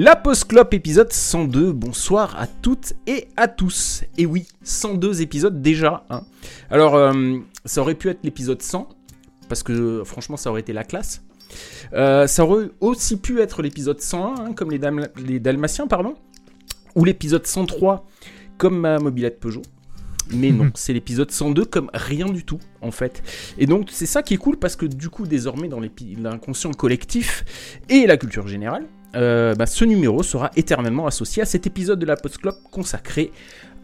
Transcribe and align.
La 0.00 0.14
Post 0.14 0.44
Clop 0.44 0.68
épisode 0.74 1.12
102, 1.12 1.72
bonsoir 1.72 2.38
à 2.38 2.46
toutes 2.46 2.92
et 3.08 3.26
à 3.36 3.48
tous. 3.48 4.04
Et 4.16 4.26
oui, 4.26 4.46
102 4.62 5.22
épisodes 5.22 5.60
déjà. 5.60 6.06
Hein. 6.08 6.22
Alors, 6.70 6.94
euh, 6.94 7.38
ça 7.64 7.80
aurait 7.80 7.96
pu 7.96 8.08
être 8.08 8.20
l'épisode 8.22 8.62
100, 8.62 8.88
parce 9.48 9.64
que 9.64 10.04
franchement, 10.04 10.36
ça 10.36 10.50
aurait 10.50 10.60
été 10.60 10.72
la 10.72 10.84
classe. 10.84 11.24
Euh, 11.94 12.28
ça 12.28 12.44
aurait 12.44 12.70
aussi 12.78 13.16
pu 13.16 13.40
être 13.40 13.60
l'épisode 13.60 14.00
101, 14.00 14.34
hein, 14.40 14.52
comme 14.52 14.70
les, 14.70 14.78
les 15.16 15.40
Dalmatiens, 15.40 15.88
pardon. 15.88 16.14
Ou 16.94 17.04
l'épisode 17.04 17.44
103, 17.44 18.06
comme 18.56 18.78
ma 18.78 19.00
mobilette 19.00 19.40
Peugeot. 19.40 19.62
Mais 20.30 20.52
non, 20.52 20.70
c'est 20.74 20.92
l'épisode 20.92 21.32
102 21.32 21.64
comme 21.64 21.90
rien 21.92 22.26
du 22.26 22.44
tout, 22.44 22.60
en 22.82 22.92
fait. 22.92 23.20
Et 23.58 23.66
donc, 23.66 23.88
c'est 23.90 24.06
ça 24.06 24.22
qui 24.22 24.34
est 24.34 24.38
cool 24.38 24.58
parce 24.58 24.76
que 24.76 24.86
du 24.86 25.08
coup, 25.08 25.26
désormais, 25.26 25.66
dans 25.66 25.80
l'inconscient 25.80 26.70
collectif 26.70 27.44
et 27.88 28.06
la 28.06 28.16
culture 28.16 28.46
générale, 28.46 28.86
euh, 29.14 29.54
bah, 29.54 29.66
ce 29.66 29.84
numéro 29.84 30.22
sera 30.22 30.50
éternellement 30.56 31.06
associé 31.06 31.42
à 31.42 31.46
cet 31.46 31.66
épisode 31.66 31.98
de 31.98 32.06
la 32.06 32.16
Post-Clop 32.16 32.56
consacré 32.70 33.30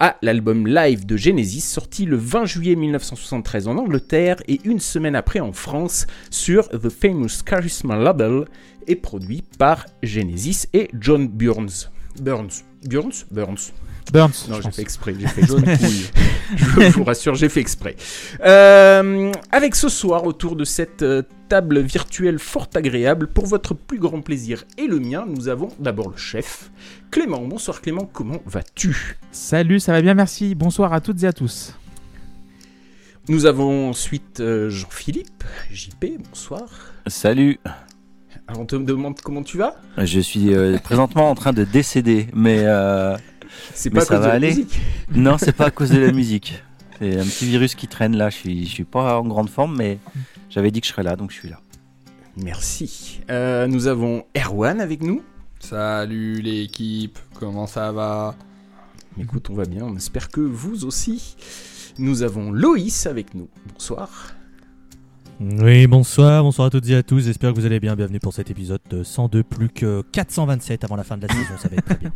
à 0.01 0.16
l'album 0.23 0.66
live 0.66 1.06
de 1.06 1.16
Genesis 1.16 1.60
sorti 1.60 2.05
le 2.05 2.16
20 2.16 2.45
juillet 2.46 2.74
1973 2.74 3.68
en 3.68 3.79
Angleterre 3.79 4.37
et 4.48 4.60
une 4.65 4.80
semaine 4.80 5.15
après 5.16 5.41
en 5.41 5.52
France 5.52 6.06
sur 6.30 6.68
The 6.68 6.88
Famous 6.88 7.42
Charisma 7.46 7.96
Label 7.96 8.45
et 8.87 8.96
produit 8.96 9.42
par 9.59 9.87
Genesis 10.02 10.66
et 10.73 10.91
John 11.01 11.29
Burns. 11.29 11.91
Burns. 12.20 12.65
Burns? 12.84 13.24
Burns. 13.30 13.73
Burns. 14.12 14.48
Non, 14.48 14.60
j'ai 14.60 14.70
fait 14.70 14.82
exprès. 14.82 15.14
J'ai 15.18 15.26
fait 15.28 15.42
je, 16.56 16.90
vous 16.90 17.04
rassure, 17.04 17.34
j'ai 17.34 17.48
fait 17.48 17.60
exprès. 17.60 17.96
Euh, 18.45 19.32
avec 19.50 19.74
ce 19.74 19.88
soir, 19.88 20.24
autour 20.24 20.56
de 20.56 20.65
cette 20.65 21.02
euh, 21.02 21.23
table 21.48 21.80
virtuelle 21.80 22.38
fort 22.38 22.68
agréable, 22.74 23.26
pour 23.26 23.46
votre 23.46 23.74
plus 23.74 23.98
grand 23.98 24.20
plaisir 24.20 24.64
et 24.79 24.87
le 24.87 24.98
mien, 24.98 25.24
nous 25.26 25.48
avons 25.48 25.68
d'abord 25.79 26.10
le 26.10 26.16
chef, 26.16 26.70
Clément. 27.10 27.42
Bonsoir 27.42 27.80
Clément, 27.80 28.09
comment 28.12 28.40
vas-tu? 28.46 29.18
Salut, 29.32 29.80
ça 29.80 29.92
va 29.92 30.02
bien, 30.02 30.14
merci. 30.14 30.54
Bonsoir 30.54 30.92
à 30.92 31.01
toutes 31.01 31.23
et 31.23 31.26
à 31.26 31.32
tous. 31.32 31.74
Nous 33.29 33.46
avons 33.46 33.90
ensuite 33.90 34.40
euh, 34.40 34.68
Jean-Philippe, 34.68 35.45
JP, 35.73 36.18
bonsoir. 36.29 36.68
Salut. 37.07 37.59
Alors 38.46 38.60
on 38.60 38.66
te 38.66 38.76
demande 38.76 39.18
comment 39.23 39.42
tu 39.42 39.57
vas? 39.57 39.76
Je 39.96 40.20
suis 40.20 40.52
présentement 40.82 41.30
en 41.30 41.34
train 41.34 41.54
de 41.54 41.64
décéder, 41.64 42.26
mais 42.34 42.66
c'est 43.74 43.91
pas 43.91 44.02
à 44.02 44.07
cause 44.07 44.21
de 44.21 44.27
la 44.27 44.41
musique. 44.41 44.80
Non, 45.15 45.38
c'est 45.38 45.52
pas 45.52 45.66
à 45.66 45.71
cause 45.71 45.91
de 45.91 45.99
la 45.99 46.13
musique. 46.21 46.63
C'est 46.99 47.19
un 47.19 47.24
petit 47.24 47.47
virus 47.47 47.74
qui 47.74 47.88
traîne 47.88 48.16
là. 48.16 48.30
Je 48.30 48.37
suis, 48.37 48.66
je 48.66 48.71
suis 48.71 48.85
pas 48.85 49.19
en 49.19 49.27
grande 49.27 49.51
forme, 49.51 49.77
mais 49.77 49.99
j'avais 50.51 50.71
dit 50.71 50.80
que 50.80 50.87
je 50.87 50.93
serais 50.93 51.02
là, 51.02 51.16
donc 51.16 51.30
je 51.30 51.37
suis 51.38 51.49
là. 51.49 51.60
Merci. 52.37 53.21
Euh, 53.30 53.66
nous 53.66 53.87
avons 53.87 54.25
Erwan 54.37 54.80
avec 54.80 55.02
nous. 55.02 55.23
Salut 55.60 56.41
l'équipe, 56.43 57.19
comment 57.35 57.66
ça 57.66 57.93
va? 57.93 58.35
Écoute, 59.19 59.49
on 59.51 59.55
va 59.55 59.65
bien, 59.65 59.85
on 59.85 59.97
espère 59.97 60.29
que 60.29 60.41
vous 60.41 60.85
aussi. 60.85 61.37
Nous 61.99 62.23
avons 62.23 62.51
Loïs 62.51 63.07
avec 63.07 63.35
nous. 63.35 63.49
Bonsoir. 63.73 64.34
Oui, 65.41 65.88
bonsoir, 65.88 66.44
bonsoir 66.44 66.69
à 66.69 66.71
toutes 66.71 66.88
et 66.88 66.94
à 66.94 67.03
tous. 67.03 67.25
J'espère 67.25 67.53
que 67.53 67.59
vous 67.59 67.66
allez 67.66 67.81
bien. 67.81 67.97
Bienvenue 67.97 68.21
pour 68.21 68.32
cet 68.32 68.50
épisode 68.50 68.81
102, 69.03 69.43
plus 69.43 69.69
que 69.69 70.03
427 70.12 70.84
avant 70.84 70.94
la 70.94 71.03
fin 71.03 71.16
de 71.16 71.26
la 71.26 71.34
saison. 71.34 71.54
Ça 71.59 71.69
va 71.69 71.76
être 71.76 71.84
très 71.84 71.97
bien. 71.97 72.12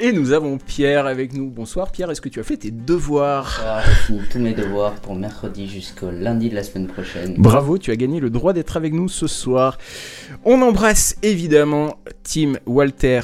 et 0.00 0.12
nous 0.12 0.32
avons 0.32 0.58
Pierre 0.58 1.06
avec 1.06 1.32
nous. 1.32 1.48
Bonsoir 1.48 1.92
Pierre, 1.92 2.10
est-ce 2.10 2.20
que 2.20 2.28
tu 2.28 2.40
as 2.40 2.42
fait 2.42 2.56
tes 2.56 2.72
devoirs? 2.72 3.62
Ah, 3.64 3.82
J'ai 3.86 3.94
fini 4.06 4.20
tous 4.30 4.38
mes 4.40 4.52
devoirs 4.52 4.94
pour 4.94 5.14
mercredi 5.14 5.68
jusqu'au 5.68 6.10
lundi 6.10 6.50
de 6.50 6.56
la 6.56 6.64
semaine 6.64 6.88
prochaine. 6.88 7.34
Bravo, 7.38 7.78
tu 7.78 7.92
as 7.92 7.96
gagné 7.96 8.18
le 8.18 8.30
droit 8.30 8.52
d'être 8.52 8.76
avec 8.76 8.92
nous 8.92 9.08
ce 9.08 9.28
soir. 9.28 9.78
On 10.44 10.62
embrasse 10.62 11.16
évidemment 11.22 12.00
Tim, 12.24 12.54
Walter 12.66 13.20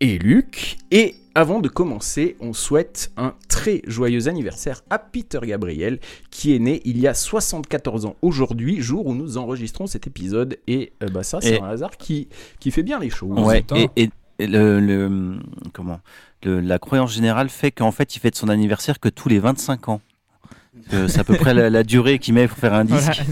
et 0.00 0.18
Luc. 0.18 0.76
Et 0.90 1.14
avant 1.34 1.60
de 1.60 1.68
commencer, 1.68 2.36
on 2.40 2.52
souhaite 2.52 3.12
un 3.16 3.34
très 3.48 3.82
joyeux 3.86 4.28
anniversaire 4.28 4.82
à 4.90 4.98
Peter 4.98 5.40
Gabriel, 5.42 5.98
qui 6.30 6.54
est 6.54 6.58
né 6.58 6.82
il 6.84 6.98
y 6.98 7.06
a 7.06 7.14
74 7.14 8.06
ans 8.06 8.16
aujourd'hui, 8.22 8.80
jour 8.80 9.06
où 9.06 9.14
nous 9.14 9.38
enregistrons 9.38 9.86
cet 9.86 10.06
épisode. 10.06 10.58
Et 10.66 10.92
euh, 11.02 11.08
bah 11.08 11.22
ça, 11.22 11.40
c'est 11.40 11.60
un 11.60 11.68
hasard 11.68 11.96
qui, 11.96 12.28
qui 12.60 12.70
fait 12.70 12.82
bien 12.82 12.98
les 12.98 13.10
choses. 13.10 13.38
Ouais, 13.38 13.64
et, 13.96 14.10
le, 14.38 15.38
comment 15.72 16.00
la 16.44 16.78
croyance 16.78 17.12
générale 17.12 17.48
fait 17.48 17.70
qu'en 17.70 17.92
fait, 17.92 18.16
il 18.16 18.18
fête 18.18 18.34
son 18.34 18.48
anniversaire 18.48 18.98
que 18.98 19.08
tous 19.08 19.28
les 19.28 19.38
25 19.38 19.88
ans. 19.88 20.00
c'est 20.90 21.18
à 21.18 21.24
peu 21.24 21.36
près 21.36 21.54
la, 21.54 21.82
durée 21.84 22.18
qu'il 22.18 22.34
met 22.34 22.48
pour 22.48 22.58
faire 22.58 22.74
un 22.74 22.84
disque. 22.84 23.22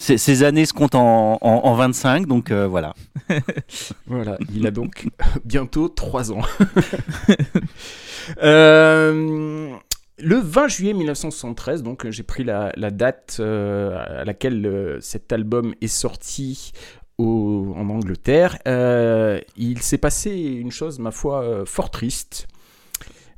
Ces 0.00 0.44
années 0.44 0.64
se 0.64 0.72
comptent 0.72 0.94
en, 0.94 1.36
en, 1.42 1.74
25, 1.74 2.26
donc 2.26 2.50
euh, 2.50 2.66
voilà. 2.66 2.94
voilà, 4.06 4.38
il 4.54 4.66
a 4.66 4.70
donc 4.70 5.06
bientôt 5.44 5.88
3 5.88 6.32
ans. 6.32 6.42
Euh, 8.42 9.74
le 10.18 10.36
20 10.36 10.68
juillet 10.68 10.92
1973, 10.92 11.82
donc 11.82 12.08
j'ai 12.10 12.22
pris 12.22 12.44
la, 12.44 12.70
date 12.90 13.38
euh, 13.40 14.20
à 14.20 14.24
laquelle 14.24 14.98
cet 15.00 15.32
album 15.32 15.74
est 15.80 15.88
sorti 15.88 16.72
au, 17.18 17.72
en 17.76 17.88
Angleterre. 17.88 18.58
il 19.56 19.82
s'est 19.82 19.98
passé 19.98 20.30
une 20.30 20.70
chose, 20.70 20.98
ma 20.98 21.10
foi, 21.10 21.64
fort 21.64 21.90
triste. 21.90 22.46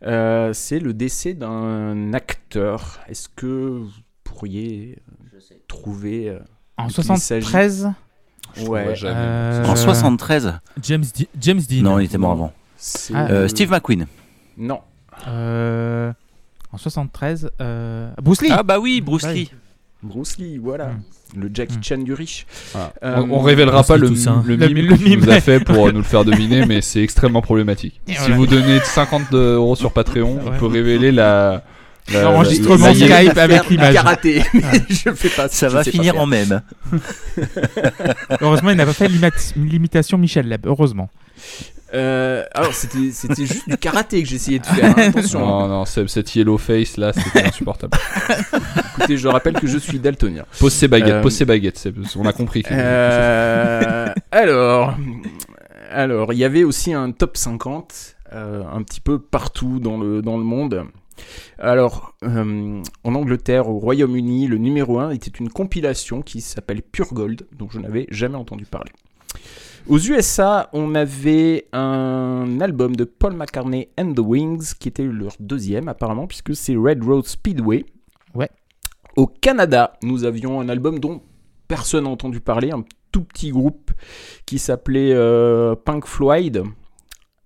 c'est 0.02 0.80
le 0.80 0.92
décès 0.92 1.32
d'un 1.32 2.12
acteur. 2.12 3.00
Est-ce 3.08 3.28
que 3.30 3.46
vous 3.46 4.02
pourriez 4.24 4.98
trouver 5.68 6.36
en 6.76 6.88
73 6.88 7.92
Ouais. 8.66 8.94
Euh... 9.04 9.64
En 9.64 9.76
73 9.76 10.58
James, 10.82 11.04
James 11.40 11.60
Dean. 11.68 11.82
Non, 11.82 11.98
il 11.98 12.04
était 12.04 12.18
mort 12.18 12.32
avant. 12.32 12.52
Euh, 13.12 13.48
Steve 13.48 13.70
McQueen. 13.70 14.06
Non. 14.58 14.80
Euh... 15.28 16.12
En 16.72 16.78
73 16.78 17.50
euh... 17.60 18.10
Bruce 18.20 18.42
Lee. 18.42 18.50
Ah 18.50 18.62
bah 18.62 18.78
oui, 18.78 19.00
Bruce 19.00 19.26
Lee. 19.26 19.50
Bruce 20.02 20.36
Lee, 20.38 20.58
voilà. 20.58 20.88
Hmm. 20.88 21.00
Le 21.34 21.50
Jackie 21.52 21.78
hmm. 21.78 21.82
Chan 21.82 21.98
du 21.98 22.12
riche. 22.12 22.46
Ah. 22.74 22.92
Euh, 23.02 23.26
on, 23.30 23.40
révélera 23.40 23.84
pas 23.84 23.96
le, 23.96 24.08
le, 24.08 24.56
le, 24.56 24.68
mime 24.68 24.98
qu'il 24.98 25.18
nous 25.18 25.30
a 25.30 25.40
fait 25.40 25.60
pour 25.60 25.86
nous 25.92 25.98
le 25.98 26.02
faire 26.02 26.24
deviner, 26.24 26.66
mais 26.66 26.82
c'est 26.82 27.02
extrêmement 27.02 27.40
problématique. 27.40 28.00
si 28.06 28.32
vous 28.32 28.46
donnez 28.46 28.80
50 28.80 29.32
euros 29.32 29.76
sur 29.76 29.92
Patreon, 29.92 30.40
on 30.46 30.58
peut 30.58 30.66
révéler 30.66 31.10
la, 31.10 31.64
L'enregistrement 32.12 32.92
Skype 32.94 33.38
avec 33.38 33.68
l'image. 33.68 33.94
Karaté, 33.94 34.42
je 34.88 35.10
fais 35.12 35.28
pas. 35.28 35.48
Ça 35.48 35.68
va 35.68 35.84
finir 35.84 36.18
en 36.18 36.26
même. 36.26 36.62
heureusement, 38.40 38.70
il 38.70 38.76
n'a 38.76 38.86
pas 38.86 38.92
fait 38.92 39.08
l'imitation 39.56 40.18
Michel 40.18 40.48
Leb. 40.48 40.66
Heureusement. 40.66 41.08
Euh, 41.94 42.44
alors 42.54 42.72
c'était 42.72 43.44
juste 43.44 43.68
du 43.68 43.76
karaté 43.76 44.22
que 44.22 44.28
j'essayais 44.28 44.58
de 44.58 44.64
faire. 44.66 44.96
Hein, 44.96 45.08
attention. 45.08 45.40
Non 45.40 45.68
non, 45.68 45.84
cette 45.84 46.34
yellow 46.34 46.56
face 46.56 46.96
là, 46.96 47.12
c'était 47.12 47.46
insupportable. 47.46 47.98
Écoutez, 48.96 49.18
je 49.18 49.28
rappelle 49.28 49.54
que 49.54 49.66
je 49.66 49.76
suis 49.76 49.98
daltonien. 49.98 50.44
Pose 50.58 50.72
ses 50.72 50.88
baguettes, 50.88 51.20
pose 51.20 51.34
ses 51.34 51.44
baguettes. 51.44 51.88
On 52.16 52.24
a 52.24 52.32
compris. 52.32 52.62
Euh, 52.70 54.08
alors, 54.30 54.94
alors, 55.90 56.32
il 56.32 56.38
y 56.38 56.44
avait 56.44 56.64
aussi 56.64 56.94
un 56.94 57.12
top 57.12 57.36
50, 57.36 58.16
euh, 58.32 58.62
un 58.72 58.82
petit 58.82 59.00
peu 59.00 59.18
partout 59.18 59.78
dans 59.78 59.98
le 59.98 60.22
dans 60.22 60.38
le 60.38 60.44
monde. 60.44 60.86
Alors, 61.58 62.14
euh, 62.24 62.82
en 63.04 63.14
Angleterre, 63.14 63.68
au 63.68 63.78
Royaume-Uni, 63.78 64.46
le 64.46 64.58
numéro 64.58 64.98
1 64.98 65.10
était 65.10 65.30
une 65.30 65.48
compilation 65.48 66.22
qui 66.22 66.40
s'appelle 66.40 66.82
Pure 66.82 67.12
Gold, 67.12 67.46
dont 67.56 67.68
je 67.70 67.78
n'avais 67.78 68.06
jamais 68.10 68.36
entendu 68.36 68.64
parler. 68.64 68.92
Aux 69.88 69.98
USA, 69.98 70.68
on 70.72 70.94
avait 70.94 71.66
un 71.72 72.60
album 72.60 72.94
de 72.94 73.04
Paul 73.04 73.34
McCartney 73.34 73.88
and 73.98 74.12
the 74.14 74.20
Wings, 74.20 74.74
qui 74.78 74.88
était 74.88 75.04
leur 75.04 75.32
deuxième 75.40 75.88
apparemment, 75.88 76.26
puisque 76.26 76.54
c'est 76.54 76.76
Red 76.76 77.02
Road 77.02 77.26
Speedway. 77.26 77.84
Ouais. 78.34 78.50
Au 79.16 79.26
Canada, 79.26 79.94
nous 80.02 80.24
avions 80.24 80.60
un 80.60 80.68
album 80.68 80.98
dont 80.98 81.20
personne 81.66 82.04
n'a 82.04 82.10
entendu 82.10 82.40
parler, 82.40 82.70
un 82.70 82.84
tout 83.10 83.24
petit 83.24 83.50
groupe 83.50 83.90
qui 84.46 84.58
s'appelait 84.58 85.12
euh, 85.12 85.74
Pink 85.74 86.06
Floyd, 86.06 86.62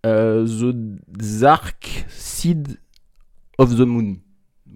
euh, 0.04 0.46
The 0.46 1.22
Zark 1.22 2.06
Seed 2.08 2.78
of 3.58 3.76
the 3.76 3.80
Moon. 3.80 4.16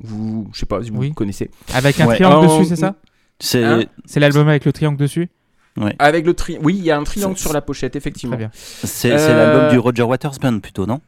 Vous, 0.03 0.49
je 0.53 0.61
sais 0.61 0.67
pas 0.67 0.83
si 0.83 0.91
vous 0.91 1.13
connaissez. 1.13 1.51
Avec 1.75 2.01
un 2.01 2.07
triangle 2.07 2.47
dessus, 2.47 2.65
c'est 2.65 2.77
ça 2.77 2.97
C'est 3.39 3.65
hein 3.65 3.85
l'album 4.17 4.49
avec 4.49 4.65
le 4.65 4.73
triangle 4.73 4.97
dessus 4.97 5.29
ouais. 5.77 5.95
Avec 5.99 6.25
le 6.25 6.35
tri... 6.35 6.59
Oui, 6.63 6.77
il 6.79 6.85
y 6.85 6.91
a 6.91 6.99
un 6.99 7.05
triangle 7.05 7.37
sur 7.37 7.53
la 7.53 7.61
pochette, 7.61 7.97
effectivement. 7.97 8.39
C'est 8.53 9.11
l'album 9.11 9.65
euh, 9.65 9.71
du 9.71 9.79
Roger 9.79 10.03
Waters 10.03 10.39
Band 10.41 10.61
plutôt, 10.61 10.87
non 10.87 11.01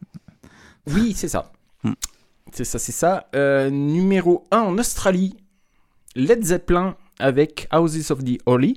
Oui, 0.89 1.15
c'est 1.17 1.29
ça. 1.29 1.53
Hmm. 1.85 1.93
C'est 2.53 2.65
ça, 2.65 2.79
c'est 2.79 2.93
ça. 2.93 3.29
Euh, 3.35 3.71
numéro 3.71 4.45
1 4.51 4.59
en 4.59 4.79
Australie, 4.79 5.37
Led 6.15 6.45
Zeppelin 6.45 6.97
avec 7.19 7.69
Houses 7.73 8.11
of 8.11 8.23
the 8.25 8.39
Holy. 8.45 8.77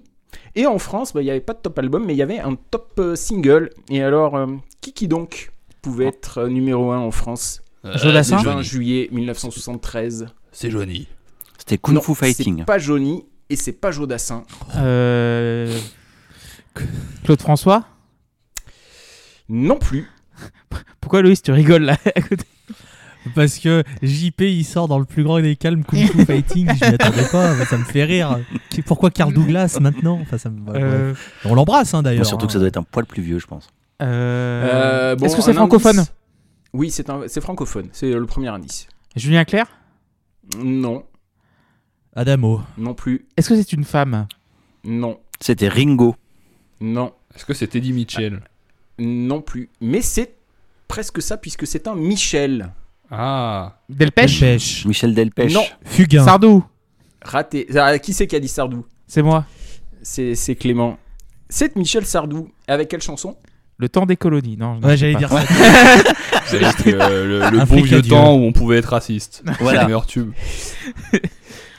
Et 0.55 0.65
en 0.65 0.79
France, 0.79 1.13
bah, 1.13 1.21
il 1.21 1.25
n'y 1.25 1.31
avait 1.31 1.41
pas 1.41 1.53
de 1.53 1.59
top 1.59 1.77
album, 1.79 2.05
mais 2.05 2.13
il 2.13 2.17
y 2.17 2.21
avait 2.21 2.39
un 2.39 2.55
top 2.55 2.93
euh, 2.99 3.15
single. 3.15 3.69
Et 3.89 4.01
alors, 4.01 4.39
qui 4.79 4.93
qui 4.93 5.09
donc 5.09 5.51
pouvait 5.81 6.05
oh. 6.05 6.09
être 6.09 6.47
numéro 6.47 6.91
1 6.91 6.99
en 6.99 7.11
France 7.11 7.61
euh, 7.85 7.97
Jodassin 7.97 8.37
20 8.37 8.61
juillet 8.61 9.09
1973. 9.11 10.27
C'est 10.51 10.71
Johnny. 10.71 11.07
C'était 11.57 11.77
Kung 11.77 12.01
Fu 12.01 12.15
Fighting. 12.15 12.59
C'est 12.59 12.65
pas 12.65 12.79
Johnny 12.79 13.25
et 13.49 13.55
c'est 13.55 13.73
pas 13.73 13.91
Jodassin. 13.91 14.43
Euh... 14.75 15.77
Claude 17.23 17.41
François 17.41 17.85
Non 19.49 19.77
plus. 19.77 20.09
Pourquoi 21.01 21.21
Louis, 21.21 21.37
tu 21.37 21.51
rigoles 21.51 21.83
là 21.83 21.97
Parce 23.35 23.57
que 23.59 23.83
JP 24.03 24.41
il 24.41 24.63
sort 24.63 24.87
dans 24.87 24.99
le 24.99 25.05
plus 25.05 25.23
grand 25.23 25.39
des 25.39 25.55
calmes 25.55 25.83
Kung 25.83 25.99
Fu 25.99 26.25
Fighting, 26.25 26.67
je 26.75 26.85
m'y 26.85 26.93
attendais 26.93 27.27
pas, 27.31 27.65
ça 27.65 27.77
me 27.77 27.83
fait 27.83 28.03
rire. 28.03 28.39
Pourquoi 28.85 29.09
Carl 29.09 29.33
Douglas 29.33 29.77
maintenant? 29.79 30.19
Enfin, 30.21 30.37
ça 30.37 30.49
me... 30.49 30.59
Euh, 30.75 31.13
On 31.43 31.55
l'embrasse 31.55 31.93
hein, 31.93 32.03
d'ailleurs. 32.03 32.25
surtout 32.25 32.45
que 32.47 32.51
ça 32.51 32.57
hein. 32.57 32.61
doit 32.61 32.67
être 32.67 32.77
un 32.77 32.83
poil 32.83 33.05
plus 33.05 33.21
vieux, 33.21 33.39
je 33.39 33.47
pense. 33.47 33.69
Euh... 34.01 35.15
Est-ce 35.17 35.35
que 35.35 35.41
c'est 35.41 35.53
francophone? 35.53 36.05
Oui, 36.75 36.91
c'est 36.91 37.39
francophone, 37.41 37.87
c'est 37.93 38.11
le 38.11 38.25
premier 38.25 38.49
indice. 38.49 38.87
Julien 39.15 39.45
Clerc 39.45 39.67
Non. 40.57 41.05
Adamo 42.13 42.61
Non 42.77 42.93
plus. 42.93 43.25
Est-ce 43.37 43.47
que 43.47 43.55
c'est 43.55 43.71
une 43.71 43.85
femme? 43.85 44.27
Non. 44.83 45.19
C'était 45.39 45.69
Ringo. 45.69 46.15
Non. 46.81 47.13
Est-ce 47.33 47.45
que 47.45 47.53
c'est 47.53 47.73
Eddie 47.75 47.93
Mitchell? 47.93 48.41
Non 48.99 49.41
plus. 49.41 49.69
Mais 49.79 50.01
c'est 50.01 50.35
presque 50.89 51.21
ça 51.21 51.37
puisque 51.37 51.65
c'est 51.65 51.87
un 51.87 51.95
Michel. 51.95 52.73
Ah. 53.09 53.79
Delpech, 53.87 54.41
Delpech. 54.41 54.85
Michel 54.85 55.13
Delpech. 55.15 55.53
Non. 55.53 55.63
Fugain. 55.85 56.25
Sardou 56.25 56.61
Raté. 57.21 57.67
Ah, 57.77 57.97
qui 57.99 58.11
c'est 58.13 58.27
qui 58.27 58.35
a 58.35 58.39
dit 58.41 58.49
Sardou? 58.49 58.85
C'est 59.07 59.21
moi. 59.21 59.45
C'est 60.03 60.55
Clément. 60.59 60.97
C'est 61.47 61.77
Michel 61.77 62.05
Sardou. 62.05 62.51
Avec 62.67 62.89
quelle 62.89 63.01
chanson? 63.01 63.37
Le 63.77 63.89
temps 63.89 64.05
des 64.05 64.15
colonies. 64.15 64.55
Non, 64.57 64.79
Ouais, 64.81 64.95
j'allais 64.95 65.15
dire 65.15 65.29
ça. 65.29 65.41
C'est 66.45 66.61
euh, 66.93 67.49
le, 67.51 67.59
Un 67.59 67.65
bon 67.65 67.81
vieux 67.81 68.01
temps 68.01 68.35
où 68.35 68.43
on 68.43 68.51
pouvait 68.53 68.77
être 68.77 68.89
raciste. 68.89 69.43
Voilà. 69.59 69.79
C'est 69.79 69.83
le 69.83 69.85
meilleur 69.87 70.05
tube. 70.05 70.31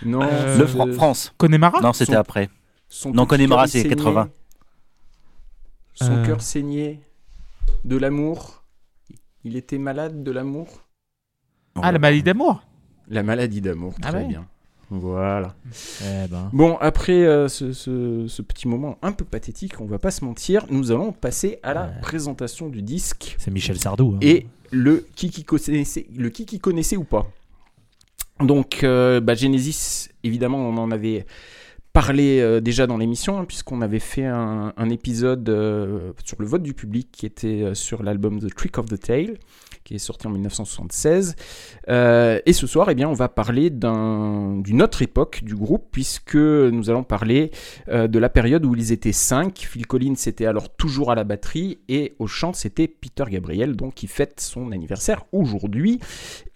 Non. 0.05 0.21
Euh, 0.23 0.59
Le 0.59 0.65
euh, 0.65 0.67
Fran- 0.67 0.93
France. 0.93 1.33
Connemara 1.39 1.81
Non, 1.81 1.93
c'était 1.95 2.13
son- 2.13 2.19
après. 2.19 2.51
son 2.89 3.11
Non, 3.13 3.25
Connemara, 3.27 3.63
cœur 3.63 3.71
c'est 3.71 3.83
saigné. 3.83 3.97
80. 3.97 4.29
Son 5.95 6.13
Euh. 6.19 6.27
cœur 6.27 6.43
saigné 6.43 7.01
de 7.85 7.97
l'amour. 7.97 8.63
Il 9.43 9.57
était 9.57 9.79
malade 9.79 10.23
de 10.23 10.31
l'amour. 10.31 10.69
Ah, 11.81 11.93
la 11.93 11.99
maladie 11.99 12.23
d'amour 12.23 12.63
La 13.09 13.23
maladie 13.23 13.61
d'amour, 13.63 13.95
Ah 14.03 14.09
très 14.11 14.19
ouais. 14.23 14.29
bien. 14.29 14.47
Voilà. 14.91 15.55
Eh 16.03 16.29
ben. 16.29 16.49
Bon, 16.53 16.77
après 16.81 17.25
euh, 17.25 17.49
ce, 17.49 17.73
ce- 17.73 18.27
ce 18.29 18.43
petit 18.43 18.69
moment 18.69 18.99
un 19.03 19.13
peu 19.13 19.25
pathétique, 19.25 19.81
on 19.81 19.85
va 19.87 19.99
pas 19.99 20.11
se 20.13 20.25
mentir, 20.25 20.65
nous 20.71 20.93
allons 20.93 21.13
passer 21.13 21.59
à 21.65 21.75
la 21.75 21.87
Ouais. 21.87 22.01
présentation 22.03 22.69
du 22.69 22.83
disque 22.83 23.35
C'est 23.39 23.51
Michel 23.51 23.79
Sardou. 23.79 24.13
hein. 24.15 24.19
et 24.23 24.47
le 24.71 25.07
qui 25.17 25.31
qui 25.31 25.43
connaissait, 25.45 26.07
le 26.17 26.29
qui 26.31 26.47
qui 26.47 26.59
connaissait 26.61 26.97
ou 26.97 27.05
pas. 27.05 27.27
Donc, 28.41 28.85
euh, 28.85 29.21
bah, 29.21 29.35
Genesis, 29.35 30.09
évidemment, 30.23 30.59
on 30.59 30.77
en 30.77 30.91
avait 30.91 31.25
parlé 31.93 32.41
euh, 32.41 32.61
déjà 32.61 32.87
dans 32.87 32.99
l'émission, 32.99 33.39
hein, 33.39 33.45
puisqu'on 33.47 33.81
avait 33.81 33.99
fait 34.01 34.27
un, 34.27 34.75
un 34.77 34.91
épisode 34.91 35.49
euh, 35.49 36.13
sur 36.25 36.37
le 36.41 36.47
vote 36.47 36.63
du 36.63 36.75
public 36.75 37.09
qui 37.11 37.25
était 37.25 37.75
sur 37.75 38.03
l'album 38.03 38.39
The 38.39 38.55
Trick 38.55 38.77
of 38.79 38.87
the 38.87 39.01
Tail, 39.01 39.39
qui 39.87 39.95
est 39.95 39.99
sorti 39.99 40.27
en 40.27 40.31
1976. 40.31 41.37
Euh, 41.89 42.41
et 42.45 42.53
ce 42.53 42.67
soir, 42.67 42.91
eh 42.91 42.95
bien, 42.97 43.09
on 43.09 43.13
va 43.15 43.29
parler 43.29 43.71
d'un- 43.71 44.57
d'une 44.59 44.83
autre 44.83 45.01
époque 45.01 45.41
du 45.45 45.55
groupe, 45.55 45.87
puisque 45.93 46.35
nous 46.35 46.91
allons 46.91 47.05
parler 47.05 47.53
euh, 47.89 48.09
de 48.09 48.19
la 48.19 48.29
période 48.29 48.67
où 48.67 48.75
ils 48.75 48.91
étaient 48.93 49.13
5. 49.13 49.57
Phil 49.57 49.87
Collins 49.87 50.15
était 50.27 50.47
alors 50.47 50.75
toujours 50.77 51.13
à 51.13 51.15
la 51.15 51.23
batterie, 51.25 51.79
et 51.89 52.15
au 52.19 52.27
chant, 52.27 52.53
c'était 52.53 52.89
Peter 52.89 53.25
Gabriel, 53.31 53.77
donc 53.77 53.95
qui 53.95 54.09
fête 54.09 54.41
son 54.41 54.73
anniversaire 54.73 55.25
aujourd'hui. 55.33 56.01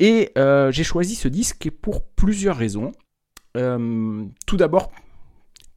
Et 0.00 0.32
euh, 0.36 0.72
j'ai 0.72 0.84
choisi 0.84 1.14
ce 1.14 1.28
disque 1.28 1.70
pour 1.70 2.02
plusieurs 2.02 2.56
raisons. 2.56 2.92
Tout 3.54 4.56
d'abord 4.56 4.90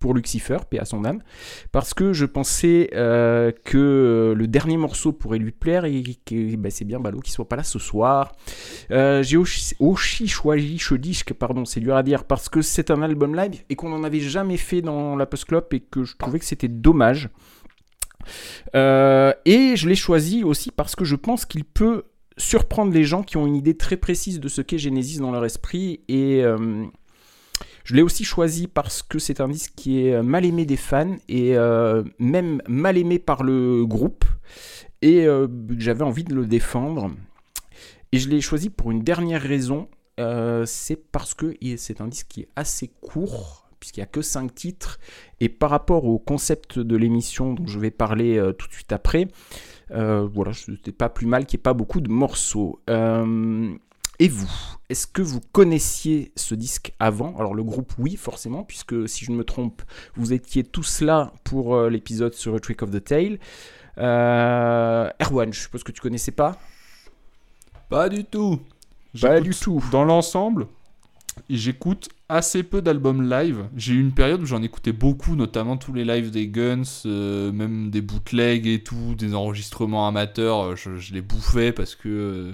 pour 0.04 0.14
Lucifer, 0.14 0.58
paix 0.70 0.80
à 0.80 0.84
son 0.84 1.06
âme, 1.06 1.22
parce 1.72 1.94
que 1.94 2.12
je 2.12 2.26
pensais 2.26 2.90
euh, 2.94 3.54
que 3.64 4.34
le 4.36 4.48
dernier 4.48 4.76
morceau 4.76 5.14
pourrait 5.14 5.38
lui 5.38 5.54
plaire 5.54 5.86
et 5.86 6.04
que 6.26 6.58
bah, 6.58 6.70
c'est 6.70 6.84
bien 6.84 7.00
Ballot 7.00 7.22
qui 7.22 7.32
soit 7.32 7.48
pas 7.48 7.56
là 7.56 7.64
ce 7.64 7.80
soir. 7.80 8.34
Euh, 8.92 9.24
j'ai 9.24 9.38
aussi, 9.38 10.28
choisi 10.28 10.78
ce 10.78 10.96
disque, 10.96 11.34
pardon, 11.34 11.64
c'est 11.64 11.80
dur 11.80 11.96
à 11.96 12.04
dire, 12.04 12.26
parce 12.26 12.50
que 12.50 12.62
c'est 12.62 12.92
un 12.92 13.02
album 13.02 13.34
live 13.34 13.64
et 13.70 13.78
qu'on 13.78 13.88
n'en 13.88 14.04
avait 14.04 14.20
jamais 14.20 14.58
fait 14.58 14.82
dans 14.82 15.16
la 15.16 15.26
Post 15.26 15.46
Club 15.46 15.68
et 15.72 15.80
que 15.80 16.04
je 16.04 16.18
trouvais 16.18 16.40
que 16.40 16.46
c'était 16.46 16.68
dommage. 16.68 17.30
Euh, 18.76 19.32
et 19.46 19.78
je 19.78 19.88
l'ai 19.88 19.96
choisi 19.96 20.44
aussi 20.44 20.70
parce 20.72 20.98
que 20.98 21.06
je 21.06 21.16
pense 21.16 21.46
qu'il 21.46 21.64
peut 21.64 22.04
surprendre 22.38 22.92
les 22.92 23.06
gens 23.06 23.24
qui 23.24 23.38
ont 23.38 23.48
une 23.48 23.56
idée 23.56 23.78
très 23.78 23.96
précise 23.96 24.42
de 24.42 24.50
ce 24.50 24.60
qu'est 24.62 24.80
Genesis 24.80 25.20
dans 25.20 25.32
leur 25.32 25.46
esprit 25.46 26.02
et 26.10 26.44
je 27.84 27.96
l'ai 27.96 28.02
aussi 28.02 28.24
choisi 28.24 28.68
parce 28.68 29.04
que 29.04 29.20
c'est 29.20 29.42
un 29.42 29.48
disque 29.48 29.74
qui 29.76 30.06
est 30.06 30.22
mal 30.22 30.46
aimé 30.46 30.66
des 30.66 30.78
fans 30.78 31.16
et 31.28 31.58
euh, 31.58 32.04
même 32.20 32.62
mal 32.68 32.98
aimé 32.98 33.20
par 33.20 33.44
le 33.44 33.86
groupe. 33.86 34.26
Et 35.02 35.26
euh, 35.26 35.48
j'avais 35.78 36.04
envie 36.04 36.24
de 36.24 36.34
le 36.34 36.46
défendre. 36.46 37.12
Et 38.12 38.20
je 38.20 38.30
l'ai 38.30 38.42
choisi 38.42 38.70
pour 38.70 38.92
une 38.92 39.04
dernière 39.04 39.42
raison 39.42 39.90
euh, 40.20 40.64
c'est 40.68 40.96
parce 40.96 41.34
que 41.34 41.56
c'est 41.78 42.00
un 42.00 42.08
disque 42.08 42.28
qui 42.28 42.42
est 42.42 42.50
assez 42.56 42.92
court 43.02 43.68
puisqu'il 43.80 44.00
n'y 44.00 44.04
a 44.06 44.08
que 44.08 44.22
5 44.22 44.54
titres. 44.56 45.00
Et 45.42 45.50
par 45.50 45.70
rapport 45.70 46.06
au 46.06 46.18
concept 46.18 46.80
de 46.80 46.96
l'émission 46.96 47.54
dont 47.54 47.68
je 47.68 47.80
vais 47.80 47.92
parler 47.92 48.38
euh, 48.38 48.54
tout 48.54 48.68
de 48.68 48.74
suite 48.74 48.94
après 48.94 49.28
euh, 49.92 50.28
voilà, 50.34 50.54
c'était 50.54 50.92
pas 50.92 51.10
plus 51.10 51.28
mal 51.28 51.46
qu'il 51.46 51.58
n'y 51.58 51.62
ait 51.62 51.64
pas 51.64 51.74
beaucoup 51.74 52.02
de 52.02 52.10
morceaux. 52.10 52.82
Euh, 52.90 53.74
et 54.20 54.28
vous, 54.28 54.52
est-ce 54.90 55.08
que 55.08 55.22
vous 55.22 55.42
connaissiez 55.52 56.32
ce 56.36 56.56
disque 56.56 56.94
avant? 57.00 57.36
Alors 57.38 57.56
le 57.56 57.64
groupe, 57.64 57.94
oui, 57.98 58.16
forcément, 58.16 58.64
puisque 58.64 59.10
si 59.10 59.26
je 59.26 59.32
ne 59.32 59.38
me 59.38 59.44
trompe, 59.44 59.82
vous 60.16 60.34
étiez 60.34 60.64
tous 60.64 61.02
là 61.02 61.34
pour 61.44 61.76
euh, 61.76 61.90
l'épisode 61.90 62.34
sur 62.34 62.56
A 62.56 62.60
Trick 62.60 62.84
of 62.84 62.92
the 62.92 63.04
Tail. 63.04 63.40
Euh, 63.98 65.10
Erwan, 65.22 65.52
je 65.54 65.60
suppose 65.60 65.84
que 65.84 65.92
tu 65.92 66.02
connaissais 66.02 66.32
pas? 66.32 66.58
Pas 67.90 68.10
du 68.10 68.24
tout. 68.24 68.60
Pas 69.20 69.42
du 69.42 69.52
tout. 69.52 69.84
Dans 69.92 70.04
l'ensemble, 70.04 70.68
j'écoute 71.50 72.10
assez 72.30 72.64
peu 72.64 72.82
d'albums 72.82 73.30
live. 73.30 73.66
J'ai 73.76 73.94
eu 73.94 74.00
une 74.00 74.14
période 74.14 74.42
où 74.42 74.46
j'en 74.46 74.64
écoutais 74.64 74.94
beaucoup, 74.94 75.36
notamment 75.36 75.78
tous 75.78 75.94
les 75.94 76.04
lives 76.06 76.32
des 76.32 76.48
Guns, 76.48 76.84
euh, 77.06 77.52
même 77.52 77.92
des 77.92 78.02
bootlegs 78.02 78.66
et 78.66 78.84
tout, 78.84 79.14
des 79.16 79.36
enregistrements 79.36 80.08
amateurs. 80.08 80.62
euh, 80.62 80.76
Je, 80.76 80.98
je 80.98 81.14
les 81.14 81.22
bouffais 81.22 81.72
parce 81.72 81.96
que, 81.96 82.54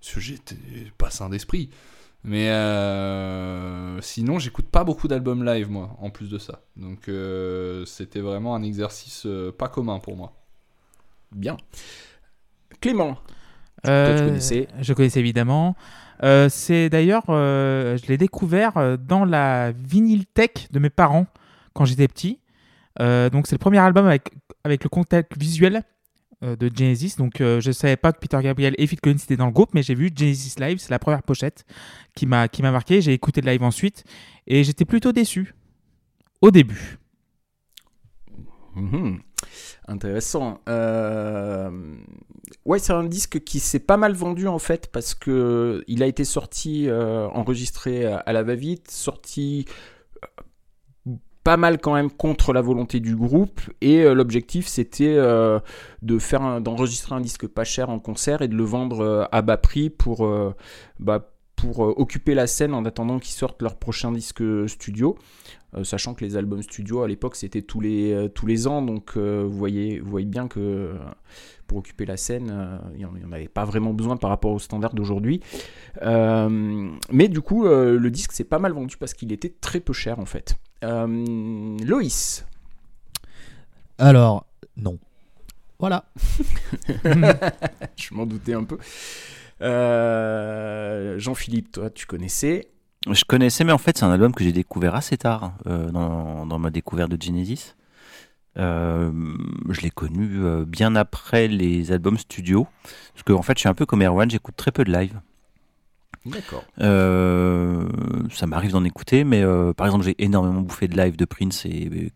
parce 0.00 0.14
que 0.14 0.20
j'étais 0.20 0.56
pas 0.98 1.10
sain 1.10 1.28
d'esprit. 1.28 1.70
Mais 2.22 2.50
euh, 2.50 3.98
sinon, 4.02 4.38
j'écoute 4.38 4.66
pas 4.66 4.84
beaucoup 4.84 5.08
d'albums 5.08 5.42
live, 5.44 5.70
moi, 5.70 5.96
en 6.00 6.10
plus 6.10 6.28
de 6.28 6.38
ça. 6.38 6.60
Donc, 6.76 7.08
euh, 7.08 7.84
c'était 7.86 8.20
vraiment 8.20 8.54
un 8.54 8.62
exercice 8.62 9.24
euh, 9.24 9.52
pas 9.52 9.68
commun 9.68 10.00
pour 10.00 10.16
moi. 10.16 10.32
Bien. 11.32 11.56
Clément, 12.80 13.18
Euh, 13.86 14.18
tu 14.18 14.24
connaissais 14.26 14.68
Je 14.80 14.92
connaissais 14.92 15.20
évidemment. 15.20 15.76
Euh, 16.22 16.50
c'est 16.50 16.90
d'ailleurs, 16.90 17.24
euh, 17.30 17.96
je 17.96 18.06
l'ai 18.08 18.18
découvert 18.18 18.98
dans 18.98 19.24
la 19.24 19.72
vinyle 19.72 20.26
tech 20.26 20.50
de 20.70 20.78
mes 20.78 20.90
parents 20.90 21.26
quand 21.72 21.86
j'étais 21.86 22.08
petit. 22.08 22.40
Euh, 23.00 23.30
donc 23.30 23.46
c'est 23.46 23.54
le 23.54 23.60
premier 23.60 23.78
album 23.78 24.06
avec, 24.06 24.30
avec 24.64 24.84
le 24.84 24.90
contact 24.90 25.38
visuel 25.38 25.76
euh, 25.76 25.82
de 26.42 26.70
Genesis. 26.74 27.16
Donc 27.18 27.40
euh, 27.40 27.60
je 27.60 27.70
savais 27.72 27.96
pas 27.96 28.12
que 28.12 28.18
Peter 28.18 28.38
Gabriel 28.42 28.74
et 28.78 28.86
Phil 28.86 29.00
Collins 29.00 29.16
étaient 29.16 29.36
dans 29.36 29.46
le 29.46 29.52
groupe, 29.52 29.70
mais 29.74 29.82
j'ai 29.82 29.94
vu 29.94 30.10
Genesis 30.14 30.54
live, 30.58 30.78
c'est 30.78 30.90
la 30.90 30.98
première 30.98 31.22
pochette 31.22 31.64
qui 32.14 32.26
m'a 32.26 32.48
marqué. 32.62 33.00
J'ai 33.00 33.12
écouté 33.12 33.40
le 33.40 33.50
live 33.50 33.62
ensuite 33.62 34.04
et 34.46 34.64
j'étais 34.64 34.84
plutôt 34.84 35.12
déçu 35.12 35.54
au 36.40 36.50
début. 36.50 36.98
Mhm. 38.74 39.20
Intéressant. 39.88 40.60
Euh, 40.68 41.96
Ouais, 42.64 42.78
c'est 42.78 42.92
un 42.92 43.04
disque 43.04 43.40
qui 43.40 43.58
s'est 43.60 43.78
pas 43.80 43.96
mal 43.96 44.12
vendu 44.12 44.46
en 44.46 44.58
fait 44.58 44.88
parce 44.92 45.14
que 45.14 45.82
il 45.86 46.02
a 46.02 46.06
été 46.06 46.24
sorti, 46.24 46.88
euh, 46.88 47.26
enregistré 47.28 48.04
à 48.06 48.32
la 48.32 48.42
va-vite, 48.42 48.90
sorti 48.90 49.66
euh, 49.68 49.72
pas 51.44 51.56
mal 51.56 51.78
quand 51.78 51.94
même 51.94 52.10
contre 52.10 52.52
la 52.52 52.60
volonté 52.60 53.00
du 53.00 53.16
groupe 53.16 53.60
et 53.80 54.02
euh, 54.02 54.14
l'objectif 54.14 54.66
c'était 54.66 55.14
euh, 55.16 55.58
de 56.02 56.18
faire 56.18 56.60
d'enregistrer 56.60 57.14
un 57.14 57.20
disque 57.20 57.46
pas 57.46 57.64
cher 57.64 57.88
en 57.88 57.98
concert 57.98 58.42
et 58.42 58.48
de 58.48 58.54
le 58.54 58.64
vendre 58.64 59.00
euh, 59.00 59.24
à 59.32 59.42
bas 59.42 59.56
prix 59.56 59.90
pour 59.90 60.30
bah, 60.98 61.32
pour 61.56 61.80
occuper 61.80 62.34
la 62.34 62.46
scène 62.46 62.72
en 62.72 62.86
attendant 62.86 63.18
qu'ils 63.18 63.34
sortent 63.34 63.60
leur 63.60 63.76
prochain 63.76 64.12
disque 64.12 64.42
studio. 64.66 65.18
Sachant 65.84 66.14
que 66.14 66.24
les 66.24 66.36
albums 66.36 66.62
studio 66.62 67.02
à 67.02 67.06
l'époque 67.06 67.36
c'était 67.36 67.60
tous 67.60 67.80
les, 67.80 68.28
tous 68.34 68.46
les 68.46 68.66
ans, 68.66 68.80
donc 68.80 69.16
vous, 69.16 69.52
voyez, 69.52 70.00
vous 70.00 70.10
voyez 70.10 70.26
bien 70.26 70.48
que 70.48 70.94
pour 71.66 71.78
occuper 71.78 72.06
la 72.06 72.16
scène, 72.16 72.80
il 72.94 72.98
n'y 72.98 73.04
en 73.04 73.32
avait 73.32 73.46
pas 73.46 73.66
vraiment 73.66 73.92
besoin 73.92 74.16
par 74.16 74.30
rapport 74.30 74.52
aux 74.52 74.58
standards 74.58 74.94
d'aujourd'hui. 74.94 75.42
Mais 76.02 77.28
du 77.28 77.42
coup, 77.42 77.64
le 77.64 78.08
disque 78.08 78.32
s'est 78.32 78.42
pas 78.42 78.58
mal 78.58 78.72
vendu 78.72 78.96
parce 78.96 79.12
qu'il 79.12 79.30
était 79.30 79.54
très 79.60 79.80
peu 79.80 79.92
cher 79.92 80.18
en 80.18 80.24
fait. 80.26 80.56
Euh, 80.82 81.76
Loïs, 81.84 82.46
Alors, 83.98 84.46
non. 84.76 84.98
Voilà. 85.78 86.04
je 87.96 88.14
m'en 88.14 88.26
doutais 88.26 88.54
un 88.54 88.64
peu. 88.64 88.78
Euh, 89.62 91.18
Jean-Philippe, 91.18 91.72
toi 91.72 91.90
tu 91.90 92.06
connaissais. 92.06 92.70
Je 93.10 93.24
connaissais, 93.24 93.64
mais 93.64 93.72
en 93.72 93.78
fait, 93.78 93.98
c'est 93.98 94.04
un 94.04 94.10
album 94.10 94.34
que 94.34 94.44
j'ai 94.44 94.52
découvert 94.52 94.94
assez 94.94 95.16
tard 95.16 95.54
euh, 95.66 95.90
dans, 95.90 96.46
dans 96.46 96.58
ma 96.58 96.70
découverte 96.70 97.10
de 97.10 97.20
Genesis. 97.20 97.74
je 98.56 99.80
l'ai 99.82 99.90
connu 99.90 100.64
bien 100.66 100.96
après 100.96 101.48
les 101.48 101.92
albums 101.92 102.18
studio. 102.18 102.66
Parce 103.14 103.22
que 103.22 103.32
en 103.32 103.42
fait, 103.42 103.54
je 103.54 103.60
suis 103.60 103.68
un 103.68 103.74
peu 103.74 103.86
comme 103.86 104.02
Erwan, 104.02 104.30
j'écoute 104.30 104.56
très 104.56 104.72
peu 104.72 104.84
de 104.84 104.92
live. 104.92 105.20
D'accord. 106.26 106.64
Euh, 106.80 107.88
ça 108.30 108.46
m'arrive 108.46 108.72
d'en 108.72 108.84
écouter, 108.84 109.24
mais 109.24 109.42
euh, 109.42 109.72
par 109.72 109.86
exemple, 109.86 110.04
j'ai 110.04 110.14
énormément 110.18 110.60
bouffé 110.60 110.86
de 110.86 110.96
live 110.96 111.16
de 111.16 111.24
Prince 111.24 111.64
et 111.64 112.12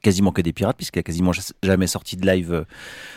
quasiment 0.00 0.30
que 0.30 0.42
des 0.42 0.52
pirates, 0.52 0.76
puisqu'il 0.76 1.00
a 1.00 1.02
quasiment 1.02 1.32
jamais 1.62 1.88
sorti 1.88 2.16
de 2.16 2.26
live 2.26 2.64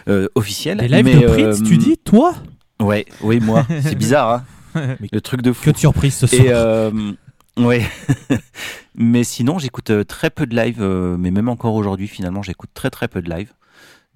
euh, 0.07 0.27
officiel. 0.33 0.79
Des 0.79 0.87
lives 0.87 1.21
de 1.21 1.27
Prince, 1.27 1.61
tu 1.63 1.77
dis, 1.77 1.97
toi? 1.97 2.33
Ouais, 2.81 3.05
oui, 3.21 3.39
moi. 3.39 3.67
C'est 3.81 3.95
bizarre, 3.95 4.43
hein 4.75 4.97
Le 5.11 5.21
truc 5.21 5.43
de 5.43 5.53
fou. 5.53 5.65
Que 5.65 5.71
de 5.71 5.77
surprise 5.77 6.15
ce 6.15 6.25
soir. 6.25 6.91
ouais. 7.57 7.85
mais 8.95 9.23
sinon, 9.23 9.59
j'écoute 9.59 9.91
très 10.07 10.31
peu 10.31 10.47
de 10.47 10.55
live, 10.55 10.81
mais 11.19 11.29
même 11.29 11.49
encore 11.49 11.75
aujourd'hui, 11.75 12.07
finalement, 12.07 12.41
j'écoute 12.41 12.71
très 12.73 12.89
très 12.89 13.07
peu 13.07 13.21
de 13.21 13.29
live. 13.29 13.53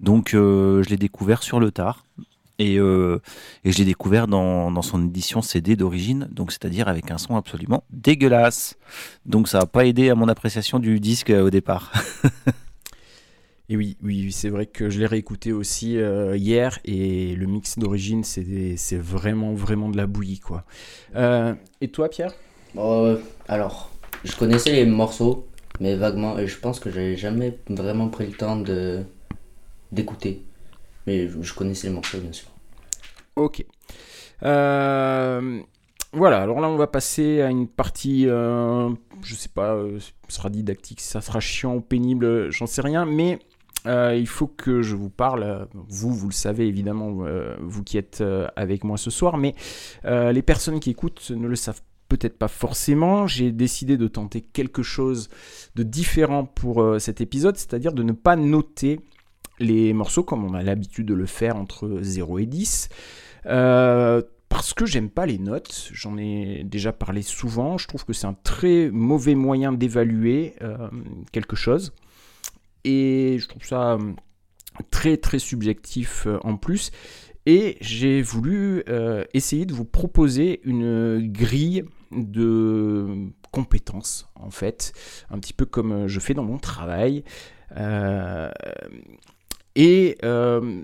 Donc, 0.00 0.30
je 0.32 0.88
l'ai 0.88 0.96
découvert 0.96 1.44
sur 1.44 1.60
le 1.60 1.70
tard. 1.70 2.04
Et, 2.58 2.78
euh, 2.78 3.20
et 3.64 3.72
je 3.72 3.78
l'ai 3.78 3.84
découvert 3.84 4.26
dans, 4.26 4.70
dans, 4.70 4.82
son 4.82 5.04
édition 5.04 5.42
CD 5.42 5.76
d'origine, 5.76 6.28
donc 6.30 6.52
c'est-à-dire 6.52 6.88
avec 6.88 7.10
un 7.10 7.18
son 7.18 7.36
absolument 7.36 7.84
dégueulasse. 7.90 8.76
Donc 9.26 9.48
ça 9.48 9.58
n'a 9.58 9.66
pas 9.66 9.84
aidé 9.84 10.08
à 10.08 10.14
mon 10.14 10.28
appréciation 10.28 10.78
du 10.78 10.98
disque 10.98 11.30
euh, 11.30 11.42
au 11.42 11.50
départ. 11.50 11.92
et 13.68 13.76
oui, 13.76 13.98
oui, 14.02 14.32
c'est 14.32 14.48
vrai 14.48 14.64
que 14.64 14.88
je 14.88 14.98
l'ai 14.98 15.06
réécouté 15.06 15.52
aussi 15.52 15.98
euh, 15.98 16.34
hier 16.36 16.78
et 16.86 17.34
le 17.36 17.46
mix 17.46 17.78
d'origine, 17.78 18.24
c'est 18.24 18.98
vraiment, 18.98 19.52
vraiment 19.52 19.90
de 19.90 19.98
la 19.98 20.06
bouillie, 20.06 20.40
quoi. 20.40 20.64
et 21.80 21.88
toi, 21.88 22.08
Pierre? 22.08 22.32
Alors, 23.48 23.90
je 24.24 24.34
connaissais 24.34 24.72
les 24.72 24.86
morceaux, 24.86 25.46
mais 25.80 25.94
vaguement, 25.96 26.38
et 26.38 26.46
je 26.46 26.58
pense 26.58 26.80
que 26.80 26.90
j'avais 26.90 27.16
jamais 27.16 27.58
vraiment 27.68 28.08
pris 28.08 28.26
le 28.26 28.32
temps 28.32 28.56
de 28.56 29.02
d'écouter. 29.92 30.45
Mais 31.06 31.28
je 31.28 31.54
connaissais 31.54 31.88
les 31.88 31.94
morceaux, 31.94 32.18
bien 32.18 32.32
sûr. 32.32 32.48
Ok. 33.36 33.64
Euh, 34.42 35.60
voilà, 36.12 36.42
alors 36.42 36.60
là 36.60 36.68
on 36.68 36.76
va 36.76 36.86
passer 36.86 37.40
à 37.42 37.50
une 37.50 37.68
partie, 37.68 38.26
euh, 38.28 38.90
je 39.22 39.34
sais 39.34 39.48
pas, 39.48 39.74
euh, 39.74 39.98
ce 39.98 40.12
sera 40.28 40.50
didactique, 40.50 41.00
ça 41.00 41.20
sera 41.20 41.40
chiant 41.40 41.80
pénible, 41.80 42.50
j'en 42.50 42.66
sais 42.66 42.82
rien, 42.82 43.04
mais 43.04 43.38
il 43.86 44.26
faut 44.26 44.48
que 44.48 44.82
je 44.82 44.96
vous 44.96 45.10
parle, 45.10 45.68
vous, 45.72 46.12
vous 46.12 46.26
le 46.26 46.32
savez 46.32 46.66
évidemment, 46.66 47.24
vous 47.60 47.84
qui 47.84 47.98
êtes 47.98 48.24
avec 48.56 48.82
moi 48.82 48.96
ce 48.96 49.10
soir, 49.10 49.36
mais 49.36 49.54
les 50.04 50.42
personnes 50.42 50.80
qui 50.80 50.90
écoutent 50.90 51.30
ne 51.30 51.46
le 51.46 51.54
savent 51.54 51.80
peut-être 52.08 52.36
pas 52.36 52.48
forcément. 52.48 53.28
J'ai 53.28 53.52
décidé 53.52 53.96
de 53.96 54.08
tenter 54.08 54.40
quelque 54.40 54.82
chose 54.82 55.28
de 55.76 55.84
différent 55.84 56.46
pour 56.46 56.96
cet 56.98 57.20
épisode, 57.20 57.56
c'est-à-dire 57.56 57.92
de 57.92 58.02
ne 58.02 58.10
pas 58.10 58.34
noter 58.34 58.98
les 59.58 59.92
morceaux 59.92 60.22
comme 60.22 60.44
on 60.44 60.54
a 60.54 60.62
l'habitude 60.62 61.06
de 61.06 61.14
le 61.14 61.26
faire 61.26 61.56
entre 61.56 61.98
0 62.02 62.38
et 62.38 62.46
10. 62.46 62.88
Euh, 63.46 64.22
parce 64.48 64.74
que 64.74 64.86
j'aime 64.86 65.10
pas 65.10 65.26
les 65.26 65.38
notes, 65.38 65.90
j'en 65.92 66.16
ai 66.16 66.62
déjà 66.64 66.92
parlé 66.92 67.22
souvent, 67.22 67.78
je 67.78 67.88
trouve 67.88 68.04
que 68.04 68.12
c'est 68.12 68.26
un 68.26 68.36
très 68.44 68.90
mauvais 68.90 69.34
moyen 69.34 69.72
d'évaluer 69.72 70.54
euh, 70.62 70.88
quelque 71.32 71.56
chose. 71.56 71.92
Et 72.84 73.38
je 73.40 73.48
trouve 73.48 73.64
ça 73.64 73.94
euh, 73.94 74.12
très 74.90 75.16
très 75.16 75.38
subjectif 75.38 76.26
en 76.44 76.56
plus. 76.56 76.90
Et 77.48 77.76
j'ai 77.80 78.22
voulu 78.22 78.82
essayer 79.32 79.66
de 79.66 79.72
vous 79.72 79.84
proposer 79.84 80.60
une 80.64 81.30
grille 81.30 81.84
de 82.10 83.30
compétences, 83.52 84.28
en 84.34 84.50
fait, 84.50 84.92
un 85.30 85.38
petit 85.38 85.52
peu 85.52 85.64
comme 85.64 86.08
je 86.08 86.18
fais 86.18 86.34
dans 86.34 86.42
mon 86.42 86.58
travail. 86.58 87.22
Et 89.76 90.16
euh, 90.24 90.82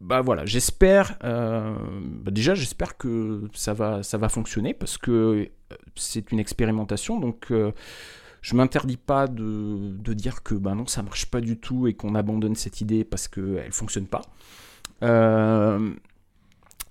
bah 0.00 0.22
voilà, 0.22 0.46
j'espère, 0.46 1.18
euh, 1.24 1.76
bah 2.02 2.30
déjà 2.30 2.54
j'espère 2.54 2.96
que 2.96 3.42
ça 3.52 3.74
va, 3.74 4.02
ça 4.02 4.16
va 4.16 4.30
fonctionner 4.30 4.72
parce 4.72 4.96
que 4.96 5.10
euh, 5.10 5.46
c'est 5.94 6.32
une 6.32 6.38
expérimentation, 6.38 7.20
donc 7.20 7.52
je 8.40 8.56
m'interdis 8.56 8.96
pas 8.96 9.28
de, 9.28 9.90
de, 9.90 10.12
dire 10.14 10.42
que 10.42 10.54
bah 10.54 10.74
non 10.74 10.86
ça 10.86 11.02
marche 11.02 11.26
pas 11.26 11.42
du 11.42 11.58
tout 11.58 11.86
et 11.86 11.92
qu'on 11.92 12.14
abandonne 12.14 12.54
cette 12.54 12.80
idée 12.80 13.04
parce 13.04 13.28
qu'elle 13.28 13.72
fonctionne 13.72 14.06
pas. 14.06 14.22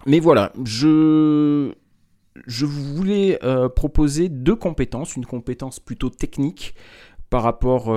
mais 0.05 0.19
voilà, 0.19 0.53
je 0.63 1.73
je 2.45 2.65
voulais 2.65 3.39
proposer 3.75 4.29
deux 4.29 4.55
compétences, 4.55 5.15
une 5.15 5.25
compétence 5.25 5.79
plutôt 5.79 6.11
technique 6.11 6.75
par 7.31 7.41
rapport 7.41 7.91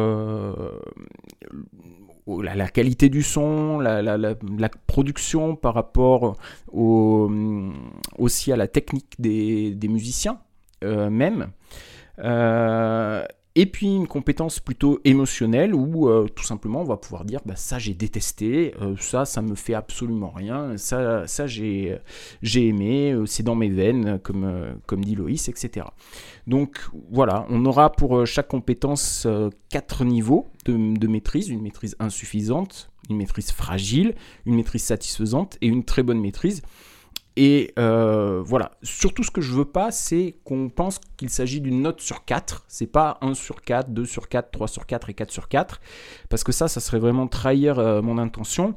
la, 2.27 2.69
qualité 2.69 3.09
du 3.09 3.23
son, 3.23 3.79
la, 3.79 4.69
production 4.87 5.57
par 5.57 5.75
rapport 5.75 6.37
au, 6.73 7.31
aussi 8.19 8.53
à 8.53 8.57
la 8.57 8.69
technique 8.69 9.15
des, 9.19 9.89
musiciens 9.89 10.39
euh, 10.85 11.11
même. 11.11 11.49
Euh, 12.19 13.25
et 13.57 13.67
puis 13.67 13.87
une 13.87 14.07
compétence 14.07 14.61
plutôt 14.61 15.01
émotionnelle 15.05 15.75
où 15.75 16.09
euh, 16.09 16.29
tout 16.29 16.45
simplement 16.45 16.83
on 16.83 16.85
va 16.85 16.97
pouvoir 16.97 17.25
dire 17.25 17.41
bah, 17.45 17.57
ça 17.57 17.79
j'ai 17.79 17.95
détesté, 17.95 18.75
ça 19.01 19.25
ça 19.25 19.43
me 19.43 19.55
fait 19.57 19.75
absolument 19.75 20.31
rien, 20.31 20.77
ça, 20.77 21.27
ça 21.27 21.47
j'ai, 21.47 22.01
aimé, 22.55 23.17
c'est 23.27 23.43
dans 23.43 23.57
mes 23.57 23.71
veines 23.71 24.21
comme, 24.23 24.77
comme 24.87 25.05
dit 25.05 25.17
Loïs, 25.17 25.49
etc. 25.49 25.87
Donc 26.47 26.89
voilà, 27.11 27.47
on 27.51 27.65
aura 27.65 27.91
pour 27.91 28.27
chaque 28.27 28.49
compétence 28.49 29.27
quatre 29.69 30.05
niveaux 30.05 30.47
de, 30.65 31.07
maîtrise, 31.07 31.49
une 31.49 31.63
maîtrise 31.63 31.97
insuffisante, 31.99 32.91
une 33.09 33.17
maîtrise 33.17 33.51
fragile, 33.51 34.15
une 34.45 34.55
maîtrise 34.55 34.83
satisfaisante 34.83 35.57
et 35.61 35.67
une 35.67 35.85
très 35.85 36.03
bonne 36.03 36.21
maîtrise. 36.21 36.63
Et 37.37 37.75
euh, 37.79 38.43
voilà, 38.43 38.73
surtout 38.83 39.23
ce 39.23 39.31
que 39.31 39.43
je 39.43 39.53
veux 39.53 39.67
pas, 39.67 39.91
c'est 39.91 40.37
qu'on 40.45 40.71
pense 40.71 40.99
qu'il 41.19 41.29
s'agit 41.29 41.61
d'une 41.61 41.83
note 41.83 42.01
sur 42.01 42.25
4. 42.25 42.65
C'est 42.67 42.87
pas 42.87 43.19
1 43.21 43.35
sur 43.35 43.61
4, 43.61 43.91
2 43.91 44.07
sur 44.07 44.29
4, 44.29 44.51
3 44.51 44.69
sur 44.69 44.87
4 44.87 45.11
et 45.11 45.15
4 45.15 45.31
sur 45.31 45.49
4. 45.49 45.81
Parce 46.31 46.45
que 46.45 46.53
ça, 46.53 46.67
ça 46.67 46.81
serait 46.81 46.99
vraiment 46.99 47.27
trahir 47.27 47.79
euh, 47.79 48.01
mon 48.01 48.17
intention. 48.17 48.75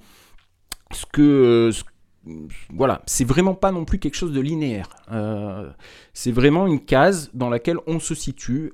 Ce 0.91 1.05
que, 1.05 1.71
euh, 2.27 2.33
voilà, 2.73 3.01
c'est 3.05 3.23
vraiment 3.23 3.55
pas 3.55 3.71
non 3.71 3.85
plus 3.85 3.97
quelque 3.97 4.15
chose 4.15 4.33
de 4.33 4.41
linéaire. 4.41 4.89
Euh, 5.09 5.69
c'est 6.13 6.33
vraiment 6.33 6.67
une 6.67 6.83
case 6.83 7.31
dans 7.33 7.49
laquelle 7.49 7.77
on 7.87 7.99
se 7.99 8.13
situe. 8.13 8.73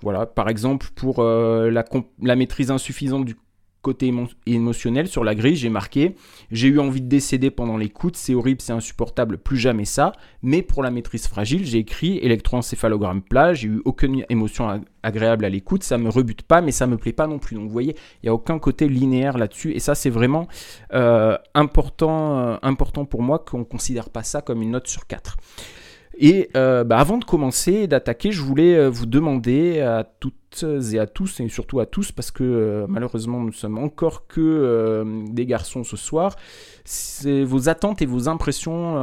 Voilà, 0.00 0.26
par 0.26 0.48
exemple, 0.48 0.86
pour 0.94 1.20
la, 1.24 2.36
maîtrise 2.36 2.70
insuffisante 2.70 3.24
du 3.24 3.34
côté 3.82 4.12
émotionnel, 4.46 5.08
sur 5.08 5.24
la 5.24 5.34
grille, 5.34 5.56
j'ai 5.56 5.68
marqué 5.68 6.14
J'ai 6.50 6.68
eu 6.68 6.80
envie 6.80 7.00
de 7.00 7.08
décéder 7.08 7.50
pendant 7.50 7.76
l'écoute, 7.76 8.16
c'est 8.16 8.34
horrible, 8.34 8.60
c'est 8.60 8.72
insupportable, 8.72 9.38
plus 9.38 9.56
jamais 9.56 9.84
ça. 9.84 10.12
Mais 10.42 10.62
pour 10.62 10.82
la 10.82 10.90
maîtrise 10.90 11.26
fragile, 11.26 11.64
j'ai 11.64 11.78
écrit 11.78 12.18
électroencéphalogramme 12.18 13.22
plat, 13.22 13.54
j'ai 13.54 13.68
eu 13.68 13.82
aucune 13.84 14.24
émotion 14.28 14.82
agréable 15.02 15.44
à 15.44 15.48
l'écoute, 15.48 15.82
ça 15.82 15.98
me 15.98 16.08
rebute 16.08 16.42
pas, 16.42 16.60
mais 16.60 16.72
ça 16.72 16.86
me 16.86 16.96
plaît 16.96 17.12
pas 17.12 17.26
non 17.26 17.38
plus. 17.38 17.54
Donc 17.54 17.66
vous 17.66 17.72
voyez, 17.72 17.94
il 18.22 18.26
n'y 18.26 18.28
a 18.28 18.34
aucun 18.34 18.58
côté 18.58 18.88
linéaire 18.88 19.38
là-dessus. 19.38 19.72
Et 19.72 19.80
ça, 19.80 19.94
c'est 19.94 20.10
vraiment 20.10 20.48
euh, 20.92 21.36
important, 21.54 22.38
euh, 22.38 22.56
important 22.62 23.04
pour 23.04 23.22
moi 23.22 23.38
qu'on 23.38 23.58
ne 23.58 23.64
considère 23.64 24.10
pas 24.10 24.22
ça 24.22 24.42
comme 24.42 24.62
une 24.62 24.72
note 24.72 24.88
sur 24.88 25.06
4. 25.06 25.36
Et 26.20 26.50
euh, 26.56 26.82
bah, 26.82 26.98
avant 26.98 27.18
de 27.18 27.24
commencer 27.24 27.86
d'attaquer, 27.86 28.32
je 28.32 28.42
voulais 28.42 28.74
euh, 28.74 28.90
vous 28.90 29.06
demander 29.06 29.80
à 29.80 30.04
toutes 30.18 30.34
et 30.92 30.98
à 30.98 31.06
tous, 31.06 31.38
et 31.38 31.48
surtout 31.48 31.78
à 31.78 31.86
tous, 31.86 32.10
parce 32.10 32.32
que 32.32 32.42
euh, 32.42 32.86
malheureusement 32.88 33.38
nous 33.38 33.52
sommes 33.52 33.78
encore 33.78 34.26
que 34.26 35.04
des 35.30 35.46
garçons 35.46 35.84
ce 35.84 35.96
soir, 35.96 36.34
c'est 36.84 37.44
vos 37.44 37.68
attentes 37.68 38.02
et 38.02 38.06
vos 38.06 38.28
impressions 38.28 38.96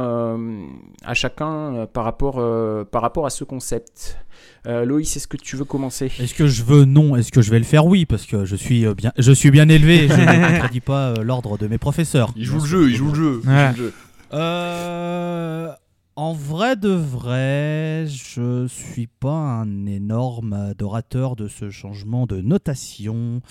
à 1.04 1.14
chacun 1.14 1.86
par, 1.90 2.04
rapport, 2.04 2.44
par 2.90 3.00
rapport 3.00 3.24
à 3.24 3.30
ce 3.30 3.44
concept. 3.44 4.18
Loïs, 4.66 5.16
est-ce 5.16 5.28
que 5.28 5.36
tu 5.36 5.56
veux 5.56 5.64
commencer? 5.64 6.10
Est-ce 6.18 6.34
que 6.34 6.48
je 6.48 6.64
veux? 6.64 6.84
Non. 6.84 7.14
Est-ce 7.14 7.30
que 7.30 7.40
je 7.40 7.52
vais 7.52 7.60
le 7.60 7.64
faire? 7.64 7.86
Oui, 7.86 8.04
parce 8.06 8.26
que 8.26 8.44
je 8.44 8.56
suis 8.56 8.84
bien, 8.94 9.12
je 9.16 9.32
suis 9.32 9.52
bien 9.52 9.68
élevé. 9.68 10.08
je 10.08 10.14
ne 10.20 10.48
contredis 10.52 10.80
pas 10.80 11.14
l'ordre 11.22 11.56
de 11.56 11.68
mes 11.68 11.78
professeurs. 11.78 12.32
Il 12.36 12.44
joue 12.44 12.58
le 12.58 12.66
jeu, 12.66 12.90
il 12.90 12.96
joue 12.96 13.08
le 13.10 13.14
jeu. 13.14 13.40
Il 13.44 13.50
joue 13.50 13.70
le 13.70 13.76
jeu. 13.76 13.92
Euh... 14.34 15.72
En 16.18 16.32
vrai 16.32 16.76
de 16.76 16.88
vrai, 16.88 18.06
je 18.06 18.66
suis 18.68 19.06
pas 19.06 19.36
un 19.36 19.84
énorme 19.84 20.54
adorateur 20.54 21.36
de 21.36 21.46
ce 21.46 21.68
changement 21.68 22.24
de 22.24 22.40
notation. 22.40 23.42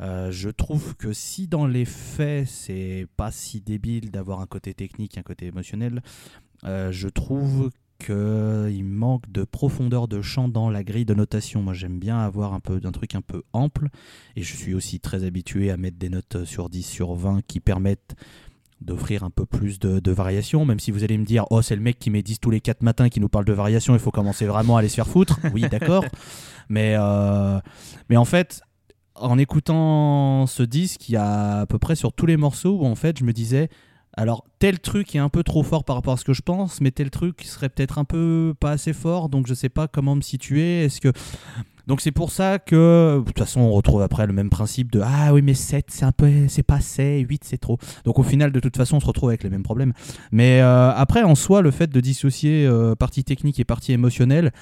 Euh, 0.00 0.30
je 0.30 0.48
trouve 0.48 0.96
que 0.96 1.12
si 1.12 1.46
dans 1.46 1.66
les 1.66 1.84
faits 1.84 2.48
c'est 2.48 3.06
pas 3.18 3.30
si 3.30 3.60
débile 3.60 4.10
d'avoir 4.10 4.40
un 4.40 4.46
côté 4.46 4.72
technique, 4.72 5.18
un 5.18 5.22
côté 5.22 5.44
émotionnel, 5.44 6.02
euh, 6.64 6.90
je 6.90 7.08
trouve 7.08 7.70
qu'il 7.98 8.84
manque 8.84 9.30
de 9.30 9.44
profondeur 9.44 10.08
de 10.08 10.22
champ 10.22 10.48
dans 10.48 10.70
la 10.70 10.84
grille 10.84 11.04
de 11.04 11.14
notation. 11.14 11.60
Moi 11.60 11.74
j'aime 11.74 11.98
bien 11.98 12.18
avoir 12.18 12.54
un 12.54 12.60
peu 12.60 12.80
d'un 12.80 12.92
truc 12.92 13.14
un 13.14 13.20
peu 13.20 13.42
ample 13.52 13.88
et 14.36 14.42
je 14.42 14.56
suis 14.56 14.72
aussi 14.72 15.00
très 15.00 15.24
habitué 15.24 15.70
à 15.70 15.76
mettre 15.76 15.98
des 15.98 16.08
notes 16.08 16.44
sur 16.44 16.70
10 16.70 16.82
sur 16.82 17.14
20 17.14 17.42
qui 17.46 17.60
permettent 17.60 18.16
d'offrir 18.80 19.24
un 19.24 19.30
peu 19.30 19.46
plus 19.46 19.78
de, 19.78 20.00
de 20.00 20.10
variation, 20.12 20.64
même 20.64 20.78
si 20.78 20.90
vous 20.90 21.02
allez 21.02 21.16
me 21.18 21.24
dire, 21.24 21.44
oh 21.50 21.62
c'est 21.62 21.76
le 21.76 21.82
mec 21.82 21.98
qui 21.98 22.10
met 22.10 22.22
10 22.22 22.40
tous 22.40 22.50
les 22.50 22.60
4 22.60 22.82
matins 22.82 23.08
qui 23.08 23.20
nous 23.20 23.28
parle 23.28 23.44
de 23.44 23.52
variation, 23.52 23.94
il 23.94 24.00
faut 24.00 24.10
commencer 24.10 24.46
vraiment 24.46 24.76
à 24.76 24.80
aller 24.80 24.88
se 24.88 24.94
faire 24.94 25.06
foutre. 25.06 25.40
Oui, 25.54 25.62
d'accord. 25.70 26.04
mais, 26.68 26.94
euh, 26.98 27.58
mais 28.10 28.16
en 28.16 28.24
fait, 28.24 28.60
en 29.14 29.38
écoutant 29.38 30.46
ce 30.46 30.62
disque, 30.62 31.08
il 31.08 31.12
y 31.12 31.16
a 31.16 31.60
à 31.60 31.66
peu 31.66 31.78
près 31.78 31.96
sur 31.96 32.12
tous 32.12 32.26
les 32.26 32.36
morceaux 32.36 32.78
où 32.80 32.86
en 32.86 32.94
fait 32.94 33.18
je 33.18 33.24
me 33.24 33.32
disais, 33.32 33.70
alors 34.16 34.44
tel 34.58 34.80
truc 34.80 35.14
est 35.14 35.18
un 35.18 35.28
peu 35.28 35.42
trop 35.42 35.62
fort 35.62 35.84
par 35.84 35.96
rapport 35.96 36.14
à 36.14 36.16
ce 36.16 36.24
que 36.24 36.32
je 36.32 36.42
pense, 36.42 36.80
mais 36.80 36.90
tel 36.90 37.10
truc 37.10 37.42
serait 37.42 37.68
peut-être 37.68 37.98
un 37.98 38.04
peu 38.04 38.54
pas 38.58 38.72
assez 38.72 38.92
fort, 38.92 39.28
donc 39.28 39.46
je 39.46 39.54
sais 39.54 39.68
pas 39.68 39.88
comment 39.88 40.14
me 40.14 40.22
situer. 40.22 40.84
Est-ce 40.84 41.00
que 41.00 41.12
donc 41.86 42.00
c'est 42.00 42.10
pour 42.10 42.32
ça 42.32 42.58
que 42.58 43.18
de 43.20 43.24
toute 43.24 43.38
façon 43.38 43.60
on 43.60 43.70
retrouve 43.70 44.02
après 44.02 44.26
le 44.26 44.32
même 44.32 44.50
principe 44.50 44.90
de 44.90 45.00
ah 45.04 45.32
oui 45.32 45.40
mais 45.42 45.54
7 45.54 45.86
c'est 45.88 46.04
un 46.04 46.12
peu 46.12 46.48
c'est 46.48 46.64
pas 46.64 46.76
assez, 46.76 47.20
8 47.20 47.44
c'est 47.44 47.58
trop. 47.58 47.78
Donc 48.04 48.18
au 48.18 48.24
final 48.24 48.50
de 48.50 48.58
toute 48.58 48.76
façon 48.76 48.96
on 48.96 49.00
se 49.00 49.06
retrouve 49.06 49.28
avec 49.28 49.44
les 49.44 49.50
mêmes 49.50 49.62
problèmes. 49.62 49.92
Mais 50.32 50.60
euh, 50.62 50.90
après 50.92 51.22
en 51.22 51.34
soi 51.34 51.62
le 51.62 51.70
fait 51.70 51.88
de 51.88 52.00
dissocier 52.00 52.66
euh, 52.66 52.94
partie 52.94 53.22
technique 53.22 53.60
et 53.60 53.64
partie 53.64 53.92
émotionnelle 53.92 54.52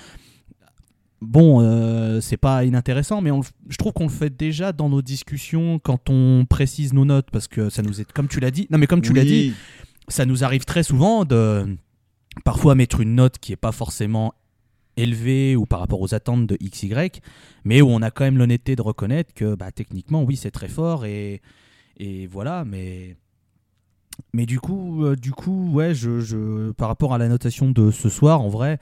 bon, 1.25 1.61
euh, 1.61 2.21
c'est 2.21 2.37
pas 2.37 2.65
inintéressant, 2.65 3.21
mais 3.21 3.31
je 3.69 3.77
trouve 3.77 3.93
qu'on 3.93 4.05
le 4.05 4.11
fait 4.11 4.35
déjà 4.35 4.73
dans 4.73 4.89
nos 4.89 5.03
discussions 5.03 5.79
quand 5.79 6.11
on 6.11 6.47
précise 6.49 6.93
nos 6.93 7.05
notes, 7.05 7.31
parce 7.31 7.49
que 7.49 7.71
ça 7.71 7.83
nous 7.83 8.01
est, 8.01 8.13
comme 8.13 8.29
tu 8.29 8.41
l'as 8.41 8.51
dit, 8.51 8.67
non 8.71 8.79
mais 8.79 8.87
comme 8.87 9.03
tu 9.03 9.13
l'as 9.13 9.25
dit, 9.25 9.53
ça 10.09 10.27
nous 10.27 10.45
arrive 10.45 10.65
très 10.65 10.83
souvent 10.83 11.25
de 11.25 11.77
parfois 12.45 12.75
mettre 12.75 13.01
une 13.01 13.15
note 13.15 13.39
qui 13.39 13.53
est 13.53 13.57
pas 13.57 13.73
forcément 13.73 14.35
élevée 14.97 15.57
ou 15.57 15.67
par 15.67 15.81
rapport 15.81 16.01
aux 16.01 16.15
attentes 16.15 16.47
de 16.47 16.57
XY, 16.57 16.95
mais 17.65 17.81
où 17.81 17.89
on 17.89 18.03
a 18.03 18.11
quand 18.11 18.25
même 18.25 18.39
l'honnêteté 18.39 18.77
de 18.77 18.83
reconnaître 18.83 19.35
que 19.35 19.55
bah, 19.55 19.73
techniquement, 19.73 20.23
oui, 20.23 20.37
c'est 20.37 20.51
très 20.51 20.69
fort 20.69 21.05
et, 21.05 21.41
et 21.97 22.27
voilà, 22.27 22.65
mais. 22.65 23.17
Mais 24.33 24.47
du 24.47 24.61
coup, 24.61 25.05
euh, 25.05 25.17
du 25.17 25.33
coup, 25.33 25.73
ouais, 25.73 25.93
je, 25.93 26.21
je, 26.21 26.71
par 26.71 26.87
rapport 26.87 27.15
à 27.15 27.19
la 27.19 27.27
notation 27.27 27.73
de 27.73 27.91
ce 27.91 28.09
soir, 28.09 28.43
en 28.43 28.49
vrai, 28.49 28.79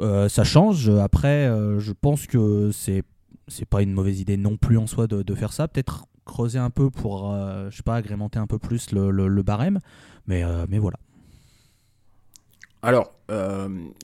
euh, 0.00 0.28
ça 0.28 0.44
change. 0.44 0.88
Après, 0.88 1.46
euh, 1.46 1.78
je 1.78 1.92
pense 1.92 2.26
que 2.26 2.70
c'est 2.72 3.02
c'est 3.46 3.66
pas 3.66 3.82
une 3.82 3.92
mauvaise 3.92 4.20
idée 4.20 4.38
non 4.38 4.56
plus 4.56 4.78
en 4.78 4.86
soi 4.86 5.06
de, 5.06 5.22
de 5.22 5.34
faire 5.34 5.52
ça. 5.52 5.68
Peut-être 5.68 6.06
creuser 6.24 6.58
un 6.58 6.70
peu 6.70 6.88
pour, 6.88 7.30
euh, 7.30 7.68
je 7.70 7.76
sais 7.76 7.82
pas, 7.82 7.96
agrémenter 7.96 8.38
un 8.38 8.46
peu 8.46 8.58
plus 8.58 8.90
le, 8.92 9.10
le, 9.10 9.42
barème. 9.42 9.80
Mais, 10.26 10.42
mais 10.70 10.78
voilà. 10.78 10.96
Alors, 12.80 13.12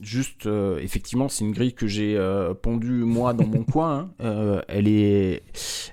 juste, 0.03 0.47
effectivement, 0.79 1.27
c'est 1.27 1.43
une 1.43 1.53
grille 1.53 1.73
que 1.73 1.87
j'ai 1.87 2.19
pondue 2.61 3.03
moi 3.03 3.33
dans 3.33 3.47
mon 3.47 3.63
coin. 3.71 4.11
Hein. 4.19 4.61
elle 4.67 4.87
est, 4.87 5.41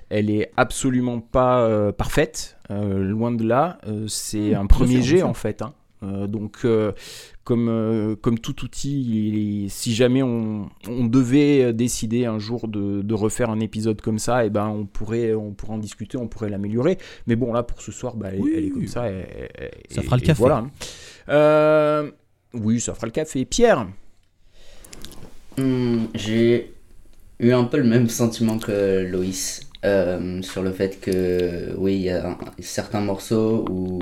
elle 0.09 0.29
est 0.29 0.51
absolument 0.55 1.19
pas 1.19 1.91
parfaite, 1.93 2.59
loin 2.69 3.31
de 3.31 3.43
là. 3.43 3.79
c'est 4.07 4.51
mmh, 4.51 4.61
un 4.61 4.67
premier 4.67 5.01
jet 5.01 5.23
en 5.23 5.33
fait. 5.33 5.63
Hein. 5.63 5.73
Donc, 6.01 6.65
comme, 7.49 7.67
euh, 7.67 8.15
comme 8.15 8.37
tout 8.37 8.63
outil, 8.63 9.65
si 9.71 9.95
jamais 9.95 10.21
on, 10.21 10.69
devait 10.87 11.73
décider 11.73 12.27
un 12.27 12.37
jour 12.37 12.67
de, 12.67 13.13
refaire 13.15 13.49
un 13.49 13.59
épisode 13.59 14.01
comme 14.01 14.19
ça, 14.19 14.43
et 14.43 14.47
eh 14.47 14.49
ben 14.51 14.67
on 14.67 14.85
pourrait, 14.85 15.33
on 15.33 15.53
pourrait 15.53 15.73
en 15.73 15.79
discuter, 15.79 16.15
on 16.17 16.27
pourrait 16.27 16.51
l'améliorer. 16.51 16.99
Mais 17.25 17.35
bon, 17.35 17.51
là 17.51 17.63
pour 17.63 17.81
ce 17.81 17.91
soir, 17.91 18.15
bah, 18.15 18.29
elle, 18.31 18.65
est 18.65 18.69
comme 18.69 18.85
ça. 18.85 19.05
ça 19.89 20.03
fera 20.03 20.17
le 20.17 20.21
café. 20.21 20.39
Voilà. 20.39 20.67
Euh, 21.29 22.11
oui, 22.53 22.79
ça 22.79 22.93
fera 22.93 23.07
le 23.07 23.11
café. 23.11 23.45
Pierre 23.45 23.87
hmm, 25.57 26.05
J'ai 26.13 26.75
eu 27.39 27.51
un 27.51 27.63
peu 27.63 27.77
le 27.77 27.83
même 27.83 28.09
sentiment 28.09 28.59
que 28.59 29.07
Loïs 29.09 29.67
euh, 29.85 30.43
sur 30.43 30.61
le 30.61 30.71
fait 30.71 31.01
que, 31.01 31.73
oui, 31.77 31.95
il 31.95 32.01
y 32.01 32.09
a 32.11 32.37
certains 32.59 33.01
morceaux 33.01 33.65
où 33.71 33.99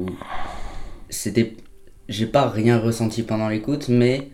c'était 1.09 1.55
j'ai 2.09 2.25
pas 2.25 2.49
rien 2.49 2.79
ressenti 2.79 3.23
pendant 3.23 3.49
l'écoute, 3.49 3.89
mais 3.89 4.29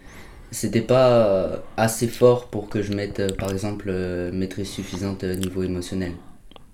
c'était 0.54 0.82
pas 0.82 1.26
euh, 1.28 1.58
assez 1.78 2.08
fort 2.08 2.48
pour 2.48 2.70
que 2.70 2.82
je 2.82 2.94
mette, 2.94 3.20
euh, 3.20 3.30
par 3.30 3.52
exemple, 3.52 3.88
euh, 3.90 4.32
maîtrise 4.32 4.70
suffisante 4.70 5.24
niveau 5.24 5.64
émotionnel. 5.64 6.14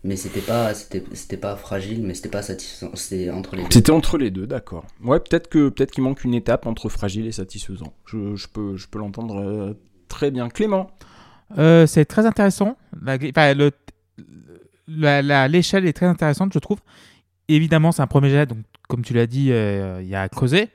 Mais 0.04 0.15
c'était 0.15 0.41
pas, 0.41 0.74
c'était, 0.74 1.38
pas 1.38 1.56
fragile, 1.58 2.04
mais 2.06 2.13
c'était 2.13 2.30
pas 2.30 2.41
satisfaisant. 2.41 2.91
C'était 2.95 3.30
entre 3.30 3.56
les 3.58 3.63
deux. 3.63 3.69
C'était 3.71 3.91
entre 3.91 4.17
les 4.17 4.32
deux, 4.32 4.47
d'accord. 4.47 4.86
Ouais, 5.04 5.19
peut-être 5.19 5.50
que 5.50 5.67
peut-être 5.69 5.91
qu'il 5.91 6.04
manque 6.04 6.24
une 6.24 6.34
étape 6.34 6.65
entre 6.67 6.88
fragile 6.88 7.28
et 7.28 7.34
satisfaisant. 7.34 7.93
Je, 8.06 8.36
je 8.36 8.47
peux, 8.47 8.78
je 8.78 8.88
peux 8.88 9.00
l'entendre 9.00 9.76
très 10.08 10.32
bien. 10.32 10.47
Clément? 10.47 10.91
c'est 11.58 12.06
très 12.06 12.26
intéressant. 12.26 12.78
l'échelle 14.88 15.86
est 15.86 15.93
très 15.93 16.06
intéressante, 16.06 16.54
je 16.54 16.60
trouve. 16.60 16.80
Évidemment, 17.50 17.91
c'est 17.91 18.02
un 18.02 18.08
premier 18.08 18.30
jet, 18.30 18.45
donc 18.45 18.60
comme 18.88 19.04
tu 19.04 19.13
l'as 19.13 19.28
dit, 19.28 19.47
il 19.50 20.08
y 20.08 20.15
a 20.15 20.21
à 20.21 20.30
creuser. 20.30 20.69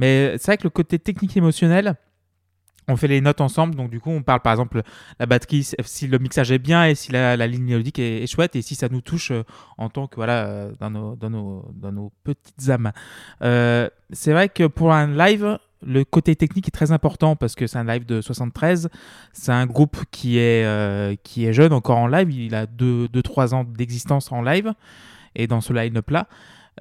Mais 0.00 0.38
c'est 0.38 0.46
vrai 0.46 0.56
que 0.56 0.64
le 0.64 0.70
côté 0.70 0.98
technique 0.98 1.36
émotionnel, 1.36 1.94
on 2.88 2.96
fait 2.96 3.06
les 3.06 3.20
notes 3.20 3.42
ensemble, 3.42 3.74
donc 3.74 3.90
du 3.90 4.00
coup 4.00 4.08
on 4.08 4.22
parle 4.22 4.40
par 4.40 4.54
exemple 4.54 4.80
la 5.18 5.26
batterie, 5.26 5.62
si 5.84 6.06
le 6.06 6.18
mixage 6.18 6.50
est 6.50 6.58
bien 6.58 6.86
et 6.86 6.94
si 6.94 7.12
la, 7.12 7.36
ligne 7.46 7.64
mélodique 7.64 7.98
est, 7.98 8.26
chouette 8.26 8.56
et 8.56 8.62
si 8.62 8.74
ça 8.74 8.88
nous 8.88 9.02
touche 9.02 9.30
euh, 9.30 9.42
en 9.76 9.90
tant 9.90 10.06
que 10.06 10.16
voilà 10.16 10.46
euh, 10.46 10.72
dans 10.80 10.88
nos, 10.88 11.16
dans 11.16 11.28
nos, 11.28 11.70
dans 11.74 11.92
nos 11.92 12.12
petites 12.24 12.70
âmes. 12.70 12.92
Euh, 13.42 13.90
c'est 14.10 14.32
vrai 14.32 14.48
que 14.48 14.66
pour 14.66 14.94
un 14.94 15.06
live, 15.06 15.58
le 15.82 16.02
côté 16.04 16.34
technique 16.34 16.68
est 16.68 16.72
très 16.72 16.92
important 16.92 17.36
parce 17.36 17.54
que 17.54 17.66
c'est 17.66 17.78
un 17.78 17.84
live 17.84 18.06
de 18.06 18.22
73, 18.22 18.88
c'est 19.34 19.52
un 19.52 19.66
groupe 19.66 19.98
qui 20.10 20.38
est, 20.38 21.22
qui 21.22 21.44
est 21.44 21.52
jeune 21.52 21.74
encore 21.74 21.98
en 21.98 22.06
live, 22.06 22.32
il 22.32 22.54
a 22.54 22.64
2-3 22.64 23.52
ans 23.52 23.64
d'existence 23.64 24.32
en 24.32 24.40
live 24.40 24.72
et 25.34 25.46
dans 25.46 25.60
ce 25.60 25.74
line-up 25.74 26.08
là. 26.08 26.26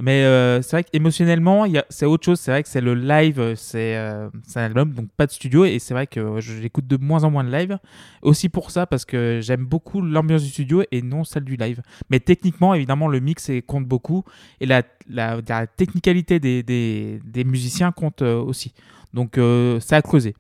Mais 0.01 0.23
euh, 0.23 0.61
c'est 0.61 0.77
vrai 0.77 0.83
qu'émotionnellement, 0.85 1.65
c'est 1.89 2.05
autre 2.05 2.23
chose. 2.23 2.39
C'est 2.39 2.51
vrai 2.51 2.63
que 2.63 2.69
c'est 2.69 2.79
le 2.79 2.95
live, 2.95 3.39
euh, 3.39 3.55
c'est 3.55 3.95
un 3.97 4.63
album, 4.63 4.93
donc 4.93 5.09
pas 5.11 5.25
de 5.25 5.31
studio. 5.31 5.65
Et 5.65 5.79
c'est 5.79 5.93
vrai 5.93 6.07
que 6.07 6.39
j'écoute 6.39 6.87
de 6.87 6.95
moins 6.97 7.25
en 7.25 7.31
moins 7.31 7.43
de 7.43 7.51
live. 7.51 7.77
Aussi 8.21 8.47
pour 8.47 8.71
ça, 8.71 8.85
parce 8.85 9.03
que 9.03 9.39
j'aime 9.41 9.65
beaucoup 9.65 10.01
l'ambiance 10.01 10.43
du 10.43 10.49
studio 10.49 10.83
et 10.91 11.01
non 11.01 11.25
celle 11.25 11.43
du 11.43 11.57
live. 11.57 11.81
Mais 12.09 12.21
techniquement, 12.21 12.73
évidemment, 12.73 13.09
le 13.09 13.19
mix 13.19 13.51
compte 13.67 13.85
beaucoup. 13.85 14.23
Et 14.61 14.65
la, 14.65 14.83
la, 15.09 15.67
technicalité 15.67 16.39
des, 16.39 16.63
des, 16.63 17.19
des, 17.25 17.43
musiciens 17.43 17.91
compte 17.91 18.21
euh, 18.21 18.39
aussi. 18.39 18.73
Donc, 19.13 19.37
ça 19.81 19.97
a 19.97 20.01
creusé. 20.01 20.33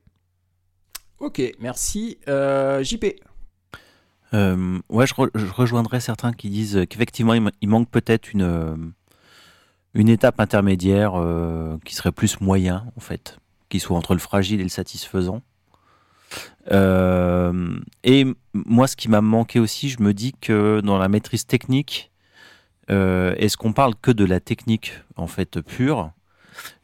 Ok, 1.19 1.41
merci. 1.59 2.17
JP 2.25 3.05
ouais, 4.31 5.07
je, 5.07 5.13
je, 5.35 5.51
rejoindrai 5.51 5.99
certains 5.99 6.31
qui 6.31 6.49
disent 6.49 6.85
qu'effectivement, 6.89 7.33
il, 7.33 7.67
manque 7.67 7.89
peut-être 7.89 8.31
une 8.31 8.93
une 9.93 10.09
étape 10.09 10.39
intermédiaire 10.39 11.13
euh, 11.15 11.77
qui 11.85 11.95
serait 11.95 12.11
plus 12.11 12.41
moyen, 12.41 12.85
en 12.95 12.99
fait, 12.99 13.39
qui 13.69 13.79
soit 13.79 13.97
entre 13.97 14.13
le 14.13 14.19
fragile 14.19 14.59
et 14.59 14.63
le 14.63 14.69
satisfaisant. 14.69 15.41
Euh, 16.71 17.79
et 18.03 18.25
moi, 18.53 18.87
ce 18.87 18.95
qui 18.95 19.09
m'a 19.09 19.21
manqué 19.21 19.59
aussi, 19.59 19.89
je 19.89 20.01
me 20.01 20.13
dis 20.13 20.33
que 20.39 20.81
dans 20.81 20.97
la 20.97 21.07
maîtrise 21.09 21.45
technique, 21.45 22.11
euh, 22.91 23.33
est-ce 23.37 23.57
qu'on 23.57 23.73
parle 23.73 23.95
que 23.99 24.11
de 24.11 24.25
la 24.25 24.39
technique, 24.39 24.93
en 25.15 25.27
fait, 25.27 25.61
pure 25.61 26.11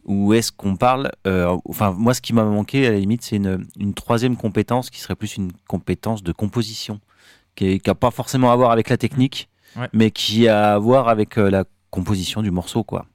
ou 0.05 0.35
est-ce 0.35 0.51
qu'on 0.51 0.75
parle, 0.75 1.11
enfin 1.25 1.91
moi 1.91 2.13
ce 2.13 2.21
qui 2.21 2.31
m'a 2.31 2.43
manqué 2.43 2.85
à 2.85 2.91
la 2.91 2.99
limite 2.99 3.23
c'est 3.23 3.37
une, 3.37 3.65
une, 3.79 3.95
troisième 3.95 4.37
compétence 4.37 4.91
qui 4.91 4.99
serait 4.99 5.15
plus 5.15 5.35
une 5.35 5.51
compétence 5.67 6.21
de 6.21 6.31
composition, 6.31 6.99
qui 7.55 7.81
n'a 7.85 7.95
pas 7.95 8.11
forcément 8.11 8.51
à 8.51 8.55
voir 8.55 8.69
avec 8.69 8.89
la 8.89 8.97
technique, 8.97 9.49
mais 9.93 10.11
qui 10.11 10.47
a 10.47 10.75
à 10.75 10.77
voir 10.77 11.09
avec 11.09 11.37
la 11.37 11.65
composition 11.95 12.41
du 12.41 12.51
morceau, 12.51 12.83
quoi. 12.83 13.05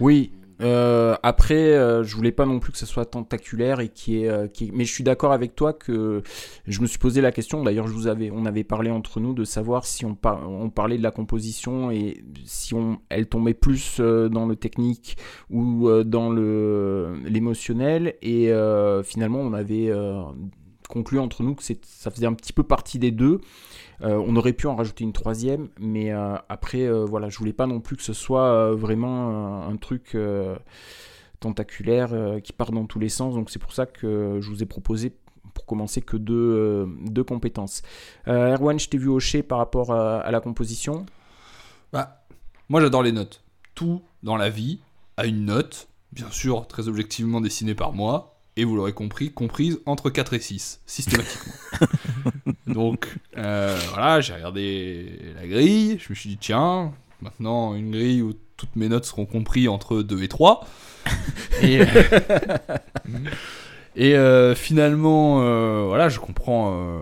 Oui. 0.00 0.32
Euh, 0.60 1.16
après, 1.24 1.72
euh, 1.72 2.04
je 2.04 2.14
voulais 2.14 2.30
pas 2.30 2.46
non 2.46 2.60
plus 2.60 2.70
que 2.70 2.78
ce 2.78 2.86
soit 2.86 3.06
tentaculaire 3.06 3.80
et 3.80 3.86
est, 3.86 4.28
euh, 4.28 4.46
qui 4.46 4.70
mais 4.72 4.84
je 4.84 4.92
suis 4.92 5.02
d'accord 5.02 5.32
avec 5.32 5.56
toi 5.56 5.72
que 5.72 6.22
je 6.68 6.80
me 6.80 6.86
suis 6.86 6.98
posé 6.98 7.20
la 7.20 7.32
question. 7.32 7.64
D'ailleurs, 7.64 7.88
je 7.88 7.92
vous 7.92 8.06
avais, 8.06 8.30
on 8.30 8.46
avait 8.46 8.62
parlé 8.62 8.90
entre 8.90 9.18
nous 9.18 9.34
de 9.34 9.44
savoir 9.44 9.84
si 9.84 10.04
on, 10.04 10.14
parlait 10.14 10.96
de 10.96 11.02
la 11.02 11.10
composition 11.10 11.90
et 11.90 12.22
si 12.44 12.74
elle 13.08 13.26
tombait 13.26 13.54
plus 13.54 14.00
dans 14.00 14.46
le 14.46 14.54
technique 14.54 15.16
ou 15.50 15.90
dans 16.04 16.30
le 16.30 17.16
l'émotionnel. 17.24 18.14
Et 18.22 18.52
finalement, 19.04 19.40
on 19.40 19.52
avait 19.52 19.92
conclu 20.88 21.18
entre 21.18 21.42
nous 21.42 21.54
que 21.54 21.64
ça 21.64 22.10
faisait 22.10 22.26
un 22.26 22.34
petit 22.34 22.52
peu 22.52 22.62
partie 22.62 22.98
des 22.98 23.10
deux. 23.10 23.40
Euh, 24.02 24.22
on 24.26 24.36
aurait 24.36 24.52
pu 24.52 24.66
en 24.66 24.76
rajouter 24.76 25.04
une 25.04 25.12
troisième, 25.12 25.68
mais 25.78 26.12
euh, 26.12 26.36
après, 26.48 26.82
euh, 26.82 27.04
voilà, 27.04 27.28
je 27.28 27.38
voulais 27.38 27.52
pas 27.52 27.66
non 27.66 27.80
plus 27.80 27.96
que 27.96 28.02
ce 28.02 28.12
soit 28.12 28.72
vraiment 28.74 29.66
un 29.66 29.76
truc 29.76 30.16
tentaculaire 31.40 32.40
qui 32.42 32.52
part 32.52 32.72
dans 32.72 32.86
tous 32.86 32.98
les 32.98 33.08
sens. 33.08 33.34
Donc 33.34 33.50
c'est 33.50 33.58
pour 33.58 33.72
ça 33.72 33.86
que 33.86 34.38
je 34.40 34.50
vous 34.50 34.62
ai 34.62 34.66
proposé 34.66 35.16
pour 35.52 35.66
commencer 35.66 36.02
que 36.02 36.16
deux, 36.16 36.88
deux 37.06 37.24
compétences. 37.24 37.82
Erwan, 38.26 38.78
je 38.78 38.88
t'ai 38.88 38.98
vu 38.98 39.08
hocher 39.08 39.42
par 39.42 39.58
rapport 39.58 39.92
à, 39.92 40.30
la 40.30 40.40
composition. 40.40 41.06
Bah, 41.92 42.24
moi 42.68 42.80
j'adore 42.80 43.02
les 43.02 43.12
notes. 43.12 43.42
Tout 43.74 44.02
dans 44.22 44.36
la 44.36 44.50
vie 44.50 44.80
a 45.16 45.26
une 45.26 45.44
note, 45.44 45.88
bien 46.12 46.30
sûr 46.30 46.66
très 46.66 46.88
objectivement 46.88 47.40
dessinée 47.40 47.74
par 47.74 47.92
moi, 47.92 48.33
et 48.56 48.64
vous 48.64 48.76
l'aurez 48.76 48.92
compris, 48.92 49.32
comprise 49.32 49.80
entre 49.86 50.10
4 50.10 50.34
et 50.34 50.38
6, 50.38 50.80
systématiquement. 50.86 51.52
Donc, 52.66 53.08
euh, 53.36 53.76
voilà, 53.90 54.20
j'ai 54.20 54.34
regardé 54.34 55.20
la 55.36 55.46
grille, 55.46 55.98
je 55.98 56.10
me 56.10 56.14
suis 56.14 56.30
dit, 56.30 56.38
tiens, 56.38 56.92
maintenant, 57.20 57.74
une 57.74 57.90
grille 57.90 58.22
où 58.22 58.32
toutes 58.56 58.76
mes 58.76 58.88
notes 58.88 59.04
seront 59.04 59.26
comprises 59.26 59.68
entre 59.68 60.02
2 60.02 60.22
et 60.22 60.28
3. 60.28 60.66
et, 61.62 61.80
et 63.96 64.16
euh, 64.16 64.54
finalement, 64.54 65.42
euh, 65.42 65.84
voilà, 65.86 66.08
je 66.08 66.20
comprends 66.20 67.00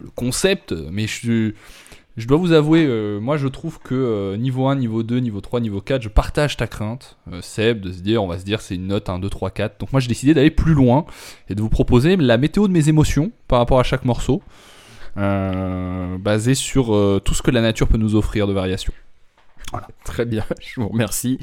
le 0.00 0.10
concept, 0.14 0.72
mais 0.90 1.06
je 1.06 1.52
Je 2.16 2.28
dois 2.28 2.36
vous 2.36 2.52
avouer, 2.52 2.86
euh, 2.86 3.18
moi 3.18 3.36
je 3.36 3.48
trouve 3.48 3.80
que 3.80 3.94
euh, 3.94 4.36
niveau 4.36 4.68
1, 4.68 4.76
niveau 4.76 5.02
2, 5.02 5.18
niveau 5.18 5.40
3, 5.40 5.58
niveau 5.58 5.80
4, 5.80 6.00
je 6.00 6.08
partage 6.08 6.56
ta 6.56 6.68
crainte, 6.68 7.16
euh, 7.32 7.40
Seb, 7.42 7.80
de 7.80 7.90
se 7.90 8.02
dire, 8.02 8.22
on 8.22 8.28
va 8.28 8.38
se 8.38 8.44
dire 8.44 8.60
c'est 8.60 8.76
une 8.76 8.86
note 8.86 9.08
1, 9.08 9.18
2, 9.18 9.28
3, 9.28 9.50
4. 9.50 9.80
Donc 9.80 9.90
moi 9.90 10.00
j'ai 10.00 10.06
décidé 10.06 10.32
d'aller 10.32 10.52
plus 10.52 10.74
loin 10.74 11.06
et 11.48 11.56
de 11.56 11.60
vous 11.60 11.68
proposer 11.68 12.16
la 12.16 12.38
météo 12.38 12.68
de 12.68 12.72
mes 12.72 12.88
émotions 12.88 13.32
par 13.48 13.58
rapport 13.58 13.80
à 13.80 13.82
chaque 13.82 14.04
morceau, 14.04 14.42
basé 15.16 16.54
sur 16.54 16.86
tout 17.24 17.34
ce 17.34 17.42
que 17.42 17.50
la 17.50 17.60
nature 17.60 17.88
peut 17.88 17.98
nous 17.98 18.14
offrir 18.14 18.46
de 18.46 18.52
variations. 18.52 18.92
Voilà. 19.72 19.88
Très 20.04 20.24
bien, 20.24 20.44
je 20.60 20.80
vous 20.80 20.88
remercie. 20.88 21.40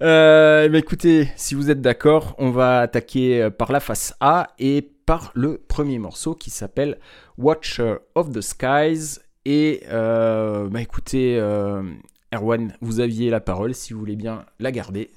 Bah, 0.00 0.66
écoutez, 0.74 1.28
si 1.36 1.54
vous 1.54 1.70
êtes 1.70 1.80
d'accord, 1.80 2.34
on 2.38 2.50
va 2.50 2.80
attaquer 2.80 3.48
par 3.56 3.70
la 3.70 3.78
face 3.78 4.16
A 4.18 4.48
et 4.58 4.90
par 5.06 5.30
le 5.34 5.58
premier 5.68 6.00
morceau 6.00 6.34
qui 6.34 6.50
s'appelle 6.50 6.98
Watcher 7.38 7.96
of 8.16 8.32
the 8.32 8.40
Skies 8.40 9.20
et 9.46 9.82
euh, 9.90 10.68
bah 10.68 10.82
écoutez, 10.82 11.36
euh, 11.38 11.82
Erwan, 12.34 12.74
vous 12.80 13.00
aviez 13.00 13.30
la 13.30 13.40
parole 13.40 13.74
si 13.74 13.92
vous 13.92 13.98
voulez 13.98 14.16
bien 14.16 14.44
la 14.58 14.70
garder. 14.70 15.10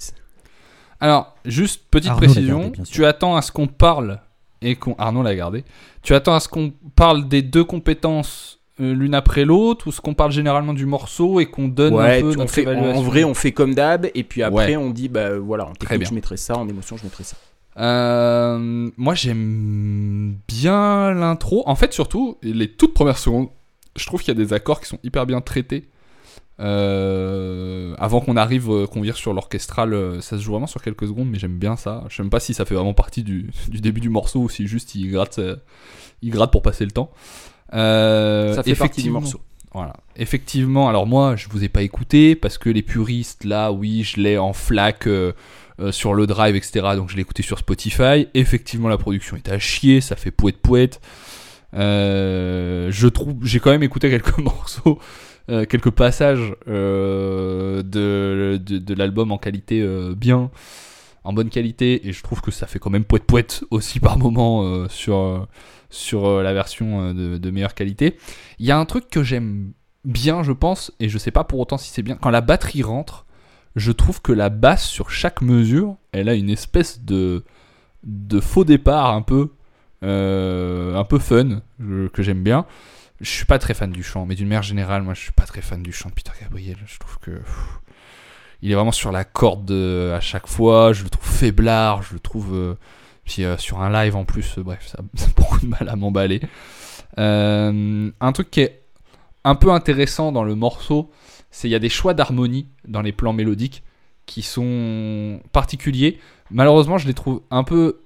Alors, 1.00 1.36
juste 1.44 1.84
petite 1.92 2.14
précision, 2.14 2.72
tu 2.90 3.06
attends 3.06 3.36
à 3.36 3.42
ce 3.42 3.52
qu'on 3.52 3.68
parle 3.68 4.22
et 4.62 4.76
qu'on 4.76 4.96
Arnaud 4.98 5.24
l'a 5.24 5.36
gardé. 5.36 5.66
Tu 6.02 6.14
attends 6.14 6.36
à 6.36 6.40
ce 6.40 6.48
qu'on 6.48 6.72
parle 6.96 7.28
des 7.28 7.42
deux 7.42 7.66
compétences 7.66 8.60
euh, 8.80 8.94
l'une 8.94 9.14
après 9.14 9.44
l'autre 9.44 9.88
ou 9.88 9.92
ce 9.92 10.00
qu'on 10.00 10.14
parle 10.14 10.32
généralement 10.32 10.74
du 10.74 10.86
morceau 10.86 11.42
et 11.42 11.48
qu'on 11.48 11.68
donne 11.68 12.00
un 12.00 12.22
peu 12.22 12.34
notre 12.34 12.50
fait, 12.50 12.66
En 12.66 13.02
vrai, 13.02 13.26
on 13.26 13.34
fait 13.34 13.52
comme 13.52 13.76
d'hab 13.76 14.10
et 14.16 14.24
puis 14.24 14.42
après 14.42 14.78
on 14.78 14.90
dit 14.90 15.10
bah 15.10 15.38
voilà, 15.38 15.68
en 15.68 15.74
technique 15.74 16.08
je 16.08 16.14
mettrai 16.14 16.38
ça, 16.38 16.58
en 16.58 16.68
émotion 16.68 16.96
je 16.96 17.04
mettrai 17.04 17.26
ça. 17.26 17.36
moi 18.98 19.14
j'aime 19.16 20.38
bien 20.48 21.14
l'intro. 21.14 21.64
En 21.66 21.76
fait, 21.76 21.92
surtout 21.92 22.38
les 22.42 22.70
toutes 22.70 22.94
premières 22.94 23.18
secondes 23.18 23.50
je 23.96 24.06
trouve 24.06 24.22
qu'il 24.22 24.30
y 24.30 24.38
a 24.42 24.44
des 24.44 24.54
accords 24.54 24.82
qui 24.82 24.88
sont 24.88 25.00
hyper 25.04 25.26
bien 25.26 25.42
traités. 25.42 25.90
Euh, 26.60 27.96
avant 27.98 28.22
qu'on 28.22 28.38
arrive, 28.38 28.70
euh, 28.70 28.86
qu'on 28.86 29.02
vire 29.02 29.18
sur 29.18 29.34
l'orchestral, 29.34 29.94
euh, 29.94 30.22
ça 30.22 30.38
se 30.38 30.44
joue 30.44 30.52
vraiment 30.52 30.68
sur 30.68 30.82
quelques 30.82 31.08
secondes, 31.08 31.30
mais 31.30 31.40
j'aime 31.40 31.58
bien 31.58 31.76
ça. 31.76 32.04
Je 32.10 32.16
sais 32.16 32.24
même 32.24 32.30
pas 32.30 32.40
si 32.40 32.54
ça 32.54 32.66
fait 32.66 32.76
vraiment 32.76 32.94
partie 32.94 33.24
du, 33.24 33.50
début 33.70 34.02
du 34.02 34.10
morceau 34.10 34.42
ou 34.42 34.50
si 34.50 34.68
juste 34.68 34.96
il 34.96 35.12
gratte, 35.12 35.40
il 36.22 36.30
gratte 36.30 36.52
pour 36.52 36.62
passer 36.62 36.86
le 36.86 36.92
temps. 36.92 37.12
ça 37.72 38.64
fait 38.64 38.76
partie 38.76 39.04
du 39.04 39.10
morceau. 39.10 39.42
Voilà. 39.74 39.96
Effectivement, 40.16 40.88
alors 40.88 41.08
moi, 41.08 41.36
je 41.36 41.50
vous 41.50 41.64
ai 41.64 41.70
pas 41.70 41.82
écouté 41.82 42.36
parce 42.36 42.60
que 42.60 42.70
les 42.70 42.84
puristes, 42.84 43.44
là, 43.44 43.72
oui, 43.72 44.04
je 44.04 44.22
l'ai 44.22 44.38
en 44.38 44.54
flac 44.54 45.10
sur 45.90 46.14
le 46.14 46.28
drive, 46.28 46.56
etc. 46.56 46.90
Donc 46.96 47.10
je 47.10 47.16
l'ai 47.16 47.24
écouté 47.24 47.42
sur 47.42 47.58
Spotify. 47.58 48.28
Effectivement, 48.36 48.88
la 48.88 49.00
production 49.00 49.36
est 49.36 49.50
à 49.50 49.58
chier, 49.58 50.00
ça 50.02 50.16
fait 50.16 50.30
poète 50.30 50.58
poète. 50.58 51.02
Euh, 51.74 52.90
je 52.92 53.08
trouve, 53.08 53.36
j'ai 53.44 53.60
quand 53.60 53.72
même 53.72 53.84
écouté 53.84 54.10
quelques 54.10 54.38
morceaux, 54.40 55.00
euh, 55.50 55.66
quelques 55.66 55.92
passages 55.92 56.56
euh, 56.68 57.84
de, 57.84 58.58
de, 58.58 58.94
l'album 58.94 59.32
en 59.32 59.38
qualité 59.38 59.86
bien, 60.16 60.52
en 61.24 61.34
bonne 61.34 61.50
qualité, 61.50 62.08
et 62.08 62.14
je 62.14 62.24
trouve 62.24 62.42
que 62.42 62.52
ça 62.52 62.68
fait 62.68 62.80
quand 62.80 62.90
même 62.90 63.06
poète 63.06 63.24
poète 63.24 63.64
aussi 63.72 64.00
par 64.00 64.18
moment 64.18 64.88
sur 64.90 65.48
sur 65.90 66.42
la 66.42 66.54
version 66.54 67.14
de, 67.14 67.38
de, 67.38 67.52
meilleure 67.52 67.76
qualité. 67.76 68.18
Il 68.58 68.66
y 68.66 68.72
a 68.72 68.78
un 68.78 68.86
truc 68.86 69.10
que 69.10 69.22
j'aime 69.24 69.74
bien, 70.06 70.42
je 70.44 70.52
pense, 70.52 70.92
et 71.00 71.08
je 71.08 71.18
sais 71.18 71.32
pas 71.32 71.44
pour 71.44 71.60
autant 71.60 71.78
si 71.78 71.92
c'est 71.92 72.02
bien. 72.02 72.16
Quand 72.16 72.32
la 72.32 72.42
batterie 72.42 72.82
rentre, 72.82 73.26
je 73.76 73.92
trouve 73.92 74.22
que 74.22 74.32
la 74.32 74.50
basse 74.50 74.88
sur 74.88 75.12
chaque 75.12 75.42
mesure, 75.42 75.96
elle 76.12 76.30
a 76.30 76.34
une 76.34 76.50
espèce 76.50 77.04
de 77.04 77.44
de 78.04 78.42
faux 78.42 78.66
départ 78.66 79.16
un 79.16 79.22
peu 79.22 79.52
un 80.04 81.04
peu 81.04 81.20
fun, 81.20 81.62
que 82.14 82.22
j'aime 82.24 82.44
bien. 82.44 82.66
Je 83.22 83.30
suis 83.30 83.46
pas 83.46 83.60
très 83.60 83.74
fan 83.74 83.92
du 83.92 84.04
chant, 84.04 84.26
mais 84.26 84.36
d'une 84.36 84.48
manière 84.48 84.64
générale, 84.64 85.04
moi 85.04 85.14
je 85.14 85.22
suis 85.22 85.32
pas 85.32 85.46
très 85.46 85.62
fan 85.62 85.82
du 85.82 85.94
chant 85.94 86.10
de 86.10 86.14
Peter 86.14 86.32
Gabriel. 86.42 86.78
Je 86.86 87.00
trouve 87.00 87.18
que. 87.20 87.42
il 88.62 88.72
est 88.72 88.76
vraiment 88.76 88.92
sur 88.92 89.12
la 89.12 89.24
corde 89.24 89.72
à 89.72 90.20
chaque 90.20 90.48
fois, 90.48 90.94
je 90.94 91.04
le 91.04 91.10
trouve 91.10 91.28
faiblard, 91.28 92.04
je 92.04 92.14
le 92.14 92.20
trouve. 92.20 92.54
Euh, 92.54 92.76
puis 93.24 93.46
euh, 93.46 93.58
sur 93.58 93.82
un 93.82 93.90
live 93.90 94.16
en 94.18 94.26
plus, 94.26 94.60
bref, 94.60 94.86
ça, 94.88 95.00
a 95.00 95.28
beaucoup 95.38 95.60
de 95.60 95.68
mal 95.68 95.88
à 95.88 95.96
m'emballer. 95.96 96.42
un 97.18 98.32
truc 98.34 98.52
qui 98.52 98.62
est 98.62 98.84
un 99.44 99.56
peu 99.56 99.72
intéressant 99.72 100.32
dans 100.32 100.44
le 100.44 100.56
morceau, 100.56 101.12
c'est 101.52 101.68
il 101.68 101.72
y 101.72 101.76
a 101.76 101.80
des 101.80 101.90
choix 101.90 102.14
d'harmonie 102.14 102.68
dans 102.88 103.02
les 103.02 103.12
plans 103.12 103.34
mélodiques 103.34 103.84
qui 104.26 104.42
sont 104.42 105.42
particuliers. 105.52 106.20
Malheureusement, 106.50 106.98
je 106.98 107.08
les 107.08 107.14
trouve 107.14 107.42
un 107.52 107.64
peu 107.64 108.03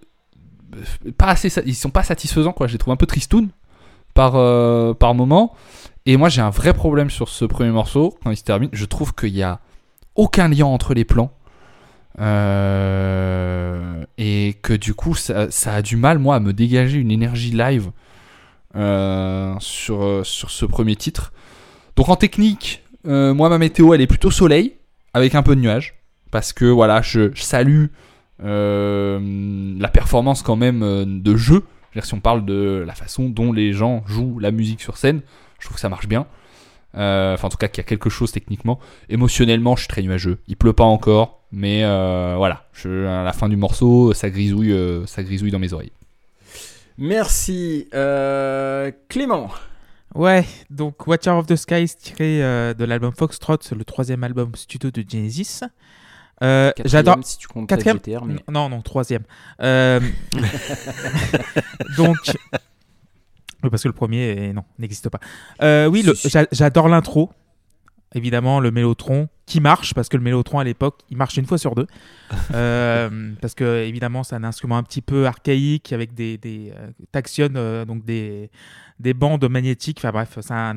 pas 1.17 1.27
assez, 1.27 1.51
ils 1.65 1.75
sont 1.75 1.89
pas 1.89 2.03
satisfaisants 2.03 2.53
quoi. 2.53 2.67
Je 2.67 2.73
les 2.73 2.77
trouve 2.77 2.93
un 2.93 2.97
peu 2.97 3.05
tristoun 3.05 3.49
par 4.13 4.35
euh, 4.35 4.93
par 4.93 5.13
moment. 5.13 5.55
Et 6.05 6.17
moi 6.17 6.29
j'ai 6.29 6.41
un 6.41 6.49
vrai 6.49 6.73
problème 6.73 7.09
sur 7.09 7.29
ce 7.29 7.45
premier 7.45 7.71
morceau 7.71 8.17
quand 8.23 8.31
il 8.31 8.37
se 8.37 8.43
termine. 8.43 8.69
Je 8.73 8.85
trouve 8.85 9.13
qu'il 9.13 9.35
y 9.35 9.43
a 9.43 9.59
aucun 10.15 10.47
lien 10.47 10.65
entre 10.65 10.93
les 10.93 11.05
plans. 11.05 11.31
Euh, 12.19 14.03
et 14.17 14.57
que 14.63 14.73
du 14.73 14.95
coup 14.95 15.13
ça, 15.13 15.47
a 15.67 15.81
du 15.83 15.97
mal 15.97 16.17
moi 16.17 16.35
à 16.35 16.39
me 16.39 16.51
dégager 16.51 16.97
une 16.97 17.11
énergie 17.11 17.51
live 17.51 17.91
euh, 18.75 19.53
sur, 19.59 20.25
sur 20.25 20.49
ce 20.49 20.65
premier 20.65 20.95
titre. 20.95 21.31
Donc 21.95 22.09
en 22.09 22.15
technique, 22.15 22.83
moi 23.05 23.49
ma 23.49 23.57
météo 23.57 23.93
elle 23.93 24.01
est 24.01 24.07
plutôt 24.07 24.31
soleil 24.31 24.77
avec 25.13 25.35
un 25.35 25.43
peu 25.43 25.55
de 25.55 25.61
nuages 25.61 25.95
parce 26.31 26.53
que 26.53 26.65
voilà 26.65 27.01
je 27.01 27.31
salue 27.35 27.85
euh, 27.85 27.87
la 28.39 29.87
performance 29.89 30.43
quand 30.43 30.55
même 30.55 30.83
euh, 30.83 31.05
de 31.05 31.35
jeu. 31.35 31.63
si 32.01 32.13
on 32.13 32.19
parle 32.19 32.45
de 32.45 32.83
la 32.85 32.93
façon 32.93 33.29
dont 33.29 33.51
les 33.51 33.73
gens 33.73 34.03
jouent 34.05 34.39
la 34.39 34.51
musique 34.51 34.81
sur 34.81 34.97
scène, 34.97 35.21
je 35.59 35.65
trouve 35.65 35.75
que 35.75 35.81
ça 35.81 35.89
marche 35.89 36.07
bien. 36.07 36.27
Euh, 36.95 37.33
enfin, 37.33 37.47
en 37.47 37.49
tout 37.49 37.57
cas, 37.57 37.67
qu'il 37.67 37.79
y 37.79 37.85
a 37.85 37.87
quelque 37.87 38.09
chose 38.09 38.31
techniquement. 38.31 38.79
Émotionnellement, 39.09 39.75
je 39.75 39.81
suis 39.81 39.87
très 39.87 40.01
nuageux. 40.01 40.39
Il 40.47 40.55
pleut 40.55 40.73
pas 40.73 40.83
encore, 40.83 41.41
mais 41.51 41.81
voilà. 41.83 42.65
Je, 42.73 43.05
à 43.05 43.23
la 43.23 43.33
fin 43.33 43.49
du 43.49 43.57
morceau, 43.57 44.13
ça 44.13 44.29
grisouille, 44.29 44.75
ça 45.05 45.23
grisouille 45.23 45.51
dans 45.51 45.59
mes 45.59 45.73
oreilles. 45.73 45.91
Merci. 46.97 47.87
Clément. 49.09 49.49
Ouais, 50.15 50.45
donc 50.69 51.05
Watcher 51.05 51.31
of 51.31 51.45
the 51.45 51.55
Skies 51.55 51.95
tiré 51.99 52.39
de 52.39 52.85
l'album 52.85 53.11
Foxtrot, 53.15 53.57
le 53.75 53.83
troisième 53.83 54.23
album 54.23 54.51
studio 54.55 54.89
de 54.89 55.03
Genesis. 55.07 55.61
Euh, 56.43 56.71
J'adore. 56.85 57.17
Si 57.23 57.37
tu 57.37 57.47
comptes 57.47 57.67
quatrième. 57.67 57.99
mais... 58.25 58.35
Non, 58.51 58.69
non, 58.69 58.81
troisième. 58.81 59.23
Euh... 59.61 59.99
Donc, 61.97 62.17
parce 63.69 63.83
que 63.83 63.87
le 63.87 63.93
premier, 63.93 64.53
non, 64.53 64.63
n'existe 64.77 65.09
pas. 65.09 65.19
Euh, 65.61 65.87
oui, 65.87 66.05
j'adore 66.51 66.87
l'intro. 66.87 67.31
Évidemment, 68.13 68.61
le 68.61 68.71
mélotron 68.71 69.27
qui 69.45 69.59
marche 69.59 69.93
parce 69.93 70.07
que 70.07 70.15
le 70.15 70.23
mélotron 70.23 70.59
à 70.59 70.63
l'époque, 70.63 71.01
il 71.09 71.17
marche 71.17 71.35
une 71.37 71.45
fois 71.45 71.57
sur 71.57 71.75
deux. 71.75 71.87
Parce 73.41 73.53
que 73.53 73.83
évidemment, 73.85 74.23
c'est 74.23 74.35
un 74.35 74.43
instrument 74.43 74.77
un 74.77 74.83
petit 74.83 75.01
peu 75.01 75.25
archaïque 75.25 75.91
avec 75.91 76.13
des, 76.13 76.37
des 76.37 76.73
donc 77.85 78.05
des 78.05 78.49
des 78.99 79.13
bandes 79.13 79.47
magnétiques. 79.49 79.99
Enfin 79.99 80.11
bref, 80.11 80.37
c'est 80.39 80.53
un, 80.53 80.75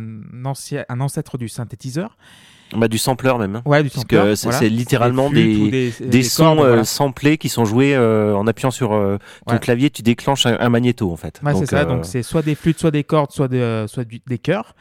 un 0.88 1.00
ancêtre 1.00 1.38
du 1.38 1.48
synthétiseur. 1.48 2.16
Bah, 2.76 2.88
du 2.88 2.98
sampler 2.98 3.32
même. 3.38 3.56
Hein. 3.56 3.62
Ouais, 3.64 3.82
du 3.82 3.88
sampler. 3.88 4.36
c'est 4.36 4.68
littéralement 4.68 5.30
des, 5.30 5.92
des, 6.00 6.22
sons 6.22 6.62
euh, 6.62 6.84
samplés 6.84 7.38
qui 7.38 7.48
sont 7.48 7.64
joués 7.64 7.94
euh, 7.94 8.34
en 8.34 8.46
appuyant 8.46 8.70
sur 8.70 8.92
euh, 8.92 9.18
ton 9.46 9.58
clavier, 9.58 9.90
tu 9.90 10.02
déclenches 10.02 10.46
un, 10.46 10.68
magnéto 10.68 11.10
en 11.12 11.16
fait. 11.16 11.40
Ouais, 11.42 11.54
c'est 11.54 11.66
ça. 11.66 11.84
Donc 11.84 12.04
c'est 12.04 12.22
soit 12.22 12.42
des 12.42 12.54
flûtes, 12.54 12.78
soit 12.78 12.90
des 12.90 13.04
cordes, 13.04 13.32
soit, 13.32 13.48
de, 13.48 13.86
soit 13.88 14.04
des 14.04 14.38
chœurs. 14.38 14.74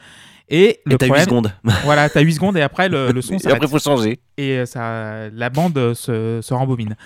Et, 0.48 0.80
le 0.84 0.94
et 0.94 0.98
t'as 0.98 1.06
8 1.06 1.20
secondes. 1.22 1.52
voilà, 1.84 2.08
t'as 2.08 2.20
8 2.20 2.34
secondes 2.34 2.56
et 2.56 2.62
après 2.62 2.88
le, 2.88 3.12
le 3.12 3.22
son 3.22 3.38
s'arrête. 3.38 3.44
Et 3.52 3.52
après, 3.52 3.66
il 3.66 3.70
faut 3.70 3.78
changer. 3.78 4.20
Et 4.36 4.66
ça, 4.66 5.28
la 5.30 5.48
bande 5.48 5.94
se, 5.94 6.40
se 6.42 6.54
rembobine. 6.54 6.96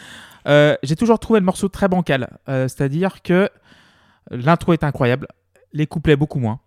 J'ai 0.47 0.97
toujours 0.97 1.19
trouvé 1.19 1.41
le 1.41 1.47
morceau 1.47 1.69
très 1.69 1.89
bancal. 1.89 2.39
C'est-à-dire 2.47 3.23
que 3.23 3.49
l'intro 4.31 4.73
est 4.73 4.85
incroyable, 4.85 5.29
les 5.73 5.87
couplets 5.87 6.17
beaucoup 6.17 6.39
moins. 6.39 6.61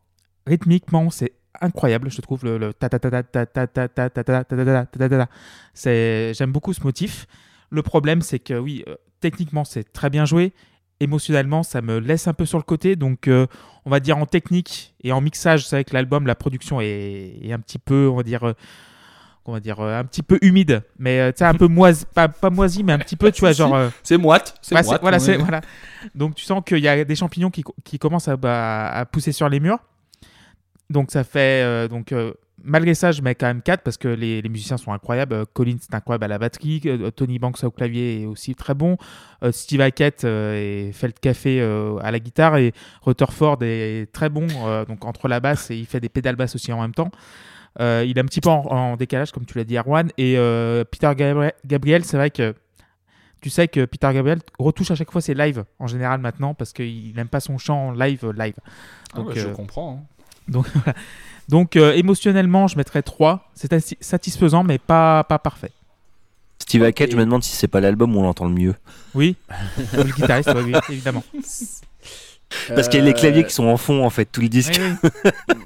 Rythmiquement, 0.45 1.09
c'est 1.09 1.33
incroyable, 1.61 2.09
je 2.09 2.21
trouve 2.21 2.43
le, 2.45 2.73
ta 2.73 2.89
ta 2.89 2.99
ta 2.99 3.23
ta 3.23 3.45
ta 3.45 3.67
ta 3.67 3.87
ta 3.87 4.09
ta 4.09 4.23
ta 4.43 4.85
ta 4.85 5.09
ta 5.09 5.27
C'est 5.73 6.33
j'aime 6.33 6.51
beaucoup 6.51 6.73
ce 6.73 6.83
motif. 6.83 7.27
Le 7.69 7.81
problème 7.81 8.21
c'est 8.21 8.39
que 8.39 8.53
oui, 8.57 8.83
techniquement 9.19 9.65
c'est 9.65 9.91
très 9.91 10.09
bien 10.09 10.25
joué, 10.25 10.53
émotionnellement 10.99 11.63
ça 11.63 11.81
me 11.81 11.99
laisse 11.99 12.27
un 12.27 12.33
peu 12.33 12.45
sur 12.45 12.57
le 12.57 12.63
côté 12.63 12.95
donc 12.95 13.27
on 13.27 13.89
va 13.89 13.99
dire 13.99 14.17
en 14.17 14.25
technique 14.25 14.95
et 15.03 15.11
en 15.11 15.21
mixage, 15.21 15.67
c'est 15.67 15.75
vrai 15.75 15.83
que 15.83 15.93
l'album 15.93 16.27
la 16.27 16.35
production 16.35 16.79
est, 16.81 17.51
un 17.51 17.59
petit 17.59 17.79
peu 17.79 18.07
on 18.09 18.15
va 18.15 18.23
dire 18.23 18.53
on 19.45 19.53
va 19.53 19.59
dire 19.59 19.79
un 19.79 20.03
petit 20.05 20.23
peu 20.23 20.39
humide 20.41 20.83
mais 20.99 21.31
tu 21.33 21.39
sais 21.39 21.45
un 21.45 21.53
peu 21.53 21.67
moisi 21.67 22.05
pas, 22.13 22.27
pas 22.27 22.49
moisi 22.49 22.83
mais 22.83 22.93
un 22.93 22.99
petit 22.99 23.15
peu 23.15 23.31
tu 23.31 23.41
vois 23.41 23.51
genre 23.51 23.91
c'est 24.03 24.17
moite 24.17 24.57
c'est 24.61 24.81
voilà 25.01 25.19
c'est 25.19 25.37
voilà 25.37 25.61
donc 26.15 26.35
tu 26.35 26.45
sens 26.45 26.63
qu'il 26.65 26.79
y 26.79 26.87
a 26.87 27.03
des 27.03 27.15
champignons 27.15 27.49
qui, 27.49 27.63
qui 27.83 27.99
commencent 27.99 28.27
à, 28.27 28.37
à 28.89 29.05
pousser 29.05 29.31
sur 29.31 29.49
les 29.49 29.59
murs 29.59 29.79
donc 30.89 31.11
ça 31.11 31.23
fait 31.23 31.63
euh, 31.63 31.87
donc 31.87 32.11
euh, 32.11 32.33
malgré 32.63 32.93
ça, 32.95 33.11
je 33.11 33.21
mets 33.21 33.35
quand 33.35 33.45
même 33.47 33.61
4 33.61 33.81
parce 33.83 33.97
que 33.97 34.07
les, 34.07 34.41
les 34.41 34.49
musiciens 34.49 34.77
sont 34.77 34.91
incroyables. 34.91 35.33
Euh, 35.33 35.45
Collins 35.53 35.77
est 35.77 35.93
incroyable 35.93 36.23
à 36.25 36.27
la 36.27 36.37
batterie. 36.39 36.81
Tony 37.15 37.39
Banks 37.39 37.63
au 37.63 37.71
clavier 37.71 38.21
est 38.21 38.25
aussi 38.25 38.55
très 38.55 38.73
bon. 38.73 38.97
Euh, 39.43 39.51
Steve 39.51 39.81
Hackett 39.81 40.23
euh, 40.23 40.87
et 40.89 40.91
Felt 40.91 41.19
Café 41.19 41.59
euh, 41.61 41.97
à 42.01 42.11
la 42.11 42.19
guitare. 42.19 42.57
Et 42.57 42.73
Rutherford 43.03 43.59
est 43.61 44.11
très 44.11 44.29
bon 44.29 44.47
donc 44.87 45.05
entre 45.05 45.27
la 45.27 45.39
basse 45.39 45.69
et 45.71 45.75
il 45.77 45.85
fait 45.85 45.99
des 45.99 46.09
pédales 46.09 46.35
basses 46.35 46.55
aussi 46.55 46.71
en 46.73 46.81
même 46.81 46.93
temps. 46.93 47.11
Il 47.79 48.13
est 48.17 48.19
un 48.19 48.25
petit 48.25 48.41
peu 48.41 48.49
en, 48.49 48.65
en 48.65 48.95
décalage, 48.97 49.31
comme 49.31 49.45
tu 49.45 49.55
l'as 49.57 49.63
dit, 49.63 49.77
Erwan. 49.77 50.09
Et 50.17 50.35
Peter 50.89 51.11
Gabri- 51.15 51.51
Gabriel, 51.65 52.03
c'est 52.05 52.17
vrai 52.17 52.31
que 52.31 52.55
tu 53.39 53.51
sais 53.51 53.67
que 53.67 53.85
Peter 53.85 54.09
Gabriel 54.11 54.39
retouche 54.57 54.89
à 54.89 54.95
chaque 54.95 55.11
fois 55.11 55.21
ses 55.21 55.35
lives 55.35 55.63
en 55.77 55.85
général 55.85 56.19
maintenant 56.19 56.55
parce 56.55 56.73
qu'il 56.73 57.13
n'aime 57.15 57.27
pas 57.27 57.39
son 57.39 57.59
chant 57.59 57.91
live 57.91 58.31
live. 58.35 58.55
Ah 59.13 59.17
Donc, 59.17 59.27
bah, 59.27 59.33
je 59.35 59.47
comprends. 59.49 59.99
hein. 60.01 60.16
Donc, 60.47 60.67
voilà. 60.73 60.93
Donc 61.49 61.75
euh, 61.75 61.93
émotionnellement, 61.93 62.67
je 62.67 62.77
mettrais 62.77 63.01
3. 63.01 63.49
C'est 63.55 63.71
satisfaisant, 64.01 64.63
mais 64.63 64.77
pas, 64.77 65.23
pas 65.23 65.39
parfait. 65.39 65.71
Steve. 66.59 66.83
Hackett, 66.83 67.11
je 67.11 67.17
me 67.17 67.23
demande 67.23 67.43
si 67.43 67.55
c'est 67.55 67.67
pas 67.67 67.79
l'album 67.79 68.15
où 68.15 68.19
on 68.19 68.23
l'entend 68.23 68.45
le 68.45 68.53
mieux. 68.53 68.75
Oui, 69.13 69.35
le 69.93 70.03
guitariste, 70.03 70.49
ouais, 70.53 70.61
oui, 70.63 70.73
évidemment. 70.89 71.23
Parce 72.75 72.87
qu'il 72.87 72.99
y 72.99 73.01
a 73.01 73.05
les 73.05 73.11
Euh, 73.11 73.13
claviers 73.13 73.43
qui 73.45 73.53
sont 73.53 73.67
en 73.67 73.77
fond, 73.77 74.05
en 74.05 74.09
fait, 74.09 74.25
tout 74.25 74.41
le 74.41 74.49
disque. 74.49 74.79
Oui, 75.03 75.09
oui. 75.13 75.61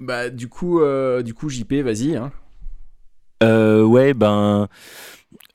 Bah, 0.00 0.30
du 0.30 0.48
coup, 0.48 0.80
euh, 0.80 1.22
du 1.22 1.34
coup 1.34 1.48
JP, 1.48 1.72
vas-y. 1.84 2.16
Hein. 2.16 2.30
Euh, 3.42 3.82
ouais, 3.82 4.14
ben. 4.14 4.68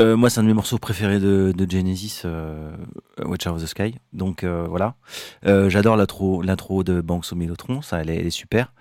Euh, 0.02 0.16
moi, 0.16 0.30
c'est 0.30 0.40
un 0.40 0.44
de 0.44 0.48
mes 0.48 0.54
morceaux 0.54 0.78
préférés 0.78 1.20
de, 1.20 1.54
Genesis, 1.70 2.22
euh, 2.26 2.76
Watch 3.24 3.46
Out 3.48 3.54
of 3.54 3.62
the 3.62 3.68
Sky. 3.68 3.96
Donc 4.12 4.44
euh, 4.44 4.66
voilà. 4.68 4.96
J'adore 5.44 5.96
l'intro 5.98 6.84
de 6.84 7.02
Banks 7.02 7.32
au 7.32 7.36
Mélotron, 7.36 7.82
ça, 7.82 8.02
elle 8.02 8.10
est, 8.10 8.30
super. 8.30 8.74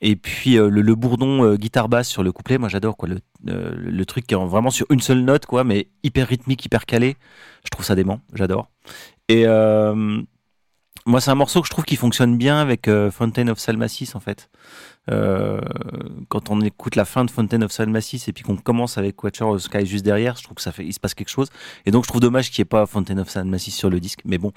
Et 0.00 0.14
puis 0.14 0.54
le, 0.56 0.94
bourdon 0.94 1.54
guitare 1.54 1.88
basse 1.88 2.08
sur 2.08 2.22
le 2.22 2.32
couplet, 2.32 2.58
moi 2.58 2.68
j'adore 2.68 2.96
quoi. 2.96 3.08
Le, 3.44 4.04
truc 4.04 4.26
qui 4.26 4.34
est 4.34 4.36
vraiment 4.36 4.70
sur 4.70 4.86
une 4.90 5.00
seule 5.00 5.20
note, 5.20 5.46
quoi, 5.46 5.64
mais 5.64 5.88
hyper 6.02 6.28
rythmique, 6.28 6.64
hyper 6.64 6.86
calé. 6.86 7.16
Je 7.64 7.70
trouve 7.70 7.84
ça 7.84 7.94
dément, 7.94 8.20
j'adore. 8.32 8.70
Et 9.28 9.44
moi, 11.08 11.22
c'est 11.22 11.30
un 11.30 11.34
morceau 11.34 11.62
que 11.62 11.66
je 11.66 11.70
trouve 11.70 11.84
qui 11.84 11.96
fonctionne 11.96 12.36
bien 12.36 12.60
avec 12.60 12.86
euh, 12.86 13.10
Fountain 13.10 13.48
of 13.48 13.58
Salmacis 13.58 14.10
en 14.14 14.20
fait. 14.20 14.50
Euh, 15.10 15.58
quand 16.28 16.50
on 16.50 16.60
écoute 16.60 16.96
la 16.96 17.06
fin 17.06 17.24
de 17.24 17.30
Fountain 17.30 17.62
of 17.62 17.72
Salmacis 17.72 18.24
et 18.28 18.32
puis 18.34 18.44
qu'on 18.44 18.58
commence 18.58 18.98
avec 18.98 19.22
Watcher 19.24 19.44
of 19.44 19.56
the 19.56 19.64
Sky 19.64 19.86
juste 19.86 20.04
derrière, 20.04 20.36
je 20.36 20.42
trouve 20.42 20.56
que 20.56 20.62
ça 20.62 20.70
fait, 20.70 20.84
il 20.84 20.92
se 20.92 21.00
passe 21.00 21.14
quelque 21.14 21.30
chose. 21.30 21.48
Et 21.86 21.90
donc 21.90 22.04
je 22.04 22.08
trouve 22.08 22.20
dommage 22.20 22.50
qu'il 22.50 22.60
n'y 22.60 22.66
ait 22.66 22.68
pas 22.68 22.84
Fountain 22.84 23.16
of 23.16 23.30
Salmacis 23.30 23.70
sur 23.70 23.88
le 23.88 24.00
disque. 24.00 24.20
Mais 24.26 24.36
bon, 24.36 24.52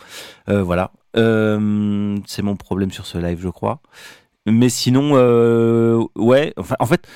euh, 0.49 0.61
voilà. 0.61 0.91
Euh, 1.15 2.17
c'est 2.27 2.41
mon 2.41 2.57
problème 2.57 2.91
sur 2.91 3.05
ce 3.05 3.17
live, 3.17 3.39
je 3.41 3.49
crois. 3.49 3.79
Mais 4.45 4.67
sinon, 4.67 5.13
ouais. 6.15 6.53
Enfin, 6.57 6.75
en 6.79 6.85
fait, 6.85 7.07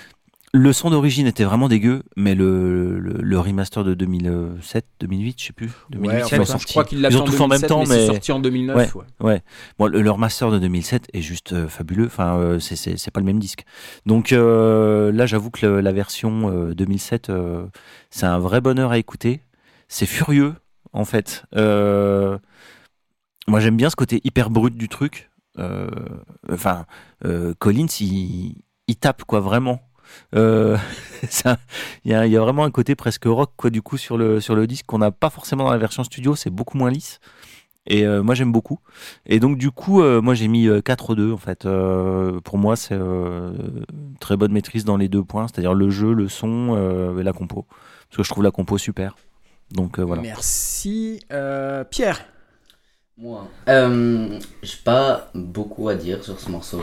le 0.57 0.71
son 0.71 0.89
d'origine 0.89 1.27
était 1.27 1.43
vraiment 1.43 1.67
dégueu, 1.67 2.03
mais 2.15 2.33
le, 2.33 2.97
le, 2.97 3.13
le 3.21 3.39
remaster 3.39 3.83
de 3.83 3.93
2007, 3.93 4.85
2008, 5.01 5.35
je 5.41 5.45
sais 5.47 5.53
plus. 5.53 5.71
2008, 5.89 6.07
Ouais, 6.07 6.19
ils 6.19 6.23
enfin, 6.23 6.37
l'ont 6.37 6.43
je 6.45 6.49
sorti. 6.51 6.65
crois 6.67 6.85
qu'il 6.85 7.01
l'a 7.01 7.09
Ils 7.09 7.11
fait 7.11 7.17
ont 7.19 7.23
en 7.23 7.25
tout 7.25 7.31
fait 7.33 7.41
en 7.41 7.47
même 7.49 7.59
2007, 7.61 7.67
temps, 7.69 7.79
mais 7.81 7.85
c'est 7.87 7.97
mais 7.99 8.05
sorti 8.05 8.31
en 8.31 8.39
2009. 8.39 8.95
ouais. 8.95 9.03
Ouais. 9.19 9.41
Bon, 9.77 9.87
le, 9.87 10.01
leur 10.01 10.17
master 10.17 10.51
de 10.51 10.59
2007 10.59 11.09
est 11.13 11.21
juste 11.21 11.51
euh, 11.51 11.67
fabuleux. 11.67 12.05
Enfin, 12.05 12.37
euh, 12.37 12.59
c'est- 12.59 13.11
pas 13.11 13.19
le 13.19 13.25
même 13.25 13.39
disque. 13.39 13.65
Donc 14.05 14.31
euh, 14.31 15.11
là, 15.11 15.25
j'avoue 15.25 15.51
que 15.51 15.65
la 15.65 15.91
version 15.91 16.49
euh, 16.49 16.73
2007, 16.73 17.29
euh, 17.29 17.65
c'est 18.09 18.25
un 18.25 18.39
vrai 18.39 18.61
bonheur 18.61 18.91
à 18.91 18.97
écouter. 18.97 19.41
C'est 19.89 20.05
furieux, 20.05 20.53
en 20.93 21.03
fait. 21.05 21.43
Moi, 23.47 23.59
j'aime 23.59 23.77
bien 23.77 23.89
ce 23.89 23.95
côté 23.95 24.21
hyper 24.23 24.49
brut 24.49 24.75
du 24.75 24.87
truc. 24.89 25.29
Enfin, 26.49 26.85
Collins, 27.59 27.87
il, 27.99 28.55
il 28.87 28.95
tape 28.95 29.23
quoi, 29.25 29.39
vraiment. 29.39 29.81
Euh, 30.35 30.77
Il 32.05 32.11
y, 32.11 32.13
a, 32.13 32.25
il 32.27 32.31
y 32.31 32.37
a 32.37 32.39
vraiment 32.39 32.65
un 32.65 32.71
côté 32.71 32.95
presque 32.95 33.25
rock 33.25 33.51
quoi 33.57 33.69
du 33.71 33.81
coup 33.81 33.97
sur 33.97 34.15
le 34.17 34.39
sur 34.39 34.55
le 34.55 34.67
disque 34.67 34.85
qu'on 34.85 34.99
n'a 34.99 35.09
pas 35.11 35.31
forcément 35.31 35.63
dans 35.63 35.71
la 35.71 35.77
version 35.77 36.03
studio. 36.03 36.35
C'est 36.35 36.51
beaucoup 36.51 36.77
moins 36.77 36.91
lisse. 36.91 37.19
Et 37.87 38.05
euh, 38.05 38.23
moi 38.23 38.35
j'aime 38.35 38.51
beaucoup. 38.51 38.79
Et 39.25 39.39
donc 39.39 39.57
du 39.57 39.71
coup, 39.71 40.01
euh, 40.01 40.21
moi 40.21 40.33
j'ai 40.33 40.47
mis 40.47 40.67
euh, 40.67 40.81
4-2 40.81 41.33
en 41.33 41.37
fait. 41.37 41.65
Euh, 41.65 42.39
pour 42.41 42.57
moi 42.57 42.75
c'est 42.75 42.95
euh, 42.95 43.53
très 44.19 44.37
bonne 44.37 44.51
maîtrise 44.51 44.85
dans 44.85 44.97
les 44.97 45.07
deux 45.07 45.23
points, 45.23 45.47
c'est-à-dire 45.47 45.73
le 45.73 45.89
jeu, 45.89 46.13
le 46.13 46.27
son 46.27 46.75
euh, 46.75 47.19
et 47.19 47.23
la 47.23 47.33
compo. 47.33 47.65
Parce 48.09 48.17
que 48.17 48.23
je 48.23 48.29
trouve 48.29 48.43
la 48.43 48.51
compo 48.51 48.77
super. 48.77 49.15
Donc 49.71 49.99
euh, 49.99 50.03
voilà. 50.03 50.21
Merci. 50.21 51.19
Euh, 51.31 51.83
Pierre. 51.83 52.25
Moi, 53.17 53.47
euh, 53.69 54.39
j'ai 54.61 54.77
pas 54.83 55.31
beaucoup 55.33 55.87
à 55.87 55.95
dire 55.95 56.23
sur 56.23 56.39
ce 56.39 56.49
morceau. 56.51 56.81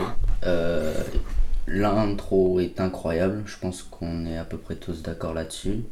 L'intro 1.67 2.59
est 2.59 2.79
incroyable, 2.81 3.43
je 3.45 3.57
pense 3.57 3.83
qu'on 3.83 4.25
est 4.25 4.37
à 4.37 4.43
peu 4.43 4.57
près 4.57 4.75
tous 4.75 5.01
d'accord 5.01 5.33
là-dessus. 5.33 5.83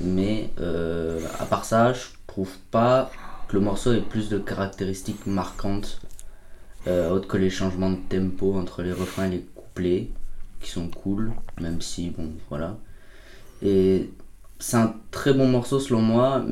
Mais 0.00 0.50
euh, 0.60 1.20
à 1.38 1.46
part 1.46 1.64
ça, 1.64 1.92
je 1.92 2.06
trouve 2.26 2.56
pas 2.70 3.10
que 3.48 3.56
le 3.56 3.62
morceau 3.62 3.92
ait 3.92 4.00
plus 4.00 4.28
de 4.28 4.38
caractéristiques 4.38 5.26
marquantes, 5.26 6.00
euh, 6.86 7.10
autres 7.10 7.28
que 7.28 7.36
les 7.36 7.50
changements 7.50 7.90
de 7.90 7.98
tempo 8.08 8.54
entre 8.54 8.82
les 8.82 8.92
refrains 8.92 9.26
et 9.26 9.30
les 9.30 9.46
couplets, 9.54 10.10
qui 10.60 10.70
sont 10.70 10.88
cool, 10.88 11.32
même 11.60 11.80
si, 11.80 12.10
bon, 12.10 12.32
voilà. 12.48 12.76
Et 13.62 14.10
c'est 14.58 14.76
un 14.76 14.94
très 15.10 15.32
bon 15.32 15.46
morceau 15.46 15.80
selon 15.80 16.02
moi, 16.02 16.44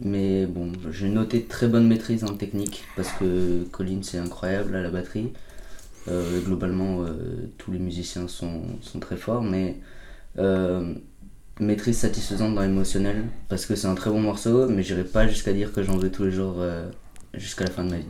mais 0.00 0.46
bon, 0.46 0.72
j'ai 0.90 1.08
noté 1.08 1.44
très 1.44 1.66
bonne 1.66 1.86
maîtrise 1.86 2.24
en 2.24 2.34
technique 2.34 2.84
parce 2.96 3.10
que 3.12 3.64
Colin 3.72 4.00
c'est 4.02 4.18
incroyable 4.18 4.76
à 4.76 4.82
la 4.82 4.90
batterie. 4.90 5.32
Euh, 6.08 6.40
globalement, 6.40 7.02
euh, 7.02 7.50
tous 7.58 7.70
les 7.70 7.78
musiciens 7.78 8.28
sont, 8.28 8.62
sont 8.80 8.98
très 9.00 9.16
forts, 9.16 9.42
mais 9.42 9.76
euh, 10.38 10.94
maîtrise 11.60 11.98
satisfaisante 11.98 12.54
dans 12.54 12.62
l'émotionnel 12.62 13.24
parce 13.48 13.66
que 13.66 13.74
c'est 13.74 13.88
un 13.88 13.94
très 13.94 14.10
bon 14.10 14.20
morceau, 14.20 14.68
mais 14.68 14.82
j'irai 14.82 15.04
pas 15.04 15.26
jusqu'à 15.26 15.52
dire 15.52 15.72
que 15.72 15.82
j'en 15.82 15.96
veux 15.96 16.10
tous 16.10 16.24
les 16.24 16.30
jours 16.30 16.56
euh, 16.58 16.88
jusqu'à 17.34 17.64
la 17.64 17.70
fin 17.70 17.84
de 17.84 17.90
ma 17.90 17.98
vie. 17.98 18.06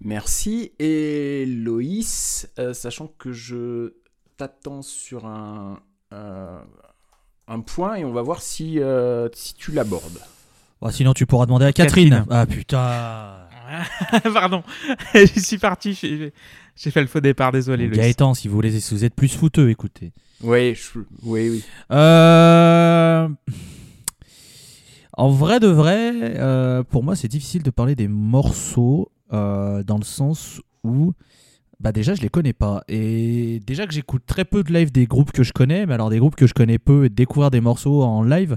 Merci. 0.00 0.72
Et 0.78 1.46
Loïs, 1.46 2.48
euh, 2.58 2.74
sachant 2.74 3.08
que 3.18 3.32
je 3.32 3.94
t'attends 4.36 4.82
sur 4.82 5.26
un, 5.26 5.80
euh, 6.12 6.58
un 7.48 7.60
point 7.60 7.96
et 7.96 8.04
on 8.04 8.12
va 8.12 8.22
voir 8.22 8.42
si, 8.42 8.80
euh, 8.80 9.28
si 9.32 9.54
tu 9.54 9.72
l'abordes. 9.72 10.20
Oh, 10.80 10.90
sinon, 10.90 11.14
tu 11.14 11.24
pourras 11.24 11.46
demander 11.46 11.64
à 11.66 11.72
Catherine. 11.72 12.10
Catherine. 12.10 12.26
Ah 12.30 12.46
putain. 12.46 13.38
Pardon, 14.34 14.62
j'y 15.14 15.40
suis 15.40 15.58
parti. 15.58 16.32
J'ai 16.76 16.90
fait 16.90 17.00
le 17.00 17.06
faux 17.06 17.20
départ, 17.20 17.52
désolé. 17.52 17.88
Gaëtan, 17.88 18.34
si 18.34 18.48
vous 18.48 18.54
voulez, 18.54 18.80
si 18.80 18.94
vous 18.94 19.04
êtes 19.04 19.14
plus 19.14 19.28
fouteux, 19.34 19.70
écoutez. 19.70 20.12
Oui, 20.42 20.74
je- 20.74 20.98
oui, 21.22 21.48
oui. 21.50 21.64
Euh, 21.92 23.28
En 25.16 25.30
vrai 25.30 25.60
de 25.60 25.68
vrai, 25.68 26.10
euh, 26.38 26.82
pour 26.82 27.04
moi, 27.04 27.14
c'est 27.14 27.28
difficile 27.28 27.62
de 27.62 27.70
parler 27.70 27.94
des 27.94 28.08
morceaux 28.08 29.12
euh, 29.32 29.84
dans 29.84 29.96
le 29.98 30.02
sens 30.04 30.60
où, 30.82 31.12
bah 31.78 31.92
déjà, 31.92 32.14
je 32.16 32.20
les 32.22 32.28
connais 32.28 32.52
pas. 32.52 32.82
Et 32.88 33.60
déjà 33.64 33.86
que 33.86 33.92
j'écoute 33.92 34.22
très 34.26 34.44
peu 34.44 34.64
de 34.64 34.72
live 34.72 34.90
des 34.90 35.06
groupes 35.06 35.30
que 35.30 35.44
je 35.44 35.52
connais, 35.52 35.86
mais 35.86 35.94
alors 35.94 36.10
des 36.10 36.18
groupes 36.18 36.34
que 36.34 36.48
je 36.48 36.54
connais 36.54 36.78
peu 36.80 37.04
et 37.04 37.08
de 37.10 37.14
découvrir 37.14 37.52
des 37.52 37.60
morceaux 37.60 38.02
en 38.02 38.24
live, 38.24 38.56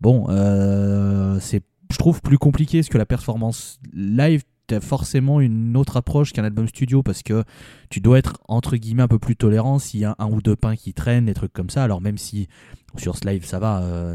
bon, 0.00 0.26
euh, 0.30 1.38
c'est, 1.40 1.62
je 1.92 1.96
trouve, 1.96 2.20
plus 2.22 2.38
compliqué 2.38 2.78
parce 2.80 2.88
que 2.88 2.98
la 2.98 3.06
performance 3.06 3.78
live, 3.92 4.42
t'as 4.66 4.80
forcément 4.80 5.40
une 5.40 5.76
autre 5.76 5.96
approche 5.96 6.32
qu'un 6.32 6.44
album 6.44 6.66
studio 6.68 7.02
parce 7.02 7.22
que 7.22 7.44
tu 7.90 8.00
dois 8.00 8.18
être 8.18 8.38
entre 8.48 8.76
guillemets 8.76 9.02
un 9.02 9.08
peu 9.08 9.18
plus 9.18 9.36
tolérant 9.36 9.78
s'il 9.78 10.00
y 10.00 10.04
a 10.04 10.14
un 10.18 10.26
ou 10.30 10.40
deux 10.42 10.56
pains 10.56 10.76
qui 10.76 10.94
traînent, 10.94 11.26
des 11.26 11.34
trucs 11.34 11.52
comme 11.52 11.70
ça. 11.70 11.84
Alors 11.84 12.00
même 12.00 12.18
si 12.18 12.48
sur 12.96 13.16
ce 13.16 13.26
live 13.28 13.44
ça 13.44 13.58
va, 13.58 13.82
euh, 13.82 14.14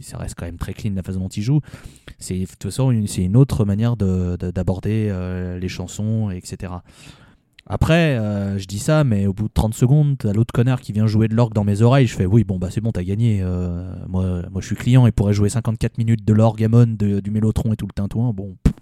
ça 0.00 0.16
reste 0.16 0.34
quand 0.38 0.46
même 0.46 0.58
très 0.58 0.72
clean 0.74 0.92
la 0.94 1.02
façon 1.02 1.20
dont 1.20 1.28
il 1.28 1.42
joue. 1.42 1.60
C'est 2.18 2.38
de 2.38 2.46
toute 2.46 2.62
façon 2.64 2.90
une, 2.90 3.06
une 3.18 3.36
autre 3.36 3.64
manière 3.64 3.96
de- 3.96 4.36
de- 4.38 4.50
d'aborder 4.50 5.08
euh, 5.10 5.58
les 5.58 5.68
chansons, 5.68 6.30
etc. 6.30 6.72
Après, 7.66 8.16
euh, 8.18 8.58
je 8.58 8.66
dis 8.66 8.78
ça, 8.80 9.04
mais 9.04 9.26
au 9.26 9.32
bout 9.32 9.46
de 9.46 9.52
30 9.52 9.74
secondes, 9.74 10.16
l'autre 10.34 10.52
connard 10.52 10.80
qui 10.80 10.92
vient 10.92 11.06
jouer 11.06 11.28
de 11.28 11.34
l'orgue 11.36 11.52
dans 11.54 11.62
mes 11.62 11.82
oreilles. 11.82 12.06
Je 12.06 12.16
fais 12.16 12.26
oui, 12.26 12.42
bon, 12.42 12.58
bah 12.58 12.68
c'est 12.70 12.80
bon, 12.80 12.90
t'as 12.90 13.04
gagné. 13.04 13.44
moi, 14.08 14.42
moi, 14.50 14.60
je 14.60 14.66
suis 14.66 14.76
client 14.76 15.06
et 15.06 15.12
pourrait 15.12 15.34
jouer 15.34 15.48
54 15.50 15.98
minutes 15.98 16.24
de 16.24 16.32
l'orgue, 16.32 16.64
Amon, 16.64 16.86
de- 16.98 17.20
du 17.20 17.30
mélotron 17.30 17.72
et 17.72 17.76
tout 17.76 17.86
le 17.86 17.92
tintouin. 17.92 18.32
Bon, 18.32 18.56
pff, 18.64 18.72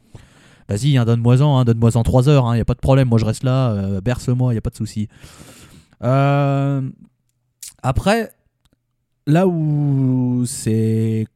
vas-y, 0.68 0.96
hein, 0.96 1.04
donne-moi-en, 1.04 1.58
hein, 1.58 1.64
donne-moi-en 1.64 2.02
3 2.02 2.28
heures, 2.28 2.54
il 2.54 2.58
y 2.58 2.60
a 2.60 2.64
pas 2.64 2.74
de 2.74 2.80
problème. 2.80 3.08
Moi, 3.08 3.18
je 3.18 3.24
reste 3.24 3.42
là, 3.42 3.70
euh, 3.70 4.00
berce-moi, 4.00 4.52
il 4.52 4.56
y 4.56 4.58
a 4.58 4.62
pas 4.62 4.70
de 4.70 4.76
souci. 4.76 5.08
Euh, 6.02 6.82
après, 7.82 8.32
là 9.26 9.46
où 9.46 10.44
c'est. 10.46 11.26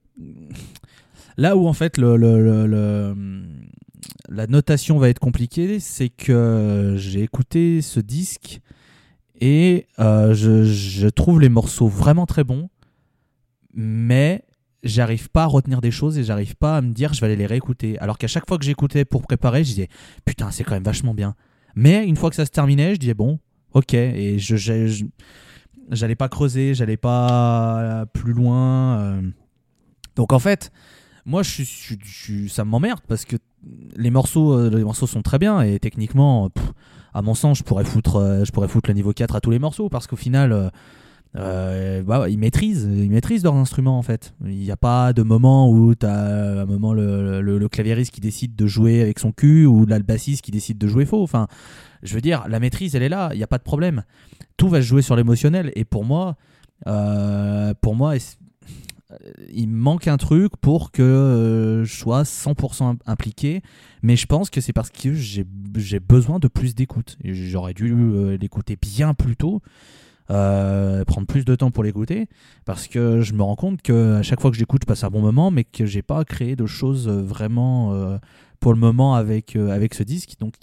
Là 1.38 1.57
où 1.57 1.66
en 1.66 1.73
fait 1.73 1.97
la 1.97 3.14
notation 4.47 4.99
va 4.99 5.09
être 5.09 5.18
compliquée, 5.18 5.81
c'est 5.81 6.11
que 6.11 6.95
j'ai 6.99 7.23
écouté 7.23 7.81
ce 7.81 8.01
disque 8.01 8.61
et 9.40 9.87
euh, 9.99 10.35
je 10.35 11.09
trouve 11.09 11.40
les 11.40 11.49
morceaux 11.49 11.88
vraiment 11.88 12.27
très 12.27 12.45
bons, 12.45 12.68
mais 13.73 14.45
j'arrive 14.83 15.31
pas 15.31 15.45
à 15.45 15.47
retenir 15.47 15.81
des 15.81 15.90
choses 15.90 16.18
et 16.18 16.25
j'arrive 16.25 16.57
pas 16.57 16.77
à 16.79 16.81
me 16.81 16.92
dire 16.92 17.12
je 17.14 17.21
vais 17.21 17.27
aller 17.27 17.37
les 17.37 17.47
réécouter. 17.47 17.99
Alors 17.99 18.18
qu'à 18.18 18.27
chaque 18.27 18.49
fois 18.49 18.59
que 18.59 18.64
j'écoutais 18.64 19.05
pour 19.05 19.23
préparer, 19.23 19.64
je 19.64 19.71
disais 19.71 19.88
putain, 20.25 20.51
c'est 20.51 20.64
quand 20.64 20.73
même 20.75 20.83
vachement 20.83 21.14
bien. 21.14 21.35
Mais 21.75 22.05
une 22.07 22.16
fois 22.16 22.31
que 22.31 22.37
ça 22.37 22.45
se 22.45 22.51
terminait, 22.51 22.95
je 22.95 23.01
disais 23.01 23.14
bon, 23.14 23.38
ok. 23.73 23.95
Et 23.95 24.38
je, 24.38 24.57
j'allais 25.90 26.14
pas 26.16 26.29
creuser, 26.29 26.75
j'allais 26.75 26.97
pas 26.97 28.07
plus 28.12 28.33
loin. 28.33 28.99
euh. 29.01 29.23
Donc 30.16 30.33
en 30.33 30.38
fait, 30.38 30.71
moi, 31.25 31.42
je 31.42 31.62
je 31.62 31.95
je 32.03 32.49
ça 32.49 32.64
m'emmerde 32.64 33.01
parce 33.09 33.25
que 33.25 33.37
les 33.97 34.11
morceaux, 34.11 34.53
euh, 34.53 34.71
les 34.71 34.85
morceaux 34.85 35.07
sont 35.07 35.23
très 35.23 35.38
bien 35.38 35.61
et 35.62 35.79
techniquement, 35.79 36.51
à 37.14 37.23
mon 37.23 37.35
sens, 37.35 37.59
je 37.59 37.62
pourrais 37.62 37.85
foutre, 37.85 38.16
euh, 38.16 38.45
je 38.45 38.51
pourrais 38.51 38.68
foutre 38.68 38.90
le 38.90 38.95
niveau 38.95 39.12
4 39.12 39.37
à 39.37 39.40
tous 39.40 39.51
les 39.51 39.59
morceaux 39.59 39.88
parce 39.88 40.07
qu'au 40.07 40.16
final. 40.16 40.71
Euh, 41.37 42.01
euh, 42.01 42.03
bah, 42.03 42.29
ils 42.29 42.38
maîtrisent, 42.38 42.88
ils 42.92 43.11
maîtrisent 43.11 43.42
leurs 43.45 43.55
instruments 43.55 43.99
en 43.99 44.03
fait. 44.03 44.35
Il 44.45 44.57
n'y 44.59 44.71
a 44.71 44.77
pas 44.77 45.12
de 45.12 45.23
moment 45.23 45.71
où 45.71 45.95
tu 45.95 46.05
as 46.07 46.61
un 46.62 46.66
moment 46.66 46.92
le, 46.92 47.40
le, 47.40 47.68
claviériste 47.68 48.12
qui 48.12 48.21
décide 48.21 48.55
de 48.55 48.66
jouer 48.66 49.01
avec 49.01 49.18
son 49.18 49.33
cul 49.33 49.64
ou 49.66 49.87
là, 49.87 49.99
le 49.99 50.05
bassiste 50.05 50.42
qui 50.45 50.51
décide 50.51 50.79
de 50.79 50.87
jouer 50.88 51.07
faux. 51.07 51.23
Enfin, 51.23 51.47
je 52.03 52.14
veux 52.14 52.21
dire, 52.21 52.45
la 52.49 52.61
maîtrise 52.61 52.95
elle 52.95 53.03
est 53.03 53.09
là, 53.09 53.31
il 53.33 53.38
n'y 53.38 53.42
a 53.45 53.47
pas 53.47 53.59
de 53.59 53.62
problème. 53.62 54.05
Tout 54.57 54.68
va 54.68 54.83
se 54.83 54.87
jouer 54.87 55.03
sur 55.03 55.16
l'émotionnel 55.16 55.73
et 55.75 55.85
pour 55.85 56.05
moi, 56.05 56.37
euh, 56.87 57.73
pour 57.81 57.95
moi, 57.95 58.16
est- 58.16 58.38
il 59.53 59.68
manque 59.68 60.09
un 60.09 60.16
truc 60.16 60.57
pour 60.61 60.90
que 60.90 61.03
euh, 61.03 61.85
je 61.85 61.95
sois 61.95 62.25
100% 62.25 62.90
im- 62.92 62.97
impliqué, 63.07 63.61
mais 64.03 64.16
je 64.16 64.27
pense 64.27 64.49
que 64.49 64.61
c'est 64.62 64.73
parce 64.73 64.88
que 64.90 65.12
j'ai 65.12 65.45
besoin 66.01 66.38
de 66.38 66.49
plus 66.49 66.75
d'écoute. 66.75 67.18
J'aurais 67.25 67.75
dû 67.75 67.92
euh, 67.92 68.38
l'écouter 68.38 68.77
bien 68.81 69.12
plus 69.12 69.37
tôt, 69.37 69.61
euh, 70.33 71.05
prendre 71.05 71.27
plus 71.27 71.45
de 71.45 71.55
temps 71.55 71.71
pour 71.71 71.85
l'écouter, 71.85 72.29
parce 72.64 72.88
que 72.88 73.21
je 73.21 73.35
me 73.35 73.42
rends 73.42 73.57
compte 73.57 73.83
que 73.83 74.14
à 74.16 74.23
chaque 74.23 74.40
fois 74.40 74.51
que 74.51 74.57
j'écoute, 74.57 74.83
je 74.83 74.87
passe 74.87 75.05
un 75.05 75.11
bon 75.11 75.21
moment, 75.21 75.51
mais 75.51 75.64
que 75.64 75.85
j'ai 75.85 76.03
pas 76.03 76.25
créé 76.25 76.57
de 76.57 76.66
choses 76.66 77.07
euh, 77.07 77.21
vraiment 77.23 77.92
euh, 77.92 78.18
pour 78.59 78.73
le 78.73 78.81
moment 78.81 79.14
avec, 79.14 79.57
avec 79.57 79.95
ce 79.95 80.03
disque. 80.03 80.37
Donc 80.40 80.55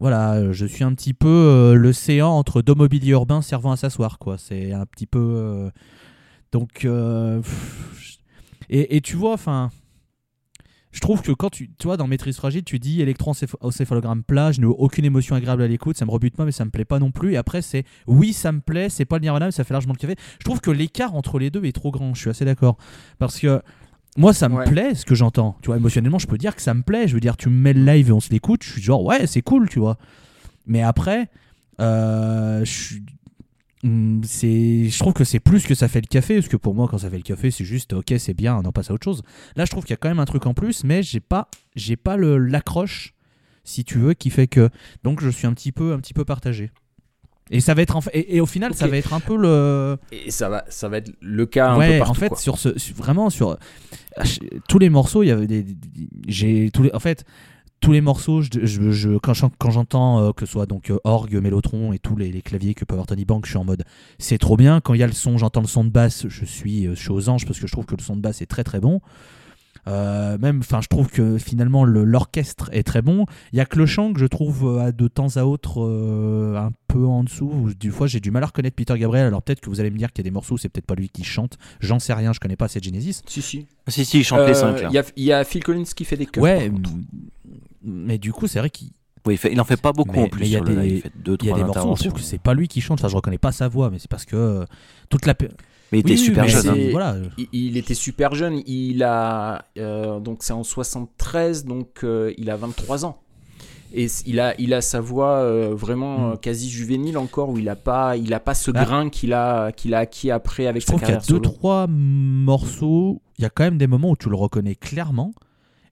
voilà, 0.00 0.52
je 0.52 0.66
suis 0.66 0.82
un 0.82 0.94
petit 0.94 1.14
peu 1.14 1.28
euh, 1.28 1.74
l'océan 1.74 2.30
entre 2.30 2.62
deux 2.62 2.74
mobiliers 2.74 3.12
urbains 3.12 3.42
servant 3.42 3.72
à 3.72 3.76
s'asseoir, 3.76 4.18
quoi. 4.18 4.38
C'est 4.38 4.72
un 4.72 4.86
petit 4.86 5.06
peu. 5.06 5.70
donc. 6.52 6.86
et, 8.70 8.96
et 8.96 9.00
tu 9.00 9.16
vois, 9.16 9.34
enfin. 9.34 9.70
Je 10.96 11.00
trouve 11.02 11.20
que 11.20 11.30
quand 11.30 11.50
tu, 11.50 11.68
tu 11.78 11.86
vois, 11.88 11.98
dans 11.98 12.06
Maîtrise 12.06 12.36
Fragile, 12.36 12.64
tu 12.64 12.78
dis 12.78 13.02
électroencéphalogramme 13.02 14.22
plat, 14.22 14.50
je 14.50 14.62
n'ai 14.62 14.66
aucune 14.66 15.04
émotion 15.04 15.36
agréable 15.36 15.60
à 15.60 15.68
l'écoute, 15.68 15.98
ça 15.98 16.06
me 16.06 16.10
rebute 16.10 16.34
pas, 16.34 16.46
mais 16.46 16.52
ça 16.52 16.64
me 16.64 16.70
plaît 16.70 16.86
pas 16.86 16.98
non 16.98 17.10
plus. 17.10 17.34
Et 17.34 17.36
après, 17.36 17.60
c'est 17.60 17.84
oui, 18.06 18.32
ça 18.32 18.50
me 18.50 18.60
plaît, 18.60 18.88
c'est 18.88 19.04
pas 19.04 19.16
le 19.18 19.20
Nirvana, 19.24 19.44
mais 19.44 19.52
ça 19.52 19.62
fait 19.62 19.74
largement 19.74 19.92
le 19.92 19.98
café. 19.98 20.16
Je 20.38 20.44
trouve 20.46 20.62
que 20.62 20.70
l'écart 20.70 21.14
entre 21.14 21.38
les 21.38 21.50
deux 21.50 21.62
est 21.66 21.72
trop 21.72 21.90
grand, 21.90 22.14
je 22.14 22.20
suis 22.22 22.30
assez 22.30 22.46
d'accord. 22.46 22.78
Parce 23.18 23.38
que 23.38 23.60
moi, 24.16 24.32
ça 24.32 24.48
me 24.48 24.56
Ouais. 24.56 24.64
plaît 24.64 24.94
ce 24.94 25.04
que 25.04 25.14
j'entends. 25.14 25.58
Tu 25.60 25.66
vois, 25.66 25.76
émotionnellement, 25.76 26.18
je 26.18 26.26
peux 26.26 26.38
dire 26.38 26.56
que 26.56 26.62
ça 26.62 26.72
me 26.72 26.80
plaît. 26.80 27.06
Je 27.08 27.12
veux 27.12 27.20
dire, 27.20 27.36
tu 27.36 27.50
me 27.50 27.54
mets 27.60 27.74
le 27.74 27.84
live 27.84 28.08
et 28.08 28.12
on 28.12 28.20
se 28.20 28.30
l'écoute, 28.30 28.62
je 28.64 28.70
suis 28.72 28.80
genre, 28.82 29.04
ouais, 29.04 29.26
c'est 29.26 29.42
cool, 29.42 29.68
tu 29.68 29.78
vois. 29.78 29.98
Mais 30.66 30.80
après, 30.80 31.28
euh, 31.78 32.64
je 32.64 32.72
suis- 32.72 33.02
c'est 34.24 34.88
je 34.88 34.98
trouve 34.98 35.12
que 35.12 35.24
c'est 35.24 35.40
plus 35.40 35.64
que 35.66 35.74
ça 35.74 35.88
fait 35.88 36.00
le 36.00 36.06
café 36.06 36.34
parce 36.36 36.48
que 36.48 36.56
pour 36.56 36.74
moi 36.74 36.88
quand 36.90 36.98
ça 36.98 37.10
fait 37.10 37.16
le 37.16 37.22
café 37.22 37.50
c'est 37.50 37.64
juste 37.64 37.92
ok 37.92 38.14
c'est 38.18 38.34
bien 38.34 38.56
on 38.56 38.64
en 38.64 38.72
passe 38.72 38.90
à 38.90 38.94
autre 38.94 39.04
chose 39.04 39.22
là 39.56 39.64
je 39.64 39.70
trouve 39.70 39.84
qu'il 39.84 39.92
y 39.92 39.94
a 39.94 39.96
quand 39.98 40.08
même 40.08 40.18
un 40.18 40.24
truc 40.24 40.46
en 40.46 40.54
plus 40.54 40.84
mais 40.84 41.02
j'ai 41.02 41.20
pas 41.20 41.48
j'ai 41.74 41.96
pas 41.96 42.16
le 42.16 42.38
l'accroche 42.38 43.14
si 43.64 43.84
tu 43.84 43.98
veux 43.98 44.14
qui 44.14 44.30
fait 44.30 44.46
que 44.46 44.70
donc 45.04 45.20
je 45.22 45.28
suis 45.28 45.46
un 45.46 45.52
petit 45.52 45.72
peu 45.72 45.92
un 45.92 45.98
petit 46.00 46.14
peu 46.14 46.24
partagé 46.24 46.70
et 47.50 47.60
ça 47.60 47.74
va 47.74 47.82
être 47.82 47.94
en 47.96 48.00
et, 48.12 48.36
et 48.36 48.40
au 48.40 48.46
final 48.46 48.74
ça 48.74 48.88
va 48.88 48.96
être 48.96 49.12
un 49.14 49.20
peu 49.20 49.36
le 49.36 49.98
Et 50.10 50.30
ça 50.32 50.48
va, 50.48 50.64
ça 50.68 50.88
va 50.88 50.98
être 50.98 51.12
le 51.20 51.46
cas 51.46 51.70
un 51.70 51.78
peu 51.78 51.98
partout. 51.98 52.10
en 52.10 52.14
fait 52.14 52.28
quoi. 52.30 52.38
sur 52.38 52.58
ce 52.58 52.70
vraiment 52.94 53.30
sur 53.30 53.56
ach- 54.16 54.40
tous 54.68 54.78
les 54.80 54.88
morceaux 54.90 55.22
il 55.22 55.28
y 55.28 55.30
avait 55.30 55.46
des- 55.46 55.64
j'ai 56.26 56.70
tous 56.72 56.82
les 56.82 56.92
en 56.92 56.98
fait 56.98 57.24
tous 57.86 57.92
les 57.92 58.00
morceaux 58.00 58.42
je, 58.42 58.48
je- 58.64 58.90
je- 58.90 59.16
quand 59.18 59.32
j'en- 59.34 59.50
quand 59.58 59.70
j'entends 59.70 60.20
euh, 60.20 60.32
que 60.32 60.44
ce 60.44 60.52
soit 60.52 60.66
donc 60.66 60.90
euh, 60.90 60.98
orgue 61.04 61.36
mélotron 61.40 61.92
et 61.92 61.98
tous 62.00 62.16
les, 62.16 62.32
les 62.32 62.42
claviers 62.42 62.74
que 62.74 62.84
peut 62.84 62.94
avoir 62.94 63.06
Tony 63.06 63.24
Bank 63.24 63.44
je 63.46 63.50
suis 63.50 63.58
en 63.58 63.64
mode 63.64 63.84
c'est 64.18 64.38
trop 64.38 64.56
bien 64.56 64.80
quand 64.80 64.94
il 64.94 65.00
y 65.00 65.04
a 65.04 65.06
le 65.06 65.12
son 65.12 65.38
j'entends 65.38 65.60
le 65.60 65.68
son 65.68 65.84
de 65.84 65.90
basse 65.90 66.26
je 66.28 66.44
suis 66.44 66.86
euh, 66.86 66.94
je 66.96 67.00
suis 67.00 67.10
aux 67.10 67.28
anges 67.28 67.46
parce 67.46 67.60
que 67.60 67.66
je 67.66 67.72
trouve 67.72 67.86
que 67.86 67.94
le 67.94 68.02
son 68.02 68.16
de 68.16 68.20
basse 68.20 68.42
est 68.42 68.46
très 68.46 68.64
très 68.64 68.80
bon 68.80 69.00
Euh, 69.88 70.36
même 70.40 70.58
enfin 70.64 70.80
je 70.82 70.88
trouve 70.88 71.08
que 71.08 71.38
finalement 71.38 71.84
le- 71.84 72.02
l'orchestre 72.02 72.70
est 72.72 72.82
très 72.82 73.02
bon 73.02 73.24
il 73.52 73.58
y 73.58 73.60
a 73.60 73.66
que 73.66 73.78
le 73.78 73.86
chant 73.86 74.12
que 74.12 74.18
je 74.18 74.26
trouve 74.26 74.66
euh, 74.66 74.86
à 74.86 74.90
de 74.90 75.06
temps 75.06 75.36
à 75.36 75.44
autre 75.44 75.80
euh, 75.80 76.56
un 76.58 76.72
peu 76.88 77.04
en 77.06 77.22
dessous 77.22 77.48
où 77.48 77.72
du 77.72 77.92
fois 77.92 78.08
j'ai 78.08 78.18
du 78.18 78.32
mal 78.32 78.42
à 78.42 78.46
reconnaître 78.46 78.74
Peter 78.74 78.98
Gabriel 78.98 79.26
alors 79.28 79.42
peut-être 79.42 79.60
que 79.60 79.70
vous 79.70 79.78
allez 79.78 79.92
me 79.92 79.98
dire 79.98 80.12
qu'il 80.12 80.24
y 80.24 80.26
a 80.26 80.28
des 80.30 80.34
morceaux 80.34 80.54
où 80.56 80.58
c'est 80.58 80.68
peut-être 80.70 80.86
pas 80.86 80.96
lui 80.96 81.08
qui 81.08 81.22
chante 81.22 81.56
j'en 81.78 82.00
sais 82.00 82.14
rien 82.14 82.32
je 82.32 82.40
connais 82.40 82.56
pas 82.56 82.66
de 82.66 82.82
Genesis 82.82 83.22
Si, 83.28 83.40
si. 83.42 83.66
Si, 83.86 84.04
si, 84.04 84.18
il 84.18 84.24
chante 84.24 84.40
Euh, 84.40 84.48
les 84.48 84.54
cinq. 84.54 84.76
Il 84.90 84.94
y, 84.94 84.98
a- 84.98 85.04
il 85.14 85.22
y 85.24 85.32
a 85.32 85.44
Phil 85.44 85.62
Collins 85.62 85.84
qui 85.94 86.04
fait 86.04 86.16
des 86.16 86.26
chœurs. 86.26 86.42
ouais 86.42 86.68
mais 87.86 88.18
du 88.18 88.32
coup 88.32 88.46
c'est 88.46 88.58
vrai 88.58 88.68
qu'il 88.70 88.90
Oui, 89.24 89.34
il, 89.34 89.38
fait- 89.38 89.52
il 89.52 89.60
en 89.60 89.64
fait 89.64 89.80
pas 89.80 89.92
beaucoup 89.92 90.12
Mais- 90.12 90.24
en 90.24 90.28
plus 90.28 90.44
il 90.46 90.50
y 90.52 90.56
a 90.56 90.58
sur 90.58 90.64
le 90.68 90.74
des- 90.74 90.82
live. 90.82 90.94
Il 90.96 91.00
fait 91.02 91.12
deux, 91.16 91.36
il 91.40 91.46
y 91.46 91.50
a 91.50 91.52
trois 91.54 91.58
des 91.58 91.64
morceaux 91.66 91.92
où 91.92 91.96
je 91.96 92.00
trouve 92.02 92.12
que 92.14 92.20
c'est 92.20 92.40
pas 92.40 92.54
lui 92.54 92.68
qui 92.68 92.80
chante 92.80 92.98
enfin 93.00 93.08
je 93.08 93.16
reconnais 93.16 93.38
pas 93.38 93.52
sa 93.52 93.68
voix 93.68 93.90
mais 93.90 93.98
c'est 93.98 94.10
parce 94.10 94.24
que 94.24 94.36
euh, 94.36 94.64
toute 95.08 95.24
la 95.26 95.34
Mais 95.92 95.98
il 95.98 96.00
était 96.00 96.10
oui, 96.12 96.18
super 96.18 96.44
mais 96.44 96.50
jeune. 96.50 96.68
hein. 96.68 96.88
voilà 96.90 97.16
Il, 97.38 97.48
il 97.52 97.76
était 97.76 97.94
super 97.94 98.34
jeune. 98.34 98.60
Il 98.66 99.02
a 99.04 99.64
euh, 99.78 100.18
donc 100.20 100.38
c'est 100.42 100.52
en 100.52 100.62
73, 100.64 101.64
donc 101.64 102.00
euh, 102.04 102.32
il 102.38 102.50
a 102.50 102.56
23 102.56 103.04
ans. 103.04 103.20
Et 103.94 104.08
il 104.26 104.40
a, 104.40 104.60
il 104.60 104.74
a 104.74 104.80
sa 104.80 105.00
voix 105.00 105.34
euh, 105.38 105.72
vraiment 105.72 106.18
Mm. 106.18 106.32
euh, 106.32 106.36
quasi 106.36 106.68
juvénile 106.70 107.16
encore, 107.16 107.50
où 107.50 107.58
il 107.58 107.68
a 107.68 107.76
pas, 107.76 108.16
il 108.16 108.34
a 108.34 108.40
pas 108.40 108.52
ce 108.54 108.72
Bah, 108.72 108.84
grain 108.84 109.08
qu'il 109.10 109.32
a, 109.32 109.70
qu'il 109.70 109.94
a 109.94 109.98
acquis 110.00 110.30
après 110.32 110.66
avec 110.66 110.82
je 110.82 110.86
sa 110.86 110.92
trouve 110.92 111.00
qu'il 111.02 111.10
y 111.10 111.12
a 111.12 111.20
carrière 111.20 111.28
deux 111.40 111.46
solo. 111.46 111.56
trois 111.56 111.86
morceaux 111.86 113.22
il 113.38 113.42
y 113.42 113.44
a 113.44 113.50
quand 113.50 113.64
même 113.64 113.78
des 113.78 113.86
moments 113.86 114.10
où 114.10 114.16
tu 114.16 114.28
le 114.28 114.36
reconnais 114.36 114.74
clairement 114.74 115.32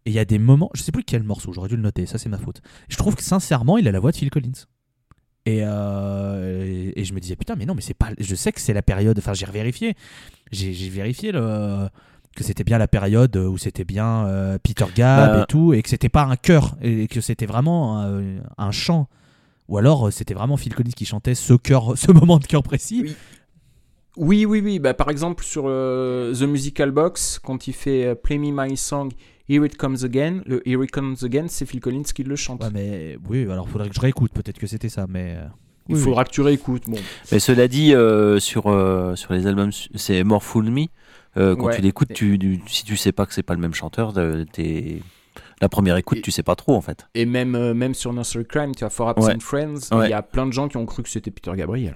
et 0.07 0.11
il 0.11 0.13
y 0.15 0.19
a 0.19 0.25
des 0.25 0.39
moments 0.39 0.71
je 0.75 0.83
sais 0.83 0.93
plus 0.93 1.05
quel 1.05 1.23
morceau 1.23 1.53
j'aurais 1.53 1.69
dû 1.69 1.77
le 1.77 1.83
noter 1.83 2.07
ça 2.07 2.19
c'est 2.19 2.29
ma 2.29 2.39
faute 2.39 2.61
je 2.89 2.97
trouve 2.97 3.15
que 3.17 3.23
sincèrement 3.23 3.79
il 3.79 3.89
a 3.89 3.93
la 3.93 4.01
voix 4.01 4.11
de 4.13 4.17
Phil 4.17 4.31
Collins 4.31 4.53
et, 5.47 5.61
euh, 5.63 6.65
et, 6.65 7.01
et 7.01 7.05
je 7.05 7.13
me 7.15 7.21
disais 7.21 7.37
putain 7.37 7.55
mais 7.57 7.67
non 7.67 7.75
mais 7.75 7.83
c'est 7.83 7.95
pas 7.95 8.11
je 8.19 8.35
sais 8.35 8.53
que 8.53 8.61
c'est 8.61 8.73
la 8.75 8.83
période 8.83 9.19
enfin 9.19 9.35
j'ai 9.35 9.47
revérifié 9.47 9.95
j'ai 10.53 10.89
vérifié 10.89 11.33
le 11.33 11.89
que 12.37 12.43
c'était 12.43 12.65
bien 12.65 12.79
la 12.79 12.89
période 12.89 13.37
où 13.37 13.57
c'était 13.59 13.85
bien 13.85 14.27
euh, 14.27 14.59
Peter 14.63 14.87
Gabb 14.95 15.33
Bah. 15.37 15.43
et 15.43 15.47
tout 15.47 15.73
et 15.73 15.83
que 15.83 15.89
c'était 15.89 16.09
pas 16.09 16.25
un 16.25 16.37
chœur 16.37 16.77
et 16.83 17.07
que 17.09 17.21
c'était 17.21 17.47
vraiment 17.47 18.01
un, 18.01 18.39
un 18.59 18.71
chant 18.73 19.09
ou 19.69 19.79
alors 19.79 20.13
c'était 20.13 20.35
vraiment 20.35 20.57
Phil 20.57 20.75
Collins 20.75 20.91
qui 20.97 21.05
chantait 21.07 21.35
ce 21.35 21.55
ce 21.95 22.13
moment 22.13 22.39
de 22.39 22.47
chœur 22.47 22.63
précis 22.63 23.03
Oui. 23.05 23.15
Oui, 24.17 24.47
oui, 24.47 24.61
oui. 24.65 24.79
Bah, 24.79 24.95
par 24.95 25.11
exemple, 25.11 25.45
sur 25.45 25.65
euh, 25.67 26.33
The 26.35 26.43
Musical 26.43 26.91
Box, 26.91 27.39
quand 27.43 27.67
il 27.67 27.73
fait 27.73 28.07
euh, 28.07 28.15
Play 28.15 28.39
Me 28.39 28.51
My 28.53 28.77
Song, 28.77 29.11
Here 29.49 29.65
It 29.67 29.77
Comes 29.77 29.97
Again, 30.05 30.43
le 30.47 30.67
Here 30.69 30.83
It 30.85 30.91
Comes 30.91 31.17
Again, 31.23 31.47
c'est 31.49 31.67
Phil 31.67 31.81
Collins 31.81 32.03
qui 32.15 32.23
le 32.23 32.37
chante. 32.37 32.63
Ouais, 32.63 32.71
mais 32.73 33.19
oui, 33.29 33.43
alors 33.51 33.69
faudrait 33.69 33.89
que 33.89 33.95
je 33.95 34.01
réécoute. 34.01 34.33
Peut-être 34.33 34.59
que 34.59 34.67
c'était 34.67 34.89
ça, 34.89 35.07
mais. 35.09 35.35
euh, 35.39 35.47
Il 35.89 35.97
oui, 35.97 36.01
faudra 36.01 36.25
que 36.25 36.31
tu 36.31 36.41
réécoutes. 36.41 36.85
Bon. 36.89 36.97
Mais 37.33 37.39
cela 37.41 37.69
dit, 37.69 37.95
euh, 37.95 38.39
sur, 38.39 38.69
euh, 38.69 39.17
sur 39.17 39.33
les 39.35 39.47
albums, 39.47 39.71
c'est 39.97 40.23
More 40.25 40.43
Fool 40.43 40.71
Me. 40.71 40.87
euh, 41.37 41.57
quand 41.57 41.67
Ouais. 41.67 41.77
tu 41.77 41.83
l'écoutes, 41.83 42.13
tu, 42.15 42.39
tu- 42.39 42.61
si 42.69 42.85
tu 42.85 42.97
sais 42.97 43.11
pas 43.13 43.27
que 43.27 43.35
c'est 43.35 43.43
pas 43.43 43.55
le 43.55 43.61
même 43.61 43.75
chanteur, 43.75 44.15
t'es- 44.53 45.01
la 45.61 45.69
première 45.69 45.97
écoute, 45.97 46.19
Et- 46.19 46.23
tu 46.23 46.31
sais 46.31 46.43
pas 46.45 46.55
trop 46.55 46.75
en 46.77 46.81
fait. 46.81 47.07
Et 47.15 47.27
même, 47.27 47.55
euh, 47.57 47.75
même 47.75 47.93
sur 47.95 48.13
Nursery 48.13 48.47
Crime, 48.47 48.73
tu 48.77 48.85
as 48.85 48.89
For 48.91 49.09
Absent 49.09 49.27
Ouais. 49.27 49.37
Friends, 49.41 49.75
il 49.91 49.97
Ouais. 49.99 50.11
y 50.11 50.13
a 50.13 50.23
plein 50.23 50.47
de 50.47 50.53
gens 50.53 50.69
qui 50.69 50.77
ont 50.77 50.87
cru 50.87 51.03
que 51.03 51.09
c'était 51.09 51.33
Peter 51.33 51.51
Gabriel. 51.57 51.95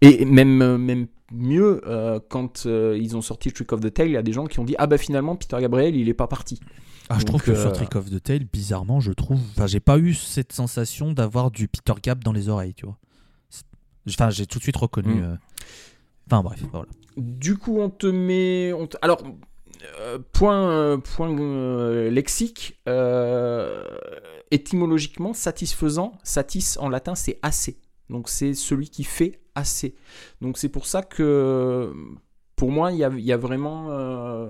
Et 0.00 0.24
même, 0.24 0.62
euh, 0.62 0.78
même 0.78 1.06
mieux, 1.32 1.80
euh, 1.86 2.20
quand 2.28 2.66
euh, 2.66 2.98
ils 3.00 3.16
ont 3.16 3.22
sorti 3.22 3.52
Trick 3.52 3.72
of 3.72 3.80
the 3.80 3.92
Tail, 3.92 4.08
il 4.08 4.12
y 4.12 4.16
a 4.16 4.22
des 4.22 4.32
gens 4.32 4.46
qui 4.46 4.60
ont 4.60 4.64
dit 4.64 4.74
Ah 4.78 4.86
bah 4.86 4.98
finalement, 4.98 5.36
Peter 5.36 5.56
Gabriel, 5.60 5.96
il 5.96 6.08
est 6.08 6.14
pas 6.14 6.26
parti. 6.26 6.60
Ah, 7.08 7.18
je 7.20 7.24
trouve 7.24 7.42
que 7.42 7.54
sur 7.54 7.72
Trick 7.72 7.94
of 7.94 8.10
the 8.10 8.22
Tail, 8.22 8.46
bizarrement, 8.52 9.00
je 9.00 9.12
trouve. 9.12 9.40
Enfin, 9.56 9.66
j'ai 9.66 9.80
pas 9.80 9.98
eu 9.98 10.12
cette 10.14 10.52
sensation 10.52 11.12
d'avoir 11.12 11.50
du 11.50 11.68
Peter 11.68 11.94
Gap 12.02 12.24
dans 12.24 12.32
les 12.32 12.48
oreilles, 12.48 12.74
tu 12.74 12.86
vois. 12.86 12.98
Enfin, 14.08 14.30
j'ai 14.30 14.46
tout 14.46 14.58
de 14.58 14.62
suite 14.62 14.76
reconnu. 14.76 15.14
Mm. 15.14 15.38
Enfin, 16.26 16.42
bref, 16.42 16.60
voilà. 16.72 16.86
Du 17.16 17.56
coup, 17.56 17.80
on 17.80 17.90
te 17.90 18.06
met. 18.06 18.72
on 18.72 18.86
te- 18.88 18.96
Alors, 19.02 19.22
euh, 20.00 20.18
point, 20.32 20.70
euh, 20.70 20.98
point 20.98 21.30
euh, 21.38 22.10
lexique, 22.10 22.80
étymologiquement, 24.50 25.32
satisfaisant, 25.32 26.12
satis 26.22 26.76
en 26.78 26.88
latin, 26.88 27.14
c'est 27.14 27.38
assez. 27.42 27.78
Donc, 28.10 28.28
c'est 28.28 28.54
celui 28.54 28.88
qui 28.88 29.04
fait 29.04 29.40
assez. 29.56 29.96
Donc, 30.40 30.58
c'est 30.58 30.68
pour 30.68 30.86
ça 30.86 31.02
que, 31.02 31.92
pour 32.54 32.70
moi, 32.70 32.92
il 32.92 32.98
y 32.98 33.32
a, 33.32 33.36
vraiment. 33.36 33.90
euh, 33.90 34.48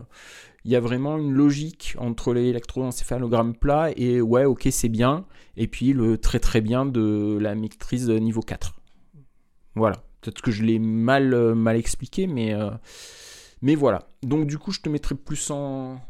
il 0.66 0.72
y 0.72 0.76
a 0.76 0.80
vraiment 0.80 1.16
une 1.16 1.32
logique 1.32 1.94
entre 1.96 2.34
l'électroencéphalogramme 2.34 3.54
plat 3.54 3.92
et 3.96 4.20
ouais, 4.20 4.44
ok, 4.44 4.66
c'est 4.72 4.88
bien. 4.88 5.24
Et 5.56 5.68
puis 5.68 5.92
le 5.92 6.18
très 6.18 6.40
très 6.40 6.60
bien 6.60 6.84
de 6.84 7.38
la 7.40 7.54
maîtrise 7.54 8.10
niveau 8.10 8.40
4. 8.40 8.74
Voilà. 9.76 10.02
Peut-être 10.20 10.42
que 10.42 10.50
je 10.50 10.64
l'ai 10.64 10.80
mal, 10.80 11.34
euh, 11.34 11.54
mal 11.54 11.76
expliqué, 11.76 12.26
mais, 12.26 12.52
euh, 12.52 12.70
mais 13.62 13.76
voilà. 13.76 14.08
Donc 14.24 14.48
du 14.48 14.58
coup, 14.58 14.72
je 14.72 14.80
te 14.80 14.88
mettrai 14.88 15.14
plus 15.14 15.52
en 15.52 16.00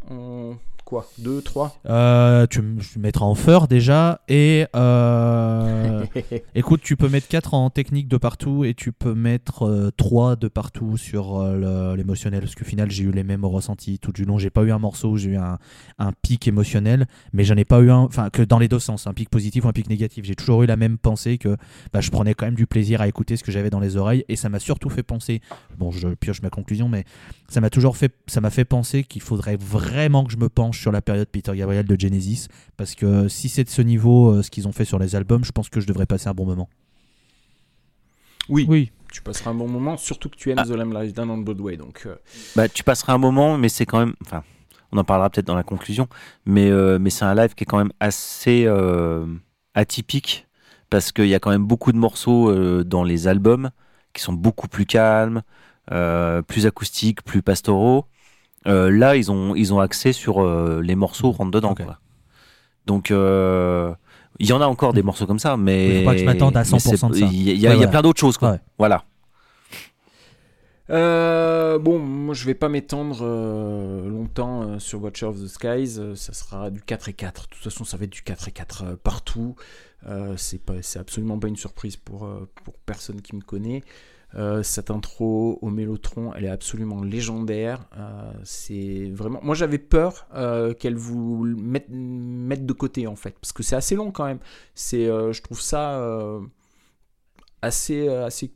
quoi 0.86 1.10
2, 1.18 1.42
3 1.42 1.80
Euh, 1.86 2.46
tu, 2.46 2.62
tu 2.92 2.98
mettras 3.00 3.26
en 3.26 3.34
feur 3.34 3.66
déjà. 3.68 4.20
Et 4.28 4.66
euh, 4.74 6.04
écoute, 6.54 6.80
tu 6.82 6.96
peux 6.96 7.08
mettre 7.08 7.26
4 7.28 7.54
en 7.54 7.70
technique 7.70 8.08
de 8.08 8.16
partout 8.16 8.64
et 8.64 8.72
tu 8.72 8.92
peux 8.92 9.14
mettre 9.14 9.90
3 9.96 10.36
de 10.36 10.48
partout 10.48 10.96
sur 10.96 11.38
euh, 11.40 11.96
l'émotionnel. 11.96 12.40
Parce 12.40 12.54
qu'au 12.54 12.64
final, 12.64 12.90
j'ai 12.90 13.02
eu 13.02 13.10
les 13.10 13.24
mêmes 13.24 13.44
ressentis 13.44 13.98
tout 13.98 14.12
du 14.12 14.24
long. 14.24 14.38
J'ai 14.38 14.48
pas 14.48 14.62
eu 14.62 14.70
un 14.70 14.78
morceau 14.78 15.10
où 15.10 15.16
j'ai 15.16 15.30
eu 15.30 15.36
un, 15.36 15.58
un 15.98 16.12
pic 16.22 16.46
émotionnel, 16.46 17.06
mais 17.32 17.42
j'en 17.42 17.56
ai 17.56 17.64
pas 17.64 17.80
eu 17.80 17.90
un, 17.90 17.98
enfin, 17.98 18.30
que 18.30 18.42
dans 18.42 18.60
les 18.60 18.68
deux 18.68 18.78
sens, 18.78 19.08
un 19.08 19.12
pic 19.12 19.28
positif 19.28 19.64
ou 19.64 19.68
un 19.68 19.72
pic 19.72 19.90
négatif. 19.90 20.24
J'ai 20.24 20.36
toujours 20.36 20.62
eu 20.62 20.66
la 20.66 20.76
même 20.76 20.98
pensée 20.98 21.36
que 21.36 21.56
bah, 21.92 22.00
je 22.00 22.10
prenais 22.12 22.34
quand 22.34 22.46
même 22.46 22.54
du 22.54 22.68
plaisir 22.68 23.00
à 23.00 23.08
écouter 23.08 23.36
ce 23.36 23.42
que 23.42 23.50
j'avais 23.50 23.70
dans 23.70 23.80
les 23.80 23.96
oreilles 23.96 24.24
et 24.28 24.36
ça 24.36 24.48
m'a 24.48 24.60
surtout 24.60 24.88
fait 24.88 25.02
penser. 25.02 25.40
Bon, 25.78 25.90
je 25.90 26.08
pioche 26.08 26.42
ma 26.42 26.50
conclusion, 26.50 26.88
mais 26.88 27.04
ça 27.48 27.60
m'a 27.60 27.70
toujours 27.70 27.96
fait, 27.96 28.14
ça 28.28 28.40
m'a 28.40 28.50
fait 28.50 28.64
penser 28.64 29.02
qu'il 29.02 29.22
faudrait 29.22 29.56
vraiment 29.56 30.24
que 30.24 30.30
je 30.30 30.36
me 30.36 30.48
penche 30.48 30.75
sur 30.80 30.92
la 30.92 31.00
période 31.02 31.28
Peter 31.28 31.52
Gabriel 31.56 31.86
de 31.86 31.98
Genesis, 31.98 32.48
parce 32.76 32.94
que 32.94 33.28
si 33.28 33.48
c'est 33.48 33.64
de 33.64 33.68
ce 33.70 33.82
niveau, 33.82 34.30
euh, 34.32 34.42
ce 34.42 34.50
qu'ils 34.50 34.66
ont 34.68 34.72
fait 34.72 34.84
sur 34.84 34.98
les 34.98 35.14
albums, 35.16 35.44
je 35.44 35.52
pense 35.52 35.68
que 35.68 35.80
je 35.80 35.86
devrais 35.86 36.06
passer 36.06 36.28
un 36.28 36.34
bon 36.34 36.46
moment. 36.46 36.68
Oui, 38.48 38.66
Oui. 38.68 38.92
tu 39.12 39.22
passeras 39.22 39.50
un 39.50 39.54
bon 39.54 39.68
moment, 39.68 39.96
surtout 39.96 40.28
que 40.28 40.36
tu 40.36 40.50
aimes 40.50 40.58
Ah. 40.60 40.64
The 40.64 40.70
Lamb 40.70 40.92
Lies 40.92 41.12
Down 41.12 41.30
on 41.30 41.38
Broadway. 41.38 41.76
Donc, 41.76 42.02
euh, 42.06 42.14
Bah, 42.54 42.68
tu 42.68 42.84
passeras 42.84 43.14
un 43.14 43.18
moment, 43.18 43.58
mais 43.58 43.68
c'est 43.68 43.86
quand 43.86 43.98
même. 43.98 44.14
Enfin, 44.24 44.44
on 44.92 44.98
en 44.98 45.04
parlera 45.04 45.30
peut-être 45.30 45.46
dans 45.46 45.56
la 45.56 45.64
conclusion, 45.64 46.06
mais, 46.44 46.70
euh, 46.70 46.98
mais 47.00 47.10
c'est 47.10 47.24
un 47.24 47.34
live 47.34 47.54
qui 47.54 47.64
est 47.64 47.66
quand 47.66 47.78
même 47.78 47.92
assez 47.98 48.64
euh, 48.66 49.26
atypique 49.74 50.46
parce 50.90 51.10
qu'il 51.10 51.26
y 51.26 51.34
a 51.34 51.40
quand 51.40 51.50
même 51.50 51.64
beaucoup 51.66 51.90
de 51.90 51.98
morceaux 51.98 52.48
euh, 52.50 52.84
dans 52.84 53.02
les 53.02 53.26
albums 53.26 53.70
qui 54.12 54.22
sont 54.22 54.32
beaucoup 54.32 54.68
plus 54.68 54.86
calmes, 54.86 55.42
euh, 55.90 56.40
plus 56.42 56.66
acoustiques, 56.66 57.22
plus 57.22 57.42
pastoraux. 57.42 58.06
Euh, 58.66 58.90
là, 58.90 59.16
ils 59.16 59.30
ont, 59.30 59.54
ils 59.54 59.72
ont 59.72 59.80
axé 59.80 60.12
sur 60.12 60.42
euh, 60.42 60.80
les 60.82 60.94
morceaux 60.94 61.30
rentre 61.32 61.50
dedans. 61.52 61.74
Quoi. 61.74 61.98
Donc, 62.86 63.10
euh, 63.10 63.92
il 64.38 64.46
y 64.46 64.52
en 64.52 64.60
a 64.60 64.66
encore 64.66 64.92
des 64.92 65.02
morceaux 65.02 65.26
comme 65.26 65.38
ça, 65.38 65.56
mais. 65.56 65.88
Il 65.88 65.98
faut 66.00 66.04
pas 66.06 66.12
que 66.14 66.18
je 66.20 66.24
m'attende 66.24 66.56
à 66.56 66.60
mais 66.60 66.66
100% 66.66 66.78
c'est- 66.78 67.08
de 67.08 67.14
ça. 67.14 67.26
Il 67.32 67.42
y 67.42 67.66
a, 67.66 67.74
y 67.74 67.76
Ouais, 67.78 67.84
y 67.84 67.86
plein 67.88 68.02
d'autres 68.02 68.20
choses. 68.20 68.36
Quoi. 68.38 68.52
Ouais. 68.52 68.60
Voilà. 68.78 69.04
Euh, 70.88 71.78
bon, 71.80 71.98
moi 71.98 72.32
je 72.34 72.46
vais 72.46 72.54
pas 72.54 72.68
m'étendre 72.68 73.18
euh, 73.22 74.08
longtemps 74.08 74.62
euh, 74.62 74.78
sur 74.78 75.02
Watcher 75.02 75.26
of 75.26 75.36
the 75.42 75.48
Skies. 75.48 75.98
euh, 75.98 76.14
ça 76.14 76.32
sera 76.32 76.70
du 76.70 76.80
4 76.80 77.08
et 77.08 77.12
4. 77.12 77.42
De 77.42 77.48
toute 77.54 77.62
façon, 77.64 77.82
ça 77.84 77.96
va 77.96 78.04
être 78.04 78.12
du 78.12 78.22
4 78.22 78.46
et 78.48 78.52
4 78.52 78.84
euh, 78.84 78.96
partout. 79.02 79.56
Euh, 80.06 80.34
c'est 80.36 80.62
pas, 80.64 80.74
c'est 80.82 81.00
absolument 81.00 81.38
pas 81.40 81.48
une 81.48 81.56
surprise 81.56 81.96
pour, 81.96 82.24
euh, 82.24 82.48
pour 82.64 82.74
personne 82.86 83.20
qui 83.20 83.34
me 83.34 83.40
connaît. 83.40 83.82
Euh, 84.36 84.62
cette 84.62 84.90
intro 84.90 85.58
au 85.62 85.70
Mélotron, 85.70 86.34
elle 86.34 86.44
est 86.44 86.50
absolument 86.50 87.02
légendaire. 87.02 87.88
Euh, 87.96 88.32
c'est 88.44 89.10
vraiment. 89.12 89.40
Moi, 89.42 89.54
j'avais 89.54 89.78
peur 89.78 90.26
euh, 90.34 90.74
qu'elle 90.74 90.96
vous 90.96 91.42
mette, 91.44 91.86
de 92.66 92.72
côté 92.74 93.06
en 93.06 93.16
fait, 93.16 93.38
parce 93.40 93.52
que 93.52 93.62
c'est 93.62 93.76
assez 93.76 93.94
long 93.94 94.10
quand 94.10 94.26
même. 94.26 94.40
C'est, 94.74 95.06
je 95.06 95.42
trouve 95.42 95.60
ça 95.60 96.00
assez, 97.62 98.08
assez 98.08 98.52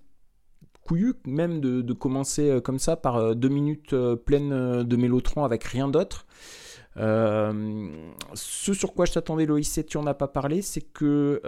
couillu 0.82 1.14
même 1.24 1.60
de, 1.60 1.92
commencer 1.92 2.60
comme 2.62 2.78
ça 2.78 2.96
par 2.96 3.34
deux 3.34 3.48
minutes 3.48 3.94
pleines 4.26 4.82
de 4.82 4.96
Mélotron 4.96 5.44
avec 5.44 5.64
rien 5.64 5.88
d'autre. 5.88 6.26
Ce 6.96 8.72
sur 8.74 8.92
quoi 8.94 9.06
je 9.06 9.12
t'attendais 9.12 9.46
Loïs 9.46 9.78
et 9.78 9.84
tu 9.84 9.96
en 9.96 10.06
as 10.06 10.14
pas 10.14 10.28
parlé, 10.28 10.60
c'est 10.62 10.82
que 10.82 11.40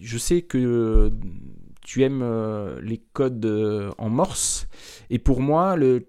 je 0.00 0.18
sais 0.18 0.42
que 0.42 1.10
tu 1.84 2.02
aimes 2.02 2.24
les 2.82 3.00
codes 3.12 3.46
en 3.98 4.08
morse. 4.08 4.66
Et 5.10 5.20
pour 5.20 5.40
moi, 5.40 5.76
le 5.76 6.04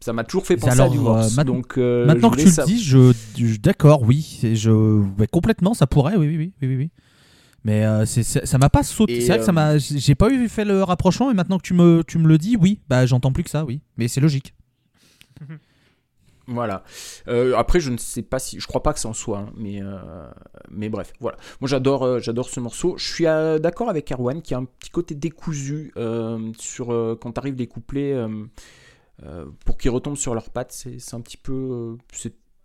ça 0.00 0.12
m'a 0.12 0.22
toujours 0.24 0.46
fait 0.46 0.56
penser 0.56 0.80
à 0.80 0.88
du 0.88 0.98
morse. 0.98 1.36
Donc 1.36 1.78
maintenant 1.78 2.30
que 2.30 2.36
tu 2.36 2.44
le 2.44 2.66
dis, 2.66 2.82
je, 2.82 3.12
je 3.36 3.56
d'accord, 3.56 4.02
oui, 4.02 4.40
je 4.42 5.02
complètement, 5.28 5.72
ça 5.72 5.86
pourrait, 5.86 6.16
oui, 6.16 6.28
oui, 6.28 6.36
oui, 6.36 6.68
oui, 6.68 6.76
oui. 6.76 6.90
Mais 7.64 7.84
c'est, 8.06 8.22
ça 8.22 8.58
m'a 8.58 8.70
pas 8.70 8.82
sauté. 8.82 9.20
C'est 9.20 9.28
vrai 9.28 9.38
que 9.38 9.44
ça 9.44 9.52
m'a, 9.52 9.78
j'ai 9.78 10.14
pas 10.14 10.30
eu 10.30 10.48
fait 10.48 10.64
le 10.64 10.82
rapprochement, 10.82 11.30
et 11.30 11.34
maintenant 11.34 11.58
que 11.58 11.64
tu 11.64 11.74
me, 11.74 12.02
tu 12.06 12.18
me 12.18 12.28
le 12.28 12.38
dis, 12.38 12.56
oui, 12.56 12.80
bah 12.88 13.06
j'entends 13.06 13.32
plus 13.32 13.44
que 13.44 13.50
ça, 13.50 13.64
oui. 13.64 13.80
Mais 13.96 14.08
c'est 14.08 14.20
logique. 14.20 14.54
Voilà. 16.48 16.82
Euh, 17.28 17.54
après, 17.56 17.78
je 17.78 17.90
ne 17.90 17.98
sais 17.98 18.22
pas 18.22 18.38
si, 18.38 18.58
je 18.58 18.66
crois 18.66 18.82
pas 18.82 18.94
que 18.94 19.00
ça 19.00 19.08
en 19.08 19.12
soit, 19.12 19.38
hein, 19.38 19.52
mais 19.54 19.82
euh, 19.82 19.98
mais 20.70 20.88
bref, 20.88 21.12
voilà. 21.20 21.36
Moi, 21.60 21.68
j'adore, 21.68 22.04
euh, 22.04 22.18
j'adore 22.20 22.48
ce 22.48 22.58
morceau. 22.58 22.96
Je 22.96 23.06
suis 23.06 23.24
d'accord 23.24 23.90
avec 23.90 24.10
Erwan 24.10 24.40
qui 24.40 24.54
a 24.54 24.58
un 24.58 24.64
petit 24.64 24.90
côté 24.90 25.14
décousu 25.14 25.92
sur 26.58 27.18
quand 27.20 27.36
arrive 27.38 27.54
les 27.56 27.66
couplets 27.66 28.16
pour 29.66 29.76
qu'ils 29.76 29.90
retombent 29.90 30.16
sur 30.16 30.34
leurs 30.34 30.50
pattes. 30.50 30.72
C'est, 30.72 31.14
un 31.14 31.20
petit 31.20 31.36
peu, 31.36 31.98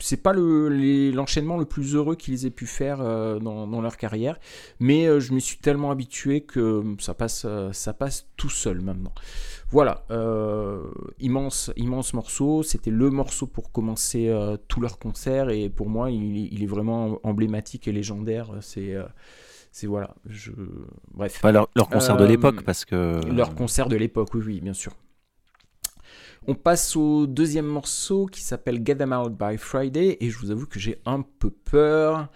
c'est 0.04 0.18
pas 0.18 0.34
l'enchaînement 0.34 1.58
le 1.58 1.64
plus 1.64 1.95
heureux 1.95 2.16
qu'ils 2.16 2.45
aient 2.45 2.49
pu 2.51 2.66
faire 2.66 2.99
euh, 2.99 3.39
dans, 3.39 3.68
dans 3.68 3.80
leur 3.80 3.95
carrière, 3.95 4.38
mais 4.82 5.06
euh, 5.06 5.22
je 5.22 5.34
m'y 5.34 5.39
suis 5.39 5.58
tellement 5.58 5.91
habitué 5.91 6.41
que 6.41 6.84
ça 6.99 7.14
passe, 7.14 7.45
euh, 7.47 7.72
ça 7.72 7.93
passe 7.93 8.28
tout 8.36 8.49
seul 8.49 8.82
maintenant. 8.82 9.14
Voilà, 9.72 10.04
immense, 11.20 11.72
immense 11.78 12.14
morceau. 12.14 12.62
C'était 12.62 12.91
le 12.91 13.10
morceau 13.10 13.47
pour 13.47 13.72
commencer 13.72 14.32
tout 14.68 14.82
leur 14.82 14.99
concert 14.99 15.49
et 15.49 15.68
pour 15.68 15.89
moi, 15.89 16.12
il, 16.12 16.54
il 16.54 16.62
est 16.62 16.68
vraiment 16.68 17.20
emblématique 17.24 17.88
et 17.88 17.91
légendaire. 17.91 18.51
C'est, 18.62 18.95
c'est 19.72 19.88
voilà, 19.88 20.14
je, 20.28 20.51
bref. 21.12 21.41
Leur, 21.43 21.68
leur 21.76 21.89
concert 21.89 22.18
de 22.18 22.26
l'époque, 22.26 22.62
parce 22.62 22.86
que. 22.86 23.20
Leur 23.32 23.56
concert 23.56 23.89
de 23.89 23.95
l'époque, 23.95 24.30
oui, 24.36 24.43
oui, 24.45 24.62
bien 24.62 24.74
sûr. 24.74 24.93
On 26.48 26.56
passe 26.56 26.96
au 26.96 27.26
deuxième 27.26 27.66
morceau 27.66 28.26
qui 28.26 28.41
s'appelle 28.41 28.82
Get 28.86 28.96
Them 28.96 29.14
Out 29.14 29.34
by 29.38 29.58
Friday 29.58 30.18
et 30.20 30.30
je 30.30 30.38
vous 30.38 30.52
avoue 30.52 30.66
que 30.66 30.78
j'ai 30.78 31.00
un 31.06 31.22
peu 31.22 31.50
peur 31.50 32.28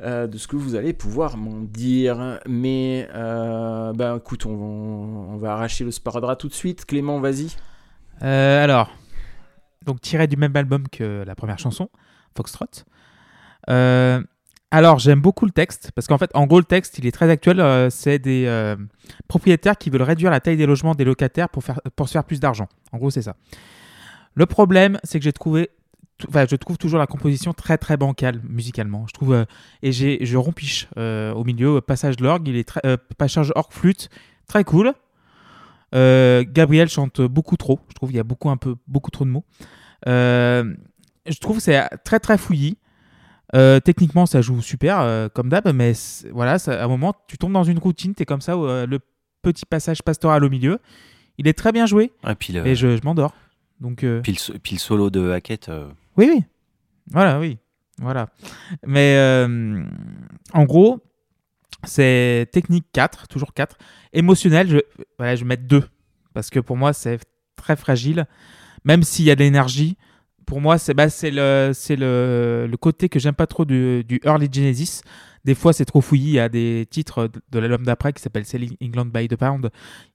euh, 0.00 0.26
de 0.26 0.36
ce 0.36 0.46
que 0.46 0.56
vous 0.56 0.74
allez 0.74 0.92
pouvoir 0.92 1.36
m'en 1.36 1.60
dire. 1.60 2.40
Mais 2.46 3.08
ben 3.14 4.16
écoute, 4.16 4.44
on, 4.44 4.50
on 4.50 5.36
va 5.36 5.52
arracher 5.54 5.84
le 5.84 5.90
sparadrap 5.90 6.38
tout 6.38 6.48
de 6.48 6.54
suite. 6.54 6.84
Clément, 6.84 7.20
vas-y. 7.20 7.48
Euh, 8.22 8.62
alors, 8.62 8.92
donc 9.84 10.00
tiré 10.00 10.26
du 10.26 10.36
même 10.36 10.54
album 10.56 10.88
que 10.88 11.24
la 11.26 11.34
première 11.34 11.58
chanson, 11.58 11.88
Foxtrot. 12.36 12.66
Euh, 14.72 14.76
alors, 14.76 14.98
j'aime 14.98 15.20
beaucoup 15.20 15.46
le 15.46 15.52
texte, 15.52 15.90
parce 15.94 16.06
qu'en 16.06 16.18
fait, 16.18 16.30
en 16.34 16.46
gros, 16.46 16.58
le 16.58 16.64
texte, 16.64 16.98
il 16.98 17.06
est 17.06 17.12
très 17.12 17.30
actuel. 17.30 17.60
euh, 17.60 17.90
c'est 17.90 18.18
des 18.18 18.44
euh, 18.46 18.76
propriétaires 19.26 19.78
qui 19.78 19.90
veulent 19.90 20.02
réduire 20.02 20.30
la 20.30 20.40
taille 20.40 20.56
des 20.56 20.66
logements 20.66 20.94
des 20.94 21.04
locataires 21.04 21.48
pour, 21.48 21.64
faire, 21.64 21.80
pour 21.96 22.08
se 22.08 22.12
faire 22.12 22.24
plus 22.24 22.40
d'argent. 22.40 22.68
En 22.92 22.98
gros, 22.98 23.10
c'est 23.10 23.22
ça. 23.22 23.36
Le 24.34 24.46
problème, 24.46 24.98
c'est 25.04 25.18
que 25.18 25.24
j'ai 25.24 25.32
trouvé... 25.32 25.70
Enfin, 26.28 26.46
je 26.50 26.56
trouve 26.56 26.78
toujours 26.78 26.98
la 26.98 27.06
composition 27.06 27.52
très 27.52 27.78
très 27.78 27.96
bancale 27.96 28.40
musicalement. 28.42 29.06
Je 29.06 29.12
trouve 29.12 29.34
euh, 29.34 29.44
et 29.82 29.92
j'ai 29.92 30.18
je 30.26 30.36
rompiche 30.36 30.88
euh, 30.98 31.32
au 31.32 31.44
milieu 31.44 31.80
passage 31.80 32.16
de 32.16 32.28
il 32.44 32.56
est 32.56 32.66
très 32.66 32.80
euh, 32.84 32.96
passage 33.18 33.52
orgue 33.54 33.72
flûte 33.72 34.10
très 34.48 34.64
cool. 34.64 34.94
Euh, 35.94 36.44
Gabriel 36.44 36.88
chante 36.88 37.20
beaucoup 37.20 37.56
trop. 37.56 37.78
Je 37.88 37.94
trouve 37.94 38.08
qu'il 38.08 38.16
y 38.16 38.20
a 38.20 38.24
beaucoup, 38.24 38.50
un 38.50 38.56
peu, 38.56 38.74
beaucoup 38.88 39.12
trop 39.12 39.24
de 39.24 39.30
mots. 39.30 39.44
Euh, 40.08 40.74
je 41.28 41.38
trouve 41.38 41.60
c'est 41.60 41.88
très, 42.04 42.18
très 42.18 42.36
fouillis. 42.36 42.78
Euh, 43.54 43.80
techniquement, 43.80 44.26
ça 44.26 44.42
joue 44.42 44.60
super, 44.60 45.00
euh, 45.00 45.28
comme 45.28 45.48
d'hab, 45.48 45.72
mais 45.74 45.92
voilà, 46.32 46.58
ça- 46.58 46.80
à 46.80 46.84
un 46.84 46.88
moment, 46.88 47.14
tu 47.28 47.38
tombes 47.38 47.52
dans 47.52 47.64
une 47.64 47.78
routine, 47.78 48.14
tu 48.14 48.22
es 48.22 48.26
comme 48.26 48.40
ça, 48.42 48.56
où, 48.58 48.66
euh, 48.66 48.86
le 48.86 48.98
petit 49.42 49.64
passage 49.64 50.02
pastoral 50.02 50.44
au 50.44 50.50
milieu. 50.50 50.78
Il 51.38 51.46
est 51.48 51.56
très 51.56 51.72
bien 51.72 51.86
joué 51.86 52.12
puis 52.38 52.52
le, 52.52 52.66
et 52.66 52.74
je, 52.74 52.96
je 52.96 53.02
m'endors. 53.04 53.32
Donc, 53.80 54.02
euh, 54.04 54.20
puis 54.20 54.32
le 54.32 54.38
so- 54.38 54.54
puis 54.62 54.74
le 54.74 54.80
solo 54.80 55.08
de 55.08 55.30
Hackett. 55.30 55.70
oui, 56.16 56.28
oui. 56.34 56.44
Voilà, 57.10 57.38
oui. 57.38 57.56
Voilà. 58.00 58.28
Mais 58.86 59.16
en 60.52 60.64
gros, 60.64 61.00
c'est 61.84 62.48
technique 62.52 62.86
4, 62.92 63.28
toujours 63.28 63.54
4. 63.54 63.78
Émotionnel, 64.12 64.68
je, 64.68 64.78
voilà, 65.18 65.36
je 65.36 65.42
vais 65.44 65.48
mettre 65.48 65.64
2. 65.64 65.84
Parce 66.34 66.50
que 66.50 66.60
pour 66.60 66.76
moi, 66.76 66.92
c'est 66.92 67.18
très 67.56 67.76
fragile. 67.76 68.26
Même 68.84 69.02
s'il 69.02 69.24
y 69.24 69.30
a 69.30 69.34
de 69.36 69.40
l'énergie, 69.40 69.96
pour 70.48 70.62
moi, 70.62 70.78
c'est 70.78 70.94
bah, 70.94 71.10
c'est 71.10 71.30
le, 71.30 71.72
c'est 71.74 71.94
le, 71.96 72.66
le 72.70 72.76
côté 72.78 73.10
que 73.10 73.18
j'aime 73.18 73.34
pas 73.34 73.46
trop 73.46 73.66
du, 73.66 74.02
du 74.04 74.18
Early 74.24 74.48
Genesis. 74.50 75.02
Des 75.44 75.54
fois, 75.54 75.72
c'est 75.74 75.84
trop 75.84 76.00
fouillis. 76.00 76.28
Il 76.30 76.32
y 76.32 76.38
a 76.40 76.48
des 76.48 76.86
titres 76.90 77.30
de, 77.52 77.58
l'album 77.58 77.84
d'après 77.84 78.12
qui 78.14 78.22
s'appelle 78.22 78.44
Selling 78.46 78.74
England 78.82 79.06
by 79.06 79.28
the 79.28 79.36
Pound. 79.36 79.70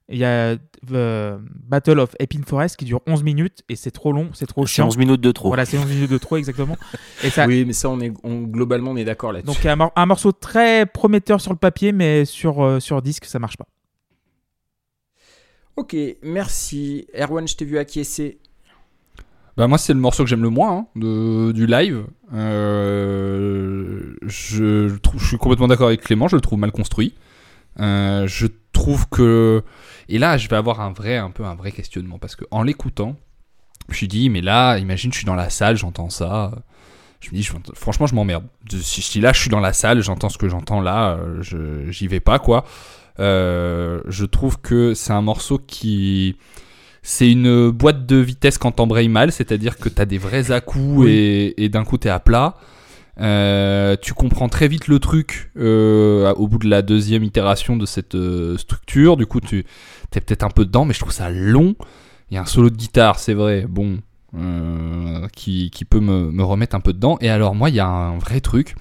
Il 0.08 0.18
y 0.18 0.24
a 0.24 0.56
The 0.56 1.38
Battle 1.68 2.00
of 2.00 2.14
Epping 2.18 2.44
Forest 2.44 2.76
qui 2.76 2.84
dure 2.84 3.00
11 3.06 3.22
minutes 3.22 3.62
et 3.68 3.76
c'est 3.76 3.90
trop 3.92 4.12
long, 4.12 4.30
c'est 4.34 4.46
trop 4.46 4.66
C'est 4.66 4.74
chiant. 4.74 4.86
11 4.88 4.98
minutes 4.98 5.20
de 5.20 5.30
trop. 5.32 5.48
Voilà, 5.48 5.64
c'est 5.64 5.78
11 5.78 5.86
minutes 5.86 6.10
de 6.10 6.18
trop 6.18 6.36
exactement. 6.36 6.76
Et 7.22 7.30
ça, 7.30 7.46
Oui, 7.46 7.64
mais 7.64 7.72
ça, 7.72 7.88
on 7.88 8.00
est, 8.00 8.12
on- 8.24 8.42
globalement, 8.42 8.90
on 8.90 8.96
est 8.96 9.04
d'accord 9.04 9.32
là-dessus. 9.32 9.54
donc 9.56 9.64
un, 9.66 9.76
mor- 9.76 9.92
un 9.96 10.06
morceau 10.06 10.32
très 10.32 10.84
prometteur 10.84 11.40
sur 11.40 11.52
le 11.52 11.58
papier, 11.58 11.92
mais 11.92 12.24
sur, 12.24 12.62
euh, 12.62 12.80
sur 12.80 13.00
disque, 13.02 13.24
ça 13.24 13.38
marche 13.38 13.56
pas. 13.56 13.66
Ok, 15.76 15.96
merci. 16.22 17.06
Erwan, 17.18 17.48
je 17.48 17.56
t'ai 17.56 17.64
vu 17.64 17.78
acquiescer. 17.78 18.38
Bah 19.56 19.68
moi 19.68 19.78
c'est 19.78 19.92
le 19.92 20.00
morceau 20.00 20.24
que 20.24 20.28
j'aime 20.28 20.42
le 20.42 20.50
moins 20.50 20.78
hein, 20.78 20.86
de, 20.96 21.52
du 21.52 21.66
live. 21.66 22.04
Euh, 22.34 24.14
je, 24.22 24.96
suis 25.18 25.38
complètement 25.38 25.68
d'accord 25.68 25.86
avec 25.88 26.00
Clément, 26.02 26.26
je 26.26 26.34
le 26.36 26.40
trouve 26.40 26.58
mal 26.58 26.72
construit. 26.72 27.14
Euh, 27.80 28.26
je 28.26 28.46
trouve 28.72 29.08
que 29.08 29.62
et 30.08 30.18
là 30.18 30.36
je 30.38 30.48
vais 30.48 30.56
avoir 30.56 30.80
un 30.80 30.92
vrai 30.92 31.16
un 31.16 31.30
peu 31.30 31.44
un 31.44 31.54
vrai 31.54 31.70
questionnement 31.72 32.18
parce 32.18 32.34
que 32.36 32.44
en 32.50 32.62
l'écoutant, 32.62 33.16
Je 33.86 33.92
me 33.92 33.96
suis 33.96 34.08
dit, 34.08 34.30
mais 34.30 34.40
là, 34.40 34.78
imagine, 34.78 35.12
je 35.12 35.18
suis 35.18 35.26
dans 35.26 35.34
la 35.34 35.50
salle, 35.50 35.76
j'entends 35.76 36.08
ça. 36.10 36.52
Je 37.20 37.30
me 37.30 37.36
dis, 37.36 37.42
je- 37.42 37.52
franchement, 37.74 38.06
je 38.06 38.14
m'emmerde. 38.14 38.44
Si, 38.80 39.20
là, 39.20 39.32
je 39.34 39.40
suis 39.40 39.50
dans 39.50 39.60
la 39.60 39.72
salle, 39.74 40.02
j'entends 40.02 40.30
ce 40.30 40.38
que 40.38 40.48
j'entends 40.48 40.80
là, 40.80 41.18
euh, 41.18 41.90
j'y 41.90 42.06
vais 42.08 42.20
pas, 42.20 42.38
quoi. 42.38 42.64
Je 43.18 44.24
trouve 44.24 44.58
que 44.60 44.94
c'est 44.94 45.12
un 45.12 45.22
morceau 45.22 45.58
qui. 45.58 46.36
C'est 47.06 47.30
une 47.30 47.70
boîte 47.70 48.06
de 48.06 48.16
vitesse 48.16 48.56
quand 48.56 48.72
t'embrayes 48.72 49.10
mal, 49.10 49.30
c'est-à-dire 49.30 49.76
que 49.76 49.90
t'as 49.90 50.06
des 50.06 50.16
vrais 50.16 50.50
à-coups 50.50 51.06
et, 51.06 51.54
et 51.62 51.68
d'un 51.68 51.84
coup 51.84 51.98
t'es 51.98 52.08
à 52.08 52.18
plat. 52.18 52.56
Euh, 53.20 53.96
tu 54.00 54.12
comprends 54.12 54.48
très 54.48 54.68
vite 54.68 54.88
le 54.88 54.98
truc 54.98 55.52
euh, 55.56 56.32
au 56.34 56.48
bout 56.48 56.58
de 56.58 56.68
la 56.68 56.82
deuxième 56.82 57.22
itération 57.22 57.76
de 57.76 57.86
cette 57.86 58.14
euh, 58.14 58.56
structure. 58.56 59.16
Du 59.16 59.26
coup, 59.26 59.40
tu 59.40 59.58
es 59.58 60.20
peut-être 60.20 60.44
un 60.44 60.50
peu 60.50 60.64
dedans, 60.64 60.84
mais 60.84 60.94
je 60.94 61.00
trouve 61.00 61.12
ça 61.12 61.30
long. 61.30 61.76
Il 62.30 62.34
y 62.34 62.38
a 62.38 62.42
un 62.42 62.46
solo 62.46 62.70
de 62.70 62.76
guitare, 62.76 63.18
c'est 63.18 63.34
vrai, 63.34 63.66
bon, 63.68 63.98
qui, 65.32 65.70
qui 65.70 65.84
peut 65.84 66.00
me, 66.00 66.32
me 66.32 66.42
remettre 66.42 66.74
un 66.74 66.80
peu 66.80 66.92
dedans. 66.92 67.18
Et 67.20 67.28
alors, 67.28 67.54
moi, 67.54 67.68
il 67.68 67.76
y 67.76 67.80
a 67.80 67.86
un 67.86 68.18
vrai 68.18 68.40
truc. 68.40 68.74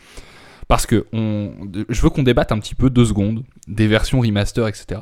Parce 0.70 0.86
que 0.86 1.06
on, 1.12 1.52
je 1.90 2.02
veux 2.02 2.10
qu'on 2.10 2.24
débatte 2.24 2.54
un 2.54 2.58
petit 2.58 2.74
peu 2.74 2.90
deux 2.90 3.06
secondes 3.06 3.44
des 3.68 3.86
versions 3.86 4.22
remaster, 4.22 4.66
etc. 4.68 5.02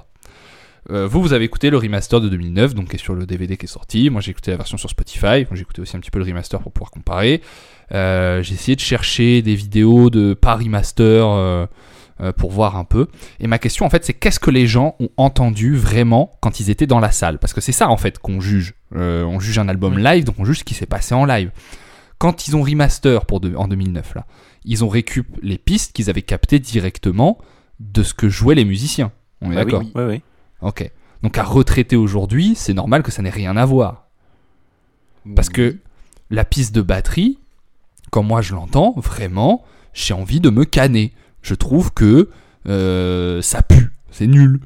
Euh, 0.89 1.07
vous, 1.07 1.21
vous 1.21 1.33
avez 1.33 1.45
écouté 1.45 1.69
le 1.69 1.77
remaster 1.77 2.19
de 2.19 2.27
2009, 2.29 2.73
donc 2.73 2.89
qui 2.89 2.95
est 2.95 2.99
sur 2.99 3.13
le 3.13 3.25
DVD 3.25 3.55
qui 3.55 3.65
est 3.65 3.69
sorti. 3.69 4.09
Moi, 4.09 4.21
j'ai 4.21 4.31
écouté 4.31 4.51
la 4.51 4.57
version 4.57 4.77
sur 4.77 4.89
Spotify. 4.89 5.45
J'ai 5.51 5.61
écouté 5.61 5.81
aussi 5.81 5.95
un 5.95 5.99
petit 5.99 6.11
peu 6.11 6.19
le 6.19 6.25
remaster 6.25 6.59
pour 6.59 6.71
pouvoir 6.71 6.91
comparer. 6.91 7.41
Euh, 7.93 8.41
j'ai 8.41 8.55
essayé 8.55 8.75
de 8.75 8.81
chercher 8.81 9.41
des 9.41 9.55
vidéos 9.55 10.09
de 10.09 10.33
pas 10.33 10.55
remaster 10.55 11.25
euh, 11.27 11.67
pour 12.37 12.51
voir 12.51 12.77
un 12.77 12.83
peu. 12.83 13.07
Et 13.39 13.47
ma 13.47 13.59
question, 13.59 13.85
en 13.85 13.89
fait, 13.89 14.03
c'est 14.05 14.13
qu'est-ce 14.13 14.39
que 14.39 14.51
les 14.51 14.65
gens 14.67 14.95
ont 14.99 15.09
entendu 15.17 15.75
vraiment 15.75 16.31
quand 16.41 16.59
ils 16.59 16.69
étaient 16.69 16.87
dans 16.87 16.99
la 16.99 17.11
salle? 17.11 17.37
Parce 17.39 17.53
que 17.53 17.61
c'est 17.61 17.71
ça, 17.71 17.89
en 17.89 17.97
fait, 17.97 18.17
qu'on 18.19 18.39
juge. 18.41 18.73
On 18.93 19.39
juge 19.39 19.59
un 19.59 19.67
album 19.69 19.97
live, 19.99 20.23
donc 20.23 20.35
on 20.39 20.45
juge 20.45 20.59
ce 20.59 20.63
qui 20.63 20.73
s'est 20.73 20.85
passé 20.85 21.13
en 21.15 21.25
live. 21.25 21.51
Quand 22.17 22.47
ils 22.47 22.55
ont 22.55 22.61
remaster 22.61 23.25
pour 23.25 23.39
de- 23.39 23.55
en 23.55 23.67
2009, 23.67 24.13
là, 24.15 24.25
ils 24.65 24.83
ont 24.83 24.89
récup 24.89 25.25
les 25.41 25.57
pistes 25.57 25.93
qu'ils 25.93 26.09
avaient 26.09 26.21
captées 26.21 26.59
directement 26.59 27.39
de 27.79 28.03
ce 28.03 28.13
que 28.13 28.29
jouaient 28.29 28.53
les 28.55 28.65
musiciens. 28.65 29.11
On 29.41 29.51
est 29.51 29.55
Bah 29.55 29.65
d'accord? 29.65 29.81
Oui, 29.95 30.03
oui. 30.07 30.21
Ok. 30.61 30.89
Donc 31.23 31.37
à 31.37 31.43
retraiter 31.43 31.95
aujourd'hui, 31.95 32.53
c'est 32.55 32.73
normal 32.73 33.03
que 33.03 33.11
ça 33.11 33.21
n'ait 33.21 33.29
rien 33.29 33.55
à 33.57 33.65
voir. 33.65 34.07
Parce 35.35 35.49
que 35.49 35.77
la 36.29 36.45
piste 36.45 36.73
de 36.73 36.81
batterie, 36.81 37.37
quand 38.09 38.23
moi 38.23 38.41
je 38.41 38.53
l'entends, 38.55 38.93
vraiment, 38.97 39.63
j'ai 39.93 40.13
envie 40.13 40.39
de 40.39 40.49
me 40.49 40.65
canner. 40.65 41.13
Je 41.43 41.53
trouve 41.53 41.91
que 41.93 42.29
euh, 42.67 43.41
ça 43.41 43.61
pue, 43.61 43.91
c'est 44.11 44.27
nul. 44.27 44.59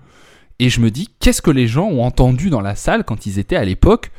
Et 0.60 0.70
je 0.70 0.80
me 0.80 0.90
dis, 0.92 1.10
qu'est-ce 1.20 1.42
que 1.42 1.52
les 1.52 1.68
gens 1.68 1.88
ont 1.88 2.04
entendu 2.04 2.50
dans 2.50 2.62
la 2.62 2.76
salle 2.76 3.04
quand 3.04 3.26
ils 3.26 3.40
étaient 3.40 3.58
à 3.58 3.66
l'époque 3.66 4.12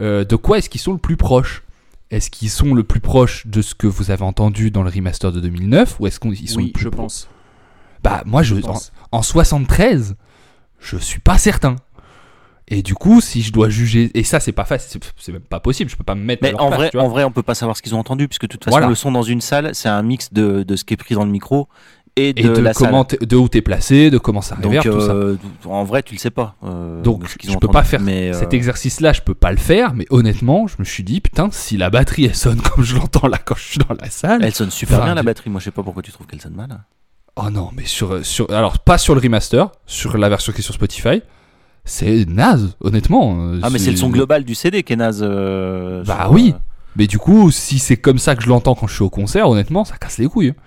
Euh, 0.00 0.24
De 0.24 0.36
quoi 0.36 0.56
est-ce 0.58 0.70
qu'ils 0.70 0.80
sont 0.80 0.92
le 0.92 0.98
plus 0.98 1.18
proches? 1.18 1.62
Est-ce 2.10 2.30
qu'ils 2.30 2.48
sont 2.50 2.72
le 2.74 2.82
plus 2.82 3.00
proches 3.00 3.46
de 3.46 3.60
ce 3.60 3.74
que 3.74 3.86
vous 3.86 4.10
avez 4.10 4.22
entendu 4.24 4.70
dans 4.70 4.82
le 4.82 4.88
remaster 4.90 5.32
de 5.32 5.40
2009 5.40 5.96
ou 6.00 6.06
est-ce 6.06 6.18
qu'ils 6.20 6.48
sont 6.48 6.60
le 6.60 6.64
Oui, 6.66 6.72
plus 6.72 6.84
je 6.84 6.88
pense. 6.88 7.28
Bah 8.02 8.22
moi 8.26 8.42
je, 8.42 8.56
Je 8.56 8.66
en, 8.66 8.78
en 9.12 9.22
73, 9.22 10.16
je 10.82 10.96
suis 10.98 11.20
pas 11.20 11.38
certain. 11.38 11.76
Et 12.68 12.82
du 12.82 12.94
coup, 12.94 13.20
si 13.20 13.42
je 13.42 13.52
dois 13.52 13.68
juger, 13.68 14.10
et 14.14 14.22
ça 14.24 14.40
c'est 14.40 14.52
pas 14.52 14.64
facile, 14.64 15.00
c'est- 15.18 15.32
même 15.32 15.42
pas 15.42 15.60
possible, 15.60 15.90
je 15.90 15.96
peux 15.96 16.04
pas 16.04 16.14
me 16.14 16.22
mettre. 16.24 16.44
à 16.44 16.46
Mais 16.46 16.52
leur 16.52 16.62
en 16.62 16.68
place, 16.68 16.78
vrai, 16.78 16.90
tu 16.90 16.96
vois. 16.96 17.06
en 17.06 17.08
vrai, 17.08 17.24
on 17.24 17.30
peut 17.32 17.42
pas 17.42 17.54
savoir 17.54 17.76
ce 17.76 17.82
qu'ils 17.82 17.94
ont 17.94 17.98
entendu, 17.98 18.28
puisque 18.28 18.42
de 18.42 18.46
toute 18.48 18.64
façon, 18.64 18.74
Voilà. 18.76 18.88
le 18.88 18.94
son 18.94 19.10
dans 19.12 19.22
une 19.22 19.40
salle, 19.40 19.74
c'est 19.74 19.88
un 19.88 20.02
mix 20.02 20.32
de, 20.32 20.62
de 20.62 20.76
ce 20.76 20.84
qui 20.84 20.94
est 20.94 20.96
pris 20.96 21.14
dans 21.14 21.24
le 21.24 21.30
micro 21.30 21.68
et 22.16 22.28
et 22.30 22.32
de, 22.34 22.54
de, 22.54 22.60
la 22.60 22.72
comment 22.72 23.06
salle. 23.08 23.18
de 23.26 23.36
où 23.36 23.48
t'es 23.48 23.62
placé, 23.62 24.10
de 24.10 24.16
comment 24.18 24.40
ça 24.42 24.56
ça. 24.56 24.88
euh, 24.88 25.36
en 25.66 25.84
vrai, 25.84 26.02
tu 26.02 26.14
le 26.14 26.18
sais 26.18 26.30
pas. 26.30 26.54
euh, 26.62 27.02
Donc, 27.02 27.26
je 27.26 27.36
peux 27.48 27.52
entendu. 27.56 27.72
pas 27.72 27.82
faire 27.84 28.00
Mais, 28.00 28.30
euh, 28.30 28.38
Cet 28.38 28.54
exercice-là, 28.54 29.12
je 29.12 29.20
peux 29.22 29.34
pas 29.34 29.50
le 29.50 29.56
faire, 29.58 29.92
mais 29.94 30.06
honnêtement, 30.10 30.66
je 30.66 30.76
me 30.78 30.84
suis 30.84 31.02
dit, 31.02 31.20
putain, 31.20 31.48
si 31.50 31.76
la 31.76 31.90
batterie 31.90 32.26
elle 32.26 32.34
sonne 32.36 32.60
comme 32.74 32.84
je 32.84 32.96
l'entends 32.96 33.26
là 33.28 33.38
quand 33.38 33.56
je 33.56 33.64
suis 33.64 33.78
dans 33.78 33.94
la 34.00 34.08
salle. 34.08 34.42
Elle 34.44 34.54
sonne 34.54 34.70
super 34.70 34.96
Enfin, 34.98 35.06
bien 35.06 35.14
la 35.14 35.22
batterie. 35.22 35.50
Moi, 35.50 35.58
je 35.60 35.66
sais 35.66 35.70
pas 35.72 35.82
pourquoi 35.82 36.02
tu 36.02 36.12
trouves 36.12 36.26
qu'elle 36.26 36.40
sonne 36.40 36.54
mal. 36.54 36.84
Oh 37.36 37.48
non, 37.50 37.70
mais 37.74 37.84
sur, 37.86 38.24
sur. 38.24 38.50
Alors, 38.50 38.78
pas 38.78 38.98
sur 38.98 39.14
le 39.14 39.20
remaster, 39.20 39.70
sur 39.86 40.18
la 40.18 40.28
version 40.28 40.52
qui 40.52 40.58
est 40.58 40.62
sur 40.62 40.74
Spotify, 40.74 41.22
c'est 41.84 42.26
naze, 42.28 42.76
honnêtement. 42.80 43.54
Ah, 43.62 43.70
mais 43.70 43.78
c'est 43.78 43.90
le 43.90 43.96
son 43.96 44.10
global 44.10 44.44
du 44.44 44.54
CD 44.54 44.82
qui 44.82 44.92
est 44.92 44.96
naze. 44.96 45.20
euh, 45.22 46.04
Bah 46.04 46.24
sur, 46.24 46.32
oui. 46.32 46.52
euh, 46.54 46.58
Mais 46.96 47.06
du 47.06 47.18
coup, 47.18 47.50
si 47.50 47.78
c'est 47.78 47.96
comme 47.96 48.18
ça 48.18 48.36
que 48.36 48.42
je 48.42 48.48
l'entends 48.48 48.74
quand 48.74 48.86
je 48.86 48.94
suis 48.94 49.02
au 49.02 49.10
concert, 49.10 49.48
honnêtement, 49.48 49.84
ça 49.84 49.96
casse 49.96 50.18
les 50.18 50.26
couilles. 50.26 50.50
hein. 50.50 50.62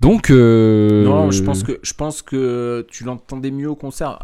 Donc. 0.00 0.30
euh, 0.30 1.04
Non, 1.04 1.30
je 1.30 1.42
pense 1.44 1.62
que 1.62 1.78
je 1.82 1.92
pense 1.94 2.22
que 2.22 2.84
tu 2.90 3.04
l'entendais 3.04 3.50
mieux 3.52 3.70
au 3.70 3.76
concert. 3.76 4.18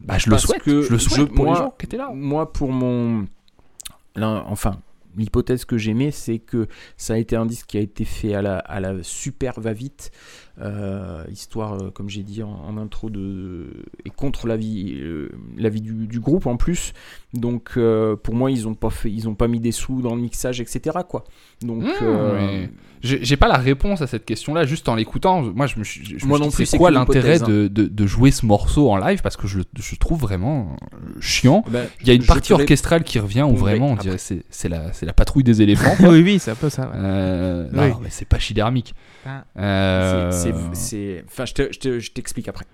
Bah, 0.00 0.16
je 0.18 0.26
le 0.26 0.30
parce 0.32 0.44
souhaite. 0.44 0.62
que 0.62 0.80
je 0.82 0.90
le 0.92 0.98
souhaite 0.98 1.20
je- 1.20 1.24
pour 1.34 1.44
moi- 1.44 1.54
les 1.54 1.60
gens 1.60 1.74
qui 1.78 1.86
étaient 1.86 1.96
là. 1.98 2.10
Moi, 2.14 2.52
pour 2.52 2.70
mon, 2.72 3.26
là, 4.14 4.44
enfin, 4.48 4.76
l'hypothèse 5.16 5.64
que 5.64 5.78
j'aimais, 5.78 6.10
c'est 6.10 6.38
que 6.38 6.66
ça 6.98 7.14
a 7.14 7.16
été 7.16 7.34
un 7.36 7.46
disque 7.46 7.66
qui 7.66 7.78
a 7.78 7.80
été 7.80 8.04
fait 8.04 8.34
à 8.34 8.42
la, 8.42 8.58
à 8.58 8.80
la 8.80 9.02
super 9.02 9.58
va-vite, 9.58 10.10
euh, 10.60 11.22
histoire, 11.30 11.74
euh, 11.74 11.90
comme 11.90 12.08
j'ai 12.08 12.22
dit 12.22 12.42
en, 12.42 12.50
en 12.66 12.76
intro, 12.78 13.10
de 13.10 13.66
et 14.04 14.10
contre 14.10 14.46
l'avis, 14.46 14.94
euh, 15.00 15.28
du, 15.58 16.06
du 16.06 16.20
groupe 16.20 16.46
en 16.46 16.56
plus. 16.56 16.92
Donc, 17.34 17.72
euh, 17.76 18.16
pour 18.16 18.34
moi, 18.34 18.50
ils 18.50 18.66
ont 18.66 18.74
pas 18.74 18.88
fait, 18.90 19.10
ils 19.10 19.28
ont 19.28 19.34
pas 19.34 19.48
mis 19.48 19.60
des 19.60 19.72
sous 19.72 20.00
dans 20.00 20.14
le 20.14 20.20
mixage, 20.22 20.60
etc. 20.60 20.98
Quoi. 21.08 21.24
Donc, 21.62 21.82
Mmh, 21.82 21.90
euh, 22.02 22.38
mais- 22.38 22.70
J'ai 23.02 23.36
pas 23.36 23.46
la 23.46 23.58
réponse 23.58 24.00
à 24.02 24.06
cette 24.06 24.24
question-là, 24.24 24.64
juste 24.64 24.88
en 24.88 24.94
l'écoutant. 24.96 25.42
Moi, 25.42 25.66
je 25.66 25.78
me 25.78 25.84
suis, 25.84 26.04
je 26.04 26.24
me 26.24 26.28
Moi 26.28 26.38
suis 26.38 26.44
non 26.44 26.48
dit, 26.50 26.56
plus, 26.56 26.66
c'est 26.66 26.78
quoi 26.78 26.90
l'intérêt 26.90 27.42
hein. 27.42 27.46
de, 27.46 27.68
de, 27.68 27.84
de 27.86 28.06
jouer 28.06 28.30
ce 28.30 28.46
morceau 28.46 28.90
en 28.90 28.96
live? 28.96 29.20
Parce 29.22 29.36
que 29.36 29.46
je, 29.46 29.58
le- 29.58 29.64
je 29.78 29.94
trouve 29.96 30.18
vraiment 30.20 30.74
chiant. 31.20 31.62
ben, 31.70 31.86
Il 32.00 32.08
y 32.08 32.10
a 32.10 32.14
une 32.14 32.24
partie 32.24 32.52
orchestrale 32.54 33.04
qui 33.04 33.18
revient 33.18 33.42
où 33.42 33.50
Oui, 33.52 33.56
vraiment 33.58 33.88
on 33.88 33.92
après. 33.92 34.04
dirait 34.04 34.18
c'est 34.18 34.44
c'est 34.50 34.68
la, 34.68 34.92
c'est 34.92 35.06
la 35.06 35.12
patrouille 35.12 35.44
des 35.44 35.60
éléphants. 35.62 35.94
oui, 36.10 36.22
oui, 36.22 36.38
c'est 36.40 36.50
un 36.50 36.54
peu 36.56 36.70
ça. 36.70 36.84
ouais. 36.88 36.94
Euh, 36.96 37.68
Oui. 37.72 37.90
Non, 37.90 37.98
mais 38.02 38.08
c'est 38.10 38.24
pas 38.26 38.38
chidermique. 38.38 38.94
Ah. 39.26 39.44
Euh, 39.58 40.30
C'est- 40.32 40.45
c'est- 40.52 40.74
c'est- 40.74 41.24
Enfin, 41.26 41.44
je 41.44 41.54
te- 41.54 41.72
je 41.72 41.78
te- 41.78 41.98
je 41.98 42.10
t'explique 42.12 42.48
après. 42.48 42.64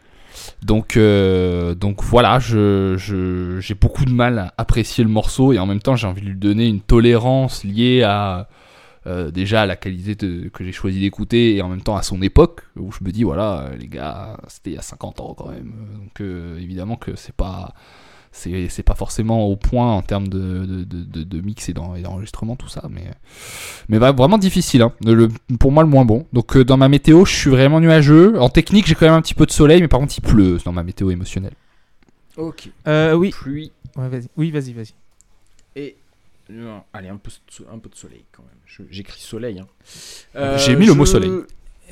Donc, 0.63 0.97
euh, 0.97 1.75
donc 1.75 2.03
voilà, 2.03 2.39
je, 2.39 2.95
je- 2.97 3.61
j'ai 3.61 3.75
beaucoup 3.75 4.05
de 4.07 4.13
mal 4.13 4.39
à 4.39 4.55
apprécier 4.57 5.05
le 5.05 5.11
morceau 5.11 5.53
et 5.53 5.59
en 5.59 5.67
même 5.67 5.81
temps 5.81 5.95
j'ai 5.95 6.07
envie 6.07 6.23
de 6.23 6.27
lui 6.29 6.37
donner 6.39 6.67
une 6.69 6.81
tolérance 6.81 7.65
liée 7.65 8.03
à 8.03 8.49
euh, 9.09 9.33
déjà 9.33 9.63
à 9.63 9.67
la 9.67 9.75
qualité 9.75 10.15
de- 10.15 10.49
que 10.49 10.63
j'ai 10.63 10.71
choisi 10.71 11.01
d'écouter 11.01 11.57
et 11.57 11.63
en 11.63 11.69
même 11.69 11.83
temps 11.83 11.97
à 11.97 12.03
son 12.03 12.23
époque 12.23 12.63
où 12.77 12.93
je 12.93 13.03
me 13.05 13.11
dis 13.11 13.25
voilà 13.25 13.63
euh, 13.63 13.77
les 13.77 13.89
gars 13.89 14.37
c'était 14.47 14.71
il 14.71 14.75
y 14.75 14.79
a 14.79 14.83
50 14.83 15.19
ans 15.21 15.35
quand 15.37 15.49
même 15.51 15.73
donc 15.99 16.21
euh, 16.21 16.57
évidemment 16.61 16.95
que 16.95 17.17
c'est 17.17 17.35
pas 17.35 17.75
c'est, 18.33 18.69
c'est 18.71 18.83
pas 18.83 18.95
forcément 18.95 19.47
au 19.47 19.57
point 19.57 19.93
en 19.93 20.03
termes 20.03 20.29
de, 20.29 20.65
de, 20.67 21.23
de, 21.23 21.41
mix 21.41 21.69
et, 21.69 21.73
d'en- 21.75 21.95
et 21.95 22.03
d'enregistrement 22.03 22.57
tout 22.57 22.69
ça 22.69 22.89
mais 22.91 23.05
mais 23.89 23.99
va- 23.99 24.13
vraiment 24.13 24.39
difficile 24.39 24.83
hein. 24.83 24.93
Le- 25.05 25.29
pour 25.61 25.71
moi 25.71 25.83
le 25.83 25.89
moins 25.89 26.05
bon 26.05 26.27
donc 26.33 26.57
euh, 26.57 26.65
dans 26.65 26.77
ma 26.79 26.89
météo 26.89 27.25
je 27.27 27.35
suis 27.35 27.51
vraiment 27.51 27.79
nuageux 27.81 28.41
en 28.41 28.49
technique 28.49 28.87
j'ai 28.87 28.95
quand 28.95 29.07
même 29.07 29.15
un 29.15 29.23
petit 29.23 29.35
peu 29.35 29.45
de 29.47 29.51
soleil 29.53 29.81
mais 29.83 29.89
par 29.89 30.01
contre 30.01 30.15
il 30.17 30.23
pleut 30.23 30.59
dans 30.65 30.73
ma 30.73 30.83
météo 30.83 31.11
émotionnelle 31.11 31.53
Ok. 32.39 32.71
Euh, 32.89 33.13
oui. 33.15 33.31
Pluie 33.31 33.73
Ouais. 33.97 34.09
Oui, 34.39 34.51
vas-y, 34.51 34.73
vas-y. 34.73 34.95
et 35.77 35.97
non, 36.49 36.83
allez 36.95 37.09
un 37.09 37.17
peu 37.19 37.31
de- 37.31 37.67
un 37.71 37.79
peu 37.79 37.91
de 37.91 37.95
soleil 37.95 38.25
quand 38.33 38.43
même. 38.43 38.87
J'écris 38.91 39.21
soleil. 39.21 39.59
hein. 39.61 39.67
Euh, 40.37 40.57
J'ai 40.59 40.75
mis 40.77 40.87
le 40.87 40.95
mot 40.95 41.05
je- 41.05 41.11
soleil. 41.11 41.31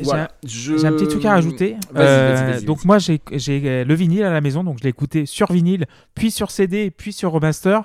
Voilà. 0.00 0.30
je- 0.46 0.76
J'ai 0.78 0.86
un 0.86 0.92
petit 0.92 1.08
truc 1.08 1.24
à 1.24 1.32
rajouter. 1.32 1.76
Euh, 1.96 2.60
donc 2.62 2.84
moi 2.84 2.98
j'ai 2.98 3.20
j'ai, 3.32 3.60
euh, 3.66 3.84
le 3.84 3.94
vinyle 3.94 4.22
à 4.24 4.30
la 4.32 4.40
maison, 4.40 4.64
donc 4.64 4.78
je 4.78 4.84
l'ai 4.84 4.90
écouté 4.90 5.26
sur 5.26 5.52
vinyle, 5.52 5.86
puis 6.14 6.30
sur 6.30 6.50
CD, 6.50 6.90
puis 6.90 7.12
sur 7.12 7.32
remaster. 7.32 7.82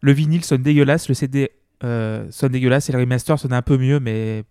Le 0.00 0.12
vinyle 0.12 0.44
sonne 0.44 0.62
dégueulasse, 0.62 1.08
le 1.08 1.14
CD 1.14 1.50
euh, 1.84 2.26
sonne 2.30 2.52
dégueulasse 2.52 2.88
et 2.88 2.92
le 2.92 2.98
remaster 2.98 3.38
sonne 3.38 3.52
un 3.52 3.62
peu 3.62 3.76
mieux, 3.78 4.00
mais 4.00 4.44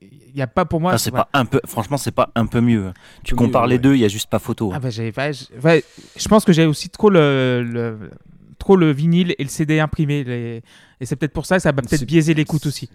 il 0.00 0.34
n'y 0.34 0.42
a 0.42 0.46
pas 0.46 0.64
pour 0.64 0.80
moi. 0.80 0.92
Ah, 0.94 0.98
c'est 0.98 1.10
pas 1.10 1.28
un 1.32 1.44
peu. 1.44 1.60
Franchement, 1.66 1.96
c'est 1.96 2.12
pas 2.12 2.30
un 2.34 2.46
peu 2.46 2.60
mieux. 2.60 2.92
Tu 3.24 3.34
peu 3.34 3.40
mieux, 3.42 3.46
compares 3.46 3.66
les 3.66 3.76
ouais. 3.76 3.80
deux, 3.82 3.94
il 3.94 4.00
y 4.00 4.04
a 4.04 4.08
juste 4.08 4.28
pas 4.30 4.38
photo. 4.38 4.70
Ah 4.74 4.78
bah, 4.80 4.90
j'ai- 4.90 5.12
ouais, 5.16 5.84
je 6.16 6.28
pense 6.28 6.44
que 6.44 6.52
j'ai 6.52 6.66
aussi 6.66 6.88
trop 6.90 7.10
le, 7.10 7.62
le- 7.66 8.10
trop 8.58 8.76
le 8.76 8.90
vinyle 8.90 9.34
et 9.38 9.42
le 9.44 9.48
CD 9.48 9.80
imprimé, 9.80 10.24
les- 10.24 10.62
et 11.00 11.06
c'est 11.06 11.16
peut-être 11.16 11.32
pour 11.32 11.46
ça 11.46 11.56
que 11.56 11.62
ça 11.62 11.72
va 11.72 11.82
peut-être 11.82 12.04
biaiser 12.04 12.34
l'écoute 12.34 12.66
aussi. 12.66 12.88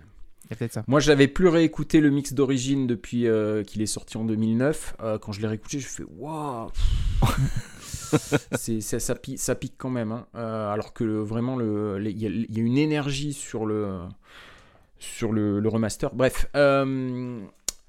Il 0.53 0.55
y 0.55 0.57
a 0.57 0.59
peut-être 0.59 0.73
ça. 0.73 0.83
Moi, 0.87 0.99
je 0.99 1.09
n'avais 1.09 1.27
plus 1.27 1.47
réécouté 1.47 1.99
le 1.99 2.09
mix 2.09 2.33
d'origine 2.33 2.85
depuis 2.87 3.27
euh, 3.27 3.63
qu'il 3.63 3.81
est 3.81 3.85
sorti 3.87 4.17
en 4.17 4.23
2009. 4.25 4.95
Euh, 5.01 5.17
quand 5.17 5.31
je 5.31 5.41
l'ai 5.41 5.47
réécouté, 5.47 5.79
je 5.79 5.87
fais 5.87 6.03
waouh. 6.17 6.69
C'est 8.51 8.81
ça, 8.81 8.99
ça 8.99 9.15
pique, 9.15 9.39
ça 9.39 9.55
pique 9.55 9.73
quand 9.77 9.89
même. 9.89 10.11
hein. 10.11 10.27
Euh, 10.35 10.71
alors 10.71 10.93
que 10.93 11.03
vraiment, 11.03 11.59
il 11.59 12.05
y, 12.19 12.25
a- 12.27 12.29
il 12.29 12.55
y 12.55 12.59
a 12.59 12.63
une 12.63 12.77
énergie 12.77 13.33
sur 13.33 13.65
le 13.65 13.99
sur 14.99 15.33
le, 15.33 15.59
le 15.59 15.69
remaster. 15.69 16.13
Bref, 16.13 16.45
euh, 16.55 17.39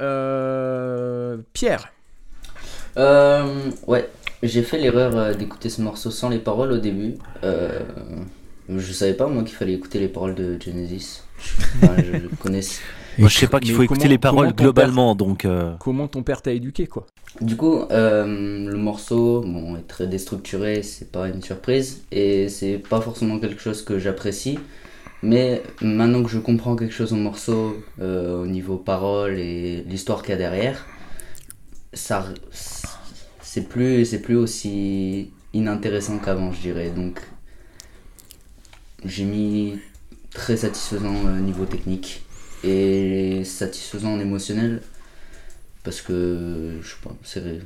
euh, 0.01 1.37
Pierre. 1.53 1.93
Euh, 2.97 3.71
ouais, 3.87 4.09
j'ai 4.43 4.63
fait 4.63 4.79
l'erreur 4.79 5.37
d'écouter 5.37 5.69
ce 5.69 5.83
morceau 5.83 6.11
sans 6.11 6.29
les 6.29 6.39
paroles 6.39 6.73
au 6.73 6.79
début. 6.79 7.15
Euh, 7.43 7.81
je 8.69 8.93
savais 8.93 9.15
pas 9.15 9.27
moi 9.29 9.43
qu'il 9.45 9.55
fallait 9.57 9.75
écouter 9.75 9.99
les 9.99 10.09
paroles 10.09 10.35
de 10.35 10.59
Genesis. 10.61 11.23
Enfin, 11.83 11.97
je, 11.99 12.19
je 12.23 12.27
connaissais. 12.37 12.81
Moi, 13.19 13.29
je 13.29 13.39
sais 13.39 13.47
pas 13.47 13.61
qu'il 13.61 13.73
faut 13.73 13.83
écouter 13.83 14.01
comment- 14.01 14.11
les 14.11 14.19
paroles 14.19 14.53
globalement, 14.55 15.15
donc. 15.15 15.45
euh, 15.45 15.75
Comment 15.79 16.09
ton 16.09 16.23
père 16.23 16.43
t'a 16.43 16.53
éduqué, 16.53 16.87
quoi? 16.87 17.07
Du 17.41 17.57
coup, 17.57 17.81
euh, 17.91 18.25
le 18.69 18.77
morceau 18.77 19.41
bon, 19.43 19.77
est 19.77 19.87
très 19.89 20.07
déstructuré, 20.07 20.83
c'est 20.83 21.11
pas 21.11 21.29
une 21.29 21.43
surprise 21.43 22.03
et 22.13 22.49
c'est 22.49 22.79
pas 22.79 23.01
forcément 23.01 23.39
quelque 23.41 23.61
chose 23.61 23.83
que 23.83 23.99
j'apprécie. 23.99 24.59
Mais 25.23 25.63
maintenant 25.81 26.23
que 26.23 26.29
je 26.31 26.39
comprends 26.39 26.77
quelque 26.77 26.93
chose 26.95 27.13
au 27.13 27.17
morceau, 27.17 27.77
euh, 28.01 28.43
au 28.43 28.47
niveau 28.47 28.77
parole 28.77 29.39
et 29.39 29.83
l'histoire 29.89 30.23
qu'il 30.23 30.31
y 30.31 30.35
a 30.35 30.37
derrière, 30.39 30.85
ça, 31.93 32.27
c'est 33.41 33.69
plus, 33.69 34.05
c'est 34.05 34.21
plus 34.21 34.37
aussi 34.37 35.31
inintéressant 35.53 36.19
qu'avant, 36.19 36.53
je 36.53 36.61
dirais. 36.61 36.91
Donc, 36.91 37.21
j'ai 39.05 39.25
mis 39.25 39.79
très 40.33 40.57
satisfaisant 40.57 41.15
au 41.15 41.41
niveau 41.41 41.65
technique 41.67 42.23
et 42.63 43.45
satisfaisant 43.45 44.15
en 44.15 44.21
émotionnel 44.21 44.83
parce 45.83 46.01
que 46.01 46.79
je 46.83 46.89
sais 46.89 46.97
pas, 47.03 47.15
c'est 47.23 47.61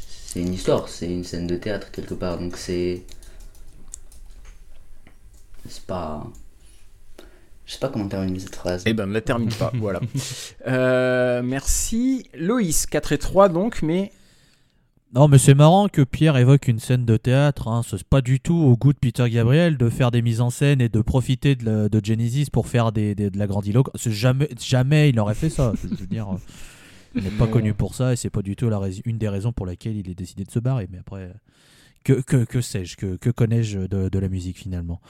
c'est 0.00 0.40
une 0.40 0.54
histoire, 0.54 0.88
c'est 0.88 1.10
une 1.10 1.24
scène 1.24 1.46
de 1.46 1.56
théâtre 1.56 1.90
quelque 1.90 2.14
part, 2.14 2.38
donc 2.38 2.56
c'est 2.56 3.02
c'est 5.68 5.84
pas 5.84 6.26
je 7.66 7.74
sais 7.74 7.78
pas 7.78 7.88
comment 7.88 8.08
terminer 8.08 8.40
cette 8.40 8.56
phrase. 8.56 8.82
Eh 8.86 8.94
ben, 8.94 9.06
ne 9.06 9.12
la 9.12 9.20
termine 9.20 9.52
pas, 9.52 9.70
voilà. 9.74 10.00
Euh, 10.66 11.40
merci. 11.42 12.28
Loïs, 12.34 12.86
4 12.86 13.12
et 13.12 13.18
3 13.18 13.48
donc, 13.48 13.80
mais 13.82 14.12
Non, 15.12 15.26
mais 15.26 15.38
c'est 15.38 15.54
marrant 15.54 15.88
que 15.88 16.02
Pierre 16.02 16.36
évoque 16.36 16.68
une 16.68 16.78
scène 16.78 17.04
de 17.04 17.16
théâtre. 17.16 17.66
Hein. 17.66 17.82
C'est 17.84 18.04
pas 18.04 18.20
du 18.20 18.38
tout 18.38 18.54
au 18.54 18.76
goût 18.76 18.92
de 18.92 18.98
Peter 18.98 19.28
Gabriel 19.28 19.76
de 19.76 19.88
faire 19.88 20.12
des 20.12 20.22
mises 20.22 20.40
en 20.40 20.50
scène 20.50 20.80
et 20.80 20.88
de 20.88 21.00
profiter 21.00 21.56
de, 21.56 21.64
la- 21.64 21.88
de 21.88 22.00
Genesis 22.04 22.46
pour 22.52 22.68
faire 22.68 22.92
des, 22.92 23.16
des- 23.16 23.28
de 23.30 23.36
la 23.38 23.48
grandiloquence. 23.48 24.08
Jamais, 24.08 24.48
jamais 24.60 25.08
il 25.08 25.16
n'aurait 25.16 25.34
fait 25.34 25.50
ça. 25.50 25.72
Je 25.82 25.88
veux 25.88 26.06
dire, 26.06 26.28
il 27.16 27.24
n'est 27.24 27.30
pas 27.30 27.48
connu 27.48 27.74
pour 27.74 27.96
ça 27.96 28.12
et 28.12 28.16
c'est 28.16 28.30
pas 28.30 28.42
du 28.42 28.54
tout 28.54 28.68
la 28.68 28.78
rais- 28.78 29.02
une 29.04 29.18
des 29.18 29.28
raisons 29.28 29.52
pour 29.52 29.66
laquelle 29.66 29.96
il 29.96 30.08
est 30.08 30.14
décidé 30.14 30.44
de 30.44 30.50
se 30.52 30.60
barrer. 30.60 30.86
Mais 30.92 30.98
après, 30.98 31.32
que, 32.04 32.60
sais-je 32.60 32.96
Que, 32.96 33.30
connais-je 33.30 33.80
de, 33.80 34.18
la 34.18 34.28
musique 34.28 34.58
finalement? 34.58 35.00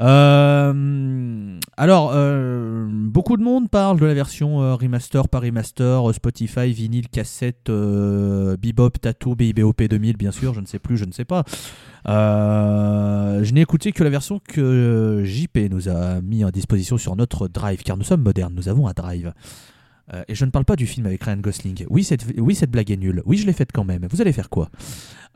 Euh, 0.00 1.58
Alors, 1.76 2.12
euh, 2.14 2.88
beaucoup 2.90 3.36
de 3.36 3.42
monde 3.42 3.68
parle 3.68 4.00
de 4.00 4.06
la 4.06 4.14
version 4.14 4.62
euh, 4.62 4.74
remaster 4.74 5.28
par 5.28 5.42
remaster, 5.42 6.14
Spotify, 6.14 6.72
vinyle, 6.72 7.08
cassette, 7.08 7.70
Bebop, 7.70 8.98
Tattoo, 9.00 9.34
BIBOP 9.34 9.82
2000, 9.82 10.16
bien 10.16 10.32
sûr, 10.32 10.54
je 10.54 10.60
ne 10.60 10.66
sais 10.66 10.78
plus, 10.78 10.96
je 10.96 11.04
ne 11.04 11.12
sais 11.12 11.24
pas. 11.24 11.44
Je 12.06 13.52
n'ai 13.52 13.60
écouté 13.60 13.92
que 13.92 14.02
la 14.02 14.10
version 14.10 14.40
que 14.40 15.22
JP 15.24 15.70
nous 15.70 15.88
a 15.88 16.20
mis 16.20 16.44
à 16.44 16.50
disposition 16.50 16.98
sur 16.98 17.16
notre 17.16 17.48
drive, 17.48 17.82
car 17.82 17.96
nous 17.96 18.04
sommes 18.04 18.22
modernes, 18.22 18.54
nous 18.54 18.68
avons 18.68 18.88
un 18.88 18.92
drive. 18.92 19.32
Euh, 20.14 20.22
et 20.28 20.34
je 20.34 20.44
ne 20.44 20.50
parle 20.50 20.64
pas 20.64 20.76
du 20.76 20.86
film 20.86 21.06
avec 21.06 21.22
Ryan 21.24 21.38
Gosling. 21.38 21.86
Oui, 21.88 22.04
cette, 22.04 22.24
oui, 22.36 22.54
cette 22.54 22.70
blague 22.70 22.90
est 22.90 22.96
nulle. 22.96 23.22
Oui, 23.24 23.38
je 23.38 23.46
l'ai 23.46 23.52
faite 23.52 23.70
quand 23.72 23.84
même. 23.84 24.06
Vous 24.10 24.20
allez 24.20 24.32
faire 24.32 24.50
quoi? 24.50 24.68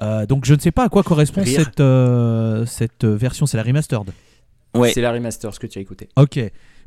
Euh, 0.03 0.27
Donc, 0.27 0.45
je 0.45 0.55
ne 0.55 0.61
sais 0.61 0.71
pas 0.73 0.85
à 0.85 0.89
quoi 0.89 1.03
correspond 1.03 1.43
Rire. 1.43 1.63
cette, 1.65 1.81
euh, 1.81 2.67
cette 2.67 3.05
version. 3.05 3.47
C'est 3.47 3.57
la 3.57 3.63
remastered. 3.63 4.11
Ouais. 4.75 4.93
c'est 4.93 5.01
la 5.01 5.13
remaster 5.13 5.55
ce 5.55 5.59
que 5.61 5.67
tu 5.67 5.79
as 5.79 5.83
écouté. 5.83 6.09
Ok. 6.17 6.39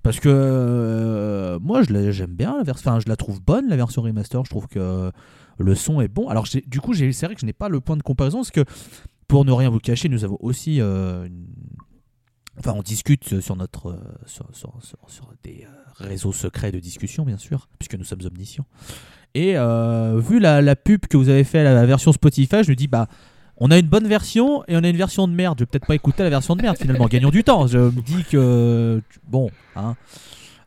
Parce 0.03 0.19
que 0.19 0.29
euh, 0.29 1.59
moi, 1.59 1.81
je 1.83 1.91
la- 1.91 2.11
j'aime 2.11 2.35
bien 2.35 2.55
la 2.57 2.63
version. 2.63 2.91
Enfin, 2.91 2.99
je 2.99 3.09
la 3.09 3.15
trouve 3.15 3.41
bonne, 3.41 3.67
la 3.67 3.75
version 3.75 4.01
remaster. 4.03 4.43
Je 4.45 4.49
trouve 4.49 4.67
que 4.67 5.11
le 5.57 5.75
son 5.75 5.99
est 5.99 6.07
bon. 6.07 6.29
Alors, 6.29 6.45
du 6.67 6.79
coup, 6.81 6.93
c'est 6.93 7.25
vrai 7.25 7.33
que 7.35 7.41
je 7.41 7.45
n'ai 7.45 7.53
pas 7.53 7.69
le 7.69 7.79
point 7.81 7.97
de 7.97 8.03
comparaison. 8.03 8.37
Parce 8.39 8.51
que, 8.51 8.63
pour 9.27 9.45
ne 9.45 9.51
rien 9.51 9.69
vous 9.69 9.79
cacher, 9.79 10.09
nous 10.09 10.23
avons 10.23 10.37
aussi. 10.41 10.79
euh, 10.79 11.25
une- 11.25 11.47
Enfin, 12.59 12.73
on 12.75 12.81
discute 12.81 13.39
sur 13.39 13.55
notre. 13.55 13.89
euh, 13.91 13.97
sur, 14.25 14.45
sur- 14.53 14.73
sur- 14.81 14.97
sur 15.07 15.33
des 15.43 15.65
euh, 15.65 16.03
réseaux 16.03 16.33
secrets 16.33 16.71
de 16.71 16.79
discussion, 16.79 17.23
bien 17.25 17.37
sûr, 17.37 17.67
puisque 17.79 17.95
nous 17.95 18.03
sommes 18.03 18.21
omniscients. 18.25 18.65
Et 19.35 19.57
euh, 19.57 20.19
vu 20.19 20.39
la, 20.39 20.61
la 20.61 20.75
pub 20.75 21.05
que 21.07 21.15
vous 21.17 21.29
avez 21.29 21.43
fait 21.43 21.59
à 21.59 21.73
la 21.73 21.85
version 21.85 22.11
Spotify, 22.11 22.63
je 22.63 22.69
me 22.71 22.75
dis, 22.75 22.87
bah. 22.87 23.07
On 23.61 23.71
a 23.71 23.77
une 23.77 23.87
bonne 23.89 24.07
version 24.07 24.63
et 24.69 24.77
on 24.77 24.83
a 24.85 24.87
une 24.87 24.95
version 24.95 25.27
de 25.27 25.33
merde. 25.33 25.57
Je 25.59 25.63
vais 25.63 25.65
peut-être 25.65 25.85
pas 25.85 25.93
écouter 25.95 26.23
la 26.23 26.29
version 26.29 26.55
de 26.55 26.61
merde 26.61 26.77
finalement. 26.77 27.07
Gagnons 27.09 27.29
du 27.29 27.43
temps. 27.43 27.67
Je 27.67 27.77
me 27.77 28.01
dis 28.01 28.23
que 28.23 29.01
bon, 29.27 29.51
hein. 29.75 29.97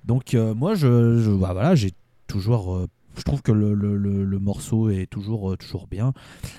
Donc 0.05 0.35
euh, 0.35 0.53
moi 0.55 0.75
je, 0.75 1.17
je- 1.19 1.31
bah, 1.31 1.55
voilà, 1.55 1.75
j'ai 1.75 1.93
toujours 2.27 2.75
euh, 2.75 2.87
je 3.17 3.23
trouve 3.23 3.43
que 3.43 3.53
le, 3.53 3.75
le- 3.75 3.97
le- 3.97 4.25
le 4.25 4.39
morceau 4.39 4.89
est 4.91 5.07
toujours 5.07 5.53
euh, 5.53 5.57
toujours 5.57 5.87
bien. 5.87 6.13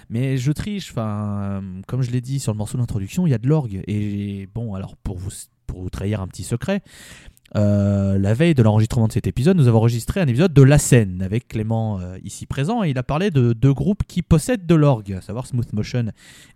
Mais 0.10 0.38
je 0.38 0.51
triche 0.51 0.91
enfin 0.91 1.39
euh, 1.41 1.62
comme 1.88 2.01
je 2.01 2.12
l'ai 2.12 2.22
dit 2.22 2.39
sur 2.39 2.51
le 2.51 2.58
morceau 2.58 2.78
d'introduction, 2.78 3.26
il 3.28 3.32
y 3.32 3.34
a 3.34 3.38
de 3.39 3.47
l'orgue 3.47 3.82
et 3.88 4.47
bon 4.54 4.74
alors 4.76 4.95
pour 4.97 5.18
vous 5.18 5.32
pour 5.68 5.82
vous 5.82 5.89
trahir 5.89 6.22
un 6.22 6.28
petit 6.28 6.43
secret, 6.43 6.82
euh, 7.56 8.18
la 8.20 8.34
veille 8.34 8.54
de 8.56 8.62
l'enregistrement 8.64 9.08
de 9.08 9.14
cet 9.14 9.28
épisode, 9.28 9.58
nous 9.58 9.68
avons 9.68 9.78
enregistré 9.80 10.20
un 10.20 10.28
épisode 10.28 10.54
de 10.54 10.62
La 10.62 10.78
Scène 10.78 11.22
avec 11.22 11.47
Clément 11.47 11.99
euh, 11.99 12.18
ici 12.24 12.45
présent 12.45 12.84
et 12.84 12.89
il 12.89 12.97
a 12.97 13.04
parlé 13.04 13.30
de 13.32 13.54
deux 13.54 13.74
groupes 13.74 14.04
qui 14.08 14.22
possèdent 14.24 14.66
de 14.66 14.76
l'orgue, 14.76 15.14
à 15.14 15.22
savoir 15.22 15.45
Smooth 15.47 15.72
Motion 15.74 16.06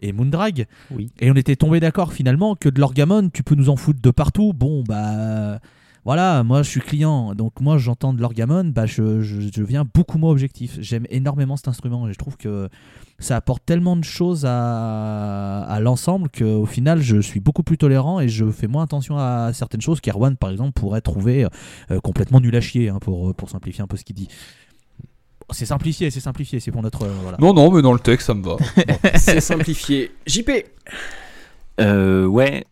et 0.01 0.11
Moondrag. 0.11 0.65
Oui. 0.91 1.11
Et 1.19 1.31
on 1.31 1.35
était 1.35 1.55
tombé 1.55 1.79
d'accord 1.79 2.13
finalement 2.13 2.55
que 2.55 2.69
de 2.69 2.79
l'orgamon, 2.79 3.29
tu 3.29 3.43
peux 3.43 3.55
nous 3.55 3.69
en 3.69 3.75
foutre 3.75 4.01
de 4.01 4.11
partout. 4.11 4.53
Bon, 4.53 4.83
bah 4.83 5.59
voilà, 6.07 6.41
moi 6.45 6.63
je 6.63 6.69
suis 6.69 6.79
client, 6.79 7.35
donc 7.35 7.59
moi 7.59 7.77
j'entends 7.77 8.13
de 8.13 8.21
l'orgamon, 8.21 8.63
bah 8.63 8.85
je, 8.85 9.19
je, 9.21 9.41
je 9.41 9.49
deviens 9.49 9.83
beaucoup 9.93 10.17
moins 10.17 10.31
objectif. 10.31 10.77
J'aime 10.79 11.05
énormément 11.09 11.57
cet 11.57 11.67
instrument 11.67 12.07
et 12.07 12.13
je 12.13 12.17
trouve 12.17 12.37
que 12.37 12.69
ça 13.19 13.35
apporte 13.35 13.61
tellement 13.65 13.97
de 13.97 14.05
choses 14.05 14.45
à, 14.45 15.63
à 15.63 15.79
l'ensemble 15.81 16.29
qu'au 16.29 16.65
final 16.65 17.01
je 17.01 17.19
suis 17.19 17.41
beaucoup 17.41 17.61
plus 17.61 17.77
tolérant 17.77 18.21
et 18.21 18.29
je 18.29 18.49
fais 18.49 18.67
moins 18.67 18.83
attention 18.83 19.17
à 19.17 19.51
certaines 19.53 19.81
choses 19.81 19.99
qu'Erwan 19.99 20.37
par 20.37 20.49
exemple 20.49 20.71
pourrait 20.79 21.01
trouver 21.01 21.45
euh, 21.91 21.99
complètement 21.99 22.39
nul 22.39 22.55
à 22.55 22.61
chier 22.61 22.87
hein, 22.87 22.99
pour, 23.01 23.35
pour 23.35 23.49
simplifier 23.49 23.83
un 23.83 23.87
peu 23.87 23.97
ce 23.97 24.05
qu'il 24.05 24.15
dit. 24.15 24.29
C'est 25.49 25.65
simplifié, 25.65 26.09
c'est 26.09 26.21
simplifié, 26.21 26.61
c'est 26.61 26.71
pour 26.71 26.83
notre. 26.83 27.03
euh, 27.03 27.13
voilà. 27.21 27.37
Non, 27.41 27.53
non, 27.53 27.69
mais 27.69 27.81
dans 27.81 27.91
le 27.93 27.99
texte, 27.99 28.27
ça 28.27 28.33
me 28.33 28.43
va. 28.43 28.55
C'est 29.15 29.41
simplifié. 29.41 30.11
JP 30.25 30.51
Euh, 31.81 32.25
ouais. 32.25 32.65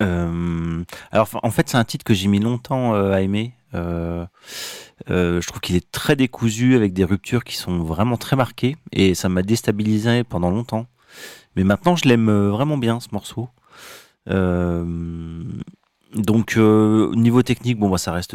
Alors, 0.00 1.28
en 1.42 1.50
fait, 1.50 1.68
c'est 1.68 1.76
un 1.76 1.84
titre 1.84 2.04
que 2.04 2.14
j'ai 2.14 2.28
mis 2.28 2.38
longtemps 2.38 2.94
euh, 2.94 3.12
à 3.12 3.20
aimer. 3.20 3.54
Euh, 3.74 4.24
euh, 5.10 5.40
je 5.40 5.46
trouve 5.46 5.60
qu'il 5.60 5.76
est 5.76 5.90
très 5.90 6.16
décousu 6.16 6.74
avec 6.76 6.92
des 6.92 7.04
ruptures 7.04 7.44
qui 7.44 7.56
sont 7.56 7.78
vraiment 7.78 8.16
très 8.16 8.36
marquées 8.36 8.76
et 8.92 9.14
ça 9.14 9.28
m'a 9.28 9.42
déstabilisé 9.42 10.24
pendant 10.24 10.50
longtemps. 10.50 10.86
Mais 11.56 11.64
maintenant, 11.64 11.96
je 11.96 12.08
l'aime 12.08 12.30
vraiment 12.48 12.78
bien 12.78 13.00
ce 13.00 13.08
morceau. 13.12 13.48
Donc, 16.14 16.56
niveau 16.56 17.42
technique, 17.42 17.78
bon, 17.78 17.90
bah, 17.90 17.98
ça 17.98 18.12
reste 18.12 18.34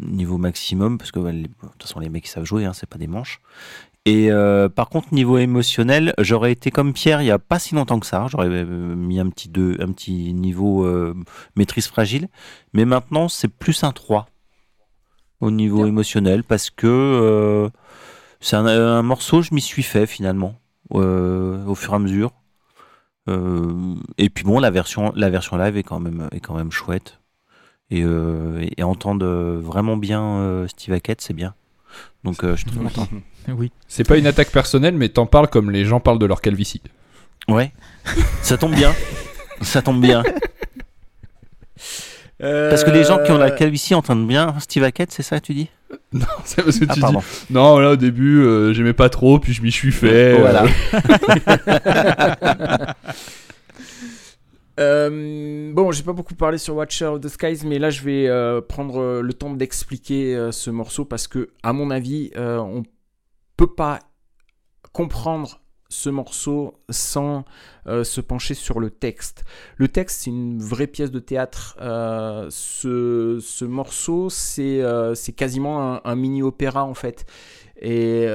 niveau 0.00 0.38
maximum 0.38 0.98
parce 0.98 1.10
que 1.12 1.20
bah, 1.20 1.32
de 1.32 1.46
toute 1.46 1.82
façon, 1.82 2.00
les 2.00 2.08
mecs 2.08 2.26
savent 2.26 2.44
jouer, 2.44 2.64
hein, 2.64 2.72
c'est 2.72 2.88
pas 2.88 2.98
des 2.98 3.06
manches. 3.06 3.40
Et 4.06 4.30
euh, 4.30 4.68
par 4.68 4.88
contre, 4.88 5.12
niveau 5.12 5.36
émotionnel, 5.36 6.14
j'aurais 6.20 6.52
été 6.52 6.70
comme 6.70 6.92
Pierre 6.92 7.22
il 7.22 7.26
y 7.26 7.32
a 7.32 7.40
pas 7.40 7.58
si 7.58 7.74
longtemps 7.74 7.98
que 7.98 8.06
ça. 8.06 8.26
J'aurais 8.30 8.46
euh, 8.48 8.94
mis 8.94 9.18
un 9.18 9.28
petit, 9.30 9.48
deux, 9.48 9.76
un 9.80 9.90
petit 9.90 10.32
niveau 10.32 10.86
euh, 10.86 11.12
maîtrise 11.56 11.88
fragile. 11.88 12.28
Mais 12.72 12.84
maintenant, 12.84 13.28
c'est 13.28 13.48
plus 13.48 13.82
un 13.82 13.90
3 13.90 14.28
au 15.40 15.50
niveau 15.50 15.78
Bien. 15.78 15.88
émotionnel 15.88 16.44
parce 16.44 16.70
que 16.70 16.86
euh, 16.86 17.68
c'est 18.38 18.54
un, 18.54 18.64
un 18.66 19.02
morceau, 19.02 19.42
je 19.42 19.52
m'y 19.52 19.60
suis 19.60 19.82
fait 19.82 20.06
finalement 20.06 20.54
au 20.90 21.74
fur 21.74 21.92
et 21.92 21.96
à 21.96 21.98
mesure. 21.98 22.30
Et 23.26 24.30
puis 24.30 24.44
bon, 24.44 24.60
la 24.60 24.70
version, 24.70 25.12
la 25.16 25.30
version 25.30 25.56
live 25.56 25.76
est 25.76 25.82
quand 25.82 25.98
même, 25.98 26.28
est 26.30 26.38
quand 26.38 26.54
même 26.54 26.70
chouette. 26.70 27.18
Et, 27.90 28.02
et, 28.02 28.72
et 28.76 28.82
entendre 28.84 29.26
vraiment 29.60 29.96
bien 29.96 30.64
Steve 30.68 30.94
Hackett, 30.94 31.20
c'est 31.20 31.34
bien. 31.34 31.54
Donc 32.24 32.42
euh, 32.44 32.52
je 32.56 32.62
suis 32.62 32.70
très 32.70 32.78
content. 32.78 33.08
Oui. 33.48 33.70
C'est 33.86 34.02
pas 34.02 34.16
une 34.16 34.26
attaque 34.26 34.50
personnelle, 34.50 34.96
mais 34.96 35.08
t'en 35.08 35.24
parles 35.26 35.46
comme 35.46 35.70
les 35.70 35.84
gens 35.84 36.00
parlent 36.00 36.18
de 36.18 36.26
leur 36.26 36.40
calvitie. 36.40 36.82
Ouais, 37.48 37.70
ça 38.42 38.58
tombe 38.58 38.74
bien. 38.74 38.92
ça 39.62 39.82
tombe 39.82 40.00
bien. 40.00 40.24
Parce 42.40 42.82
que 42.82 42.90
les 42.90 43.04
gens 43.04 43.18
qui 43.24 43.30
ont 43.30 43.38
la 43.38 43.52
calvitie 43.52 43.94
entendent 43.94 44.26
bien 44.26 44.56
Steve 44.58 44.82
Hackett, 44.82 45.12
c'est 45.12 45.22
ça, 45.22 45.38
tu 45.40 45.54
dis? 45.54 45.68
Non, 46.12 46.26
c'est 46.44 46.62
parce 46.64 46.78
que 46.80 46.84
Ah, 46.88 46.94
tu 46.94 47.00
pardon. 47.00 47.20
dis. 47.20 47.54
Non, 47.54 47.78
là 47.78 47.90
au 47.90 47.96
début, 47.96 48.40
euh, 48.42 48.72
j'aimais 48.72 48.92
pas 48.92 49.08
trop, 49.08 49.38
puis 49.38 49.52
je 49.52 49.62
m'y 49.62 49.70
suis 49.70 49.92
fait. 49.92 50.36
Voilà. 50.38 50.64
euh, 54.78 55.72
bon, 55.72 55.90
j'ai 55.90 56.02
pas 56.02 56.12
beaucoup 56.12 56.34
parlé 56.34 56.58
sur 56.58 56.74
Watcher 56.76 57.06
of 57.06 57.20
the 57.20 57.28
Skies, 57.28 57.60
mais 57.64 57.78
là 57.78 57.90
je 57.90 58.02
vais 58.02 58.28
euh, 58.28 58.60
prendre 58.60 59.00
euh, 59.00 59.22
le 59.22 59.32
temps 59.32 59.52
d'expliquer 59.54 60.50
ce 60.52 60.70
morceau 60.70 61.04
parce 61.04 61.28
que, 61.28 61.50
à 61.62 61.72
mon 61.72 61.90
avis, 61.90 62.30
on 62.36 62.82
peut 63.56 63.72
pas 63.72 64.00
comprendre 64.92 65.60
ce 65.88 66.10
morceau 66.10 66.74
sans 66.90 67.44
se 67.86 68.20
pencher 68.20 68.54
sur 68.54 68.80
le 68.80 68.90
texte. 68.90 69.44
Le 69.76 69.88
texte, 69.88 70.22
c'est 70.22 70.30
une 70.30 70.60
vraie 70.60 70.88
pièce 70.88 71.10
de 71.10 71.20
théâtre. 71.20 71.76
Ce, 72.50 73.38
ce 73.40 73.64
morceau, 73.64 74.28
c'est 74.30 74.82
quasiment 75.36 76.04
un, 76.04 76.16
mini-opéra 76.16 76.84
en 76.84 76.94
fait, 76.94 77.24
et 77.80 78.26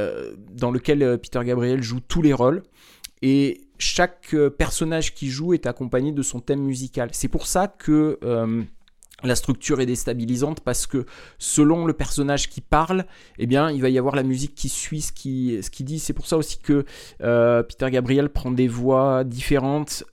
dans 0.52 0.72
lequel 0.72 1.20
Peter 1.22 1.42
Gabriel 1.44 1.84
joue 1.84 2.00
tous 2.00 2.22
les 2.22 2.34
rôles. 2.34 2.64
Chaque 3.82 4.34
euh, 4.34 4.50
personnage 4.50 5.14
qui 5.14 5.30
joue 5.30 5.54
est 5.54 5.66
accompagné 5.66 6.12
de 6.12 6.22
son 6.22 6.40
thème 6.40 6.62
musical. 6.62 7.10
C'est 7.12 7.28
pour 7.28 7.48
ça 7.48 7.68
que 7.68 8.20
euh, 8.24 8.64
la 9.24 9.36
structure 9.36 9.82
est 9.82 9.86
déstabilisante 9.86 10.62
parce 10.62 10.88
que 10.88 11.06
selon 11.38 11.86
le 11.86 11.94
personnage 11.94 12.50
qui 12.50 12.62
parle, 12.62 13.06
eh 13.40 13.48
bien, 13.48 13.72
il 13.72 13.82
va 13.82 13.90
y 13.90 13.98
avoir 13.98 14.16
la 14.16 14.24
musique 14.24 14.56
qui 14.56 14.70
suit 14.70 15.02
ce 15.02 15.12
qu'il 15.12 15.64
ce 15.64 15.84
dit. 15.84 16.00
C'est 16.00 16.14
pour 16.14 16.28
ça 16.28 16.38
aussi 16.38 16.60
que 16.60 16.86
euh, 17.22 17.64
Peter 17.64 17.90
Gabriel 17.92 18.30
prend 18.30 18.52
des 18.52 18.68
voix 18.68 19.24
différentes. 19.24 20.04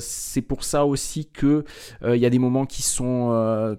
C'est 0.00 0.42
pour 0.42 0.64
ça 0.64 0.84
aussi 0.84 1.26
que 1.26 1.64
il 2.04 2.16
y 2.16 2.26
a 2.26 2.30
des 2.30 2.38
moments 2.38 2.66
qui 2.66 2.82
sont 2.82 3.76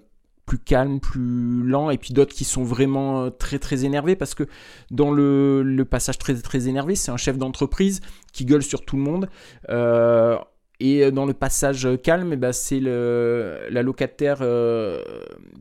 plus 0.58 1.00
plus 1.00 1.62
lents, 1.62 1.90
et 1.90 1.98
puis 1.98 2.12
d'autres 2.12 2.34
qui 2.34 2.44
sont 2.44 2.64
vraiment 2.64 3.22
euh, 3.22 3.30
très 3.30 3.58
très 3.58 3.84
énervés 3.84 4.16
parce 4.16 4.34
que 4.34 4.44
dans 4.90 5.10
le, 5.12 5.62
le 5.62 5.84
passage 5.84 6.18
très 6.18 6.34
très 6.34 6.66
énervé, 6.66 6.96
c'est 6.96 7.12
un 7.12 7.16
chef 7.16 7.38
d'entreprise 7.38 8.00
qui 8.32 8.44
gueule 8.44 8.62
sur 8.62 8.84
tout 8.84 8.96
le 8.96 9.02
monde. 9.02 9.28
Euh, 9.68 10.36
et 10.80 11.10
dans 11.10 11.26
le 11.26 11.34
passage 11.34 11.88
calme, 12.02 12.32
eh 12.32 12.36
ben, 12.36 12.52
c'est 12.52 12.80
la 12.80 13.82
locataire 13.82 14.38
euh, 14.40 15.02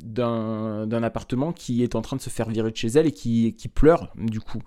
d'un 0.01 1.03
appartement 1.03 1.53
qui 1.53 1.83
est 1.83 1.95
en 1.95 2.01
train 2.01 2.15
de 2.17 2.21
se 2.21 2.29
faire 2.29 2.49
virer 2.49 2.71
de 2.71 2.75
chez 2.75 2.87
elle 2.87 3.07
et 3.07 3.11
qui, 3.11 3.53
pleure 3.73 4.11
du 4.15 4.39
coup. 4.39 4.61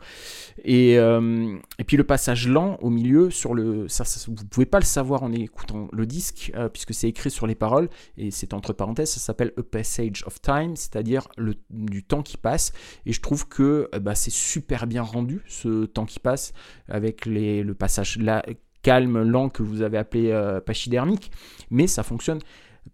Et, 0.65 0.99
euh, 0.99 1.57
et 1.79 1.85
puis 1.85 1.97
le 1.97 2.05
passage 2.05 2.49
lent 2.49 2.79
au 2.81 2.91
milieu, 2.91 3.31
sur 3.31 3.55
le, 3.55 3.87
vous 4.27 4.45
pouvez 4.51 4.67
pas 4.67 4.79
le 4.79 4.85
savoir 4.85 5.23
en 5.23 5.33
écoutant 5.33 5.89
le 5.93 6.07
disque, 6.07 6.53
euh, 6.55 6.69
puisque 6.69 6.95
c'est 6.95 7.09
écrit 7.09 7.31
sur 7.31 7.47
les 7.47 7.55
paroles, 7.55 7.89
et 8.17 8.31
c'est 8.31 8.55
entre 8.55 8.73
parenthèses, 8.73 9.11
ça 9.11 9.21
s'appelle 9.21 9.53
A 9.57 9.63
Passage 9.63 10.25
of 10.27 10.41
Time, 10.41 10.77
c'est-à-dire 10.77 11.29
du 11.71 12.05
temps 12.05 12.23
qui 12.23 12.37
passe. 12.37 12.73
Et 13.07 13.13
je 13.13 13.21
trouve 13.21 13.49
que 13.49 13.89
euh, 13.95 14.01
bah, 14.01 14.15
c'est 14.15 14.33
super 14.33 14.87
bien 14.87 15.03
rendu, 15.03 15.43
ce 15.47 15.87
temps 15.87 16.07
qui 16.07 16.21
passe, 16.21 16.53
avec 16.89 17.27
les, 17.27 17.63
le 17.63 17.75
passage 17.75 18.19
là, 18.19 18.43
calme, 18.83 19.23
lent 19.23 19.49
que 19.49 19.63
vous 19.63 19.83
avez 19.83 19.99
appelé 19.99 20.31
euh, 20.31 20.61
pachydermique, 20.61 21.31
mais 21.71 21.87
ça 21.87 22.03
fonctionne 22.03 22.41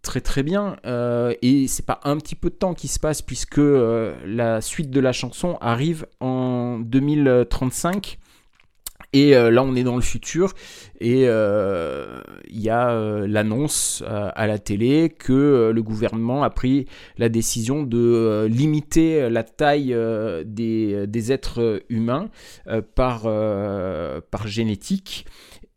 très 0.02 0.20
très 0.20 0.42
bien 0.42 0.76
euh, 0.86 1.34
et 1.42 1.66
c'est 1.66 1.84
pas 1.84 2.00
un 2.04 2.16
petit 2.18 2.34
peu 2.34 2.50
de 2.50 2.54
temps 2.54 2.74
qui 2.74 2.88
se 2.88 3.00
passe 3.00 3.22
puisque 3.22 3.58
euh, 3.58 4.14
la 4.26 4.60
suite 4.60 4.90
de 4.90 5.00
la 5.00 5.12
chanson 5.12 5.56
arrive 5.60 6.06
en 6.20 6.78
2035 6.78 8.18
et 9.14 9.34
euh, 9.34 9.50
là 9.50 9.62
on 9.62 9.74
est 9.74 9.84
dans 9.84 9.96
le 9.96 10.02
futur 10.02 10.52
et 11.00 11.22
il 11.22 12.60
y 12.60 12.70
a 12.70 13.26
l'annonce 13.26 14.02
à 14.06 14.46
la 14.46 14.58
télé 14.58 15.14
que 15.16 15.70
le 15.72 15.82
gouvernement 15.82 16.42
a 16.42 16.50
pris 16.50 16.86
la 17.16 17.28
décision 17.28 17.82
de 17.82 18.46
limiter 18.50 19.30
la 19.30 19.44
taille 19.44 19.96
des, 20.44 21.06
des 21.06 21.32
êtres 21.32 21.82
humains 21.88 22.30
par, 22.96 23.22
par 23.22 24.46
génétique 24.48 25.24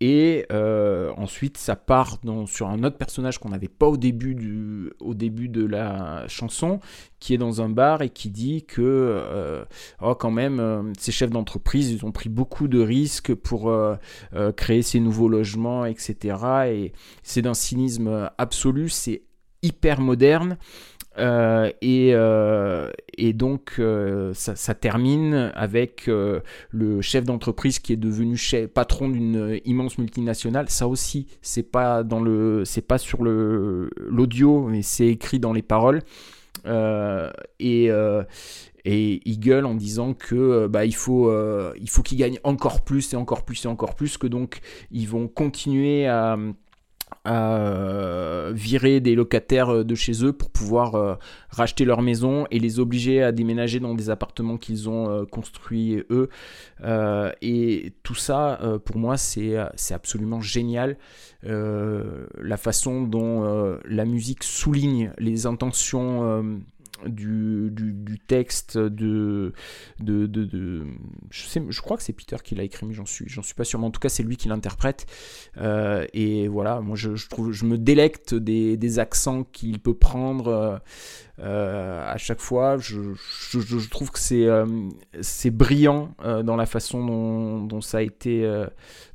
et 0.04 0.47
euh, 0.52 1.14
ensuite, 1.16 1.60
ça 1.60 1.76
part 1.76 2.18
sur 2.47 2.68
un 2.70 2.84
autre 2.84 2.97
personnage 2.97 3.38
qu'on 3.38 3.49
n'avait 3.49 3.68
pas 3.68 3.86
au 3.86 3.97
début, 3.97 4.34
du, 4.34 4.91
au 4.99 5.14
début 5.14 5.47
de 5.47 5.64
la 5.64 6.28
chanson, 6.28 6.80
qui 7.20 7.36
est 7.36 7.38
dans 7.38 7.62
un 7.62 7.70
bar 7.70 8.02
et 8.02 8.10
qui 8.10 8.32
dit 8.32 8.66
que, 8.66 8.82
euh, 8.82 9.64
oh, 10.02 10.16
quand 10.16 10.32
même, 10.32 10.60
euh, 10.60 10.82
ces 10.97 11.12
chefs 11.12 11.30
d'entreprise, 11.30 11.91
ils 11.91 12.04
ont 12.04 12.12
pris 12.12 12.30
beaucoup 12.30 12.68
de 12.68 12.82
risques 12.82 13.36
pour 13.36 13.72
créer 14.58 14.82
ces 14.82 14.99
nouveaux 14.99 15.30
logements, 15.30 15.86
etc. 15.86 16.36
Et 16.72 16.93
c'est 17.22 17.43
d'un 17.43 17.54
cynisme 17.54 18.32
absolu, 18.39 18.89
c'est 18.89 19.22
hyper 19.62 20.02
moderne. 20.02 20.58
Euh, 21.18 21.70
et, 21.82 22.12
euh, 22.14 22.89
et 23.18 23.34
donc 23.34 23.74
euh, 23.80 24.34
ça, 24.34 24.74
termine 24.74 25.51
avec 25.55 26.07
le 26.07 27.01
chef 27.01 27.26
d'entreprise 27.26 27.80
qui 27.80 27.93
est 27.93 27.97
devenu 27.97 28.39
patron 28.74 29.09
d'une 29.09 29.59
immense 29.66 29.97
multinationale. 29.97 30.70
Ça 30.70 30.88
aussi, 30.88 31.28
c'est 31.41 31.70
pas 31.70 32.03
dans 32.03 32.22
le, 32.22 32.64
c'est 32.66 32.82
pas 32.82 32.97
sur 32.97 33.24
le 33.24 33.89
l'audio, 33.97 34.68
mais 34.68 34.82
c'est 34.82 35.07
écrit 35.07 35.39
dans 35.39 35.53
les 35.53 35.62
paroles. 35.62 36.01
Et 37.59 37.89
et 38.86 39.22
il 39.26 39.39
gueule 39.39 39.66
en 39.66 39.76
disant 39.76 40.14
que 40.14 40.68
bah, 40.68 40.86
il 40.86 40.95
faut 40.95 41.30
euh, 41.30 41.74
il 41.80 41.89
faut 41.89 42.01
qu'ils 42.01 42.18
gagnent 42.18 42.39
encore 42.43 42.82
plus 42.82 43.14
et 43.14 43.16
encore 43.16 43.43
plus 43.43 43.66
et 43.66 43.68
encore 43.68 43.95
plus 43.95 44.18
que 44.18 44.28
donc 44.28 44.59
ils 44.91 45.07
vont 45.07 45.28
continuer 45.28 46.07
à 46.07 46.38
à 47.24 47.56
euh, 47.58 48.52
virer 48.54 49.00
des 49.00 49.14
locataires 49.14 49.70
euh, 49.70 49.84
de 49.84 49.94
chez 49.94 50.26
eux 50.26 50.34
pour 50.34 50.50
pouvoir 50.50 50.96
euh, 50.96 51.16
racheter 51.50 51.86
leur 51.86 52.02
maison 52.02 52.48
et 52.50 52.60
les 52.60 52.80
obliger 52.80 53.22
à 53.22 53.32
déménager 53.32 53.80
dans 53.80 53.94
des 53.94 54.10
appartements 54.10 54.58
qu'ils 54.58 54.90
ont 54.90 55.26
construits 55.26 56.04
eux. 56.10 56.30
Et 57.42 57.94
tout 58.04 58.16
ça, 58.16 58.60
pour 58.86 58.98
moi, 58.98 59.18
c'est 59.18 59.58
absolument 59.92 60.42
génial. 60.42 60.98
La 61.44 62.58
façon 62.58 63.04
dont 63.04 63.78
la 63.86 64.06
musique 64.06 64.44
souligne 64.44 65.12
les 65.18 65.46
intentions 65.46 66.62
du, 67.06 67.70
du, 67.72 68.20
texte 68.20 68.78
de, 68.78 69.54
de, 69.99 70.26
de, 70.26 70.86
je, 71.30 71.43
sais, 71.43 71.62
je 71.68 71.82
crois 71.82 71.97
que 71.97 72.04
c'est 72.04 72.14
Peter 72.14 72.38
qui 72.43 72.56
l'a 72.56 72.64
écrit 72.64 72.86
mais 72.86 72.93
j'en 72.93 73.06
suis 73.06 73.26
j'en 73.28 73.41
suis 73.41 73.56
pas 73.56 73.64
sûr 73.64 73.80
mais 73.80 73.86
en 73.86 73.91
tout 73.91 73.99
cas 73.99 74.10
c'est 74.10 74.24
lui 74.24 74.38
qui 74.38 74.47
l'interprète. 74.47 75.06
Euh, 75.58 76.06
et 76.14 76.47
voilà 76.47 76.82
moi 76.82 76.95
je, 76.95 77.28
trouve 77.28 77.52
je 77.52 77.66
me 77.66 77.78
délecte 77.78 78.34
des, 78.34 78.78
des 78.78 78.99
accents 78.99 79.43
qu'il 79.43 79.80
peut 79.80 79.93
prendre 79.93 80.47
euh, 80.47 80.78
euh, 81.39 82.12
à 82.12 82.18
chaque 82.18 82.39
fois. 82.39 82.78
Je, 82.78 83.89
trouve 83.89 84.12
que 84.12 84.20
c'est 84.20 84.47
c'est 85.22 85.52
brillant 85.52 86.16
dans 86.43 86.56
la 86.56 86.66
façon 86.66 87.66
dont, 87.66 87.82
ça 87.82 87.99
a 87.99 88.02
été 88.02 88.49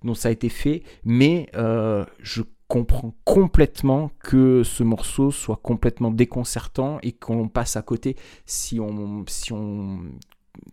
dont 0.03 0.14
ça 0.14 0.28
a 0.28 0.32
été 0.32 0.49
fait. 0.49 0.82
Mais 1.05 1.49
je 1.55 2.43
comprends 2.69 3.14
complètement 3.25 4.11
que 4.19 4.62
ce 4.62 4.83
morceau 4.83 5.31
soit 5.31 5.61
complètement 5.62 6.11
déconcertant 6.11 6.99
et 7.03 7.12
qu'on 7.12 7.49
passe 7.49 7.77
à 7.77 7.83
côté 7.83 8.17
si 8.45 8.81
on 8.81 9.25
si 9.29 9.53
on 9.53 10.01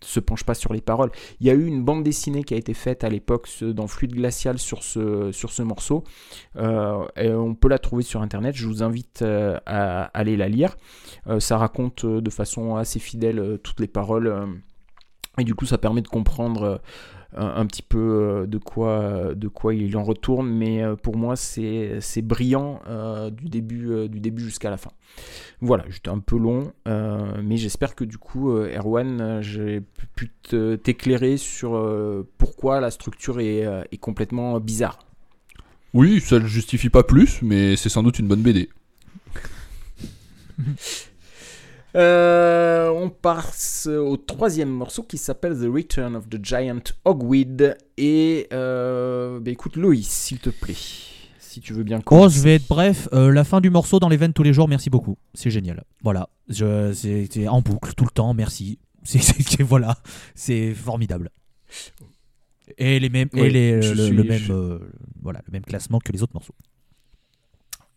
se 0.02 0.20
penche 0.20 0.44
pas 0.44 0.54
sur 0.54 0.74
les 0.74 0.82
paroles. 0.82 1.12
Il 1.40 1.48
y 1.48 1.50
a 1.50 1.54
eu 1.54 1.66
une 1.66 1.84
bande 1.84 2.04
dessinée 2.04 2.44
qui 2.44 2.54
a 2.54 2.58
été 2.58 2.74
faite 2.74 3.04
à 3.04 3.10
l'époque 3.10 3.50
dans 3.62 3.88
Fluide 3.88 4.14
Glacial 4.14 4.60
sur 4.60 4.84
ce, 4.84 5.32
sur 5.32 5.52
ce 5.52 5.62
morceau. 5.62 6.04
Euh, 6.56 7.06
et 7.16 7.30
on 7.32 7.56
peut 7.56 7.68
la 7.68 7.80
trouver 7.80 8.04
sur 8.04 8.22
internet. 8.22 8.56
Je 8.56 8.68
vous 8.68 8.84
invite 8.84 9.22
euh, 9.22 9.60
à 9.66 10.04
aller 10.18 10.38
la 10.38 10.50
lire. 10.50 10.76
Euh, 11.28 11.40
ça 11.40 11.58
raconte 11.58 12.06
de 12.06 12.30
façon 12.30 12.76
assez 12.76 13.00
fidèle 13.00 13.60
toutes 13.64 13.80
les 13.80 13.88
paroles. 13.88 14.62
Euh, 15.38 15.42
et 15.42 15.44
du 15.44 15.56
coup, 15.56 15.66
ça 15.66 15.78
permet 15.78 16.02
de 16.02 16.08
comprendre 16.08 16.64
euh, 16.64 16.78
un, 17.36 17.62
un 17.62 17.66
petit 17.66 17.82
peu 17.82 17.98
euh, 17.98 18.46
de 18.46 18.58
quoi, 18.58 19.34
de 19.36 19.48
quoi 19.48 19.74
il 19.74 19.96
en 19.98 20.04
retourne. 20.04 20.50
Mais 20.50 20.84
euh, 20.84 20.96
pour 20.96 21.16
moi, 21.18 21.36
c'est 21.36 21.98
c'est 22.00 22.22
brillant 22.22 22.82
euh, 22.88 23.30
du 23.30 23.50
début, 23.50 23.90
euh, 23.92 24.08
du 24.08 24.20
début 24.20 24.44
jusqu'à 24.44 24.70
la 24.70 24.78
fin. 24.78 24.92
Voilà, 25.62 25.86
j'étais 25.90 26.10
un 26.10 26.20
peu 26.20 26.38
long, 26.38 26.74
euh, 26.88 27.42
mais 27.44 27.58
j'espère 27.58 27.96
que 27.96 28.04
du 28.04 28.18
coup, 28.18 28.52
euh, 28.52 28.76
Erwan, 28.76 29.22
euh, 29.22 29.42
j'ai 29.42 29.82
pu 30.16 30.30
t'éclairer 30.78 31.38
sur 31.38 31.76
euh, 31.76 32.28
pourquoi 32.38 32.80
la 32.80 32.92
structure 32.92 33.40
est, 33.40 33.66
euh, 33.66 33.84
est 33.92 33.98
complètement 33.98 34.60
bizarre. 34.60 35.00
Oui, 35.94 36.20
ça 36.22 36.40
le 36.40 36.48
justifie 36.48 36.90
pas 36.90 37.04
plus, 37.04 37.42
mais 37.44 37.76
c'est 37.76 37.90
sans 37.90 38.02
doute 38.02 38.18
une 38.18 38.28
bonne 38.28 38.42
BD. 38.42 38.70
Euh, 41.96 42.90
on 42.90 43.10
passe 43.10 43.88
au 43.88 44.18
troisième 44.18 44.70
morceau 44.70 45.04
qui 45.04 45.18
s'appelle 45.18 45.54
The 45.56 45.68
Return 45.72 46.16
of 46.16 46.28
the 46.30 46.44
Giant 46.44 46.82
Hogweed. 47.06 47.78
Et 47.98 48.48
euh, 48.52 49.40
bah 49.40 49.52
écoute, 49.52 49.76
Loïs, 49.76 50.08
s'il 50.10 50.40
te 50.40 50.50
plaît, 50.50 50.74
si 51.40 51.62
tu 51.62 51.74
veux 51.74 51.84
bien 51.84 52.00
Oh, 52.00 52.04
commencer. 52.04 52.38
je 52.38 52.44
vais 52.44 52.56
être 52.56 52.68
bref. 52.68 53.08
Euh, 53.14 53.32
la 53.32 53.44
fin 53.44 53.62
du 53.62 53.70
morceau 53.70 54.00
dans 54.00 54.10
les 54.10 54.18
veines 54.18 54.34
tous 54.34 54.44
les 54.44 54.54
jours, 54.54 54.68
merci 54.68 54.90
beaucoup. 54.90 55.18
C'est 55.36 55.52
génial. 55.52 55.84
Voilà. 56.02 56.30
Je, 56.50 56.92
c'est, 56.94 57.48
en 57.48 57.62
boucle 57.62 57.94
tout 57.94 58.06
le 58.06 58.12
temps, 58.12 58.34
merci. 58.34 58.80
C'est, 59.04 59.62
voilà. 59.62 59.98
C'est 60.34 60.74
formidable. 60.74 61.30
Et, 62.78 63.00
les 63.00 63.10
mêmes, 63.10 63.28
et 63.36 63.50
les, 63.50 63.76
le, 63.76 63.82
suis- 63.82 64.16
le 64.16 64.24
même, 64.24 64.40
je- 64.40 64.54
euh, 64.54 64.80
voilà, 65.22 65.42
le 65.46 65.52
même 65.52 65.64
classement 65.64 66.00
que 66.00 66.12
les 66.14 66.24
autres 66.24 66.34
morceaux. 66.34 66.56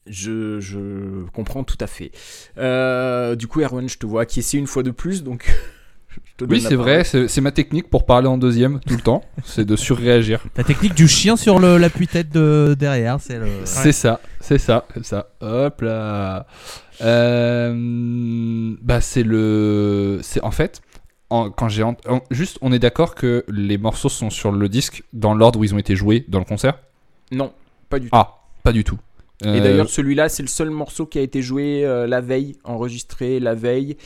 Je, 0.08 0.60
je 0.60 1.24
comprends 1.32 1.64
tout 1.64 1.78
à 1.80 1.86
fait. 1.86 2.12
Euh, 2.58 3.34
du 3.36 3.46
coup, 3.46 3.60
Erwan, 3.60 3.88
je 3.88 3.98
te 3.98 4.06
vois 4.06 4.22
acquiescer 4.22 4.58
une 4.58 4.66
fois 4.66 4.82
de 4.82 4.90
plus, 4.90 5.22
donc. 5.24 5.46
je 6.08 6.20
te 6.36 6.44
donne 6.44 6.56
Oui, 6.58 6.64
c'est 6.66 6.76
vrai, 6.76 7.02
c'est 7.04 7.40
ma 7.40 7.50
technique 7.52 7.90
pour 7.90 8.06
parler 8.06 8.28
en 8.28 8.38
deuxième 8.38 8.80
tout 8.80 8.94
le 8.94 9.00
temps, 9.02 9.24
c'est 9.44 9.64
de 9.64 9.74
surréagir. 9.76 10.44
La 10.56 10.64
technique 10.64 10.94
du 10.94 11.08
chien 11.08 11.36
sur 11.36 11.58
l'appui-tête 11.58 12.30
de 12.30 12.76
derrière, 12.78 13.20
c'est 13.20 13.38
le. 13.38 13.46
C'est 13.64 13.92
ça, 13.92 14.20
c'est 14.40 14.58
ça, 14.58 14.86
comme 14.94 15.04
ça. 15.04 15.30
Hop 15.40 15.80
là. 15.82 16.46
Euh, 17.02 18.74
bah 18.80 19.00
c'est 19.00 19.22
le, 19.22 20.20
c'est 20.22 20.42
en 20.42 20.50
fait, 20.50 20.80
en- 21.30 21.50
quand 21.50 21.68
j'ai 21.68 21.82
en- 21.82 21.96
juste, 22.30 22.58
on 22.62 22.72
est 22.72 22.78
d'accord 22.78 23.14
que 23.14 23.44
les 23.48 23.78
morceaux 23.78 24.08
sont 24.08 24.30
sur 24.30 24.52
le 24.52 24.68
disque 24.68 25.02
dans 25.12 25.34
l'ordre 25.34 25.58
où 25.60 25.64
ils 25.64 25.74
ont 25.74 25.78
été 25.78 25.96
joués 25.96 26.24
dans 26.28 26.38
le 26.38 26.44
concert? 26.44 26.78
Non, 27.32 27.52
pas 27.90 27.98
du 27.98 28.06
tout. 28.08 28.16
Ah, 28.16 28.38
pas 28.62 28.72
du 28.72 28.84
tout. 28.84 28.98
Et 29.44 29.48
Euh, 29.48 29.60
d'ailleurs, 29.60 29.90
celui-là, 29.90 30.28
c'est 30.28 30.42
le 30.42 30.48
seul 30.48 30.70
morceau 30.70 31.04
qui 31.06 31.18
a 31.18 31.22
été 31.22 31.42
joué 31.42 31.84
euh, 31.84 32.06
la 32.06 32.20
veille, 32.20 32.56
enregistré 32.64 33.38
la 33.40 33.54
veille. 33.54 33.96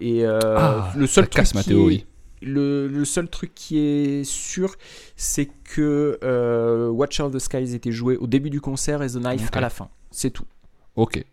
Et 0.00 0.24
euh, 0.24 0.38
Ah, 0.56 0.92
le 0.96 1.06
seul 1.06 1.24
ça 1.24 1.28
truc 1.28 1.34
casse 1.42 1.54
ma 1.54 1.62
qui 1.62 1.70
théorie. 1.70 1.94
est- 1.96 2.06
le, 2.42 2.86
le 2.86 3.04
seul 3.06 3.28
truc 3.28 3.52
qui 3.54 3.78
est 3.78 4.22
sûr, 4.24 4.76
c'est 5.16 5.48
que 5.64 6.18
euh, 6.22 6.88
Watch 6.88 7.18
Out 7.18 7.32
the 7.32 7.38
Skies 7.38 7.74
était 7.74 7.90
joué 7.92 8.16
au 8.18 8.26
début 8.26 8.50
du 8.50 8.60
concert 8.60 9.02
et 9.02 9.08
The 9.08 9.16
Knife 9.16 9.48
à 9.52 9.60
la 9.60 9.70
fin. 9.70 9.88
C'est 10.10 10.30
tout. 10.30 10.44
Ok. 10.96 11.24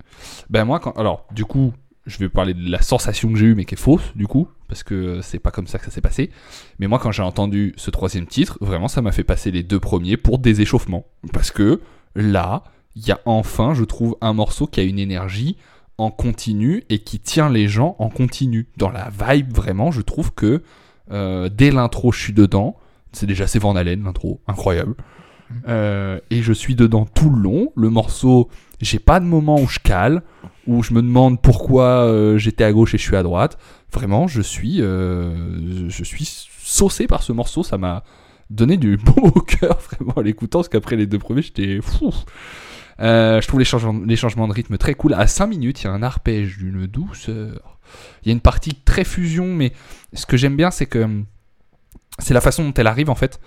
Ben 0.49 0.63
moi, 0.65 0.79
quand... 0.79 0.91
alors, 0.97 1.27
du 1.31 1.43
coup, 1.45 1.73
je 2.07 2.17
vais 2.17 2.29
parler 2.29 2.53
de 2.53 2.69
la 2.71 2.81
sensation 2.81 3.31
que 3.31 3.37
j'ai 3.37 3.47
eue, 3.47 3.55
mais 3.55 3.65
qui 3.65 3.75
est 3.75 3.77
fausse, 3.77 4.13
du 4.15 4.27
coup, 4.27 4.47
parce 4.67 4.81
que 4.83 5.19
c'est 5.21 5.39
pas 5.39 5.51
comme 5.51 5.67
ça 5.67 5.77
que 5.77 5.85
ça 5.85 5.91
s'est 5.91 6.01
passé. 6.01 6.31
Mais 6.79 6.87
moi, 6.87 6.99
quand 6.99 7.11
j'ai 7.11 7.21
entendu 7.23 7.73
ce 7.77 7.91
troisième 7.91 8.25
titre, 8.25 8.57
vraiment, 8.61 8.87
ça 8.87 9.01
m'a 9.01 9.11
fait 9.11 9.23
passer 9.25 9.51
les 9.51 9.61
deux 9.63 9.79
premiers 9.81 10.17
pour 10.17 10.39
des 10.39 10.61
échauffements. 10.61 11.05
Parce 11.33 11.51
que 11.51 11.81
là, 12.15 12.63
il 12.95 13.07
y 13.07 13.11
a 13.11 13.19
enfin, 13.25 13.73
je 13.73 13.83
trouve, 13.83 14.15
un 14.21 14.33
morceau 14.33 14.67
qui 14.67 14.79
a 14.79 14.83
une 14.83 14.99
énergie 14.99 15.57
en 15.97 16.11
continu 16.11 16.83
et 16.89 16.99
qui 16.99 17.19
tient 17.19 17.49
les 17.49 17.67
gens 17.67 17.95
en 17.99 18.09
continu. 18.09 18.67
Dans 18.77 18.89
la 18.89 19.09
vibe, 19.09 19.53
vraiment, 19.53 19.91
je 19.91 20.01
trouve 20.01 20.33
que 20.33 20.63
euh, 21.11 21.49
dès 21.49 21.71
l'intro, 21.71 22.11
je 22.11 22.19
suis 22.19 22.33
dedans. 22.33 22.77
C'est 23.11 23.25
déjà 23.25 23.47
c'est 23.47 23.59
Van 23.59 23.75
Halen, 23.75 24.03
l'intro, 24.03 24.41
incroyable. 24.47 24.95
Euh, 25.67 26.19
et 26.31 26.41
je 26.41 26.53
suis 26.53 26.75
dedans 26.75 27.05
tout 27.05 27.29
le 27.29 27.39
long. 27.39 27.71
Le 27.75 27.89
morceau, 27.89 28.49
j'ai 28.81 28.99
pas 28.99 29.19
de 29.19 29.25
moment 29.25 29.59
où 29.59 29.67
je 29.67 29.79
cale, 29.79 30.23
où 30.65 30.81
je 30.81 30.93
me 30.93 31.01
demande 31.01 31.41
pourquoi 31.41 32.05
euh, 32.05 32.37
j'étais 32.37 32.63
à 32.63 32.71
gauche 32.71 32.95
et 32.95 32.97
je 32.97 33.03
suis 33.03 33.15
à 33.15 33.23
droite. 33.23 33.57
Vraiment, 33.91 34.27
je 34.27 34.41
suis, 34.41 34.77
je 34.77 36.03
suis 36.03 36.47
saucé 36.63 37.05
par 37.05 37.21
ce 37.21 37.31
morceau. 37.31 37.63
Ça 37.63 37.77
m'a 37.77 38.03
donné 38.49 38.77
du 38.77 38.97
beau 39.05 39.31
au 39.35 39.41
cœur, 39.41 39.77
vraiment, 39.79 40.13
en 40.15 40.21
l'écoutant, 40.21 40.59
parce 40.59 40.69
qu'après 40.69 40.95
les 40.95 41.05
deux 41.05 41.19
premiers, 41.19 41.43
j'étais 41.43 41.79
fou. 41.81 42.11
Euh, 42.99 43.41
je 43.41 43.47
trouve 43.47 43.59
les 43.59 43.65
changements, 43.65 44.47
de 44.47 44.53
rythme 44.53 44.77
très 44.77 44.93
cool. 44.93 45.13
À 45.13 45.27
5 45.27 45.47
minutes, 45.47 45.81
il 45.81 45.85
y 45.85 45.87
a 45.87 45.91
un 45.91 46.03
arpège 46.03 46.57
d'une 46.57 46.85
douceur. 46.85 47.79
Il 48.23 48.27
y 48.27 48.31
a 48.31 48.33
une 48.33 48.41
partie 48.41 48.75
très 48.75 49.03
fusion, 49.03 49.45
mais 49.45 49.73
ce 50.13 50.25
que 50.25 50.37
j'aime 50.37 50.55
bien, 50.55 50.71
c'est 50.71 50.85
que 50.85 50.99
hum, 50.99 51.25
c'est 52.19 52.33
la 52.33 52.41
façon 52.41 52.63
dont 52.63 52.73
elle 52.73 52.87
arrive 52.87 53.09
en 53.09 53.15
fait. 53.15 53.39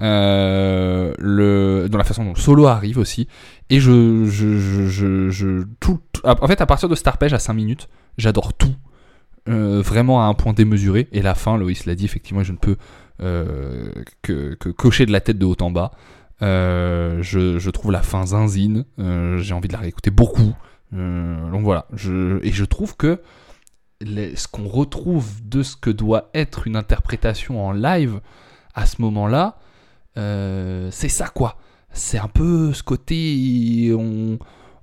Euh, 0.00 1.14
dans 1.88 1.98
la 1.98 2.04
façon 2.04 2.24
dont 2.24 2.34
solo 2.34 2.66
arrive 2.66 2.98
aussi. 2.98 3.28
Et 3.70 3.80
je. 3.80 3.92
en 6.24 6.46
fait, 6.46 6.60
à 6.60 6.66
partir 6.66 6.88
de 6.88 6.94
cet 6.94 7.06
arpège 7.06 7.32
à 7.32 7.38
5 7.38 7.52
minutes, 7.52 7.88
j'adore 8.18 8.54
tout. 8.54 8.74
Euh, 9.46 9.82
vraiment 9.82 10.22
à 10.22 10.26
un 10.26 10.34
point 10.34 10.54
démesuré. 10.54 11.08
Et 11.12 11.20
la 11.20 11.34
fin, 11.34 11.58
Loïs 11.58 11.84
l'a 11.84 11.94
dit, 11.94 12.06
effectivement, 12.06 12.42
je 12.42 12.52
ne 12.52 12.58
peux 12.58 12.76
que 14.22 14.54
cocher 14.72 15.06
de 15.06 15.12
la 15.12 15.20
tête 15.20 15.38
de 15.38 15.44
haut 15.44 15.56
en 15.60 15.70
bas. 15.70 15.92
Euh, 16.42 17.22
je, 17.22 17.70
trouve 17.70 17.92
la 17.92 18.02
fin 18.02 18.26
zinzine. 18.26 18.84
Euh, 18.98 19.38
J'ai 19.38 19.54
envie 19.54 19.68
de 19.68 19.72
la 19.72 19.80
réécouter 19.80 20.10
beaucoup. 20.10 20.54
Euh, 20.92 21.50
donc 21.50 21.62
voilà. 21.62 21.86
Et 22.42 22.52
je 22.52 22.64
trouve 22.64 22.96
que 22.96 23.20
ce 24.02 24.48
qu'on 24.48 24.68
retrouve 24.68 25.30
de 25.44 25.62
ce 25.62 25.76
que 25.76 25.90
doit 25.90 26.30
être 26.34 26.66
une 26.66 26.76
interprétation 26.76 27.64
en 27.64 27.72
live 27.72 28.20
à 28.74 28.86
ce 28.86 29.00
moment-là, 29.02 29.58
c'est 30.16 31.08
ça 31.08 31.28
quoi. 31.28 31.56
C'est 31.96 32.18
un 32.18 32.28
peu 32.28 32.72
ce 32.72 32.82
côté, 32.82 33.94
on, 33.96 34.36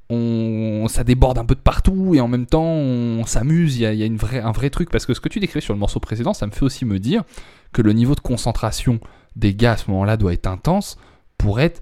on, 0.10 0.88
ça 0.88 1.04
déborde 1.04 1.38
un 1.38 1.46
peu 1.46 1.56
de 1.56 1.60
partout 1.60 2.16
et 2.16 2.22
en 2.22 2.30
même 2.30 2.46
temps 2.46 2.64
on 2.64 3.26
s'amuse. 3.26 3.76
Il 3.76 3.82
y 3.82 3.86
a, 3.86 3.94
il 3.94 4.00
y 4.00 4.04
a 4.04 4.06
une 4.06 4.16
vraie, 4.16 4.40
un 4.40 4.54
vrai 4.54 4.70
truc 4.70 4.90
parce 4.90 5.06
que 5.06 5.14
ce 5.14 5.20
que 5.20 5.28
tu 5.28 5.42
décris 5.42 5.62
sur 5.62 5.74
le 5.74 5.80
morceau 5.80 6.00
précédent, 6.00 6.34
ça 6.34 6.48
me 6.48 6.52
fait 6.52 6.64
aussi 6.64 6.86
me 6.86 7.00
dire 7.00 7.24
que 7.74 7.82
le 7.82 7.92
niveau 7.92 8.16
de 8.16 8.22
concentration 8.22 9.00
des 9.36 9.54
gars 9.54 9.74
à 9.74 9.78
ce 9.78 9.92
moment-là 9.92 10.16
doit 10.16 10.34
être 10.34 10.48
intense 10.48 10.98
pour 11.42 11.60
être 11.60 11.82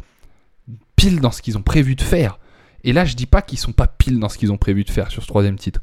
pile 0.96 1.20
dans 1.20 1.32
ce 1.32 1.42
qu'ils 1.42 1.58
ont 1.58 1.62
prévu 1.62 1.96
de 1.96 2.02
faire. 2.02 2.40
Et 2.86 2.94
là, 2.94 3.04
je 3.04 3.16
dis 3.16 3.26
pas 3.26 3.42
qu'ils 3.42 3.60
sont 3.60 3.74
pas 3.74 3.88
pile 3.88 4.20
dans 4.20 4.30
ce 4.30 4.38
qu'ils 4.38 4.54
ont 4.54 4.58
prévu 4.58 4.86
de 4.86 4.90
faire 4.90 5.12
sur 5.12 5.22
ce 5.22 5.28
troisième 5.28 5.58
titre, 5.58 5.82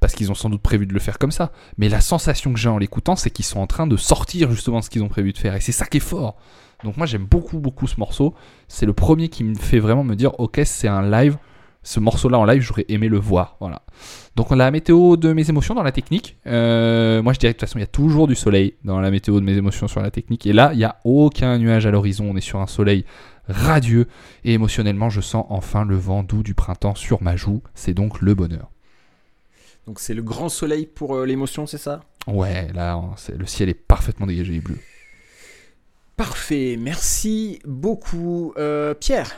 parce 0.00 0.14
qu'ils 0.14 0.30
ont 0.30 0.34
sans 0.34 0.50
doute 0.50 0.60
prévu 0.60 0.86
de 0.86 0.92
le 0.92 1.00
faire 1.00 1.18
comme 1.18 1.30
ça. 1.30 1.50
Mais 1.78 1.88
la 1.88 2.02
sensation 2.02 2.52
que 2.52 2.58
j'ai 2.58 2.68
en 2.68 2.76
l'écoutant, 2.76 3.16
c'est 3.16 3.30
qu'ils 3.30 3.46
sont 3.46 3.58
en 3.58 3.66
train 3.66 3.86
de 3.86 3.96
sortir 3.96 4.50
justement 4.50 4.82
ce 4.82 4.90
qu'ils 4.90 5.02
ont 5.02 5.08
prévu 5.08 5.32
de 5.32 5.38
faire. 5.38 5.54
Et 5.54 5.60
c'est 5.60 5.72
ça 5.72 5.86
qui 5.86 5.96
est 5.96 6.00
fort. 6.00 6.36
Donc 6.84 6.98
moi, 6.98 7.06
j'aime 7.06 7.24
beaucoup, 7.24 7.58
beaucoup 7.58 7.86
ce 7.86 7.98
morceau. 7.98 8.34
C'est 8.68 8.84
le 8.84 8.92
premier 8.92 9.30
qui 9.30 9.44
me 9.44 9.54
fait 9.54 9.78
vraiment 9.78 10.04
me 10.04 10.14
dire, 10.14 10.38
ok, 10.38 10.60
c'est 10.66 10.88
un 10.88 11.08
live. 11.08 11.38
Ce 11.86 12.00
morceau-là 12.00 12.36
en 12.36 12.44
live, 12.44 12.60
j'aurais 12.62 12.84
aimé 12.88 13.08
le 13.08 13.16
voir. 13.16 13.56
Voilà. 13.60 13.82
Donc 14.34 14.50
la 14.50 14.72
météo 14.72 15.16
de 15.16 15.32
mes 15.32 15.48
émotions 15.48 15.72
dans 15.72 15.84
la 15.84 15.92
technique. 15.92 16.36
euh, 16.48 17.22
moi, 17.22 17.32
je 17.32 17.38
dirais 17.38 17.52
que 17.52 17.58
de 17.58 17.60
toute 17.60 17.68
façon, 17.68 17.78
il 17.78 17.82
y 17.82 17.84
a 17.84 17.86
toujours 17.86 18.26
du 18.26 18.34
soleil 18.34 18.74
dans 18.82 18.98
la 18.98 19.12
météo 19.12 19.38
de 19.38 19.44
mes 19.44 19.56
émotions 19.56 19.86
sur 19.86 20.02
la 20.02 20.10
technique. 20.10 20.46
Et 20.46 20.52
là, 20.52 20.70
il 20.72 20.78
n'y 20.78 20.84
a 20.84 20.96
aucun 21.04 21.56
nuage 21.58 21.86
à 21.86 21.92
l'horizon. 21.92 22.28
On 22.28 22.36
est 22.36 22.40
sur 22.40 22.58
un 22.58 22.66
soleil 22.66 23.04
radieux. 23.46 24.08
Et 24.42 24.54
émotionnellement, 24.54 25.10
je 25.10 25.20
sens 25.20 25.46
enfin 25.48 25.84
le 25.84 25.94
vent 25.94 26.24
doux 26.24 26.42
du 26.42 26.54
printemps 26.54 26.96
sur 26.96 27.22
ma 27.22 27.36
joue. 27.36 27.62
C'est 27.76 27.94
donc 27.94 28.20
le 28.20 28.34
bonheur. 28.34 28.68
Donc 29.86 30.00
c'est 30.00 30.14
le 30.14 30.22
grand 30.22 30.48
soleil 30.48 30.86
pour 30.86 31.14
euh, 31.14 31.24
l'émotion, 31.24 31.68
c'est 31.68 31.78
ça? 31.78 32.00
Ouais, 32.26 32.66
là, 32.74 33.00
le 33.32 33.46
ciel 33.46 33.68
est 33.68 33.74
parfaitement 33.74 34.26
dégagé 34.26 34.56
et 34.56 34.60
bleu. 34.60 34.78
Parfait, 36.16 36.76
merci 36.76 37.60
beaucoup. 37.64 38.54
Euh, 38.56 38.92
Pierre? 38.94 39.36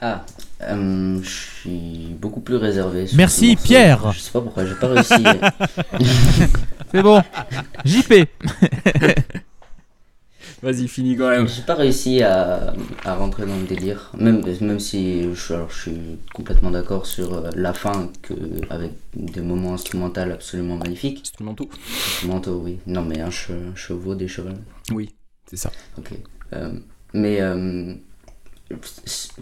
Ah, 0.00 0.24
euh, 0.62 1.20
je 1.22 1.28
suis 1.28 2.16
beaucoup 2.20 2.40
plus 2.40 2.56
réservé. 2.56 3.06
sur 3.06 3.16
Merci, 3.16 3.50
morceau. 3.52 3.64
Pierre. 3.64 4.12
Je 4.12 4.18
sais 4.20 4.32
pas 4.32 4.40
pourquoi, 4.40 4.66
j'ai 4.66 4.74
pas 4.74 4.88
réussi. 4.88 5.14
C'est 6.92 7.02
bon. 7.02 7.22
JP. 7.84 8.12
Vas-y, 10.62 10.88
finis 10.88 11.16
quand 11.16 11.28
même. 11.28 11.46
j'ai 11.46 11.62
pas 11.62 11.74
réussi 11.74 12.22
à, 12.22 12.72
à 13.04 13.14
rentrer 13.16 13.44
dans 13.44 13.56
le 13.56 13.64
délire. 13.66 14.10
Même, 14.16 14.42
même 14.62 14.80
si 14.80 15.24
je, 15.34 15.52
alors, 15.52 15.70
je 15.70 15.80
suis 15.90 16.18
complètement 16.32 16.70
d'accord 16.70 17.04
sur 17.06 17.34
euh, 17.34 17.50
la 17.54 17.74
fin, 17.74 18.10
que, 18.22 18.32
avec 18.70 18.92
des 19.14 19.42
moments 19.42 19.74
instrumentaux 19.74 20.20
absolument 20.22 20.76
magnifiques. 20.76 21.20
Instrumentaux 21.22 21.68
Instrumentaux, 22.06 22.60
oui. 22.64 22.78
Non, 22.86 23.02
mais 23.02 23.20
un 23.20 23.28
che- 23.30 23.74
chevaux, 23.74 24.14
des 24.14 24.28
chevaux. 24.28 24.54
Oui, 24.90 25.14
c'est 25.46 25.56
ça. 25.58 25.70
Ok. 25.98 26.12
Euh, 26.54 26.72
mais 27.12 27.42
euh, 27.42 27.94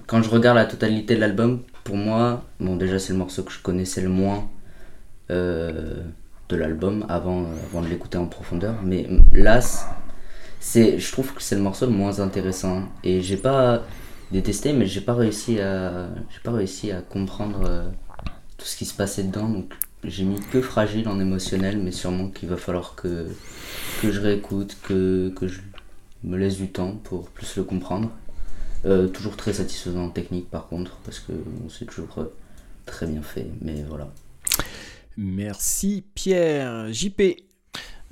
quand 0.07 0.23
je 0.23 0.31
regarde 0.31 0.57
la 0.57 0.67
totalité 0.67 1.15
de 1.15 1.21
l'album, 1.21 1.63
pour 1.85 1.97
moi, 1.97 2.45
bon, 2.61 2.77
déjà 2.77 2.99
c'est 2.99 3.13
le 3.13 3.19
morceau 3.19 3.43
que 3.43 3.53
je 3.53 3.61
connaissais 3.61 4.01
le 4.01 4.09
moins 4.09 4.49
euh, 5.31 6.03
de 6.49 6.57
l'album 6.57 7.07
avant, 7.09 7.43
euh, 7.43 7.47
avant 7.71 7.83
de 7.83 7.89
l'écouter 7.89 8.19
en 8.19 8.27
profondeur. 8.27 8.77
Mais 8.85 9.07
euh, 9.11 9.19
là, 9.33 9.61
c'est- 10.61 10.99
je 10.99 11.13
trouve 11.13 11.33
que 11.35 11.43
c'est 11.43 11.57
le 11.57 11.63
morceau 11.63 11.87
le 11.87 11.93
moins 11.93 12.21
intéressant. 12.21 12.85
Et 13.05 13.23
j'ai 13.23 13.37
pas 13.37 13.83
détesté, 14.31 14.73
mais 14.73 14.87
j'ai 14.87 15.01
pas 15.01 15.15
réussi 15.15 15.61
à, 15.61 16.09
j'ai 16.31 16.41
pas 16.43 16.53
réussi 16.53 16.93
à 16.93 17.01
comprendre 17.03 17.93
tout 18.59 18.67
ce 18.67 18.77
qui 18.77 18.85
se 18.87 18.95
passait 18.95 19.25
dedans. 19.25 19.49
Donc 19.49 19.73
j'ai 20.05 20.25
mis 20.25 20.41
que 20.41 20.61
fragile 20.63 21.09
en 21.09 21.21
émotionnel, 21.21 21.79
mais 21.79 21.93
sûrement 21.93 22.29
qu'il 22.29 22.49
va 22.49 22.57
falloir 22.57 22.95
que, 22.97 23.27
que 24.03 24.11
je 24.13 24.21
réécoute, 24.21 24.77
que, 24.83 25.31
que 25.37 25.49
je 25.49 25.61
me 26.25 26.37
laisse 26.39 26.57
du 26.59 26.69
temps 26.71 26.93
pour 27.05 27.29
plus 27.31 27.57
le 27.57 27.65
comprendre. 27.65 28.11
Euh, 28.85 29.07
toujours 29.07 29.37
très 29.37 29.53
satisfaisant 29.53 30.07
en 30.07 30.11
technique 30.11 30.51
par 30.51 30.67
contre, 30.67 30.97
parce 31.05 31.21
que 31.21 31.33
bon, 31.33 31.69
c'est 31.69 31.85
toujours 31.85 32.19
euh, 32.19 32.25
très 32.85 33.07
bien 33.07 33.23
fait, 33.23 33.47
mais 33.61 33.85
voilà. 33.89 34.13
Merci 35.17 36.05
Pierre. 36.15 36.93
JP. 36.93 37.23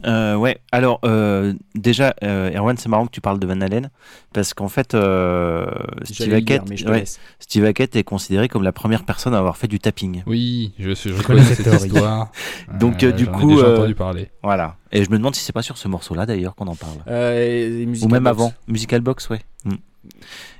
Euh, 0.06 0.34
ouais, 0.36 0.60
alors 0.72 1.00
euh, 1.04 1.52
déjà, 1.74 2.14
euh, 2.22 2.50
Erwan, 2.56 2.76
c'est 2.76 2.88
marrant 2.88 3.06
que 3.06 3.10
tu 3.12 3.20
parles 3.20 3.38
de 3.38 3.46
Van 3.46 3.60
Halen, 3.60 3.90
parce 4.32 4.54
qu'en 4.54 4.68
fait, 4.68 4.94
euh, 4.94 5.66
Steve, 6.04 6.28
dire, 6.28 6.36
Hackett, 6.36 6.88
ouais. 6.88 7.04
Steve 7.38 7.64
Hackett 7.64 7.96
est 7.96 8.04
considéré 8.04 8.48
comme 8.48 8.62
la 8.62 8.72
première 8.72 9.04
personne 9.04 9.34
à 9.34 9.38
avoir 9.38 9.56
fait 9.56 9.68
du 9.68 9.78
tapping. 9.78 10.22
Oui, 10.26 10.72
je, 10.78 10.94
je, 10.94 11.10
je 11.10 11.22
connais 11.22 11.42
cette 11.44 11.66
histoire. 11.66 12.30
Donc, 12.80 13.02
euh, 13.02 13.12
du 13.12 13.24
j'en 13.24 13.32
ai 13.32 13.40
coup, 13.40 13.58
euh, 13.60 13.76
entendu 13.76 13.94
parler. 13.94 14.30
Voilà. 14.42 14.76
Et 14.92 15.04
je 15.04 15.10
me 15.10 15.18
demande 15.18 15.34
si 15.34 15.44
c'est 15.44 15.52
pas 15.52 15.62
sur 15.62 15.76
ce 15.78 15.86
morceau-là 15.88 16.26
d'ailleurs 16.26 16.54
qu'on 16.54 16.66
en 16.66 16.76
parle. 16.76 16.96
Euh, 17.08 17.84
Ou 17.84 17.88
Musical 17.88 18.10
même 18.12 18.24
Box. 18.24 18.30
avant, 18.38 18.52
Musical 18.68 19.00
Box, 19.02 19.28
ouais. 19.28 19.40
Mm. 19.64 19.74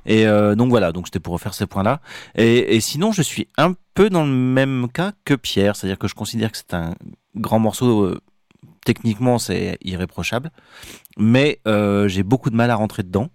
Et 0.07 0.26
euh, 0.26 0.55
donc 0.55 0.68
voilà, 0.70 0.93
donc 0.93 1.07
c'était 1.07 1.20
pour 1.20 1.32
refaire 1.32 1.55
ces 1.55 1.66
points-là. 1.66 2.01
Et, 2.34 2.76
et 2.76 2.80
sinon, 2.80 3.12
je 3.12 3.22
suis 3.22 3.49
un 3.57 3.74
peu 3.95 4.11
dans 4.11 4.24
le 4.24 4.32
même 4.32 4.88
cas 4.93 5.12
que 5.24 5.34
Pierre, 5.34 5.76
c'est-à-dire 5.76 5.99
que 5.99 6.09
je 6.09 6.14
considère 6.14 6.53
que 6.53 6.59
c'est 6.59 6.74
un 6.74 6.95
grand 7.36 7.59
morceau. 7.59 8.14
Techniquement, 8.85 9.39
c'est 9.39 9.78
irréprochable, 9.83 10.51
mais 11.18 11.61
euh, 11.66 12.09
j'ai 12.09 12.22
beaucoup 12.22 12.51
de 12.51 12.57
mal 12.57 12.70
à 12.70 12.76
rentrer 12.76 13.03
dedans. 13.03 13.31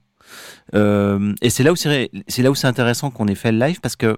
Euh, 0.74 1.34
et 1.42 1.50
c'est 1.50 1.64
là 1.64 1.72
où 1.72 1.76
c'est 1.76 2.10
là 2.38 2.52
où 2.52 2.56
c'est 2.56 2.68
intéressant 2.68 3.12
qu'on 3.12 3.28
ait 3.28 3.36
fait 3.36 3.52
le 3.52 3.60
live 3.60 3.80
parce 3.80 3.96
que 3.96 4.18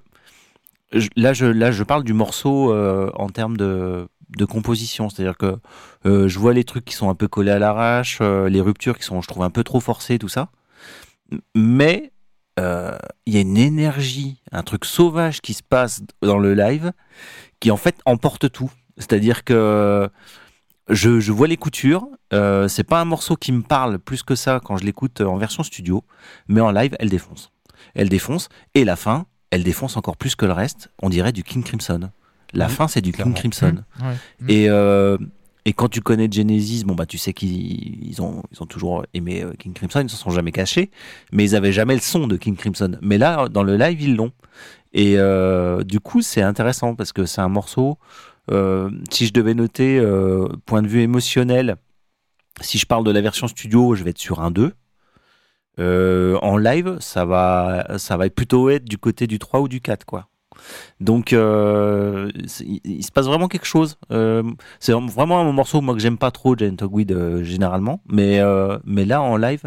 là, 1.16 1.34
je 1.34 1.46
là, 1.46 1.72
je 1.72 1.84
parle 1.84 2.04
du 2.04 2.14
morceau 2.14 2.72
euh, 2.72 3.12
en 3.16 3.30
termes 3.30 3.58
de 3.58 4.08
de 4.38 4.46
composition, 4.46 5.10
c'est-à-dire 5.10 5.38
que 5.38 5.58
je 6.04 6.38
vois 6.38 6.54
les 6.54 6.66
trucs 6.66 6.84
qui 6.84 6.94
sont 6.94 7.10
un 7.10 7.16
peu 7.16 7.30
collés 7.30 7.52
à 7.52 7.60
l'arrache, 7.60 8.20
les 8.22 8.60
ruptures 8.60 8.98
qui 8.98 9.06
sont, 9.06 9.22
je 9.22 9.28
trouve, 9.28 9.44
un 9.44 9.50
peu 9.50 9.64
trop 9.64 9.80
forcées, 9.80 10.20
tout 10.20 10.28
ça. 10.28 10.50
Mais 11.56 12.12
il 12.58 13.34
y 13.34 13.38
a 13.38 13.40
une 13.40 13.58
énergie, 13.58 14.42
un 14.52 14.64
truc 14.64 14.84
sauvage 14.84 15.40
qui 15.40 15.54
se 15.54 15.64
passe 15.64 16.02
dans 16.22 16.40
le 16.40 16.54
live 16.54 16.92
qui 17.62 17.72
en 17.72 17.78
fait 17.78 17.96
emporte 18.06 18.52
tout. 18.52 18.72
C'est-à-dire 18.98 19.46
que 19.46 20.10
je, 20.90 21.20
je 21.20 21.32
vois 21.32 21.48
les 21.48 21.58
coutures. 21.58 22.08
Euh, 22.34 22.68
c'est 22.68 22.84
pas 22.84 23.00
un 23.02 23.06
morceau 23.06 23.36
qui 23.36 23.52
me 23.52 23.62
parle 23.62 24.00
plus 24.00 24.24
que 24.24 24.36
ça 24.36 24.60
quand 24.64 24.78
je 24.78 24.86
l'écoute 24.86 25.22
en 25.22 25.38
version 25.38 25.64
studio, 25.64 26.04
mais 26.48 26.62
en 26.62 26.72
live, 26.72 26.96
elle 27.00 27.10
défonce. 27.10 27.52
Elle 27.96 28.10
défonce 28.10 28.50
et 28.74 28.84
la 28.86 28.96
fin, 28.96 29.26
elle 29.52 29.64
défonce 29.64 29.98
encore 29.98 30.18
plus 30.18 30.36
que 30.36 30.46
le 30.46 30.52
reste. 30.52 30.90
On 31.02 31.10
dirait 31.10 31.32
du 31.32 31.44
King 31.44 31.64
Crimson. 31.64 32.10
La 32.54 32.70
fin, 32.70 32.88
c'est 32.88 33.02
du 33.02 33.12
clairement. 33.12 33.34
King 33.34 33.52
Crimson. 33.52 33.84
Ouais. 34.02 34.16
Et, 34.48 34.70
euh, 34.70 35.18
et 35.66 35.74
quand 35.74 35.90
tu 35.90 36.00
connais 36.02 36.30
Genesis, 36.32 36.84
bon 36.86 36.96
bah 36.96 37.06
tu 37.06 37.18
sais 37.18 37.34
qu'ils 37.34 38.08
ils 38.08 38.22
ont, 38.22 38.42
ils 38.52 38.64
ont 38.64 38.66
toujours 38.66 39.06
aimé 39.14 39.44
euh, 39.44 39.52
King 39.60 39.74
Crimson, 39.74 40.00
ils 40.00 40.06
ne 40.06 40.10
se 40.10 40.16
sont 40.16 40.30
jamais 40.30 40.54
cachés, 40.54 40.92
mais 41.34 41.44
ils 41.44 41.56
avaient 41.56 41.74
jamais 41.74 41.94
le 41.96 42.02
son 42.02 42.28
de 42.28 42.38
King 42.38 42.56
Crimson. 42.56 42.98
Mais 43.02 43.18
là, 43.18 43.50
dans 43.50 43.64
le 43.64 43.76
live, 43.76 44.02
ils 44.02 44.16
l'ont. 44.16 44.32
Et 44.94 45.16
euh, 45.18 45.84
du 45.84 46.00
coup, 46.00 46.22
c'est 46.22 46.42
intéressant 46.42 46.96
parce 46.96 47.12
que 47.12 47.26
c'est 47.26 47.42
un 47.42 47.50
morceau 47.50 47.98
si 48.50 49.26
je 49.26 49.34
devais 49.34 49.54
noter 49.54 50.00
euh, 50.00 50.48
point 50.66 50.82
de 50.82 50.88
vue 50.88 51.02
émotionnel, 51.02 51.78
si 52.62 52.78
je 52.78 52.86
parle 52.86 53.04
de 53.04 53.12
la 53.12 53.22
version 53.22 53.48
studio, 53.48 53.96
je 53.96 54.04
vais 54.04 54.12
être 54.12 54.18
sur 54.18 54.42
un 54.42 54.52
2. 54.52 54.74
Euh, 55.80 56.38
en 56.42 56.58
live, 56.58 56.98
ça 57.00 57.26
va, 57.26 57.98
ça 57.98 58.18
va 58.18 58.30
plutôt 58.30 58.70
être 58.70 58.86
du 58.86 58.98
côté 58.98 59.28
du 59.28 59.38
3 59.40 59.62
ou 59.62 59.68
du 59.68 59.82
4, 59.82 60.06
quoi. 60.06 60.28
Donc, 61.00 61.34
euh, 61.34 62.32
il, 62.84 63.04
se 63.04 63.12
passe 63.12 63.28
vraiment 63.28 63.48
quelque 63.48 63.66
chose. 63.66 63.98
Euh, 64.12 64.44
c'est 64.80 64.94
vraiment 64.94 65.40
un 65.40 65.52
morceau, 65.52 65.82
moi, 65.82 65.94
que 65.94 66.00
j'aime 66.00 66.18
pas 66.18 66.32
trop, 66.32 66.56
Giant 66.56 66.76
Hogweed, 66.82 67.12
euh, 67.12 67.44
généralement. 67.44 68.02
Mais, 68.08 68.40
euh, 68.40 68.80
mais 68.86 69.06
là, 69.06 69.22
en 69.22 69.38
live, 69.38 69.64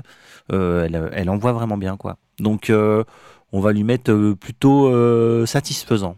euh, 0.52 0.84
elle, 0.84 1.10
elle 1.12 1.30
envoie 1.30 1.52
vraiment 1.52 1.76
bien, 1.76 1.96
quoi. 1.96 2.16
Donc, 2.40 2.70
euh, 2.70 3.04
on 3.52 3.60
va 3.60 3.72
lui 3.72 3.84
mettre 3.84 4.10
euh, 4.12 4.34
plutôt 4.34 4.88
euh, 4.88 5.46
satisfaisant. 5.46 6.16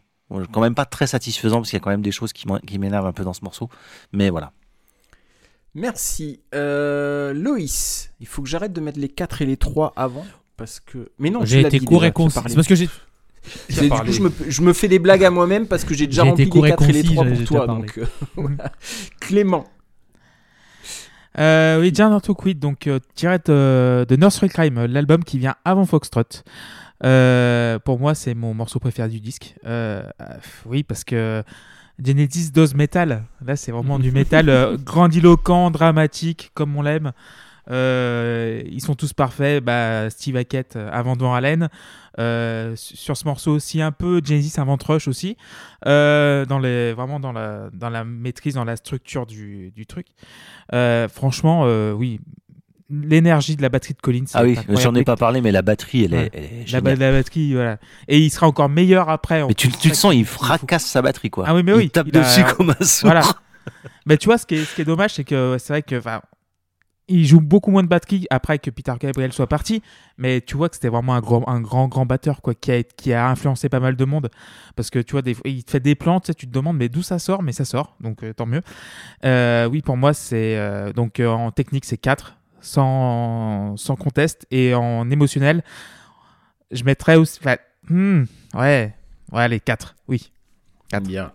Quand 0.53 0.61
même 0.61 0.75
pas 0.75 0.85
très 0.85 1.07
satisfaisant, 1.07 1.57
parce 1.57 1.71
qu'il 1.71 1.77
y 1.77 1.81
a 1.81 1.85
quand 1.85 1.91
même 1.91 2.03
des 2.03 2.13
choses 2.13 2.33
qui 2.33 2.79
m'énervent 2.79 3.07
un 3.07 3.13
peu 3.13 3.25
dans 3.25 3.33
ce 3.33 3.45
morceau. 3.45 3.69
Mais 4.13 4.31
voilà. 4.31 4.53
Merci. 5.75 6.41
Euh, 6.55 7.33
Loïs, 7.33 8.11
il 8.21 8.27
faut 8.27 8.43
que 8.43 8.49
j'arrête 8.49 8.73
de 8.73 8.81
mettre 8.81 8.99
les 8.99 9.09
4 9.09 9.43
et 9.43 9.47
les 9.47 9.57
3 9.57 9.95
avant. 9.97 10.27
Parce 10.57 10.81
que. 10.81 11.11
Mais 11.19 11.31
non, 11.31 11.45
J'ai 11.45 11.61
été 11.61 11.81
court 11.81 12.05
et 12.05 12.13
concis. 12.13 12.39
parce 12.55 12.67
que 12.69 12.75
j'ai 12.75 12.89
Du 13.71 13.89
coup, 13.89 14.13
je 14.13 14.21
me, 14.21 14.31
je 14.49 14.63
me 14.63 14.73
fais 14.73 14.89
des 14.89 14.99
blagues 14.99 15.25
à 15.25 15.31
moi-même 15.31 15.67
parce 15.67 15.85
que 15.85 15.95
j'ai 15.95 16.07
déjà 16.07 16.25
J'ai 16.25 16.31
rempli 16.31 16.45
été 16.45 16.51
les 16.51 16.51
court 16.51 16.67
et 16.67 16.71
4 16.71 16.83
et 16.83 16.93
les 16.93 17.03
concis, 17.03 17.15
3 17.15 17.27
j'ai 17.29 17.45
pour 17.45 17.57
toi. 17.57 17.67
Donc, 17.67 17.99
euh, 17.99 18.07
voilà. 18.37 18.73
Clément. 19.21 19.65
Euh, 21.39 21.81
oui, 21.81 21.93
Giant 21.95 22.21
Quid, 22.21 22.59
donc 22.59 22.87
euh, 22.87 22.99
tiré 23.15 23.39
de, 23.39 24.05
de 24.07 24.17
Nursery 24.17 24.49
Crime, 24.49 24.79
euh, 24.79 24.87
l'album 24.87 25.25
qui 25.25 25.39
vient 25.39 25.55
avant 25.65 25.87
Foxtrot. 25.87 26.23
Euh, 27.05 27.79
pour 27.79 27.99
moi, 27.99 28.15
c'est 28.15 28.35
mon 28.35 28.55
morceau 28.55 28.79
préféré 28.79 29.09
du 29.09 29.21
disque. 29.21 29.55
Euh, 29.65 30.03
euh, 30.21 30.25
oui, 30.67 30.83
parce 30.83 31.05
que 31.05 31.43
Genesis 32.03 32.51
dose 32.53 32.75
metal. 32.75 33.25
Là, 33.45 33.57
c'est 33.57 33.73
vraiment 33.73 33.99
du 33.99 34.13
métal 34.13 34.49
euh, 34.49 34.77
grandiloquent, 34.85 35.71
dramatique, 35.71 36.51
comme 36.55 36.77
on 36.77 36.83
l'aime. 36.83 37.13
Euh, 37.71 38.63
ils 38.67 38.81
sont 38.81 38.95
tous 38.95 39.13
parfaits. 39.13 39.63
Bah, 39.63 40.11
Steve 40.11 40.37
Hackett 40.37 40.77
avant 40.77 41.15
Van 41.15 41.35
Halen. 41.35 41.69
Euh, 42.19 42.75
sur 42.77 43.17
ce 43.17 43.25
morceau 43.25 43.53
aussi, 43.53 43.81
un 43.81 43.93
peu 43.93 44.21
Genesis 44.23 44.61
invente 44.61 44.83
Rush 44.83 45.09
aussi. 45.09 45.37
Euh, 45.87 46.45
dans 46.45 46.59
les, 46.59 46.93
vraiment 46.93 47.21
dans 47.21 47.33
la, 47.33 47.71
dans 47.73 47.91
la 47.91 48.05
maîtrise, 48.05 48.55
dans 48.55 48.65
la 48.65 48.77
structure 48.77 49.27
du, 49.27 49.71
du 49.73 49.87
truc. 49.87 50.07
Franchement, 50.71 51.65
oui. 51.95 52.21
L'énergie 52.93 53.57
de 53.57 53.63
la 53.63 53.69
batterie 53.71 53.95
de 53.95 54.01
Collins. 54.01 54.25
Ah 54.35 54.43
oui, 54.45 54.59
j'en 54.69 54.95
ai 54.95 55.03
pas 55.05 55.17
parlé, 55.17 55.41
mais 55.41 55.51
la 55.51 55.63
batterie, 55.63 56.05
elle 56.05 56.15
est, 56.15 56.17
Ouais. 56.19 56.31
elle 56.35 56.45
est 56.45 56.73
La, 56.73 56.81
ba- 56.83 56.91
géniale. 56.91 57.13
la 57.13 57.19
batterie, 57.19 57.55
voilà. 57.55 57.79
Et 58.09 58.19
il 58.19 58.31
sera 58.31 58.47
encore 58.47 58.69
meilleur 58.69 59.09
après. 59.09 59.47
Mais 59.47 59.55
tu, 59.55 59.69
le 59.89 59.95
sens, 59.95 60.15
il 60.15 60.27
fracasse 60.27 60.85
sa 60.87 61.01
batterie, 61.01 61.31
quoi. 61.31 61.45
Ah 61.49 61.55
oui, 61.55 61.63
mais 61.65 61.73
oui, 61.73 61.85
Il 61.85 61.91
tape 61.91 62.09
il 62.09 62.17
a- 62.19 62.21
dessus 62.21 62.45
comme 62.57 62.71
un 62.79 62.85
sourd. 62.85 63.11
Voilà. 63.11 63.23
Mais 64.07 64.17
tu 64.19 64.27
vois, 64.27 64.37
ce 64.39 64.45
qui 64.47 64.57
est, 64.57 64.65
ce 64.65 64.75
qui 64.75 64.83
est 64.83 64.85
dommage, 64.85 65.15
c'est 65.15 65.25
que 65.25 65.57
c'est 65.59 65.73
vrai 65.73 65.83
que. 65.83 66.01
Il 67.09 67.27
joue 67.27 67.41
beaucoup 67.41 67.73
moins 67.73 67.83
de 67.83 67.89
batterie 67.89 68.27
après 68.31 68.59
que 68.61 68.71
Peter 68.71 68.93
Gabriel 68.99 69.33
soit 69.33 69.49
parti, 69.49 69.83
mais 70.19 70.41
tu 70.41 70.57
vois 70.57 70.69
que 70.69 70.77
c'était 70.77 70.89
vraiment 70.89 71.15
un 71.15 71.21
grand, 71.21 71.47
un 71.49 71.61
grand, 71.61 71.89
grand 71.89 72.07
batteur 72.07 72.41
quoi, 72.41 72.55
qui 72.55 72.71
a, 72.71 72.83
qui 72.85 73.13
a 73.13 73.29
influencé 73.29 73.69
pas 73.69 73.81
mal 73.81 73.97
de 73.97 74.05
monde. 74.05 74.31
Parce 74.77 74.89
que 74.89 75.01
tu 75.01 75.13
vois, 75.13 75.21
des, 75.21 75.37
il 75.45 75.65
te 75.65 75.73
fait 75.73 75.81
des 75.81 75.97
plans, 75.97 76.21
tu, 76.21 76.29
sais, 76.29 76.35
tu 76.35 76.47
te 76.47 76.53
demandes 76.53 76.77
mais 76.77 76.89
d'où 76.89 77.03
ça 77.03 77.19
sort, 77.19 77.43
mais 77.43 77.51
ça 77.53 77.65
sort, 77.65 77.97
donc 78.01 78.23
euh, 78.23 78.33
tant 78.33 78.47
mieux. 78.47 78.63
Euh, 79.25 79.67
oui, 79.69 79.83
pour 79.83 79.97
moi, 79.97 80.15
c'est. 80.15 80.57
euh, 80.57 80.93
donc 80.93 81.19
en 81.21 81.51
technique, 81.51 81.85
c'est 81.85 81.99
4, 81.99 82.37
sans, 82.63 83.77
conteste, 83.99 84.47
et 84.51 84.75
en 84.75 85.11
émotionnel, 85.11 85.63
je 86.71 86.85
mettrais 86.85 87.17
aussi. 87.17 87.39
hmm, 87.89 88.25
ouais, 88.55 88.95
ouais, 89.33 89.49
les 89.49 89.61
4, 89.61 89.97
oui. 90.09 90.33
Bien. 91.03 91.33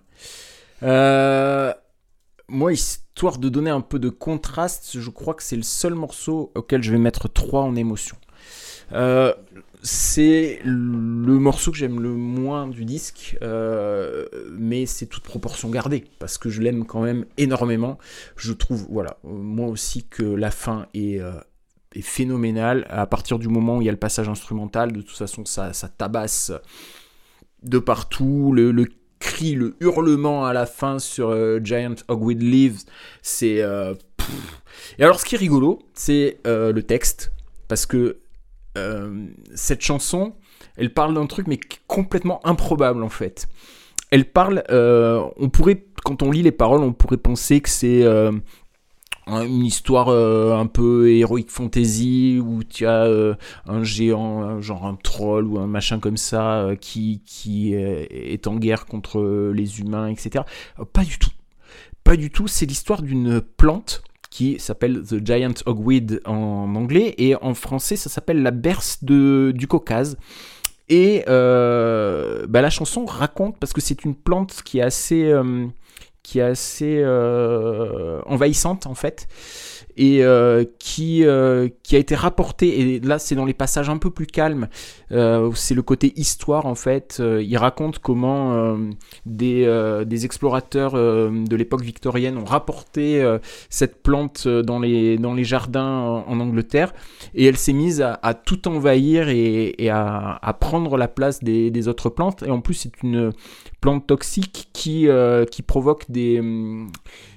Euh, 0.83 1.73
moi, 2.47 2.73
histoire 2.73 3.37
de 3.37 3.49
donner 3.49 3.69
un 3.69 3.81
peu 3.81 3.99
de 3.99 4.09
contraste, 4.09 4.99
je 4.99 5.09
crois 5.09 5.33
que 5.33 5.43
c'est 5.43 5.55
le 5.55 5.63
seul 5.63 5.93
morceau 5.95 6.51
auquel 6.55 6.83
je 6.83 6.91
vais 6.91 6.97
mettre 6.97 7.27
3 7.27 7.61
en 7.61 7.75
émotion. 7.75 8.17
Euh, 8.93 9.33
c'est 9.87 10.59
le 10.65 11.39
morceau 11.39 11.71
que 11.71 11.77
j'aime 11.77 12.01
le 12.01 12.09
moins 12.09 12.67
du 12.67 12.83
disque, 12.83 13.37
euh, 13.41 14.25
mais 14.51 14.85
c'est 14.85 15.05
toute 15.05 15.23
proportion 15.23 15.69
gardée, 15.69 16.03
parce 16.19 16.37
que 16.37 16.49
je 16.49 16.61
l'aime 16.61 16.85
quand 16.85 17.01
même 17.01 17.23
énormément. 17.37 17.97
Je 18.35 18.51
trouve, 18.51 18.85
voilà, 18.89 19.17
euh, 19.23 19.29
moi 19.29 19.67
aussi 19.67 20.03
que 20.03 20.23
la 20.23 20.51
fin 20.51 20.87
est, 20.93 21.21
euh, 21.21 21.31
est 21.95 22.01
phénoménale. 22.01 22.85
À 22.89 23.05
partir 23.05 23.39
du 23.39 23.47
moment 23.47 23.77
où 23.77 23.81
il 23.81 23.85
y 23.85 23.87
a 23.87 23.93
le 23.93 23.97
passage 23.97 24.27
instrumental, 24.27 24.91
de 24.91 24.99
toute 24.99 25.15
façon, 25.15 25.45
ça, 25.45 25.71
ça 25.71 25.87
tabasse 25.87 26.51
de 27.63 27.79
partout. 27.79 28.51
Le, 28.53 28.87
cri, 29.19 29.53
le 29.53 29.77
hurlement 29.79 30.45
à 30.45 30.51
la 30.51 30.65
fin 30.65 30.99
sur 30.99 31.33
Giant 31.63 31.95
Hogweed 32.09 32.41
Leaves, 32.41 32.81
c'est... 33.21 33.63
Et 34.99 35.03
alors, 35.03 35.21
ce 35.21 35.25
qui 35.25 35.35
est 35.35 35.39
rigolo, 35.39 35.79
c'est 35.93 36.39
le 36.45 36.81
texte, 36.81 37.31
parce 37.69 37.85
que 37.85 38.17
euh, 38.77 39.25
cette 39.55 39.81
chanson, 39.81 40.35
elle 40.77 40.93
parle 40.93 41.13
d'un 41.15 41.25
truc, 41.25 41.47
mais 41.47 41.59
complètement 41.87 42.45
improbable, 42.45 43.03
en 43.03 43.09
fait. 43.09 43.47
Elle 44.11 44.25
parle... 44.25 44.63
euh, 44.69 45.23
on 45.37 45.49
pourrait, 45.49 45.85
quand 46.03 46.21
on 46.23 46.31
lit 46.31 46.43
les 46.43 46.51
paroles, 46.51 46.81
on 46.81 46.93
pourrait 46.93 47.17
penser 47.17 47.59
que 47.61 47.69
c'est... 47.69 48.03
euh, 48.03 48.31
une 49.27 49.65
histoire 49.65 50.07
un 50.07 50.67
peu 50.67 51.11
héroïque 51.11 51.51
fantasy 51.51 52.39
où 52.41 52.63
tu 52.63 52.85
as 52.87 53.09
un 53.65 53.83
géant, 53.83 54.61
genre 54.61 54.85
un 54.85 54.95
troll 54.95 55.47
ou 55.47 55.59
un 55.59 55.67
machin 55.67 55.99
comme 55.99 56.15
ça, 56.15 56.69
qui, 56.79 57.21
qui 57.25 57.73
est 57.73 58.47
en 58.47 58.55
guerre 58.55 58.85
contre 58.85 59.51
les 59.53 59.81
humains, 59.81 60.07
etc. 60.07 60.45
Pas 60.93 61.03
du 61.03 61.19
tout. 61.19 61.31
Pas 62.05 62.15
du 62.15 62.31
tout. 62.31 62.47
C'est 62.47 62.65
l'histoire 62.65 63.01
d'une 63.01 63.41
plante 63.41 64.01
qui 64.37 64.59
s'appelle 64.59 65.01
The 65.01 65.25
Giant 65.25 65.55
Hogweed 65.65 66.21
en 66.25 66.75
anglais 66.75 67.15
et 67.17 67.33
en 67.41 67.55
français 67.55 67.95
ça 67.95 68.07
s'appelle 68.07 68.43
la 68.43 68.51
berce 68.51 69.03
de, 69.03 69.51
du 69.55 69.65
Caucase. 69.65 70.15
Et 70.89 71.23
euh, 71.27 72.45
bah, 72.47 72.61
la 72.61 72.69
chanson 72.69 73.05
raconte, 73.05 73.57
parce 73.57 73.73
que 73.73 73.81
c'est 73.81 74.05
une 74.05 74.13
plante 74.13 74.61
qui 74.63 74.77
est 74.77 74.83
assez, 74.83 75.23
euh, 75.23 75.65
qui 76.21 76.37
est 76.37 76.43
assez 76.43 77.01
euh, 77.03 78.21
envahissante 78.27 78.85
en 78.85 78.93
fait, 78.93 79.27
et 79.97 80.23
euh, 80.23 80.63
qui, 80.79 81.25
euh, 81.25 81.69
qui 81.83 81.95
a 81.95 81.99
été 81.99 82.15
rapportée, 82.15 82.79
et 82.79 82.99
là 82.99 83.17
c'est 83.19 83.35
dans 83.35 83.45
les 83.45 83.53
passages 83.53 83.89
un 83.89 83.97
peu 83.97 84.11
plus 84.11 84.27
calmes, 84.27 84.67
euh, 85.11 85.51
c'est 85.55 85.73
le 85.73 85.81
côté 85.81 86.13
histoire 86.15 86.67
en 86.67 86.75
fait, 86.75 87.21
il 87.21 87.57
raconte 87.57 87.99
comment 87.99 88.77
des, 89.25 90.25
explorateurs 90.25 90.93
de 90.93 91.55
l'époque 91.55 91.81
victorienne 91.81 92.37
ont 92.37 92.45
rapporté 92.45 93.23
cette 93.69 94.03
plante 94.03 94.47
dans 94.47 94.79
les, 94.79 95.43
jardins 95.43 96.23
en, 96.27 96.39
Angleterre, 96.39 96.93
et 97.33 97.45
elle 97.45 97.57
s'est 97.57 97.73
mise 97.73 98.01
à, 98.01 98.33
tout 98.33 98.67
envahir 98.67 99.29
et, 99.29 99.89
à 99.89 100.57
prendre 100.59 100.97
la 100.97 101.07
place 101.07 101.43
des, 101.43 101.71
des 101.71 101.87
autres 101.87 102.09
plantes, 102.09 102.43
et 102.43 102.51
en 102.51 102.61
plus 102.61 102.75
c'est 102.75 103.03
une 103.03 103.33
plante 103.81 104.07
toxique 104.07 104.69
qui, 104.73 105.07
euh, 105.07 105.45
qui 105.45 105.61
provoque 105.61 106.09
des, 106.09 106.41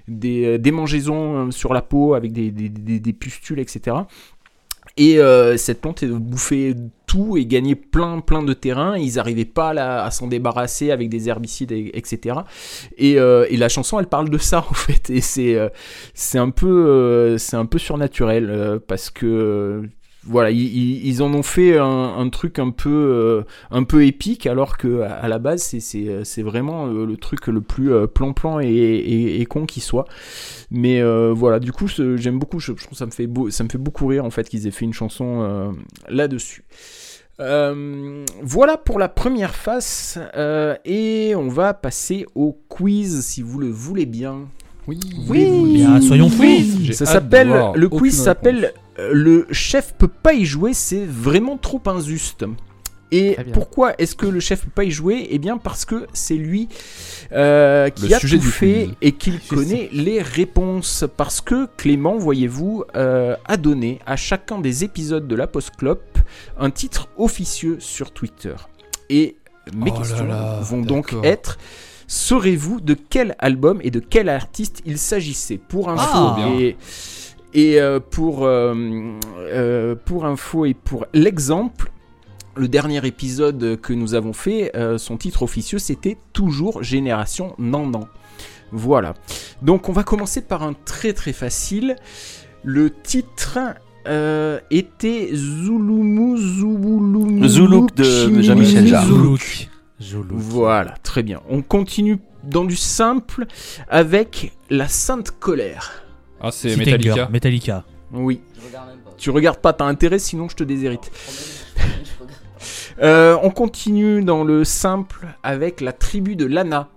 des 0.08 0.58
démangeaisons 0.58 1.48
euh, 1.48 1.50
sur 1.50 1.72
la 1.74 1.82
peau 1.82 2.14
avec 2.14 2.32
des, 2.32 3.12
pustules, 3.12 3.60
etc. 3.60 3.96
Et 4.96 5.18
euh, 5.18 5.56
cette 5.56 5.80
plante 5.80 6.04
bouffait 6.04 6.74
tout 7.06 7.36
et 7.36 7.46
gagnait 7.46 7.74
plein 7.74 8.20
plein 8.20 8.42
de 8.42 8.52
terrain. 8.52 8.96
Ils 8.98 9.14
n'arrivaient 9.14 9.44
pas 9.44 9.70
à, 9.70 10.10
s'en 10.10 10.26
débarrasser 10.26 10.90
avec 10.90 11.08
des 11.08 11.28
herbicides, 11.28 11.72
et- 11.72 11.90
etc. 11.96 12.40
Et, 12.98 13.18
euh, 13.18 13.46
la 13.50 13.68
chanson, 13.68 13.98
elle 14.00 14.06
parle 14.08 14.30
de 14.30 14.38
ça 14.38 14.58
en 14.70 14.74
fait. 14.74 15.10
Et 15.10 15.20
c'est 15.20 15.54
euh, 15.54 15.68
un 16.34 16.50
peu 16.50 16.68
euh, 16.88 17.38
c'est 17.38 17.56
un 17.56 17.66
peu 17.66 17.78
surnaturel 17.78 18.50
euh, 18.50 18.78
parce 18.84 19.10
que 19.10 19.26
euh, 19.26 19.82
voilà, 20.30 20.50
ils, 20.50 21.06
ils- 21.06 21.22
en 21.22 21.34
ont 21.34 21.42
fait 21.42 21.76
un, 21.76 21.84
un 22.16 22.28
truc 22.30 22.58
un 22.58 22.70
peu 22.70 22.88
euh, 22.88 23.42
un 23.70 23.82
peu 23.82 24.06
épique 24.06 24.46
alors 24.46 24.78
que 24.78 25.02
à, 25.02 25.28
la 25.28 25.38
base 25.38 25.60
c'est 25.62 25.80
c'est 25.80 26.24
c'est 26.24 26.42
vraiment 26.42 26.86
euh, 26.86 27.04
le 27.04 27.16
truc 27.16 27.46
le 27.48 27.60
plus 27.60 27.92
euh, 27.92 28.06
plan-plan 28.06 28.60
et, 28.60 28.66
et, 28.68 29.40
et 29.40 29.46
con 29.46 29.66
qui 29.66 29.80
soit. 29.80 30.04
Mais 30.70 31.00
euh, 31.02 31.32
voilà, 31.34 31.58
du 31.58 31.72
coup, 31.72 31.88
ce- 31.88 32.16
j'aime 32.16 32.38
beaucoup. 32.38 32.60
Je, 32.60 32.72
je 32.76 32.84
trouve 32.84 32.90
que 32.90 32.96
ça 32.96 33.06
me 33.06 33.10
fait 33.10 33.26
beau, 33.26 33.50
ça 33.50 33.64
me 33.64 33.68
fait 33.68 33.76
beaucoup 33.78 34.06
rire 34.06 34.24
en 34.24 34.30
fait 34.30 34.48
qu'ils 34.48 34.66
aient 34.66 34.70
fait 34.70 34.84
une 34.84 34.92
chanson 34.94 35.42
euh, 35.42 35.70
là-dessus. 36.08 36.64
Euh, 37.40 38.24
voilà 38.42 38.76
pour 38.76 38.98
la 38.98 39.08
première 39.08 39.54
face 39.54 40.18
euh, 40.36 40.74
et 40.84 41.34
on 41.34 41.48
va 41.48 41.72
passer 41.74 42.26
au 42.34 42.52
quiz 42.68 43.24
si 43.24 43.40
vous 43.42 43.58
le 43.58 43.68
voulez 43.68 44.04
bien. 44.06 44.42
Oui, 44.86 44.98
Oui. 45.28 45.72
Bien, 45.74 46.00
soyons 46.00 46.28
fous. 46.28 46.42
Ça 46.92 47.06
s'appelle 47.06 47.48
le 47.74 47.88
quiz 47.88 48.14
s'appelle 48.24 48.64
euh, 48.66 48.70
le 49.12 49.46
chef 49.50 49.94
peut 49.94 50.08
pas 50.08 50.34
y 50.34 50.44
jouer, 50.44 50.74
c'est 50.74 51.04
vraiment 51.04 51.56
trop 51.56 51.80
injuste. 51.86 52.44
Et 53.12 53.36
pourquoi 53.52 53.94
est-ce 53.98 54.14
que 54.14 54.26
le 54.26 54.40
chef 54.40 54.62
peut 54.64 54.70
pas 54.70 54.84
y 54.84 54.90
jouer? 54.90 55.26
Eh 55.30 55.38
bien 55.38 55.58
parce 55.58 55.84
que 55.84 56.06
c'est 56.12 56.34
lui 56.34 56.68
euh, 57.32 57.88
qui 57.90 58.08
Le 58.08 58.14
a 58.14 58.20
tout 58.20 58.40
fait 58.40 58.90
et 59.02 59.12
qu'il 59.12 59.40
connaît 59.40 59.88
les 59.92 60.22
réponses. 60.22 61.04
Parce 61.16 61.40
que 61.40 61.66
Clément, 61.76 62.16
voyez-vous, 62.16 62.84
euh, 62.94 63.36
a 63.46 63.56
donné 63.56 63.98
à 64.06 64.16
chacun 64.16 64.60
des 64.60 64.84
épisodes 64.84 65.26
de 65.26 65.34
la 65.34 65.46
Post-Clope 65.46 66.18
un 66.58 66.70
titre 66.70 67.08
officieux 67.16 67.78
sur 67.80 68.12
Twitter. 68.12 68.54
Et 69.08 69.36
mes 69.74 69.90
Oh 69.92 69.98
questions 69.98 70.26
là, 70.26 70.60
vont 70.62 70.82
donc 70.82 71.14
être 71.24 71.58
saurez-vous 72.06 72.80
de 72.80 72.94
quel 72.94 73.36
album 73.38 73.80
et 73.82 73.90
de 73.90 74.00
quel 74.00 74.28
artiste 74.28 74.82
il 74.84 74.98
s'agissait? 74.98 75.58
Pour 75.58 75.90
info 75.90 76.02
Ah. 76.12 76.36
bien. 76.36 76.72
Et, 77.54 77.80
euh, 77.80 78.00
pour, 78.00 78.44
euh, 78.44 78.74
euh, 79.38 79.94
pour 80.04 80.24
info 80.24 80.64
et 80.64 80.74
pour 80.74 81.06
l'exemple, 81.12 81.90
le 82.56 82.68
dernier 82.68 83.04
épisode 83.06 83.78
que 83.80 83.92
nous 83.92 84.14
avons 84.14 84.32
fait, 84.32 84.72
euh, 84.76 84.98
son 84.98 85.16
titre 85.16 85.42
officieux, 85.42 85.78
c'était 85.78 86.18
toujours 86.32 86.82
Génération 86.82 87.54
Nandan. 87.58 88.08
Voilà. 88.72 89.14
Donc 89.62 89.88
on 89.88 89.92
va 89.92 90.02
commencer 90.02 90.42
par 90.42 90.62
un 90.62 90.74
très 90.84 91.12
très 91.12 91.32
facile. 91.32 91.96
Le 92.62 92.90
titre 92.90 93.58
euh, 94.06 94.60
était 94.70 95.30
Zulumu 95.32 96.36
Zulumu 96.36 97.48
Zoulouk 97.48 97.94
de 97.94 98.42
Jean-Michel 98.42 98.86
Jarre. 98.86 99.06
Voilà, 100.30 100.94
très 101.02 101.22
bien. 101.22 101.40
On 101.48 101.62
continue 101.62 102.18
dans 102.44 102.64
du 102.64 102.76
simple 102.76 103.46
avec 103.88 104.52
la 104.70 104.88
Sainte 104.88 105.30
Colère. 105.30 106.02
Ah, 106.40 106.50
c'est 106.50 106.76
Metallica. 106.76 107.28
Metallica. 107.30 107.84
Oui. 108.12 108.40
Je 108.54 108.66
regarde 108.66 108.88
même 108.88 108.98
pas. 108.98 109.10
Tu 109.18 109.30
regardes 109.30 109.58
pas, 109.58 109.72
t'as 109.72 109.84
intérêt, 109.84 110.18
sinon 110.18 110.48
je 110.48 110.56
te 110.56 110.64
déshérite. 110.64 111.10
Euh, 113.02 113.36
on 113.42 113.50
continue 113.50 114.22
dans 114.22 114.44
le 114.44 114.64
simple 114.64 115.26
avec 115.42 115.80
la 115.80 115.92
tribu 115.92 116.36
de 116.36 116.44
Lana. 116.46 116.88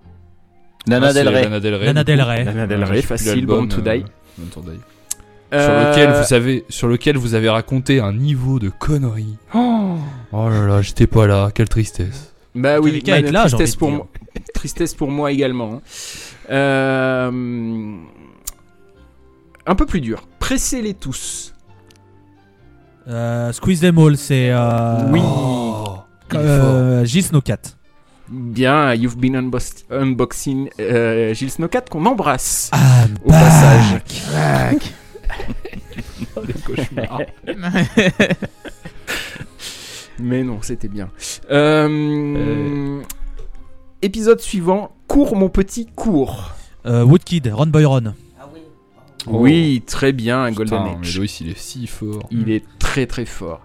Lana 0.86 1.08
Ah, 1.08 1.12
Del 1.14 1.28
Rey. 1.28 1.42
Lana 1.44 1.60
Del 1.60 1.74
Rey. 1.74 1.86
Lana 1.86 2.04
Del 2.04 2.20
Rey. 2.22 2.44
Lana 2.44 2.66
Del 2.66 3.02
facile, 3.02 3.28
l'album, 3.36 3.56
Born 3.56 3.68
to 3.68 3.78
euh, 3.78 3.96
Die. 3.96 4.04
Born 4.36 4.50
to 4.50 4.60
Die. 4.70 4.80
Euh, 5.54 5.64
Sur 5.64 5.90
lequel 5.90 6.10
vous 6.18 6.24
savez, 6.24 6.64
sur 6.68 6.88
lequel 6.88 7.16
vous 7.16 7.34
avez 7.34 7.48
raconté 7.48 8.00
un 8.00 8.12
niveau 8.12 8.58
de 8.58 8.68
conneries. 8.70 9.36
Oh, 9.54 9.96
oh 10.32 10.48
là 10.48 10.66
là, 10.66 10.82
j'étais 10.82 11.06
pas 11.06 11.26
là, 11.26 11.50
quelle 11.54 11.68
tristesse. 11.68 12.34
Bah 12.54 12.80
oui, 12.80 13.02
bah, 13.06 13.20
là, 13.20 13.40
tristesse 13.46 13.76
pour 13.76 13.90
moi. 13.90 14.08
Tristesse 14.54 14.94
pour 14.94 15.10
moi 15.10 15.30
également. 15.32 15.74
hein. 15.74 15.80
Euh, 16.50 17.96
Un 19.66 19.74
peu 19.74 19.86
plus 19.86 20.00
dur. 20.00 20.26
Pressez-les 20.38 20.94
tous. 20.94 21.54
Euh, 23.08 23.52
Squeeze 23.52 23.80
Them 23.80 23.98
All, 23.98 24.16
c'est. 24.16 24.50
Euh, 24.50 25.08
Oui. 25.10 25.20
Oh. 25.22 25.96
Euh, 26.34 27.04
Gilles 27.04 27.22
Snowcat. 27.24 27.58
Bien, 28.28 28.94
You've 28.94 29.16
Been 29.18 29.36
unbox- 29.36 29.84
Unboxing 29.90 30.70
euh, 30.80 31.34
Gilles 31.34 31.50
Snowcat 31.50 31.82
qu'on 31.82 32.06
embrasse 32.06 32.70
Ah, 32.72 33.04
au 33.24 33.28
passage. 33.28 34.00
Les 36.46 36.54
cauchemars. 36.54 37.20
Mais 40.18 40.42
non, 40.42 40.58
c'était 40.62 40.88
bien. 40.88 41.10
Euh, 41.50 43.00
Épisode 44.02 44.40
suivant. 44.40 44.92
Cours 45.06 45.36
mon 45.36 45.48
petit 45.48 45.86
cours. 45.86 46.52
Euh, 46.86 47.04
Woodkid, 47.04 47.50
Ron 47.52 47.66
Boyron. 47.66 48.04
Ah 48.06 48.12
oui. 48.12 48.23
Oh. 49.26 49.38
Oui, 49.40 49.82
très 49.86 50.12
bien, 50.12 50.50
Golden 50.52 50.78
Putain, 50.82 50.96
mais 51.00 51.06
Age. 51.06 51.18
Loïs, 51.18 51.40
il 51.40 51.50
est 51.50 51.58
si 51.58 51.86
fort. 51.86 52.26
Il 52.30 52.50
est 52.50 52.64
très 52.78 53.06
très 53.06 53.24
fort. 53.24 53.62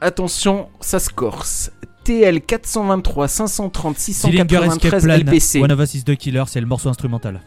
Attention, 0.00 0.68
ça 0.80 0.98
se 0.98 1.10
corse. 1.10 1.70
TL 2.04 2.40
423 2.40 3.28
530 3.28 3.96
Dillinger 3.96 4.64
Escape 4.66 5.00
693 5.00 5.02
Plan, 5.04 5.14
LPC. 5.14 5.60
One 5.62 5.72
of 5.72 5.80
Us 5.80 5.94
is 5.94 6.04
the 6.04 6.16
Killer, 6.16 6.44
c'est 6.46 6.60
le 6.60 6.66
morceau 6.66 6.88
instrumental. 6.88 7.40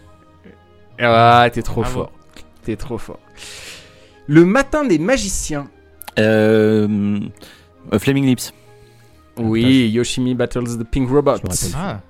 Ah, 1.00 1.50
t'es 1.52 1.62
trop 1.64 1.82
Bravo. 1.82 2.00
fort. 2.00 2.12
T'es 2.64 2.76
trop 2.76 2.98
fort. 2.98 3.20
Le 4.28 4.46
matin 4.46 4.86
des 4.86 5.00
magiciens. 5.00 5.68
Euh, 6.20 7.20
Flaming 7.98 8.26
Lips. 8.26 8.54
Oui, 9.38 9.90
Yoshimi 9.90 10.36
Battles 10.36 10.78
the 10.78 10.84
Pink 10.84 11.10
Robot. 11.10 11.38
Ah. 11.76 12.02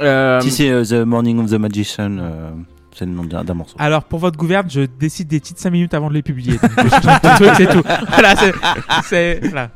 Euh, 0.00 0.40
Si 0.40 0.50
c'est 0.52 0.70
euh, 0.70 0.84
The 0.84 1.04
Morning 1.06 1.40
of 1.40 1.50
the 1.50 1.54
Magician, 1.54 2.18
euh, 2.20 2.50
c'est 2.98 3.06
le 3.06 3.12
nom 3.12 3.24
d'un 3.24 3.44
d'un 3.44 3.54
morceau. 3.54 3.76
Alors, 3.78 4.04
pour 4.04 4.18
votre 4.18 4.36
gouverne, 4.36 4.68
je 4.68 4.80
décide 4.82 5.28
des 5.28 5.40
titres 5.40 5.60
5 5.60 5.70
minutes 5.70 5.94
avant 5.94 6.08
de 6.08 6.14
les 6.14 6.22
publier. 6.22 6.58
Donc, 6.58 6.70
je 6.76 6.88
chante 6.88 7.22
le 7.22 7.36
truc, 7.36 7.50
c'est 7.56 7.66
tout. 7.72 7.82
Voilà, 8.08 8.34
c'est. 8.36 8.52
c'est- 9.04 9.48
Voilà. 9.48 9.70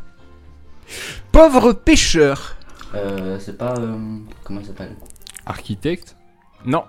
Pauvre 1.30 1.72
pêcheur. 1.72 2.56
Euh, 2.94 3.38
c'est 3.40 3.56
pas. 3.56 3.74
euh, 3.78 4.18
comment 4.44 4.60
il 4.60 4.66
s'appelle? 4.66 4.96
Architecte? 5.46 6.16
Non, 6.66 6.84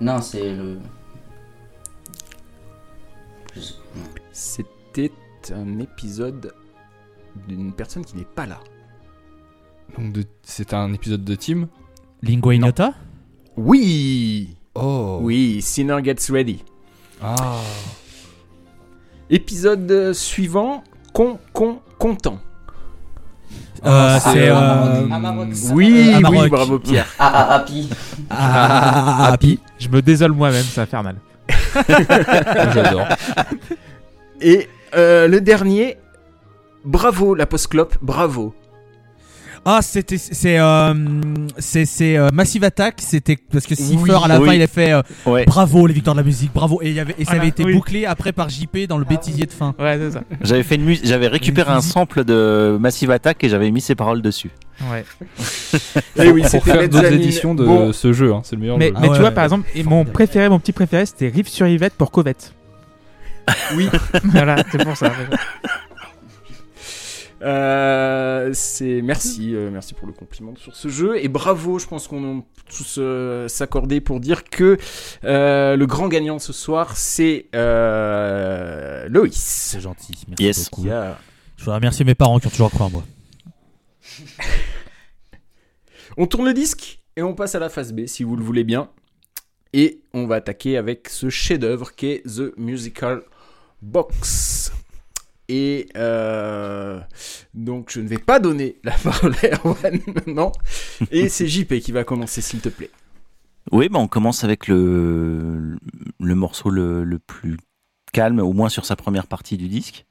Non, 0.00 0.20
c'est 0.20 0.52
le. 0.54 0.78
Je 3.54 3.60
sais- 3.60 3.74
non. 3.96 4.02
c'était 4.32 5.12
un 5.52 5.78
épisode 5.78 6.52
d'une 7.48 7.72
personne 7.72 8.04
qui 8.04 8.16
n'est 8.16 8.24
pas 8.24 8.46
là. 8.46 8.60
Donc 9.98 10.12
de- 10.12 10.24
c'est 10.42 10.72
un 10.74 10.92
épisode 10.92 11.24
de 11.24 11.34
Team 11.34 11.68
Lingua 12.22 12.54
Ignota 12.54 12.94
Oui, 13.56 14.56
Oh 14.74 15.18
oui, 15.22 15.60
Sinner 15.62 15.98
Gets 16.02 16.30
Ready. 16.32 16.64
Ah 17.22 17.60
Épisode 19.30 19.90
euh, 19.90 20.12
suivant, 20.12 20.82
con, 21.12 21.38
con, 21.52 21.80
content. 21.98 22.38
Euh, 23.86 24.18
c'est, 24.22 24.32
C'est. 24.32 24.48
euh, 24.48 24.54
euh. 24.54 25.46
Oui, 25.72 26.12
Euh, 26.14 26.20
oui, 26.30 26.48
bravo 26.48 26.78
Pierre. 26.78 27.06
Ah, 27.18 27.32
ah, 27.34 27.54
Happy. 27.56 27.88
Ah, 28.30 29.26
Happy. 29.32 29.58
Je 29.78 29.88
me 29.88 30.02
désole 30.02 30.32
moi-même, 30.32 30.64
ça 30.64 30.82
va 30.82 30.86
faire 30.86 31.02
mal. 31.02 31.16
J'adore. 32.74 33.06
Et 34.40 34.68
euh, 34.94 35.28
le 35.28 35.40
dernier, 35.40 35.98
bravo 36.84 37.34
la 37.34 37.46
post-clope, 37.46 37.96
bravo. 38.02 38.54
Ah, 39.66 39.80
c'était 39.82 40.18
c'est 40.18 40.58
euh, 40.58 40.92
c'est 41.58 41.86
c'est 41.86 42.16
euh, 42.18 42.28
Massive 42.32 42.64
Attack, 42.64 42.96
c'était 42.98 43.36
parce 43.50 43.66
que 43.66 43.74
Cipher 43.74 43.96
Oui, 44.02 44.10
à 44.24 44.28
la 44.28 44.38
oui. 44.40 44.46
fin 44.48 44.54
il 44.54 44.62
a 44.62 44.66
fait 44.66 44.92
euh, 44.92 45.02
Ouais, 45.24 45.44
bravo 45.46 45.86
les 45.86 45.94
victoires 45.94 46.14
de 46.14 46.20
la 46.20 46.24
musique, 46.24 46.52
bravo 46.52 46.80
et 46.82 46.90
il 46.90 46.94
y 46.94 47.00
avait 47.00 47.14
et 47.18 47.24
ça 47.24 47.30
Voilà, 47.32 47.40
avait 47.40 47.48
été 47.48 47.64
oui. 47.64 47.72
bouclé 47.72 48.04
après 48.04 48.32
par 48.32 48.50
JP 48.50 48.86
dans 48.88 48.98
le 48.98 49.04
bêtisier 49.06 49.46
de 49.46 49.52
fin. 49.52 49.74
Ouais, 49.78 49.96
c'est 49.98 50.10
ça. 50.12 50.22
j'avais 50.42 50.62
fait 50.62 50.74
une 50.74 50.94
j'avais 51.02 51.28
récupéré 51.28 51.70
un 51.72 51.80
sample 51.80 52.24
de 52.24 52.76
Massive 52.78 53.10
Attack 53.10 53.42
et 53.42 53.48
j'avais 53.48 53.70
mis 53.70 53.80
ses 53.80 53.94
paroles 53.94 54.20
dessus. 54.20 54.50
Ouais. 54.90 55.04
Et 56.24 56.30
oui, 56.30 56.42
Pour 56.50 56.64
faire 56.64 56.88
d'autres 56.88 57.12
éditions 57.12 57.54
de 57.54 57.64
Bon, 57.64 57.92
ce 57.92 58.12
jeu, 58.12 58.32
hein, 58.34 58.40
c'est 58.44 58.56
le 58.56 58.60
meilleur 58.60 58.76
Mais, 58.76 58.88
jeu. 58.88 58.94
Ah 58.96 59.00
ouais, 59.02 59.14
tu 59.14 59.20
vois, 59.20 59.30
par 59.30 59.44
exemple, 59.44 59.68
et 59.74 59.82
mon 59.84 60.04
préféré, 60.04 60.48
mon 60.48 60.58
petit 60.58 60.72
préféré, 60.72 61.06
c'était 61.06 61.28
Riff 61.28 61.46
sur 61.48 61.66
Yvette 61.66 61.94
pour 61.94 62.10
Covette. 62.10 62.52
oui. 63.76 63.88
voilà, 64.24 64.56
c'est 64.70 64.84
pour 64.84 64.96
ça. 64.96 65.12
Euh, 67.44 68.50
c'est 68.54 69.02
merci, 69.02 69.54
euh, 69.54 69.70
merci 69.70 69.92
pour 69.94 70.06
le 70.06 70.14
compliment 70.14 70.54
sur 70.56 70.74
ce 70.74 70.88
jeu 70.88 71.22
et 71.22 71.28
bravo. 71.28 71.78
Je 71.78 71.86
pense 71.86 72.08
qu'on 72.08 72.40
peut 72.40 72.62
tous 72.74 72.96
euh, 72.98 73.46
s'accorder 73.48 74.00
pour 74.00 74.18
dire 74.20 74.44
que 74.44 74.78
euh, 75.24 75.76
le 75.76 75.86
grand 75.86 76.08
gagnant 76.08 76.38
ce 76.38 76.54
soir 76.54 76.96
c'est 76.96 77.46
euh, 77.54 79.06
Loïs. 79.10 79.34
C'est 79.36 79.80
gentil, 79.80 80.14
merci 80.28 80.42
Yes. 80.42 80.70
beaucoup. 80.70 80.86
Je 80.86 81.64
voudrais 81.64 81.76
remercier 81.76 82.04
mes 82.06 82.14
parents 82.14 82.38
qui 82.38 82.46
ont 82.46 82.50
toujours 82.50 82.70
cru 82.70 82.82
en 82.84 82.90
moi. 82.90 83.04
On 86.16 86.26
tourne 86.26 86.44
le 86.46 86.54
disque 86.54 87.00
et 87.16 87.22
on 87.22 87.34
passe 87.34 87.54
à 87.54 87.58
la 87.58 87.68
phase 87.68 87.92
B 87.92 88.06
si 88.06 88.22
vous 88.22 88.36
le 88.36 88.42
voulez 88.42 88.64
bien. 88.64 88.88
Et 89.72 90.00
on 90.12 90.26
va 90.26 90.36
attaquer 90.36 90.76
avec 90.76 91.08
ce 91.08 91.28
chef-d'œuvre 91.28 91.92
qui 91.94 92.06
est 92.06 92.22
The 92.24 92.56
Musical 92.56 93.22
Box. 93.82 94.63
Et 95.48 95.88
euh, 95.96 97.00
donc 97.52 97.90
je 97.90 98.00
ne 98.00 98.08
vais 98.08 98.18
pas 98.18 98.40
donner 98.40 98.76
la 98.82 98.92
parole 99.04 99.34
à 99.42 99.56
Erwan 99.56 100.00
maintenant. 100.14 100.52
Et 101.10 101.28
c'est 101.28 101.46
JP 101.46 101.80
qui 101.80 101.92
va 101.92 102.04
commencer 102.04 102.40
s'il 102.40 102.60
te 102.60 102.68
plaît. 102.68 102.90
Oui, 103.72 103.88
bah 103.88 103.98
on 103.98 104.08
commence 104.08 104.44
avec 104.44 104.68
le, 104.68 105.76
morceau 106.20 106.70
le, 106.70 107.18
plus 107.18 107.56
calme, 108.12 108.40
au 108.40 108.52
moins 108.52 108.68
sur 108.68 108.84
sa 108.84 108.96
première 108.96 109.26
partie 109.26 109.56
du 109.56 109.68
disque. 109.68 110.06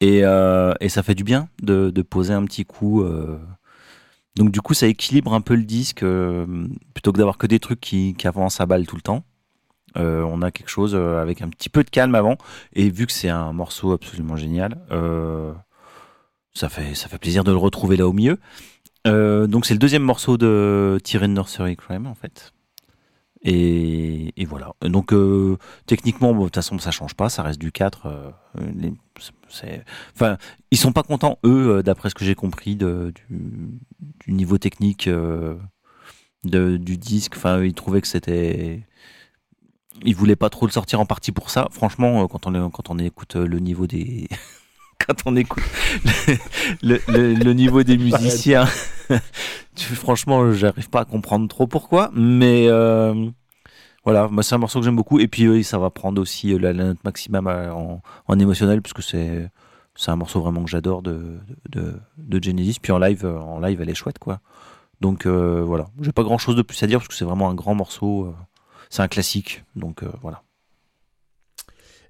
Et, 0.00 0.24
euh, 0.24 0.74
ça 0.88 1.02
fait 1.02 1.14
du 1.14 1.24
bien 1.24 1.48
de, 1.62 1.90
poser 2.02 2.32
un 2.32 2.44
petit 2.44 2.64
coup. 2.64 3.02
euh. 3.02 3.38
Donc 4.34 4.50
du 4.50 4.60
coup, 4.60 4.74
ça 4.74 4.86
équilibre 4.86 5.32
un 5.34 5.40
peu 5.40 5.54
le 5.54 5.64
disque, 5.64 6.04
plutôt 6.94 7.12
que 7.12 7.18
d'avoir 7.18 7.38
que 7.38 7.46
des 7.46 7.60
trucs 7.60 7.80
qui, 7.80 8.14
qui 8.14 8.26
avancent 8.26 8.60
à 8.60 8.66
balle 8.66 8.86
tout 8.86 8.96
le 8.96 9.02
temps. 9.02 9.24
Euh, 9.96 10.22
on 10.22 10.42
a 10.42 10.50
quelque 10.50 10.68
chose 10.68 10.94
euh, 10.94 11.20
avec 11.22 11.42
un 11.42 11.48
petit 11.48 11.68
peu 11.68 11.82
de 11.84 11.90
calme 11.90 12.14
avant. 12.14 12.36
Et 12.74 12.90
vu 12.90 13.06
que 13.06 13.12
c'est 13.12 13.28
un 13.30 13.52
morceau 13.52 13.92
absolument 13.92 14.36
génial, 14.36 14.78
euh, 14.90 15.52
ça, 16.54 16.68
fait, 16.68 16.94
ça 16.94 17.08
fait 17.08 17.18
plaisir 17.18 17.44
de 17.44 17.50
le 17.50 17.56
retrouver 17.56 17.96
là 17.96 18.06
au 18.06 18.12
milieu. 18.12 18.38
Donc 19.06 19.66
c'est 19.66 19.74
le 19.74 19.78
deuxième 19.78 20.02
morceau 20.02 20.36
de 20.36 20.98
Tyrion 21.04 21.28
Nursery 21.28 21.76
Crime 21.76 22.06
en 22.08 22.16
fait. 22.16 22.52
Et, 23.42 24.32
et 24.36 24.44
voilà. 24.44 24.72
Donc 24.82 25.14
techniquement, 25.86 26.32
de 26.34 26.42
toute 26.44 26.54
façon, 26.56 26.78
ça 26.80 26.90
change 26.90 27.14
pas, 27.14 27.28
ça 27.28 27.44
reste 27.44 27.60
du 27.60 27.70
4. 27.70 28.06
euh, 28.06 28.30
les- 28.74 28.94
enfin, 30.14 30.36
ils 30.72 30.78
sont 30.78 30.92
pas 30.92 31.04
contents 31.04 31.38
eux, 31.44 31.82
d'après 31.84 32.10
ce 32.10 32.16
que 32.16 32.24
j'ai 32.24 32.34
compris, 32.34 32.74
du, 32.74 33.12
du 33.30 34.32
niveau 34.32 34.58
technique 34.58 35.08
de, 35.08 36.76
du 36.76 36.96
disque. 36.98 37.34
Enfin, 37.36 37.62
ils 37.62 37.74
trouvaient 37.74 38.00
que 38.00 38.08
c'était, 38.08 38.82
ils 40.04 40.14
voulaient 40.14 40.36
pas 40.36 40.50
trop 40.50 40.66
le 40.66 40.72
sortir 40.72 41.00
en 41.00 41.06
partie 41.06 41.32
pour 41.32 41.50
ça. 41.50 41.68
Franchement, 41.70 42.22
euh, 42.22 42.26
quand 42.26 42.46
on 42.46 42.70
quand 42.70 42.90
on 42.90 42.98
écoute 42.98 43.36
euh, 43.36 43.46
le 43.46 43.58
niveau 43.58 43.86
des 43.86 44.28
quand 45.06 45.14
on 45.26 45.36
écoute 45.36 45.62
le, 46.82 46.98
le- 47.08 47.34
le 47.34 47.52
niveau 47.52 47.82
des 47.82 47.96
musiciens. 47.98 48.66
franchement, 49.76 50.52
j'arrive 50.52 50.88
pas 50.90 51.00
à 51.00 51.04
comprendre 51.04 51.48
trop 51.48 51.66
pourquoi, 51.66 52.10
mais 52.14 52.66
euh, 52.68 53.28
voilà, 54.04 54.28
c'est 54.42 54.54
un 54.54 54.58
morceau 54.58 54.78
que 54.80 54.84
j'aime 54.84 54.96
beaucoup. 54.96 55.18
Et 55.20 55.28
puis 55.28 55.48
oui, 55.48 55.64
ça 55.64 55.78
va 55.78 55.90
prendre 55.90 56.20
aussi 56.20 56.52
euh, 56.52 56.58
la, 56.58 56.72
note 56.72 57.02
maximum 57.04 57.46
euh, 57.46 57.72
en, 57.72 58.02
en 58.26 58.38
émotionnel, 58.38 58.82
puisque 58.82 59.02
c'est 59.02 59.50
c'est 59.98 60.10
un 60.10 60.16
morceau 60.16 60.40
vraiment 60.42 60.62
que 60.62 60.68
j'adore 60.70 61.00
de, 61.02 61.38
de, 61.70 61.94
de 62.18 62.42
Genesis. 62.42 62.78
Puis 62.80 62.92
en 62.92 62.98
live, 62.98 63.24
euh, 63.24 63.38
en 63.38 63.60
live, 63.60 63.80
elle 63.80 63.88
est 63.90 63.94
chouette, 63.94 64.18
quoi. 64.18 64.40
Donc 65.00 65.26
euh, 65.26 65.62
voilà, 65.64 65.86
j'ai 66.00 66.12
pas 66.12 66.22
grand 66.22 66.38
chose 66.38 66.56
de 66.56 66.62
plus 66.62 66.82
à 66.82 66.86
dire 66.86 66.98
parce 66.98 67.08
que 67.08 67.14
c'est 67.14 67.24
vraiment 67.24 67.48
un 67.50 67.54
grand 67.54 67.74
morceau. 67.74 68.26
euh, 68.26 68.34
c'est 68.90 69.02
un 69.02 69.08
classique, 69.08 69.64
donc 69.74 70.02
euh, 70.02 70.10
voilà. 70.22 70.42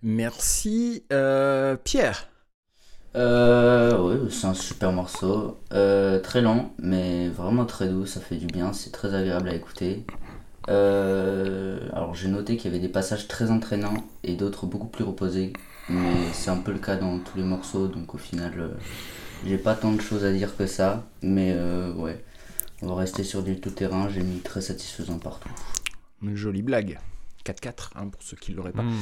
Merci. 0.03 1.05
Euh, 1.13 1.77
Pierre. 1.77 2.29
Euh, 3.17 3.97
oui, 3.99 4.31
c'est 4.31 4.47
un 4.47 4.55
super 4.55 4.93
morceau. 4.93 5.59
Euh, 5.73 6.21
très 6.21 6.43
long, 6.43 6.71
mais 6.79 7.29
vraiment 7.29 7.65
très 7.65 7.89
doux, 7.89 8.05
ça 8.07 8.21
fait 8.21 8.37
du 8.37 8.47
bien, 8.47 8.73
c'est 8.73 8.91
très 8.91 9.15
agréable 9.15 9.49
à 9.49 9.55
écouter. 9.55 10.05
Euh, 10.69 11.79
alors 11.93 12.15
j'ai 12.15 12.29
noté 12.29 12.57
qu'il 12.57 12.71
y 12.71 12.75
avait 12.75 12.85
des 12.85 12.93
passages 12.93 13.29
très 13.29 13.51
entraînants 13.51 14.05
et 14.25 14.35
d'autres 14.35 14.67
beaucoup 14.67 14.89
plus 14.89 15.05
reposés, 15.05 15.53
mais 15.89 16.33
c'est 16.33 16.51
un 16.51 16.57
peu 16.57 16.73
le 16.73 16.79
cas 16.79 16.97
dans 16.97 17.19
tous 17.21 17.39
les 17.39 17.45
morceaux, 17.45 17.87
donc 17.87 18.15
au 18.15 18.19
final, 18.19 18.53
euh, 18.59 18.69
j'ai 19.47 19.59
pas 19.59 19.75
tant 19.75 19.93
de 19.93 20.01
choses 20.01 20.25
à 20.25 20.33
dire 20.33 20.57
que 20.57 20.67
ça, 20.67 21.05
mais 21.23 21.53
euh, 21.55 21.93
ouais, 21.95 22.23
on 22.83 22.89
va 22.89 22.97
rester 22.97 23.23
sur 23.23 23.43
du 23.43 23.61
tout-terrain, 23.61 24.09
j'ai 24.09 24.23
mis 24.23 24.41
très 24.41 24.61
satisfaisant 24.61 25.19
partout. 25.19 25.51
Une 26.23 26.35
jolie 26.37 26.63
blague. 26.63 26.99
4-4, 27.45 27.91
hein, 27.95 28.09
pour 28.09 28.23
ceux 28.23 28.37
qui 28.37 28.51
ne 28.53 28.57
l'auraient 28.57 28.73
pas. 28.73 28.83
Hmm, 28.83 28.93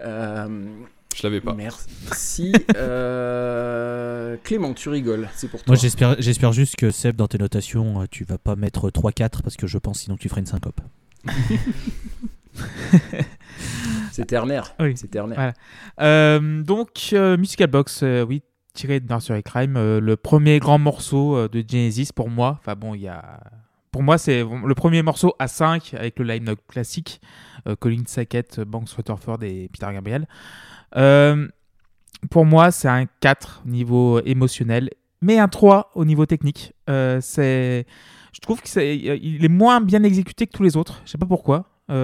Euh, 0.00 0.66
je 1.14 1.22
l'avais 1.22 1.40
pas. 1.40 1.54
Merci. 1.54 2.52
Euh, 2.76 4.36
Clément, 4.42 4.74
tu 4.74 4.88
rigoles, 4.88 5.28
c'est 5.36 5.48
pour 5.48 5.60
toi. 5.62 5.72
Moi, 5.74 5.76
j'espère, 5.80 6.16
j'espère 6.20 6.52
juste 6.52 6.74
que 6.76 6.90
Seb, 6.90 7.14
dans 7.16 7.28
tes 7.28 7.38
notations, 7.38 8.00
euh, 8.02 8.06
tu 8.10 8.24
vas 8.24 8.38
pas 8.38 8.56
mettre 8.56 8.90
3-4 8.90 9.42
parce 9.42 9.56
que 9.56 9.66
je 9.68 9.78
pense 9.78 10.00
sinon 10.00 10.16
que 10.16 10.22
tu 10.22 10.28
ferais 10.28 10.40
une 10.40 10.46
syncope. 10.46 10.80
C'est 14.12 14.26
ternaire. 14.26 14.74
Oui. 14.78 14.94
C'est 14.96 15.08
ternaire. 15.10 15.52
Euh, 16.00 16.62
donc, 16.62 17.10
euh, 17.12 17.36
Musical 17.36 17.68
Box, 17.68 18.00
euh, 18.02 18.22
oui, 18.24 18.42
tiré 18.72 19.00
de 19.00 19.06
Nursery 19.12 19.42
Crime, 19.42 19.76
euh, 19.76 20.00
le 20.00 20.16
premier 20.16 20.58
grand 20.60 20.78
morceau 20.78 21.36
euh, 21.36 21.48
de 21.48 21.64
Genesis 21.66 22.10
pour 22.14 22.30
moi. 22.30 22.56
Enfin 22.60 22.74
bon, 22.76 22.94
il 22.94 23.02
y 23.02 23.08
a. 23.08 23.40
Pour 23.94 24.02
moi, 24.02 24.18
c'est 24.18 24.42
le 24.42 24.74
premier 24.74 25.02
morceau 25.02 25.36
à 25.38 25.46
5 25.46 25.94
avec 25.94 26.18
le 26.18 26.24
line-up 26.24 26.58
classique. 26.66 27.20
euh, 27.68 27.76
Colin 27.76 28.02
Sackett, 28.06 28.58
Banks 28.62 28.88
Waterford 28.96 29.38
et 29.44 29.68
Peter 29.72 29.86
Gabriel. 29.92 30.26
Euh, 30.96 31.46
pour 32.28 32.44
moi, 32.44 32.72
c'est 32.72 32.88
un 32.88 33.06
4 33.20 33.62
au 33.64 33.68
niveau 33.68 34.20
émotionnel, 34.24 34.90
mais 35.22 35.38
un 35.38 35.46
3 35.46 35.92
au 35.94 36.04
niveau 36.04 36.26
technique. 36.26 36.72
Euh, 36.90 37.20
c'est, 37.20 37.86
je 38.32 38.40
trouve 38.40 38.60
qu'il 38.62 39.44
est 39.44 39.48
moins 39.48 39.80
bien 39.80 40.02
exécuté 40.02 40.48
que 40.48 40.56
tous 40.56 40.64
les 40.64 40.76
autres. 40.76 41.00
Je 41.04 41.12
sais 41.12 41.18
pas 41.18 41.26
pourquoi. 41.26 41.66
Il 41.88 41.94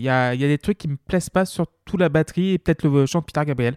y, 0.00 0.08
a, 0.08 0.34
y 0.34 0.44
a 0.44 0.48
des 0.48 0.58
trucs 0.58 0.78
qui 0.78 0.88
me 0.88 0.96
plaisent 0.96 1.30
pas, 1.30 1.44
surtout 1.44 1.96
la 1.98 2.08
batterie 2.08 2.54
et 2.54 2.58
peut-être 2.58 2.82
le 2.82 3.06
chant 3.06 3.20
de 3.20 3.24
Peter 3.26 3.44
Gabriel. 3.46 3.76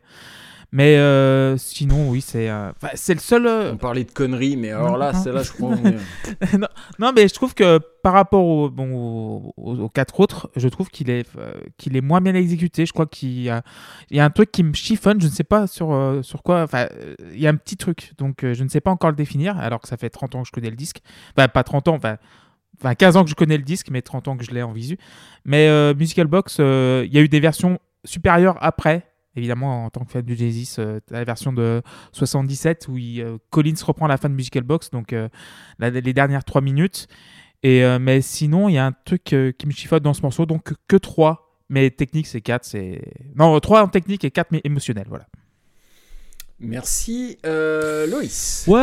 Mais 0.74 0.96
euh, 0.96 1.58
sinon, 1.58 2.10
oui, 2.10 2.22
c'est 2.22 2.50
euh, 2.50 2.72
c'est 2.94 3.14
le 3.14 3.20
seul. 3.20 3.46
euh, 3.46 3.74
On 3.74 3.78
parlait 3.78 4.06
de 4.06 4.12
conneries, 4.12 4.56
mais 4.56 4.72
alors 4.72 4.98
là, 4.98 5.12
Non. 5.12 5.20
celle-là, 5.22 5.44
je 5.44 5.52
crois. 5.52 5.72
on 5.76 6.58
non, 6.58 6.68
non, 6.98 7.12
mais 7.14 7.28
je 7.28 7.34
trouve 7.34 7.54
que 7.54 7.78
par 8.02 8.14
rapport 8.14 8.46
au, 8.46 8.70
bon, 8.70 8.94
au- 8.94 9.54
aux, 9.58 9.80
aux 9.82 9.90
quatre 9.90 10.22
autres, 10.22 10.50
je 10.56 10.70
trouve 10.70 10.88
qu'il 10.90 11.10
est, 11.10 11.28
qu'il 11.78 11.98
est 11.98 12.02
moins 12.02 12.22
bien 12.22 12.36
exécuté. 12.36 12.86
Je 12.86 12.94
crois 12.94 13.06
qu'il 13.06 13.42
y 13.42 13.50
a, 13.50 13.64
il 14.12 14.16
y 14.16 14.22
a 14.22 14.24
un 14.26 14.30
truc 14.30 14.50
qui 14.50 14.64
me 14.64 14.74
chiffonne, 14.74 15.20
je 15.20 15.26
ne 15.28 15.32
sais 15.32 15.44
pas 15.44 15.68
sur, 15.68 16.20
sur 16.24 16.42
quoi. 16.42 16.64
Enfin, 16.64 16.88
il 17.34 17.40
y 17.42 17.48
a 17.48 17.50
un 17.50 17.56
petit 17.56 17.76
truc, 17.76 18.14
donc 18.18 18.38
je 18.42 18.64
ne 18.64 18.70
sais 18.70 18.80
pas 18.82 18.92
encore 18.92 19.10
le 19.10 19.18
définir, 19.18 19.58
alors 19.60 19.82
que 19.82 19.90
ça 19.90 19.98
fait 19.98 20.10
30 20.10 20.36
ans 20.36 20.42
que 20.44 20.48
je 20.48 20.54
connais 20.54 20.70
le 20.70 20.78
disque. 20.78 21.02
Enfin, 21.36 21.50
pas 21.50 21.64
30 21.64 21.90
ans, 21.90 21.96
enfin, 21.96 22.16
enfin 22.80 22.96
15 22.96 23.18
ans 23.18 23.24
que 23.26 23.30
je 23.30 23.36
connais 23.36 23.58
le 23.58 23.64
disque, 23.64 23.90
mais 23.92 24.02
30 24.02 24.30
ans 24.30 24.38
que 24.38 24.46
je 24.46 24.52
l'ai 24.52 24.64
en 24.64 24.72
visu. 24.72 24.98
Mais 25.44 25.68
euh, 25.68 25.94
Musical 25.94 26.28
Box, 26.28 26.58
euh, 26.62 27.04
il 27.06 27.14
y 27.14 27.18
a 27.18 27.22
eu 27.22 27.28
des 27.30 27.42
versions 27.42 27.78
supérieures 28.06 28.58
après. 28.62 29.04
Évidemment, 29.36 29.86
en 29.86 29.90
tant 29.90 30.04
que 30.04 30.12
fan 30.12 30.24
du 30.24 30.36
Genesis, 30.36 30.76
euh, 30.80 31.00
la 31.10 31.24
version 31.24 31.54
de 31.54 31.82
77 32.12 32.88
où 32.90 32.98
il, 32.98 33.22
euh, 33.22 33.38
Collins 33.50 33.76
reprend 33.86 34.08
la 34.08 34.18
fin 34.18 34.28
de 34.30 34.34
Musical 34.34 34.64
Box, 34.64 34.90
donc 34.92 35.14
euh, 35.14 35.30
la- 35.80 35.90
les 35.90 36.14
dernières 36.14 36.44
3 36.44 36.62
minutes. 36.62 37.08
Et, 37.64 37.84
euh, 37.84 37.98
mais 38.00 38.22
sinon, 38.22 38.68
il 38.70 38.74
y 38.74 38.78
a 38.78 38.86
un 38.88 38.92
truc 38.92 39.32
euh, 39.34 39.52
qui 39.52 39.68
me 39.68 39.72
chiffote 39.72 40.04
dans 40.04 40.14
ce 40.14 40.22
morceau, 40.22 40.46
donc 40.46 40.74
que 40.88 40.96
3. 40.98 41.48
Mais 41.70 41.90
technique, 41.92 42.28
c'est 42.28 42.42
4. 42.42 42.66
C'est... 42.66 43.02
Non, 43.36 43.58
3 43.60 43.84
en 43.84 43.88
technique 43.88 44.26
et 44.26 44.32
4 44.32 44.48
mais 44.52 44.60
émotionnel. 44.66 45.06
Voilà. 45.08 45.28
Merci. 46.60 47.38
Euh, 47.46 48.06
Loïs. 48.08 48.66
Ouais, 48.68 48.80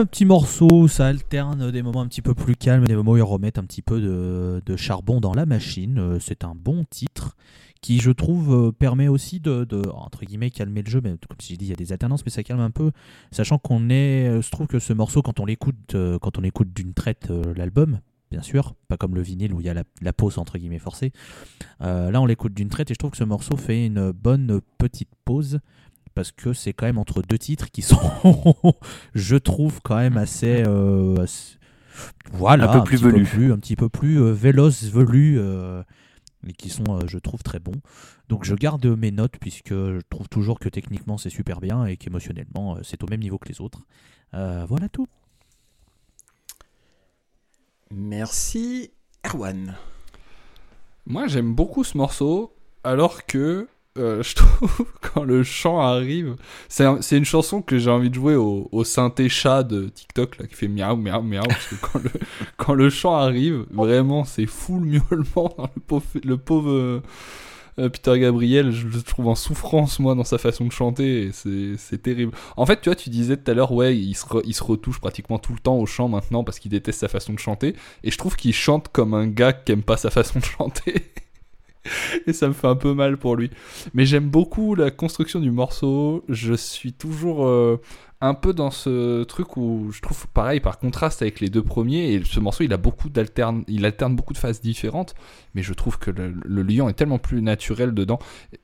un 0.00 0.04
petit 0.04 0.24
morceau, 0.24 0.88
ça 0.88 1.06
alterne 1.06 1.70
des 1.70 1.82
moments 1.82 2.00
un 2.00 2.08
petit 2.08 2.22
peu 2.22 2.34
plus 2.34 2.56
calmes, 2.56 2.84
des 2.86 2.96
moments 2.96 3.12
où 3.12 3.16
ils 3.16 3.22
remettent 3.22 3.58
un 3.58 3.64
petit 3.64 3.82
peu 3.82 4.00
de, 4.00 4.60
de 4.66 4.76
charbon 4.76 5.20
dans 5.20 5.32
la 5.34 5.46
machine. 5.46 6.18
C'est 6.20 6.42
un 6.42 6.54
bon 6.56 6.84
titre 6.90 7.36
qui, 7.82 7.98
je 8.00 8.10
trouve, 8.10 8.54
euh, 8.68 8.72
permet 8.72 9.08
aussi 9.08 9.40
de, 9.40 9.64
de, 9.64 9.82
entre 9.90 10.24
guillemets, 10.24 10.50
calmer 10.50 10.82
le 10.82 10.90
jeu. 10.90 11.00
Mais 11.04 11.10
comme 11.10 11.36
j'ai 11.40 11.56
dit, 11.58 11.66
il 11.66 11.68
y 11.68 11.72
a 11.72 11.76
des 11.76 11.92
alternances, 11.92 12.24
mais 12.24 12.30
ça 12.30 12.42
calme 12.42 12.60
un 12.60 12.70
peu. 12.70 12.90
Sachant 13.32 13.58
qu'on 13.58 13.90
est, 13.90 14.28
euh, 14.28 14.40
je 14.40 14.50
trouve 14.50 14.66
que 14.68 14.78
ce 14.78 14.92
morceau, 14.94 15.20
quand 15.20 15.38
on 15.40 15.44
l'écoute, 15.44 15.94
euh, 15.94 16.18
quand 16.18 16.38
on 16.38 16.42
écoute 16.44 16.72
d'une 16.72 16.94
traite 16.94 17.30
l'album, 17.56 18.00
bien 18.30 18.40
sûr, 18.40 18.74
pas 18.88 18.96
comme 18.96 19.14
le 19.14 19.20
vinyle 19.20 19.52
où 19.52 19.60
il 19.60 19.66
y 19.66 19.68
a 19.68 19.74
la, 19.74 19.84
la 20.00 20.12
pause 20.14 20.38
entre 20.38 20.56
guillemets 20.56 20.78
forcée. 20.78 21.12
Euh, 21.82 22.10
là, 22.10 22.20
on 22.22 22.26
l'écoute 22.26 22.54
d'une 22.54 22.70
traite 22.70 22.90
et 22.90 22.94
je 22.94 22.98
trouve 22.98 23.10
que 23.10 23.16
ce 23.18 23.24
morceau 23.24 23.56
fait 23.58 23.84
une 23.84 24.10
bonne 24.12 24.60
petite 24.78 25.10
pause 25.26 25.58
parce 26.14 26.30
que 26.30 26.52
c'est 26.52 26.72
quand 26.72 26.86
même 26.86 26.98
entre 26.98 27.20
deux 27.22 27.38
titres 27.38 27.70
qui 27.70 27.82
sont, 27.82 27.98
je 29.14 29.36
trouve, 29.36 29.80
quand 29.82 29.96
même 29.96 30.16
assez. 30.16 30.62
euh, 30.66 31.16
assez- 31.22 31.56
voilà, 32.32 32.70
Un 32.70 32.78
peu 32.78 32.84
plus 32.84 33.00
plus- 33.24 33.52
un 33.52 33.58
petit 33.58 33.76
peu 33.76 33.88
plus 33.90 34.18
euh, 34.20 34.32
véloces, 34.32 34.84
velus, 34.84 35.36
euh, 35.38 35.82
et 36.46 36.52
qui 36.52 36.68
sont, 36.68 36.84
euh, 36.88 37.06
je 37.06 37.18
trouve, 37.18 37.42
très 37.42 37.58
bons. 37.58 37.80
Donc 38.28 38.44
je 38.44 38.54
garde 38.54 38.84
mes 38.86 39.10
notes 39.10 39.36
puisque 39.40 39.70
je 39.72 40.00
trouve 40.10 40.28
toujours 40.28 40.58
que 40.58 40.68
techniquement 40.68 41.18
c'est 41.18 41.30
super 41.30 41.60
bien 41.60 41.84
et 41.86 41.96
qu'émotionnellement 41.96 42.76
euh, 42.76 42.80
c'est 42.82 43.02
au 43.02 43.06
même 43.06 43.20
niveau 43.20 43.38
que 43.38 43.48
les 43.48 43.60
autres. 43.60 43.86
Euh, 44.34 44.64
voilà 44.68 44.88
tout. 44.88 45.06
Merci. 47.90 48.90
Erwan. 49.24 49.76
Moi, 51.06 51.26
j'aime 51.26 51.54
beaucoup 51.54 51.84
ce 51.84 51.96
morceau, 51.96 52.54
alors 52.84 53.26
que 53.26 53.68
euh, 53.98 54.22
je 54.22 54.34
trouve 54.34 54.86
quand 55.00 55.22
le 55.24 55.42
chant 55.42 55.80
arrive, 55.80 56.36
c'est 56.68 56.84
un- 56.84 57.02
c'est 57.02 57.18
une 57.18 57.24
chanson 57.24 57.60
que 57.60 57.78
j'ai 57.78 57.90
envie 57.90 58.08
de 58.08 58.14
jouer 58.14 58.36
au, 58.36 58.84
synthé 58.84 59.28
chat 59.28 59.62
de 59.62 59.88
TikTok 59.88 60.38
là, 60.38 60.46
qui 60.46 60.54
fait 60.54 60.68
miaou 60.68 60.96
miaou 60.96 61.22
miaou 61.22 61.44
parce 61.46 61.66
que 61.66 61.74
quand 62.56 62.74
le, 62.74 62.90
chant 62.90 63.14
arrive, 63.14 63.66
vraiment 63.70 64.24
c'est 64.24 64.46
full 64.46 64.84
miaulement. 64.84 65.54
Le 65.74 65.80
pauvre, 65.86 66.06
le 66.24 66.36
pauvre 66.38 67.02
euh, 67.78 67.88
Peter 67.88 68.18
Gabriel, 68.18 68.70
je 68.70 68.86
le 68.86 69.02
trouve 69.02 69.28
en 69.28 69.34
souffrance 69.34 69.98
moi 69.98 70.14
dans 70.14 70.24
sa 70.24 70.38
façon 70.38 70.64
de 70.66 70.72
chanter 70.72 71.30
c'est 71.32 72.02
terrible. 72.02 72.32
En 72.56 72.66
fait, 72.66 72.80
tu 72.80 72.88
vois, 72.88 72.96
tu 72.96 73.10
disais 73.10 73.36
tout 73.36 73.50
à 73.50 73.54
l'heure, 73.54 73.72
ouais, 73.72 73.96
il 73.96 74.14
se, 74.14 74.24
il 74.44 74.54
se 74.54 74.62
retouche 74.62 75.00
pratiquement 75.00 75.38
tout 75.38 75.52
le 75.52 75.58
temps 75.58 75.76
au 75.76 75.86
chant 75.86 76.08
maintenant 76.08 76.44
parce 76.44 76.58
qu'il 76.58 76.70
déteste 76.70 77.00
sa 77.00 77.08
façon 77.08 77.32
de 77.32 77.38
chanter. 77.38 77.74
Et 78.04 78.10
je 78.10 78.18
trouve 78.18 78.36
qu'il 78.36 78.54
chante 78.54 78.88
comme 78.88 79.14
un 79.14 79.26
gars 79.26 79.52
qui 79.52 79.72
aime 79.72 79.82
pas 79.82 79.96
sa 79.96 80.10
façon 80.10 80.38
de 80.38 80.44
chanter. 80.58 81.12
Et 82.26 82.32
ça 82.32 82.48
me 82.48 82.52
fait 82.52 82.66
un 82.68 82.76
peu 82.76 82.94
mal 82.94 83.16
pour 83.16 83.36
lui. 83.36 83.50
Mais 83.94 84.06
j'aime 84.06 84.28
beaucoup 84.28 84.74
la 84.74 84.90
construction 84.90 85.40
du 85.40 85.50
morceau. 85.50 86.24
Je 86.28 86.54
suis 86.54 86.92
toujours 86.92 87.46
euh, 87.46 87.80
un 88.20 88.34
peu 88.34 88.52
dans 88.52 88.70
ce 88.70 89.24
truc 89.24 89.56
où 89.56 89.88
je 89.92 90.00
trouve 90.00 90.26
pareil 90.28 90.60
par 90.60 90.78
contraste 90.78 91.22
avec 91.22 91.40
les 91.40 91.48
deux 91.48 91.62
premiers. 91.62 92.12
Et 92.12 92.22
ce 92.24 92.38
morceau, 92.40 92.62
il 92.64 92.72
a 92.72 92.76
beaucoup 92.76 93.08
d'alterne, 93.08 93.64
il 93.68 93.84
alterne 93.84 94.14
beaucoup 94.14 94.32
de 94.32 94.38
phases 94.38 94.60
différentes. 94.60 95.14
Mais 95.54 95.62
je 95.62 95.72
trouve 95.72 95.98
que 95.98 96.10
le, 96.10 96.32
le 96.44 96.62
lion 96.62 96.88
est 96.88 96.92
tellement 96.94 97.18
plus 97.18 97.42
naturel 97.42 97.92
dedans. 97.94 98.18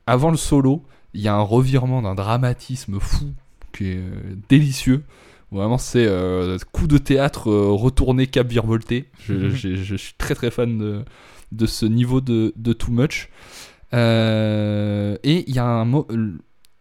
Avant 0.07 0.31
le 0.31 0.37
solo, 0.37 0.83
il 1.13 1.21
y 1.21 1.27
a 1.27 1.35
un 1.35 1.41
revirement 1.41 2.01
d'un 2.01 2.15
dramatisme 2.15 2.99
fou 2.99 3.25
qui 3.73 3.89
est 3.91 3.97
euh, 3.97 4.35
délicieux. 4.47 5.03
Vraiment, 5.51 5.79
c'est 5.79 6.05
euh, 6.07 6.57
coup 6.71 6.85
de 6.87 6.99
théâtre 6.99 7.49
retourné 7.51 8.27
cap 8.27 8.47
virevolté. 8.47 9.09
Je, 9.27 9.49
je- 9.49 9.75
je 9.75 9.95
suis 9.95 10.13
très 10.17 10.35
très 10.35 10.51
fan 10.51 10.77
de, 10.77 11.03
de 11.51 11.65
ce 11.65 11.85
niveau 11.85 12.21
de, 12.21 12.53
de 12.55 12.73
Too 12.73 12.91
Much. 12.91 13.29
Euh, 13.93 15.17
et 15.23 15.49
il 15.49 15.55
y, 15.55 15.59
a 15.59 15.65
un 15.65 15.91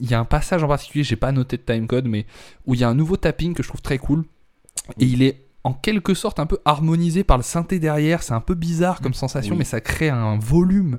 il 0.00 0.10
y 0.10 0.14
a 0.14 0.20
un 0.20 0.24
passage 0.24 0.62
en 0.62 0.68
particulier, 0.68 1.04
j'ai 1.04 1.16
pas 1.16 1.32
noté 1.32 1.56
de 1.56 1.62
timecode, 1.62 2.06
mais 2.06 2.26
où 2.66 2.74
il 2.74 2.80
y 2.80 2.84
a 2.84 2.88
un 2.88 2.94
nouveau 2.94 3.16
tapping 3.16 3.54
que 3.54 3.62
je 3.62 3.68
trouve 3.68 3.82
très 3.82 3.98
cool. 3.98 4.24
Et 5.00 5.04
il 5.06 5.22
est 5.22 5.44
en 5.64 5.72
quelque 5.72 6.14
sorte 6.14 6.38
un 6.38 6.46
peu 6.46 6.58
harmonisé 6.64 7.24
par 7.24 7.36
le 7.36 7.42
synthé 7.42 7.78
derrière. 7.78 8.22
C'est 8.22 8.34
un 8.34 8.40
peu 8.40 8.54
bizarre 8.54 9.00
comme 9.00 9.14
sensation, 9.14 9.52
Oui. 9.54 9.58
mais 9.58 9.64
ça 9.64 9.80
crée 9.80 10.08
un 10.10 10.38
volume 10.38 10.98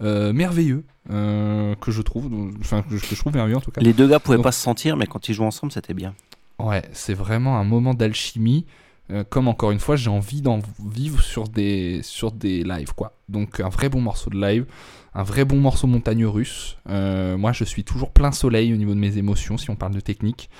euh, 0.00 0.32
merveilleux 0.32 0.84
euh, 1.10 1.74
que 1.76 1.90
je 1.90 2.02
trouve, 2.02 2.30
enfin 2.60 2.82
que 2.82 2.96
je, 2.96 3.02
que 3.08 3.14
je 3.14 3.20
trouve 3.20 3.34
merveilleux 3.34 3.56
en 3.56 3.60
tout 3.60 3.70
cas. 3.72 3.80
Les 3.80 3.92
deux 3.92 4.06
gars 4.08 4.20
pouvaient 4.20 4.36
Donc- 4.38 4.44
pas 4.44 4.52
se 4.52 4.60
sentir, 4.62 4.96
mais 4.96 5.06
quand 5.06 5.28
ils 5.28 5.34
jouent 5.34 5.44
ensemble, 5.44 5.72
c'était 5.72 5.94
bien. 5.94 6.14
Ouais, 6.58 6.82
c'est 6.92 7.14
vraiment 7.14 7.58
un 7.58 7.64
moment 7.64 7.94
d'alchimie. 7.94 8.64
Euh, 9.10 9.24
comme 9.28 9.48
encore 9.48 9.70
une 9.70 9.80
fois, 9.80 9.96
j'ai 9.96 10.10
envie 10.10 10.42
d'en 10.42 10.60
vivre 10.84 11.22
sur 11.22 11.48
des, 11.48 12.00
sur 12.02 12.30
des 12.30 12.62
lives, 12.62 12.92
quoi. 12.94 13.14
Donc 13.28 13.60
un 13.60 13.70
vrai 13.70 13.88
bon 13.88 14.00
morceau 14.00 14.28
de 14.28 14.38
live, 14.38 14.66
un 15.14 15.22
vrai 15.22 15.44
bon 15.44 15.56
morceau 15.56 15.86
montagne 15.86 16.26
russe. 16.26 16.76
Euh, 16.90 17.38
moi, 17.38 17.52
je 17.52 17.64
suis 17.64 17.84
toujours 17.84 18.10
plein 18.10 18.32
soleil 18.32 18.72
au 18.72 18.76
niveau 18.76 18.92
de 18.92 18.98
mes 18.98 19.16
émotions, 19.16 19.56
si 19.56 19.70
on 19.70 19.76
parle 19.76 19.94
de 19.94 20.00
technique. 20.00 20.50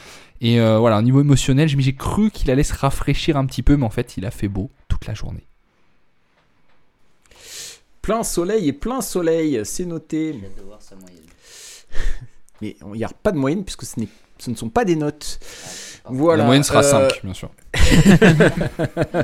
Et 0.40 0.60
euh, 0.60 0.78
voilà, 0.78 0.98
au 0.98 1.02
niveau 1.02 1.20
émotionnel, 1.20 1.68
j'ai 1.68 1.94
cru 1.94 2.30
qu'il 2.30 2.50
allait 2.50 2.62
se 2.62 2.74
rafraîchir 2.74 3.36
un 3.36 3.44
petit 3.44 3.62
peu, 3.62 3.76
mais 3.76 3.84
en 3.84 3.90
fait, 3.90 4.16
il 4.16 4.24
a 4.24 4.30
fait 4.30 4.48
beau 4.48 4.70
toute 4.88 5.06
la 5.06 5.14
journée. 5.14 5.46
Plein 8.00 8.22
soleil 8.22 8.68
et 8.68 8.72
plein 8.72 9.02
soleil, 9.02 9.60
c'est 9.64 9.84
noté. 9.84 10.32
J'ai 10.32 10.46
hâte 10.46 10.56
de 10.56 10.62
voir 10.62 10.80
sa 10.80 10.96
moyenne. 10.96 11.20
Mais 12.62 12.76
il 12.80 12.92
n'y 12.92 13.04
a 13.04 13.08
pas 13.10 13.32
de 13.32 13.36
moyenne 13.38 13.64
puisque 13.64 13.84
ce 13.84 14.50
ne 14.50 14.56
sont 14.56 14.70
pas 14.70 14.84
des 14.84 14.96
notes. 14.96 15.38
Ah, 15.42 15.68
Voilà. 16.10 16.42
la 16.42 16.46
moyenne 16.46 16.62
sera 16.62 16.80
euh, 16.80 17.08
5, 17.08 17.20
bien 17.24 17.34
sûr. 17.34 17.50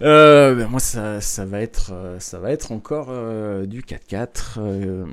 Euh, 0.00 0.56
ben 0.56 0.66
moi, 0.66 0.80
ça, 0.80 1.20
ça 1.20 1.44
va 1.44 1.60
être, 1.60 1.90
euh, 1.92 2.18
ça 2.18 2.40
va 2.40 2.50
être 2.50 2.72
encore 2.72 3.06
euh, 3.10 3.66
du 3.66 3.82
4-4. 3.82 4.58
euh, 4.58 5.04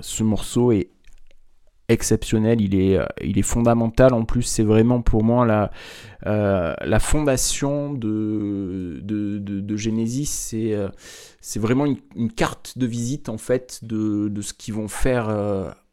ce 0.00 0.22
morceau 0.22 0.72
est 0.72 0.88
exceptionnel, 1.88 2.60
il 2.60 2.74
est, 2.74 2.98
euh, 2.98 3.06
il 3.22 3.42
fondamental. 3.42 4.12
En 4.12 4.24
plus, 4.24 4.42
c'est 4.42 4.62
vraiment 4.62 5.00
pour 5.00 5.24
moi 5.24 5.46
la, 5.46 5.70
euh, 6.26 6.98
fondation 6.98 7.92
de, 7.94 9.76
Genesis. 9.76 10.26
C'est, 10.26 10.74
euh, 10.74 10.88
vraiment 11.56 11.86
une, 11.86 12.30
carte 12.30 12.76
de 12.78 12.86
visite 12.86 13.28
en 13.28 13.38
fait 13.38 13.80
de, 13.82 14.30
ce 14.40 14.52
qu'ils 14.52 14.74
vont 14.74 14.88
faire 14.88 15.28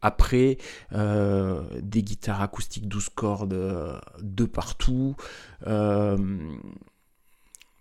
après. 0.02 0.58
Des 0.92 2.02
guitares 2.02 2.42
acoustiques 2.42 2.88
12 2.88 3.08
cordes 3.10 4.00
de 4.20 4.44
partout. 4.44 5.16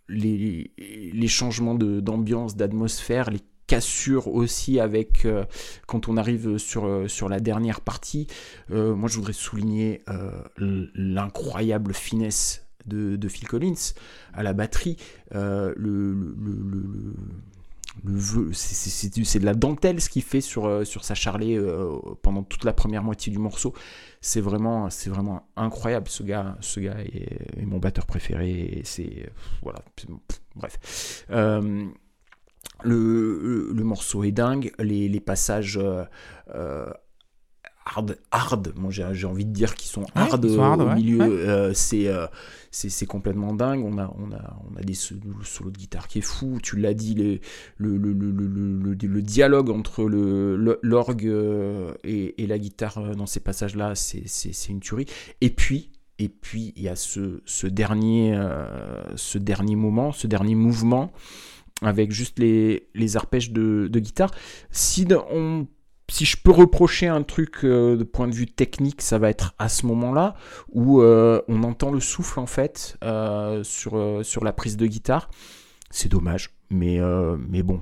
Les, 0.07 0.71
les 0.77 1.27
changements 1.27 1.73
d'ambiance, 1.75 2.55
d'atmosphère, 2.55 3.31
les 3.31 3.41
cassures 3.67 4.27
aussi 4.27 4.79
avec 4.79 5.25
euh, 5.25 5.45
quand 5.87 6.07
on 6.07 6.17
arrive 6.17 6.57
sur, 6.57 6.85
euh, 6.85 7.07
sur 7.07 7.29
la 7.29 7.39
dernière 7.39 7.81
partie. 7.81 8.27
Euh, 8.71 8.95
moi, 8.95 9.09
je 9.09 9.15
voudrais 9.15 9.33
souligner 9.33 10.03
l'incroyable 10.57 11.93
finesse 11.93 12.65
de, 12.85 13.27
Phil 13.27 13.47
Collins 13.47 13.93
à 14.33 14.43
la 14.43 14.53
batterie. 14.53 14.97
Le, 15.31 15.73
le, 15.75 16.13
le, 18.03 18.53
c'est- 18.53 19.39
de 19.39 19.45
la 19.45 19.53
dentelle 19.53 20.01
ce 20.01 20.09
qu'il 20.09 20.21
fait 20.21 20.41
sur, 20.41 20.85
sur 20.85 21.03
sa 21.03 21.15
charlet 21.15 21.57
euh, 21.57 21.97
pendant 22.21 22.43
toute 22.43 22.63
la 22.63 22.73
première 22.73 23.03
moitié 23.03 23.31
du 23.31 23.39
morceau. 23.39 23.73
C'est 24.21 24.41
vraiment, 24.41 24.89
vraiment 25.07 25.47
incroyable. 25.55 26.07
Ce 26.09 26.23
gars, 26.23 26.57
ce 26.61 26.79
gars 26.79 26.97
est, 26.99 27.59
est 27.61 27.65
mon 27.65 27.79
batteur 27.79 28.05
préféré. 28.05 28.81
C'est 28.83 29.29
voilà. 29.61 29.79
Bref. 30.55 31.25
Le, 32.83 33.39
le- 33.41 33.71
le 33.73 33.83
morceau 33.83 34.23
est 34.23 34.31
dingue. 34.31 34.71
Les, 34.79 35.07
les 35.07 35.19
passages 35.19 35.77
euh, 35.81 36.03
euh, 36.53 36.87
hard, 37.85 38.17
hard. 38.31 38.73
Moi, 38.75 38.91
j'ai 38.91 39.25
envie 39.25 39.45
de 39.45 39.51
dire 39.51 39.75
qu'ils 39.75 39.89
sont 39.89 40.05
hard, 40.13 40.43
ils 40.43 40.55
sont 40.55 40.61
hard, 40.61 40.81
au 40.81 40.87
ouais, 40.87 40.95
milieu. 40.95 41.19
ouais. 41.19 41.27
Euh, 41.29 41.71
c'est 41.73 42.07
euh, 42.07 42.27
complètement 43.07 43.53
dingue. 43.53 43.83
On 43.85 43.97
a, 43.97 44.13
on 44.17 44.31
a, 44.33 44.57
on 44.71 44.75
a 44.75 44.81
des 44.81 44.93
so- 44.93 45.15
le 45.25 45.43
solo 45.45 45.71
de 45.71 45.77
guitare 45.77 46.07
qui 46.07 46.19
est 46.19 46.21
fou. 46.21 46.59
Tu 46.61 46.75
l'as 46.77 46.93
dit, 46.93 47.15
les, 47.15 47.41
le, 47.77 47.97
le, 47.97 48.13
le, 48.13 49.21
dialogue 49.21 49.69
entre 49.69 50.03
l'orgue 50.03 51.33
et, 52.03 52.43
et 52.43 52.47
la 52.47 52.59
guitare 52.59 53.15
dans 53.15 53.25
ces 53.25 53.39
passages-là, 53.39 53.93
c'est 53.95 54.69
une 54.69 54.79
tuerie. 54.81 55.05
Et 55.41 55.49
puis, 55.49 55.91
et 56.19 56.29
puis 56.29 56.73
il 56.75 56.83
y 56.83 56.89
a 56.89 56.95
ce, 56.95 57.41
ce 57.45 57.67
dernier, 57.67 58.37
ce 59.15 59.37
dernier 59.37 59.75
moment, 59.75 60.11
ce 60.11 60.27
dernier 60.27 60.55
mouvement 60.55 61.11
avec 61.81 62.11
juste 62.11 62.39
les, 62.39 62.87
les 62.95 63.17
arpèges 63.17 63.51
de, 63.51 63.87
de 63.91 63.99
guitare. 63.99 64.31
Si 64.71 65.07
on 65.31 65.67
si 66.07 66.23
je 66.23 66.37
peux 66.37 66.51
reprocher 66.51 67.07
un 67.07 67.23
truc 67.23 67.61
euh, 67.63 67.97
de 67.97 68.03
point 68.03 68.27
de 68.27 68.35
vue 68.35 68.45
technique, 68.45 69.01
ça 69.01 69.17
va 69.17 69.27
être 69.31 69.55
à 69.57 69.67
ce 69.69 69.87
moment-là 69.87 70.35
où 70.71 71.01
euh, 71.01 71.41
on 71.47 71.63
entend 71.63 71.91
le 71.91 71.99
souffle 71.99 72.39
en 72.39 72.45
fait 72.45 72.95
euh, 73.03 73.63
sur, 73.63 73.97
euh, 73.97 74.21
sur 74.21 74.43
la 74.43 74.53
prise 74.53 74.77
de 74.77 74.85
guitare. 74.85 75.31
C'est 75.89 76.09
dommage, 76.09 76.51
mais, 76.69 76.99
euh, 76.99 77.37
mais 77.49 77.63
bon, 77.63 77.81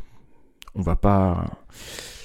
on 0.73 0.81
va 0.81 0.95
pas. 0.95 1.45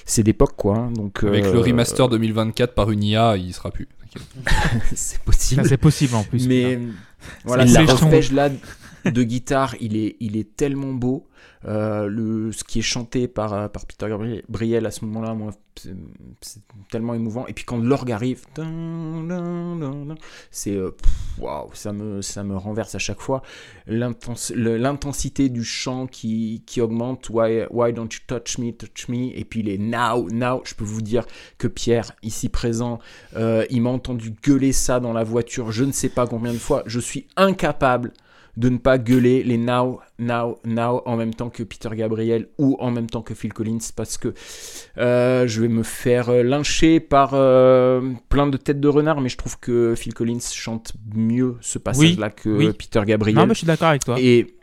C'est 0.05 0.23
d'époque 0.23 0.55
quoi. 0.55 0.77
hein, 0.77 0.91
donc, 0.91 1.21
Avec 1.25 1.43
euh, 1.43 1.51
le 1.53 1.59
remaster 1.59 2.07
2024 2.07 2.73
par 2.73 2.91
une 2.91 3.03
IA, 3.03 3.35
il 3.35 3.53
sera 3.53 3.69
plus. 3.69 3.89
c'est 4.95 5.19
possible. 5.21 5.65
C'est 5.67 5.77
possible 5.77 6.15
en 6.15 6.23
plus. 6.23 6.47
Mais 6.47 6.79
voilà, 7.43 7.67
C'est 7.67 7.73
ce 7.73 7.79
méchant. 7.81 7.93
arpège 8.05 8.31
là 8.31 8.49
de 9.05 9.23
guitare, 9.23 9.75
il 9.81 9.97
est, 9.97 10.15
il 10.21 10.37
est 10.37 10.55
tellement 10.55 10.93
beau. 10.93 11.27
Euh, 11.65 12.07
le, 12.07 12.53
ce 12.53 12.63
qui 12.63 12.79
est 12.79 12.83
chanté 12.83 13.27
par, 13.27 13.53
euh, 13.53 13.67
par 13.67 13.85
Peter 13.85 14.07
Gabriel 14.07 14.85
à 14.85 14.91
ce 14.91 15.03
moment-là, 15.05 15.33
moi, 15.33 15.51
c'est 15.75 16.61
tellement 16.89 17.13
émouvant. 17.13 17.47
Et 17.47 17.53
puis 17.53 17.65
quand 17.65 17.77
l'orgue 17.77 18.11
arrive, 18.11 18.45
c'est 20.51 20.75
euh, 20.75 20.91
waouh, 21.37 21.69
ça 21.73 21.91
me, 21.91 22.21
ça 22.21 22.43
me 22.43 22.55
renverse 22.55 22.95
à 22.95 22.99
chaque 22.99 23.19
fois. 23.19 23.41
L'intensité 23.87 25.49
du 25.49 25.63
chant 25.63 26.07
qui, 26.07 26.63
qui 26.65 26.81
augmente. 26.81 27.29
Why, 27.29 27.65
why 27.71 27.93
don't 27.93 28.09
you 28.11 28.19
touch 28.25 28.57
me, 28.57 28.71
touch 28.71 29.09
me? 29.09 29.37
Et 29.37 29.43
puis 29.43 29.61
les 29.61 29.77
now, 29.77 30.29
now. 30.29 30.61
Je 30.65 30.75
peux 30.75 30.85
vous 30.85 31.01
dire 31.01 31.25
que 31.57 31.67
Pierre, 31.67 32.13
ici 32.23 32.49
présent, 32.49 32.99
il 33.35 33.81
m'a 33.81 33.89
entendu 33.89 34.33
gueuler 34.43 34.71
ça 34.71 34.99
dans 34.99 35.13
la 35.13 35.23
voiture, 35.23 35.71
je 35.71 35.83
ne 35.83 35.91
sais 35.91 36.09
pas 36.09 36.27
combien 36.27 36.53
de 36.53 36.57
fois. 36.57 36.83
Je 36.85 36.99
suis 36.99 37.27
incapable 37.35 38.13
de 38.59 38.67
ne 38.67 38.77
pas 38.77 38.97
gueuler 38.97 39.41
les 39.43 39.57
now, 39.57 40.01
now, 40.19 40.59
now 40.65 41.01
en 41.05 41.15
même 41.15 41.33
temps 41.33 41.49
que 41.49 41.63
Peter 41.63 41.89
Gabriel 41.93 42.49
ou 42.57 42.75
en 42.81 42.91
même 42.91 43.09
temps 43.09 43.21
que 43.21 43.33
Phil 43.33 43.53
Collins 43.53 43.79
parce 43.95 44.17
que 44.17 44.33
euh, 44.97 45.47
je 45.47 45.61
vais 45.61 45.69
me 45.69 45.81
faire 45.81 46.27
euh, 46.27 46.43
lyncher 46.43 46.99
par 46.99 47.31
euh, 47.35 48.01
plein 48.27 48.47
de 48.47 48.57
têtes 48.57 48.81
de 48.81 48.87
renard, 48.89 49.21
mais 49.21 49.29
je 49.29 49.37
trouve 49.37 49.57
que 49.59 49.95
Phil 49.95 50.13
Collins 50.13 50.41
chante 50.53 50.91
mieux 51.15 51.55
ce 51.61 51.79
passage-là 51.79 52.29
que 52.31 52.49
oui. 52.49 52.73
Peter 52.73 53.01
Gabriel. 53.05 53.37
Non, 53.37 53.47
mais 53.47 53.53
je 53.53 53.59
suis 53.59 53.67
d'accord 53.67 53.87
avec 53.89 54.03
toi. 54.03 54.17
Et, 54.19 54.55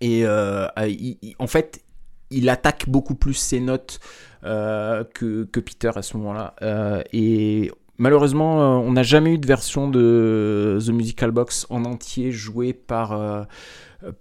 et 0.00 0.22
euh, 0.24 0.66
il- 0.88 1.18
il- 1.20 1.34
en 1.38 1.46
fait, 1.46 1.82
il 2.30 2.48
attaque 2.48 2.88
beaucoup 2.88 3.14
plus 3.14 3.34
ses 3.34 3.60
notes 3.60 4.00
euh, 4.44 5.04
que, 5.14 5.44
que 5.44 5.60
Peter 5.60 5.90
à 5.94 6.00
ce 6.02 6.16
moment-là. 6.16 6.54
Euh, 6.62 7.02
et 7.12 7.70
malheureusement, 8.02 8.60
euh, 8.60 8.64
on 8.84 8.92
n'a 8.92 9.04
jamais 9.04 9.34
eu 9.34 9.38
de 9.38 9.46
version 9.46 9.88
de 9.88 10.76
The 10.84 10.90
Musical 10.90 11.30
Box 11.30 11.66
en 11.70 11.84
entier 11.84 12.32
jouée 12.32 12.72
par, 12.72 13.12
euh, 13.12 13.44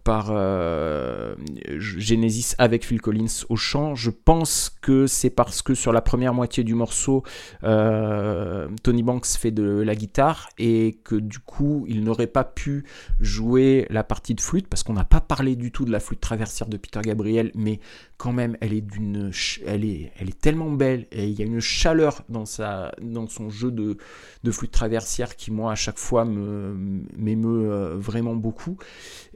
par 0.03 0.30
euh, 0.32 1.36
Genesis 1.78 2.56
avec 2.58 2.86
Phil 2.86 3.02
Collins 3.02 3.45
au 3.49 3.56
chant. 3.56 3.95
Je 3.95 4.10
pense 4.10 4.72
que 4.82 5.08
c'est 5.08 5.30
parce 5.30 5.62
que 5.62 5.74
sur 5.74 5.91
la 5.91 6.02
première 6.02 6.34
moitié 6.34 6.64
du 6.64 6.76
morceau, 6.76 7.24
euh, 7.64 8.68
Tony 8.84 9.03
Banks 9.03 9.26
fait 9.26 9.52
de 9.52 9.64
la 9.64 9.95
guitare 9.95 10.49
et 10.58 10.99
que 11.03 11.16
du 11.16 11.40
coup, 11.40 11.86
il 11.88 12.03
n'aurait 12.03 12.28
pas 12.28 12.44
pu 12.44 12.86
jouer 13.20 13.88
la 13.90 14.03
partie 14.03 14.36
de 14.36 14.41
flûte 14.41 14.68
parce 14.68 14.84
qu'on 14.84 14.94
n'a 14.94 15.03
pas 15.03 15.22
parlé 15.22 15.56
du 15.56 15.72
tout 15.72 15.86
de 15.86 15.91
la 15.91 15.99
flûte 15.99 16.22
traversière 16.22 16.68
de 16.68 16.78
Peter 16.78 17.02
Gabriel, 17.02 17.52
mais 17.56 17.80
quand 18.18 18.34
même, 18.34 18.58
elle 18.62 18.74
est 18.74 18.82
d'une, 18.82 19.32
elle 19.66 19.86
est, 19.86 20.12
elle 20.18 20.30
est 20.30 20.40
tellement 20.40 20.72
belle 20.72 21.08
et 21.12 21.28
il 21.28 21.40
y 21.40 21.41
a 21.41 21.45
une 21.45 21.60
chaleur 21.60 22.24
dans 22.30 22.45
sa, 22.45 22.91
dans 23.02 23.28
son 23.28 23.49
jeu 23.49 23.72
de, 23.72 23.98
de 24.44 24.52
flûte 24.52 24.72
traversière 24.72 25.36
qui 25.36 25.52
moi 25.52 25.72
à 25.72 25.76
chaque 25.76 25.98
fois 25.98 26.26
me 26.26 26.76
m'émeut 27.18 27.72
euh, 27.72 27.95
vraiment 27.98 28.36
beaucoup. 28.36 28.78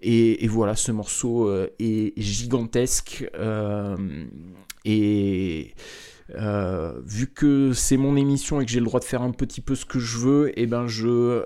Et, 0.02 0.35
et 0.40 0.48
voilà, 0.48 0.76
ce 0.76 0.92
morceau 0.92 1.48
euh, 1.48 1.70
est 1.80 2.20
gigantesque 2.20 3.30
euh, 3.38 3.96
et 4.84 5.74
euh, 6.36 6.94
vu 7.06 7.28
que 7.28 7.74
c'est 7.74 7.98
mon 7.98 8.16
émission 8.16 8.60
et 8.60 8.66
que 8.66 8.72
j'ai 8.72 8.80
le 8.80 8.86
droit 8.86 9.00
de 9.00 9.06
faire 9.06 9.22
un 9.22 9.32
petit 9.32 9.62
peu 9.62 9.76
ce 9.76 9.86
que 9.86 10.00
je 10.00 10.18
veux, 10.18 10.60
et 10.60 10.66
ben 10.66 10.88
je 10.88 11.44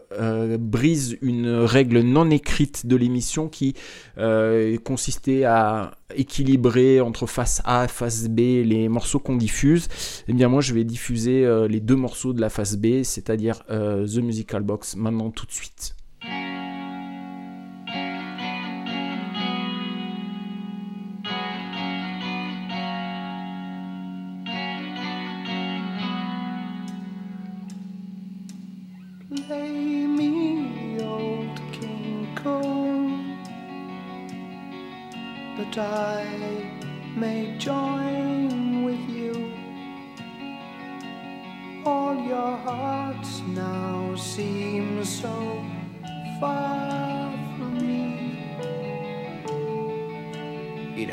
brise 0.57 1.17
une 1.21 1.49
règle 1.49 1.99
non 1.99 2.29
écrite 2.29 2.85
de 2.85 2.95
l'émission 2.95 3.49
qui 3.49 3.75
consistait 4.85 5.43
à 5.43 5.91
équilibrer 6.15 7.01
entre 7.01 7.27
face 7.27 7.61
A 7.65 7.85
et 7.85 7.87
face 7.89 8.29
B 8.29 8.39
les 8.39 8.87
morceaux 8.87 9.19
qu'on 9.19 9.35
diffuse. 9.35 9.89
Et 10.29 10.33
bien 10.33 10.47
moi 10.47 10.61
je 10.61 10.73
vais 10.73 10.85
diffuser 10.85 11.45
les 11.67 11.81
deux 11.81 11.97
morceaux 11.97 12.31
de 12.31 12.39
la 12.39 12.49
face 12.49 12.77
B, 12.77 13.03
c'est-à-dire 13.03 13.65
The 13.67 14.17
Musical 14.17 14.63
Box 14.63 14.95
maintenant 14.95 15.29
tout 15.29 15.45
de 15.45 15.51
suite. 15.51 15.95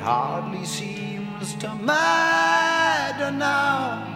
Hardly 0.07 0.65
seems 0.65 1.57
to 1.57 1.69
matter 1.83 3.33
now. 3.33 4.07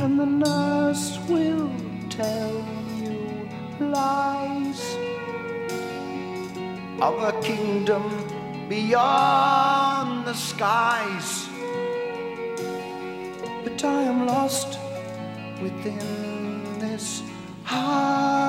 And 0.00 0.18
the 0.18 0.26
nurse 0.26 1.16
will 1.28 1.70
tell 2.08 2.56
you 2.98 3.48
lies 3.78 4.82
of 7.00 7.14
a 7.22 7.40
kingdom 7.40 8.04
beyond 8.68 10.26
the 10.26 10.34
skies. 10.34 11.46
But 13.62 13.84
I 13.84 14.02
am 14.10 14.26
lost 14.26 14.76
within 15.62 16.80
this 16.80 17.22
half 17.62 18.39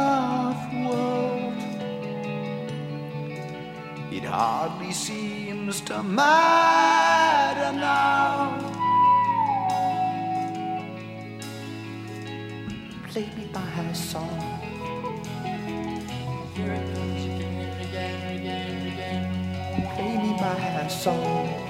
It 4.12 4.26
hardly 4.26 4.92
seems 4.92 5.80
to 5.82 6.04
matter 6.04 7.72
now. 7.72 8.60
Play 13.08 13.30
me 13.38 13.46
by 13.54 13.62
her 13.62 13.94
song. 13.94 14.60
Here 16.56 16.74
it 16.74 16.94
comes 16.94 17.24
again, 17.24 17.88
again, 17.88 18.38
again, 18.38 18.88
again. 18.92 19.96
Play 19.96 20.18
me 20.18 20.32
by 20.38 20.60
her 20.60 20.90
song. 20.90 21.61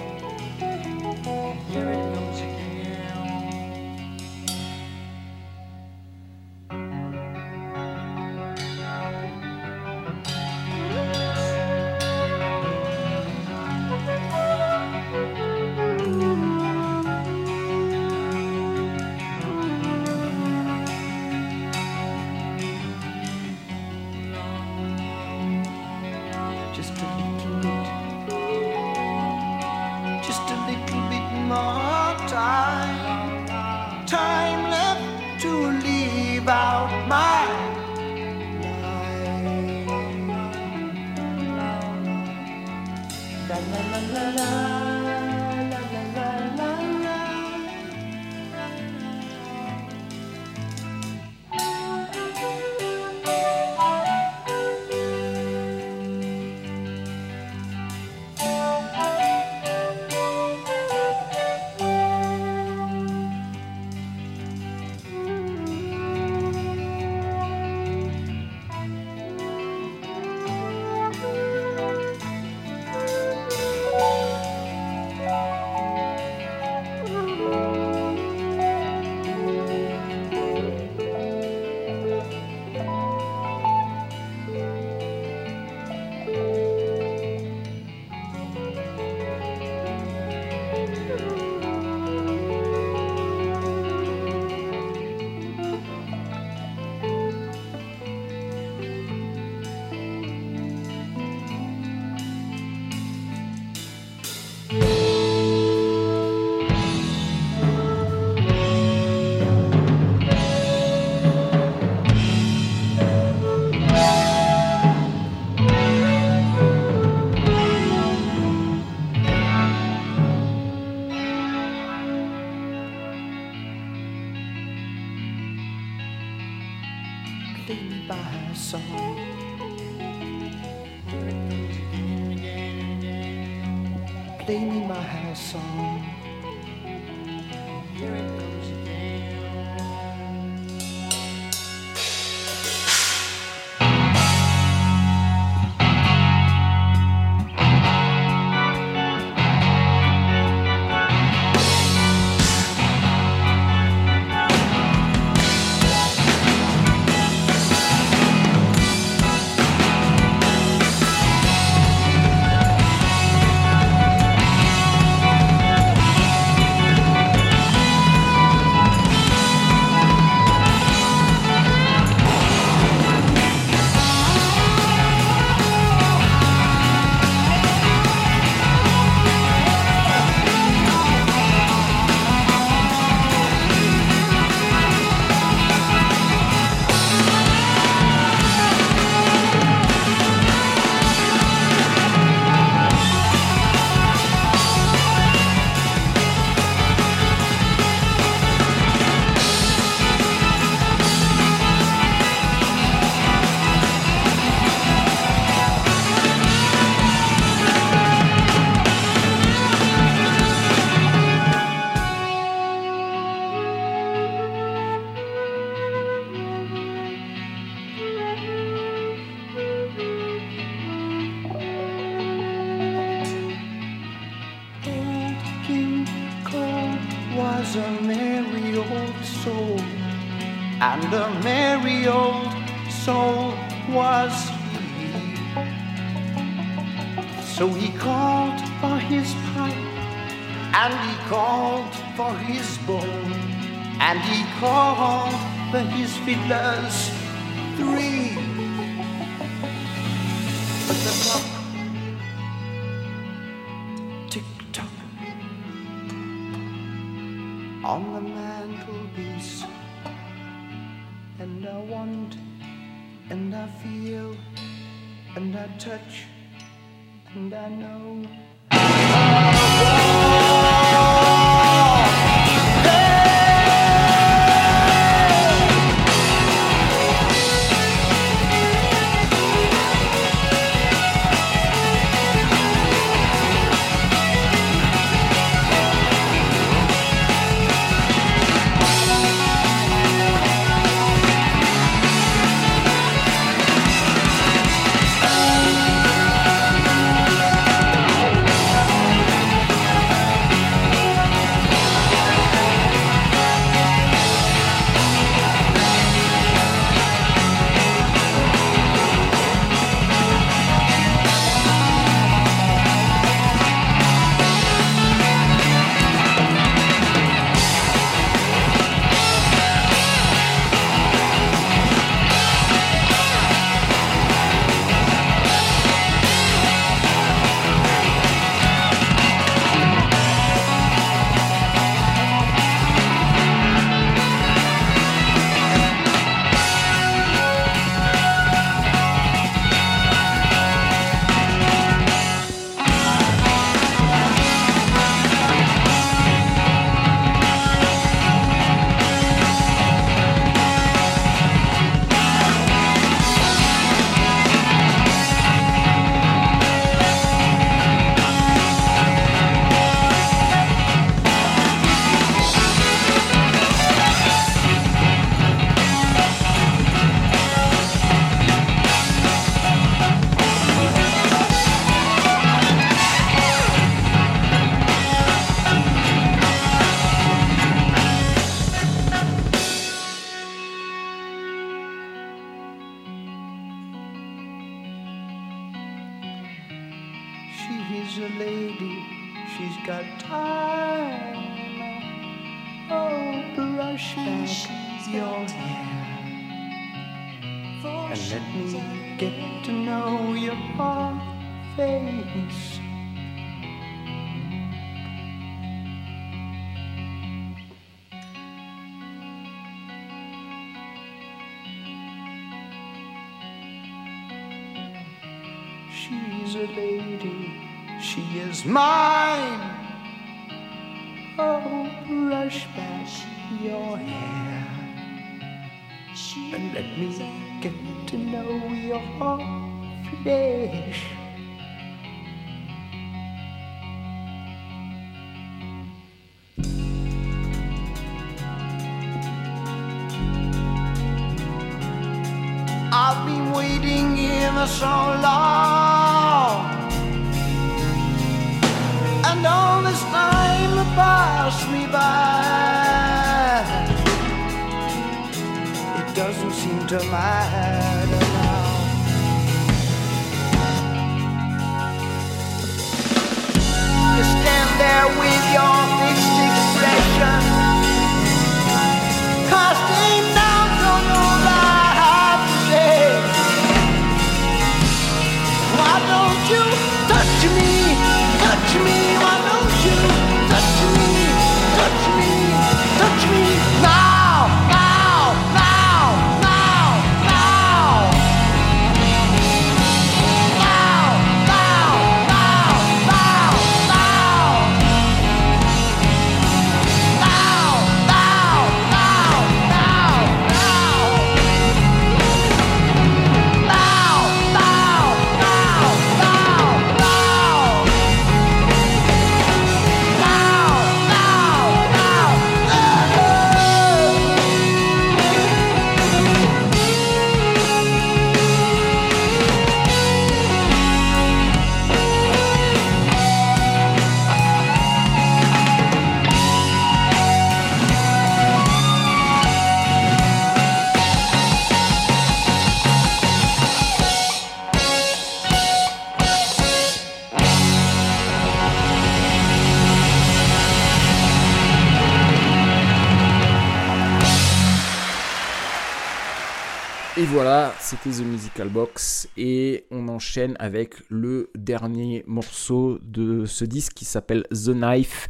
Et 547.21 547.25
voilà, 547.25 547.71
c'était 547.79 548.09
The 548.09 548.25
Musical 548.25 548.69
Box. 548.69 549.29
Et 549.37 549.85
on 549.91 550.07
enchaîne 550.07 550.55
avec 550.57 550.95
le 551.09 551.51
dernier 551.53 552.23
morceau 552.25 552.97
de 553.03 553.45
ce 553.45 553.63
disque 553.63 553.93
qui 553.93 554.05
s'appelle 554.05 554.47
The 554.49 554.69
Knife. 554.69 555.29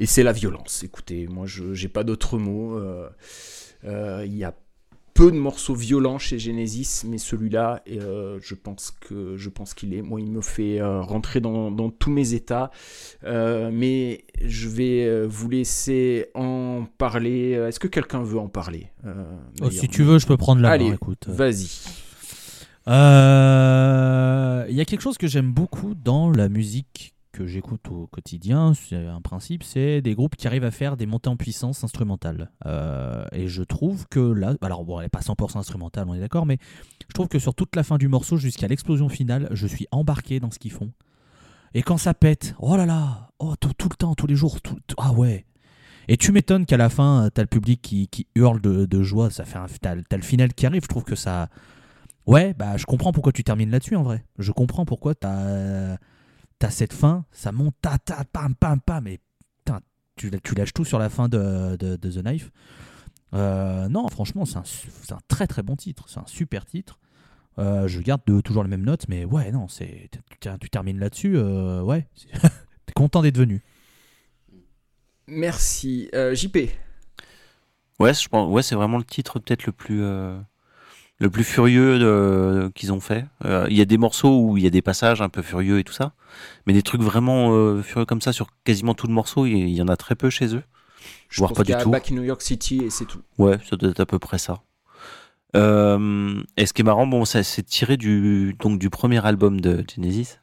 Et 0.00 0.06
c'est 0.06 0.24
la 0.24 0.32
violence. 0.32 0.82
Écoutez, 0.82 1.28
moi, 1.28 1.46
je 1.46 1.72
j'ai 1.72 1.86
pas 1.86 2.02
d'autres 2.02 2.36
mots. 2.36 2.76
Euh, 2.76 3.08
euh, 3.84 4.24
Il 4.26 4.36
y 4.36 4.42
a 4.42 4.52
peu 5.20 5.30
de 5.30 5.36
morceaux 5.36 5.74
violents 5.74 6.18
chez 6.18 6.38
Genesis, 6.38 7.02
mais 7.06 7.18
celui-là, 7.18 7.82
euh, 7.90 8.38
je 8.40 8.54
pense 8.54 8.90
que 8.90 9.36
je 9.36 9.50
pense 9.50 9.74
qu'il 9.74 9.92
est. 9.92 10.00
Moi, 10.00 10.22
il 10.22 10.30
me 10.30 10.40
fait 10.40 10.80
euh, 10.80 11.02
rentrer 11.02 11.40
dans, 11.40 11.70
dans 11.70 11.90
tous 11.90 12.10
mes 12.10 12.32
états. 12.32 12.70
Euh, 13.24 13.70
mais 13.70 14.24
je 14.42 14.66
vais 14.68 15.26
vous 15.26 15.50
laisser 15.50 16.28
en 16.34 16.86
parler. 16.96 17.50
Est-ce 17.50 17.78
que 17.78 17.88
quelqu'un 17.88 18.22
veut 18.22 18.38
en 18.38 18.48
parler 18.48 18.86
Oh, 19.60 19.70
si 19.70 19.88
tu 19.88 20.04
veux, 20.04 20.18
je 20.18 20.26
peux 20.26 20.38
prendre 20.38 20.62
la 20.62 20.70
Allez, 20.70 20.88
main. 20.88 20.94
Écoute. 20.94 21.28
Vas-y. 21.28 21.68
Il 22.86 24.74
y 24.74 24.80
a 24.80 24.84
quelque 24.86 25.02
chose 25.02 25.18
que 25.18 25.26
j'aime 25.26 25.52
beaucoup 25.52 25.94
dans 25.94 26.30
la 26.30 26.48
musique 26.48 27.12
que 27.40 27.46
j'écoute 27.46 27.88
au 27.88 28.06
quotidien. 28.06 28.74
C'est 28.74 29.06
un 29.06 29.22
principe, 29.22 29.62
c'est 29.62 30.02
des 30.02 30.14
groupes 30.14 30.36
qui 30.36 30.46
arrivent 30.46 30.64
à 30.64 30.70
faire 30.70 30.98
des 30.98 31.06
montées 31.06 31.30
en 31.30 31.36
puissance 31.36 31.82
instrumentales. 31.82 32.50
Euh, 32.66 33.24
et 33.32 33.48
je 33.48 33.62
trouve 33.62 34.06
que 34.08 34.20
là, 34.20 34.54
alors 34.60 34.84
bon, 34.84 34.98
elle 34.98 35.06
n'est 35.06 35.08
pas 35.08 35.20
100% 35.20 35.56
instrumentale, 35.56 36.06
on 36.08 36.14
est 36.14 36.20
d'accord, 36.20 36.44
mais 36.44 36.58
je 37.08 37.14
trouve 37.14 37.28
que 37.28 37.38
sur 37.38 37.54
toute 37.54 37.74
la 37.76 37.82
fin 37.82 37.96
du 37.96 38.08
morceau 38.08 38.36
jusqu'à 38.36 38.68
l'explosion 38.68 39.08
finale, 39.08 39.48
je 39.52 39.66
suis 39.66 39.86
embarqué 39.90 40.38
dans 40.38 40.50
ce 40.50 40.58
qu'ils 40.58 40.70
font. 40.70 40.92
Et 41.72 41.82
quand 41.82 41.96
ça 41.96 42.12
pète, 42.12 42.54
oh 42.58 42.76
là 42.76 42.84
là, 42.84 43.30
oh 43.38 43.54
tout, 43.56 43.70
le 43.88 43.96
temps, 43.96 44.14
tous 44.14 44.26
les 44.26 44.36
jours, 44.36 44.60
tout, 44.60 44.76
ah 44.98 45.12
ouais. 45.12 45.46
Et 46.08 46.18
tu 46.18 46.32
m'étonnes 46.32 46.66
qu'à 46.66 46.76
la 46.76 46.90
fin, 46.90 47.30
t'as 47.32 47.42
le 47.42 47.48
public 47.48 47.80
qui, 47.80 48.26
hurle 48.34 48.60
de, 48.60 48.84
de 48.84 49.02
joie, 49.02 49.30
ça 49.30 49.46
fait 49.46 49.58
un, 49.58 49.66
t'as, 49.80 49.96
t'as 50.02 50.16
le 50.16 50.22
final 50.22 50.52
qui 50.52 50.66
arrive. 50.66 50.82
Je 50.82 50.88
trouve 50.88 51.04
que 51.04 51.14
ça, 51.14 51.48
Ouais, 52.26 52.54
bah 52.54 52.76
je 52.76 52.84
comprends 52.84 53.12
pourquoi 53.12 53.32
tu 53.32 53.44
termines 53.44 53.70
là-dessus 53.70 53.96
en 53.96 54.02
vrai. 54.02 54.24
Je 54.38 54.52
comprends 54.52 54.84
pourquoi 54.84 55.14
t'as 55.14 55.96
as 56.66 56.70
cette 56.70 56.92
fin, 56.92 57.24
ça 57.32 57.52
monte, 57.52 57.74
ta 57.80 57.98
ta 57.98 58.24
pam 58.24 58.54
pam 58.54 58.80
pam, 58.80 59.04
mais 59.04 59.18
putain, 59.58 59.80
tu, 60.16 60.30
tu 60.42 60.54
lâches 60.54 60.72
tout 60.72 60.84
sur 60.84 60.98
la 60.98 61.08
fin 61.08 61.28
de, 61.28 61.76
de, 61.76 61.96
de 61.96 62.10
The 62.10 62.22
Knife. 62.22 62.50
Euh, 63.34 63.88
non, 63.88 64.08
franchement, 64.08 64.44
c'est 64.44 64.56
un, 64.58 64.64
su- 64.64 64.90
c'est 65.02 65.12
un 65.12 65.20
très 65.28 65.46
très 65.46 65.62
bon 65.62 65.76
titre, 65.76 66.04
c'est 66.08 66.18
un 66.20 66.26
super 66.26 66.64
titre. 66.66 66.98
Euh, 67.58 67.86
je 67.88 68.00
garde 68.00 68.22
de- 68.26 68.40
toujours 68.40 68.62
les 68.64 68.68
mêmes 68.70 68.84
notes, 68.84 69.06
mais 69.08 69.24
ouais, 69.24 69.50
non, 69.52 69.68
c'est 69.68 70.10
tu, 70.40 70.48
tu 70.60 70.70
termines 70.70 70.98
là-dessus, 70.98 71.36
euh, 71.36 71.82
ouais, 71.82 72.08
t'es 72.86 72.92
content 72.94 73.22
d'être 73.22 73.38
venu. 73.38 73.62
Merci. 75.26 76.08
Euh, 76.14 76.34
JP. 76.34 76.56
Ouais, 77.98 78.14
je 78.14 78.28
pense, 78.28 78.50
ouais, 78.50 78.62
c'est 78.62 78.74
vraiment 78.74 78.98
le 78.98 79.04
titre 79.04 79.38
peut-être 79.38 79.66
le 79.66 79.72
plus 79.72 80.02
euh, 80.02 80.38
le 81.18 81.30
plus 81.30 81.44
furieux 81.44 81.98
de- 81.98 82.72
qu'ils 82.74 82.92
ont 82.92 83.00
fait. 83.00 83.26
Euh, 83.44 83.66
Il 83.70 83.76
y 83.76 83.80
a 83.80 83.84
des 83.84 83.98
morceaux 83.98 84.40
où 84.42 84.56
il 84.56 84.64
y 84.64 84.66
a 84.66 84.70
des 84.70 84.82
passages 84.82 85.20
un 85.20 85.28
peu 85.28 85.42
furieux 85.42 85.78
et 85.78 85.84
tout 85.84 85.92
ça, 85.92 86.14
mais 86.66 86.72
des 86.72 86.82
trucs 86.82 87.02
vraiment 87.02 87.52
euh, 87.52 87.82
furieux 87.82 88.06
comme 88.06 88.20
ça 88.20 88.32
sur 88.32 88.48
quasiment 88.64 88.94
tout 88.94 89.06
le 89.06 89.12
morceau, 89.12 89.46
il 89.46 89.68
y- 89.68 89.82
en 89.82 89.88
a 89.88 89.96
très 89.96 90.14
peu 90.14 90.30
chez 90.30 90.54
eux. 90.54 90.62
Je 91.28 91.38
Voire 91.38 91.50
pense 91.50 91.58
pas 91.58 91.64
qu'il 91.64 91.72
y 91.72 91.76
du 91.76 91.80
a 91.80 91.84
tout. 91.84 91.90
Back 91.90 92.10
in 92.10 92.14
New 92.16 92.22
York 92.24 92.42
City 92.42 92.82
et 92.84 92.90
c'est 92.90 93.04
tout. 93.06 93.20
Ouais, 93.38 93.58
ça 93.68 93.76
doit 93.76 93.90
être 93.90 94.00
à 94.00 94.06
peu 94.06 94.18
près 94.18 94.38
ça. 94.38 94.62
Euh, 95.56 96.42
et 96.56 96.66
ce 96.66 96.72
qui 96.72 96.82
est 96.82 96.84
marrant, 96.84 97.06
bon, 97.06 97.24
ça 97.24 97.42
c'est 97.42 97.62
tiré 97.64 97.96
du 97.96 98.54
donc 98.60 98.78
du 98.78 98.88
premier 98.90 99.24
album 99.24 99.60
de 99.60 99.84
Genesis. 99.94 100.38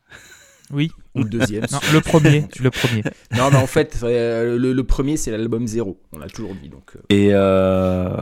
Oui. 0.70 0.92
Ou 1.16 1.24
le 1.24 1.30
deuxième. 1.30 1.66
Non, 1.72 1.80
le 1.94 2.02
premier. 2.02 2.46
le 2.60 2.70
premier. 2.72 3.02
non, 3.38 3.50
mais 3.52 3.56
en 3.58 3.68
fait, 3.68 4.00
euh, 4.04 4.58
le, 4.58 4.74
le 4.74 4.84
premier, 4.84 5.16
c'est 5.16 5.32
l'album 5.32 5.66
zéro. 5.66 6.02
On 6.12 6.20
l'a 6.20 6.28
toujours 6.28 6.54
dit. 6.56 6.68
Donc, 6.68 6.92
euh, 6.96 7.00
Et 7.10 7.30
euh, 7.32 8.18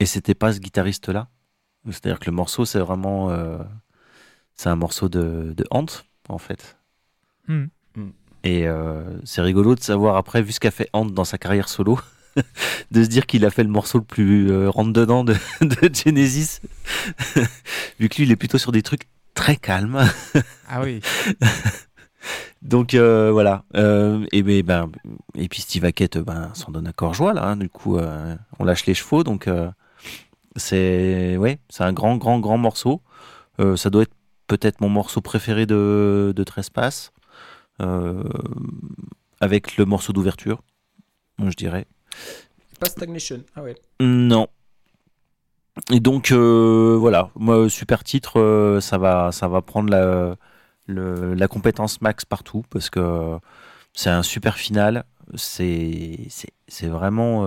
et 0.00 0.06
c'était 0.06 0.34
pas 0.34 0.52
ce 0.52 0.58
guitariste-là? 0.58 1.28
C'est-à-dire 1.86 2.18
que 2.18 2.26
le 2.26 2.32
morceau, 2.36 2.64
c'est 2.64 2.80
vraiment 2.80 3.30
euh, 3.30 3.58
c'est 4.56 4.68
un 4.68 4.76
morceau 4.76 5.08
de, 5.08 5.54
de 5.56 5.64
Ant 5.70 5.86
en 6.28 6.38
fait. 6.38 6.76
Hmm. 7.46 7.66
Hmm. 7.96 8.10
Et 8.44 8.68
euh, 8.68 9.02
c'est 9.24 9.40
rigolo 9.42 9.74
de 9.74 9.80
savoir 9.80 10.16
après, 10.16 10.42
vu 10.42 10.52
ce 10.52 10.60
qu'a 10.60 10.70
fait 10.70 10.88
Ant 10.92 11.04
dans 11.06 11.24
sa 11.24 11.38
carrière 11.38 11.68
solo, 11.68 11.98
de 12.90 13.02
se 13.02 13.08
dire 13.08 13.26
qu'il 13.26 13.44
a 13.44 13.50
fait 13.50 13.64
le 13.64 13.68
morceau 13.70 13.98
le 13.98 14.04
plus 14.04 14.50
euh, 14.50 14.70
rentre 14.70 14.92
dedans 14.92 15.24
de, 15.24 15.34
de 15.60 15.94
Genesis, 15.94 16.60
vu 18.00 18.08
que 18.08 18.16
lui, 18.16 18.24
il 18.24 18.30
est 18.30 18.36
plutôt 18.36 18.58
sur 18.58 18.72
des 18.72 18.82
trucs 18.82 19.08
très 19.34 19.56
calmes. 19.56 20.04
Ah 20.68 20.82
oui. 20.82 21.00
Donc 22.60 22.94
euh, 22.94 23.30
voilà. 23.32 23.64
Euh, 23.76 24.26
et, 24.32 24.42
ben, 24.42 24.62
ben, 24.64 24.90
et 25.36 25.48
puis 25.48 25.60
Steve 25.62 25.84
Hackett 25.84 26.18
ben, 26.18 26.50
s'en 26.54 26.72
donne 26.72 26.88
encore 26.88 27.14
joie 27.14 27.32
là. 27.32 27.44
hein. 27.44 27.56
Du 27.56 27.68
coup, 27.68 27.98
on 28.58 28.64
lâche 28.64 28.84
les 28.86 28.94
chevaux. 28.94 29.22
Donc 29.22 29.48
c'est 30.56 31.36
ouais, 31.36 31.60
c'est 31.68 31.84
un 31.84 31.92
grand, 31.92 32.16
grand, 32.16 32.40
grand 32.40 32.58
morceau. 32.58 33.00
Ça 33.76 33.90
doit 33.90 34.02
être 34.02 34.14
peut-être 34.48 34.80
mon 34.80 34.88
morceau 34.88 35.20
préféré 35.20 35.66
de, 35.66 36.32
de 36.34 36.44
Trespass. 36.44 37.12
Euh, 37.80 38.24
avec 39.40 39.76
le 39.76 39.84
morceau 39.84 40.12
d'ouverture, 40.12 40.62
je 41.38 41.54
dirais. 41.54 41.86
pas 42.80 42.88
Stagnation. 42.88 43.44
Ah 43.54 43.62
ouais. 43.62 43.76
Non. 44.00 44.48
Et 45.92 46.00
donc 46.00 46.32
euh, 46.32 46.96
voilà, 46.98 47.30
moi 47.36 47.68
super 47.70 48.02
titre, 48.02 48.40
euh, 48.40 48.80
ça 48.80 48.98
va, 48.98 49.30
ça 49.30 49.46
va 49.46 49.62
prendre 49.62 49.90
la, 49.90 50.34
le- 50.86 51.34
la 51.34 51.46
compétence 51.46 52.00
max 52.00 52.24
partout 52.24 52.64
parce 52.68 52.90
que 52.90 53.38
c'est 53.94 54.10
un 54.10 54.24
super 54.24 54.56
final. 54.56 55.04
C'est, 55.36 56.26
vraiment 56.82 57.46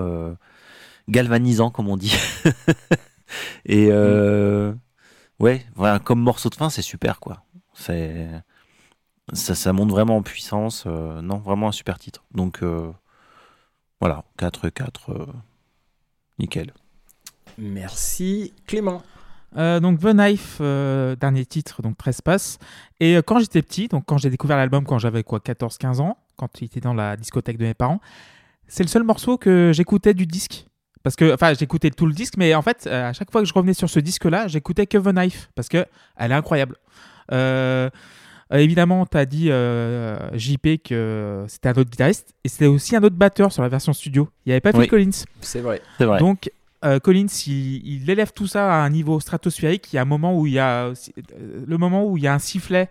galvanisant 1.10 1.72
comme 1.72 1.90
on 1.90 1.98
dit. 1.98 2.16
Et 3.66 3.90
euh, 3.92 4.74
ouais, 5.42 5.66
voilà, 5.76 6.00
comme 6.00 6.22
morceau 6.22 6.50
de 6.50 6.56
fin, 6.56 6.70
c'est 6.70 6.82
super 6.82 7.20
quoi. 7.20 7.44
C'est, 7.74 8.28
ça, 9.34 9.56
ça 9.56 9.74
monte 9.74 9.90
vraiment 9.90 10.18
en 10.18 10.22
puissance. 10.22 10.84
euh, 10.88 11.22
non, 11.22 11.38
vraiment 11.40 11.68
un 11.70 11.72
super 11.72 12.00
titre. 12.00 12.24
Donc 12.34 12.64
euh, 12.64 12.92
voilà, 14.00 14.24
4-4, 14.38 14.88
euh, 15.10 15.26
nickel. 16.40 16.74
Merci. 17.58 18.54
Clément. 18.68 19.02
Euh, 19.58 19.82
donc 19.82 20.00
The 20.00 20.14
Knife, 20.14 20.60
euh, 20.62 21.16
dernier 21.18 21.46
titre, 21.46 21.82
donc 21.82 21.98
Trespass. 21.98 22.58
Et 23.02 23.18
euh, 23.18 23.22
quand 23.22 23.40
j'étais 23.40 23.62
petit, 23.62 23.88
donc 23.90 24.06
quand 24.06 24.18
j'ai 24.18 24.30
découvert 24.30 24.56
l'album 24.58 24.86
quand 24.86 24.98
j'avais 24.98 25.24
quoi 25.24 25.40
14-15 25.40 26.00
ans, 26.00 26.18
quand 26.38 26.62
il 26.62 26.66
était 26.66 26.80
dans 26.80 26.94
la 26.94 27.18
discothèque 27.18 27.58
de 27.58 27.66
mes 27.66 27.74
parents, 27.74 28.00
c'est 28.68 28.84
le 28.84 28.90
seul 28.90 29.04
morceau 29.04 29.38
que 29.38 29.72
j'écoutais 29.74 30.14
du 30.14 30.26
disque. 30.26 30.68
Parce 31.04 31.16
que, 31.16 31.34
enfin, 31.34 31.54
j'écoutais 31.54 31.90
tout 31.90 32.06
le 32.06 32.14
disque, 32.14 32.36
mais 32.38 32.54
en 32.54 32.62
fait, 32.62 32.88
euh, 32.88 33.10
à 33.10 33.14
chaque 33.14 33.32
fois 33.32 33.42
que 33.42 33.48
je 33.48 33.54
revenais 33.54 33.74
sur 33.74 33.90
ce 33.90 34.00
disque-là, 34.00 34.48
j'écoutais 34.48 34.86
que 34.86 34.98
The 34.98 35.14
Knife, 35.14 35.50
parce 35.56 35.68
que 35.68 35.86
elle 36.18 36.32
est 36.32 36.36
incroyable. 36.36 36.76
Euh, 37.32 37.90
euh, 38.54 38.58
évidemment, 38.58 39.06
tu 39.06 39.18
as 39.18 39.26
dit 39.26 39.50
euh, 39.50 40.18
JP 40.38 40.84
que 40.84 41.46
c'était 41.48 41.70
un 41.70 41.74
autre 41.74 41.90
guitariste, 41.90 42.34
et 42.44 42.50
c'était 42.50 42.66
aussi 42.68 42.96
un 42.96 43.04
autre 43.04 43.16
batteur 43.16 43.52
sur 43.52 43.64
la 43.64 43.70
version 43.70 43.94
studio. 43.94 44.30
Il 44.46 44.50
n'y 44.50 44.54
avait 44.54 44.62
pas 44.62 44.72
Phil 44.72 44.82
Oui. 44.82 44.88
Collins. 44.88 45.24
C'est 45.40 45.62
vrai. 45.62 45.82
C'est 45.98 46.06
vrai. 46.06 46.20
Donc, 46.20 46.52
euh, 46.84 47.00
Collins, 47.00 47.28
il, 47.48 47.88
il 48.04 48.10
élève 48.10 48.34
tout 48.34 48.48
ça 48.48 48.72
à 48.74 48.78
un 48.84 48.90
niveau 48.90 49.20
stratosphérique. 49.20 49.94
Il 49.94 49.96
y 49.96 50.00
a 50.00 50.02
un 50.02 50.06
moment 50.06 50.38
où 50.38 50.48
il 50.48 50.54
y 50.54 50.60
a 50.60 50.92
le 51.66 51.78
moment 51.78 52.06
où 52.06 52.18
il 52.18 52.24
y 52.24 52.28
a 52.28 52.34
un 52.34 52.40
sifflet, 52.40 52.90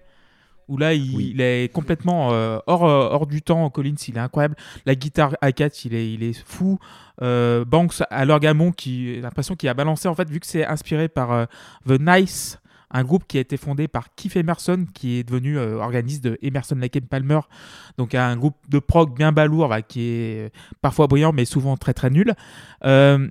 où 0.71 0.79
là, 0.79 0.95
il, 0.95 1.15
Oui. 1.15 1.31
il 1.35 1.41
est 1.43 1.71
complètement 1.73 2.33
euh, 2.33 2.59
hors, 2.67 2.85
euh, 2.85 3.09
hors 3.11 3.27
du 3.27 3.43
temps. 3.43 3.69
Collins, 3.69 3.97
il 4.09 4.17
est 4.17 4.21
incroyable. 4.21 4.57
La 4.87 4.95
guitare 4.95 5.37
à 5.43 5.53
4 5.53 5.85
il 5.85 5.95
est, 5.95 6.13
il 6.15 6.23
est 6.23 6.33
fou. 6.47 6.79
Euh, 7.21 7.67
Banks 7.67 8.03
à 8.09 8.25
l'orgamon, 8.25 8.73
qui 8.73 9.15
j'ai 9.17 9.21
l'impression 9.21 9.55
qu'il 9.57 9.69
a 9.69 9.75
balancé 9.75 10.09
en 10.09 10.15
fait, 10.15 10.31
vu 10.31 10.41
que 10.41 10.47
c'est 10.47 10.65
inspiré 10.65 11.09
par 11.09 11.33
euh, 11.33 11.45
The 11.87 12.01
Nice. 12.01 12.59
Un 12.93 13.05
groupe 13.05 13.25
qui 13.29 13.39
a 13.39 13.41
été 13.41 13.57
fondé 13.57 13.87
par 13.87 14.15
Keith 14.17 14.35
Emerson, 14.35 14.85
qui 14.95 15.19
est 15.19 15.23
devenu 15.23 15.59
euh, 15.59 15.77
organiste 15.77 16.25
de 16.25 16.39
Emerson 16.43 16.75
Lake 16.75 16.97
and 16.97 17.07
Palmer, 17.09 17.39
donc 17.99 18.17
un 18.17 18.37
groupe 18.37 18.57
de 18.69 18.81
prog 18.81 19.15
bien 19.15 19.31
balourd, 19.31 19.69
bah, 19.69 19.81
qui 19.83 20.03
est 20.03 20.53
parfois 20.81 21.07
brillant, 21.07 21.33
mais 21.33 21.45
souvent 21.45 21.77
très 21.77 21.95
très 21.95 22.11
nul. 22.11 22.35
Euh, 22.85 23.29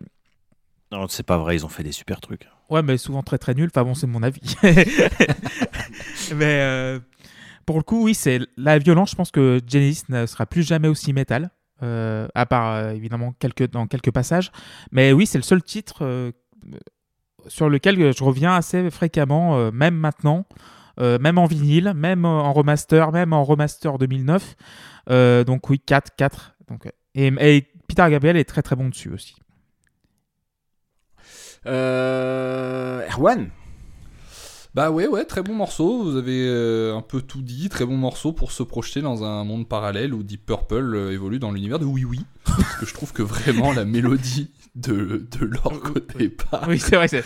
Non, 0.94 1.08
c'est 1.10 1.24
pas 1.26 1.38
vrai, 1.38 1.56
ils 1.58 1.66
ont 1.66 1.70
fait 1.70 1.84
des 1.84 1.92
super 1.92 2.22
trucs. 2.22 2.48
Ouais, 2.70 2.84
mais 2.84 2.98
souvent 2.98 3.24
très 3.24 3.38
très 3.38 3.54
nul. 3.54 3.70
Enfin 3.74 3.84
bon, 3.84 3.94
c'est 3.94 4.08
mon 4.08 4.24
avis. 4.24 4.56
mais 6.36 6.62
euh, 6.62 7.00
pour 7.66 7.78
le 7.78 7.84
coup, 7.84 8.04
oui, 8.06 8.14
c'est 8.14 8.40
la 8.58 8.78
violence. 8.78 9.12
Je 9.12 9.16
pense 9.16 9.32
que 9.32 9.60
Genesis 9.68 10.04
ne 10.10 10.26
sera 10.26 10.46
plus 10.46 10.64
jamais 10.64 10.88
aussi 10.88 11.14
métal, 11.14 11.52
euh, 11.82 12.28
à 12.36 12.46
part 12.46 12.76
euh, 12.76 12.92
évidemment 12.92 13.34
dans 13.72 13.88
quelques 13.88 14.12
passages. 14.12 14.52
Mais 14.92 15.14
oui, 15.14 15.26
c'est 15.26 15.38
le 15.38 15.44
seul 15.44 15.64
titre 15.64 16.32
sur 17.48 17.70
lequel 17.70 18.14
je 18.16 18.24
reviens 18.24 18.54
assez 18.54 18.90
fréquemment, 18.92 19.72
même 19.72 19.96
maintenant. 19.96 20.46
même 21.00 21.38
en 21.38 21.46
vinyle, 21.46 21.94
même 21.96 22.26
en 22.26 22.54
remaster, 22.54 23.12
même 23.12 23.34
en 23.34 23.44
remaster 23.44 23.98
2009. 23.98 24.56
Euh, 25.10 25.44
donc 25.44 25.70
oui, 25.70 25.80
4, 25.80 26.16
4. 26.16 26.56
Donc, 26.68 26.88
et 27.16 27.32
Peter 27.88 28.06
Gabriel 28.10 28.38
est 28.38 28.46
très 28.46 28.62
très 28.62 28.76
bon 28.76 28.90
dessus 28.90 29.10
aussi. 29.10 29.36
Euh, 31.66 33.02
Erwan. 33.12 33.50
Bah 34.76 34.92
ouais, 34.92 35.08
ouais, 35.08 35.26
très 35.26 35.42
bon 35.42 35.54
morceau. 35.56 36.04
Vous 36.04 36.16
avez 36.16 36.46
euh, 36.48 36.96
un 36.96 37.02
peu 37.02 37.22
tout 37.22 37.42
dit. 37.42 37.70
Très 37.70 37.86
bon 37.86 37.98
morceau 37.98 38.32
pour 38.34 38.52
se 38.52 38.62
projeter 38.64 39.02
dans 39.02 39.24
un 39.24 39.44
monde 39.44 39.68
parallèle 39.68 40.14
où 40.14 40.22
Deep 40.24 40.46
Purple 40.46 40.94
euh, 40.96 41.12
évolue 41.12 41.40
dans 41.40 41.52
l'univers 41.52 41.80
de 41.80 41.86
Oui 41.86 42.06
Oui. 42.06 42.20
Parce 42.46 42.76
que 42.78 42.86
je 42.86 42.94
trouve 42.94 43.12
que 43.12 43.24
vraiment 43.24 43.74
la 43.74 43.84
mélodie 43.86 44.52
de, 44.76 45.28
de 45.40 45.46
l'orgue 45.46 45.98
au 45.98 46.18
départ, 46.18 46.66
Oui, 46.68 46.80
c'est 46.80 46.96
vrai. 46.96 47.08
c'est- 47.08 47.24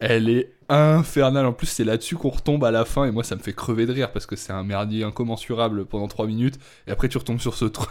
Elle 0.00 0.28
est 0.28 0.50
infernale. 0.68 1.46
En 1.46 1.52
plus, 1.52 1.68
c'est 1.68 1.84
là-dessus 1.84 2.16
qu'on 2.16 2.30
retombe 2.30 2.64
à 2.64 2.72
la 2.72 2.84
fin. 2.84 3.04
Et 3.04 3.12
moi, 3.12 3.22
ça 3.22 3.36
me 3.36 3.40
fait 3.40 3.52
crever 3.52 3.86
de 3.86 3.92
rire 3.92 4.10
parce 4.12 4.26
que 4.26 4.34
c'est 4.34 4.52
un 4.52 4.64
merdier 4.64 5.04
incommensurable 5.04 5.84
pendant 5.86 6.08
3 6.08 6.26
minutes. 6.26 6.58
Et 6.88 6.90
après, 6.90 7.08
tu 7.08 7.16
retombes 7.18 7.40
sur 7.40 7.54
ce 7.54 7.66
truc. 7.66 7.88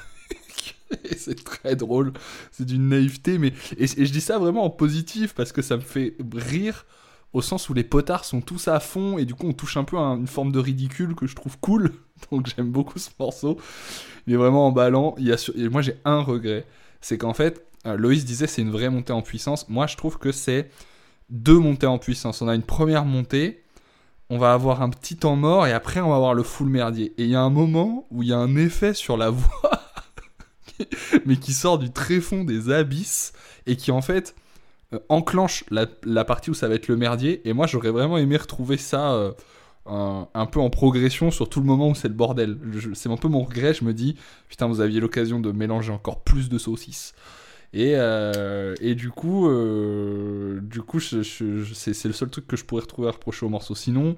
Et 1.03 1.15
c'est 1.15 1.43
très 1.43 1.75
drôle. 1.75 2.13
C'est 2.51 2.65
d'une 2.65 2.89
naïveté. 2.89 3.37
Mais... 3.37 3.53
Et, 3.77 3.87
je 3.87 4.11
dis 4.11 4.21
ça 4.21 4.37
vraiment 4.37 4.63
en 4.63 4.69
positif 4.69 5.33
parce 5.33 5.51
que 5.51 5.61
ça 5.61 5.75
me 5.75 5.81
fait 5.81 6.15
rire 6.33 6.85
au 7.33 7.41
sens 7.41 7.69
où 7.69 7.73
les 7.73 7.83
potards 7.83 8.25
sont 8.25 8.41
tous 8.41 8.67
à 8.67 8.79
fond. 8.79 9.17
Et 9.17 9.25
du 9.25 9.35
coup, 9.35 9.47
on 9.47 9.53
touche 9.53 9.77
un 9.77 9.83
peu 9.83 9.97
à 9.97 10.01
une 10.01 10.27
forme 10.27 10.51
de 10.51 10.59
ridicule 10.59 11.15
que 11.15 11.27
je 11.27 11.35
trouve 11.35 11.57
cool. 11.59 11.91
Donc, 12.31 12.47
j'aime 12.55 12.71
beaucoup 12.71 12.99
ce 12.99 13.09
morceau. 13.19 13.57
Il 14.27 14.33
est 14.33 14.37
vraiment 14.37 14.67
emballant. 14.67 15.15
Il 15.17 15.35
Et 15.55 15.69
moi, 15.69 15.81
j'ai 15.81 15.95
un 16.05 16.19
regret. 16.19 16.65
C'est 17.01 17.17
qu'en 17.17 17.33
fait, 17.33 17.65
euh, 17.85 17.97
Loïs 17.97 18.25
disait 18.25 18.47
c'est 18.47 18.61
une 18.61 18.71
vraie 18.71 18.89
montée 18.89 19.13
en 19.13 19.21
puissance. 19.21 19.67
Moi, 19.69 19.87
je 19.87 19.97
trouve 19.97 20.17
que 20.17 20.31
c'est 20.31 20.69
deux 21.29 21.57
montées 21.57 21.87
en 21.87 21.97
puissance. 21.97 22.41
On 22.41 22.47
a 22.47 22.55
une 22.55 22.63
première 22.63 23.05
montée, 23.05 23.63
on 24.29 24.37
va 24.37 24.53
avoir 24.53 24.81
un 24.81 24.89
petit 24.89 25.17
temps 25.17 25.35
mort 25.35 25.67
et 25.67 25.73
après 25.73 25.99
on 25.99 26.09
va 26.09 26.15
avoir 26.15 26.33
le 26.33 26.43
full 26.43 26.69
merdier. 26.69 27.13
Et 27.17 27.23
il 27.23 27.29
y 27.29 27.35
a 27.35 27.41
un 27.41 27.49
moment 27.49 28.07
où 28.11 28.23
il 28.23 28.29
y 28.29 28.33
a 28.33 28.37
un 28.37 28.55
effet 28.55 28.93
sur 28.93 29.17
la 29.17 29.29
voix, 29.31 29.72
mais 31.25 31.35
qui 31.37 31.53
sort 31.53 31.77
du 31.77 31.91
tréfond 31.91 32.43
des 32.43 32.71
abysses 32.71 33.33
et 33.65 33.75
qui 33.75 33.91
en 33.91 34.01
fait 34.01 34.35
euh, 34.93 34.99
enclenche 35.09 35.63
la, 35.69 36.25
partie 36.25 36.49
où 36.49 36.53
ça 36.53 36.67
va 36.67 36.75
être 36.75 36.87
le 36.87 36.97
merdier. 36.97 37.47
Et 37.47 37.53
moi 37.53 37.67
j'aurais 37.67 37.91
vraiment 37.91 38.17
aimé 38.17 38.37
retrouver 38.37 38.77
ça 38.77 39.13
euh, 39.13 39.31
un, 39.85 40.45
peu 40.45 40.59
en 40.59 40.69
progression 40.69 41.31
sur 41.31 41.49
tout 41.49 41.59
le 41.59 41.65
moment 41.65 41.89
où 41.89 41.95
c'est 41.95 42.07
le 42.07 42.13
bordel. 42.13 42.57
C'est 42.93 43.09
un 43.09 43.17
peu 43.17 43.27
mon 43.27 43.43
regret, 43.43 43.73
je 43.73 43.83
me 43.83 43.93
dis, 43.93 44.15
putain 44.49 44.67
vous 44.67 44.81
aviez 44.81 44.99
l'occasion 44.99 45.39
de 45.39 45.51
mélanger 45.51 45.91
encore 45.91 46.21
plus 46.23 46.49
de 46.49 46.57
saucisses. 46.57 47.13
Et, 47.75 47.93
euh, 47.95 48.75
et 48.81 48.93
du 48.93 49.09
coup, 49.09 49.49
du 50.61 50.81
coup 50.81 50.99
c'est 50.99 51.17
le 52.05 52.13
seul 52.13 52.29
truc 52.29 52.47
que 52.47 52.55
je 52.55 52.65
pourrais 52.65 52.81
retrouver 52.81 53.07
à 53.07 53.11
reprocher 53.11 53.45
au 53.45 53.49
morceau. 53.49 53.75
Sinon, 53.75 54.15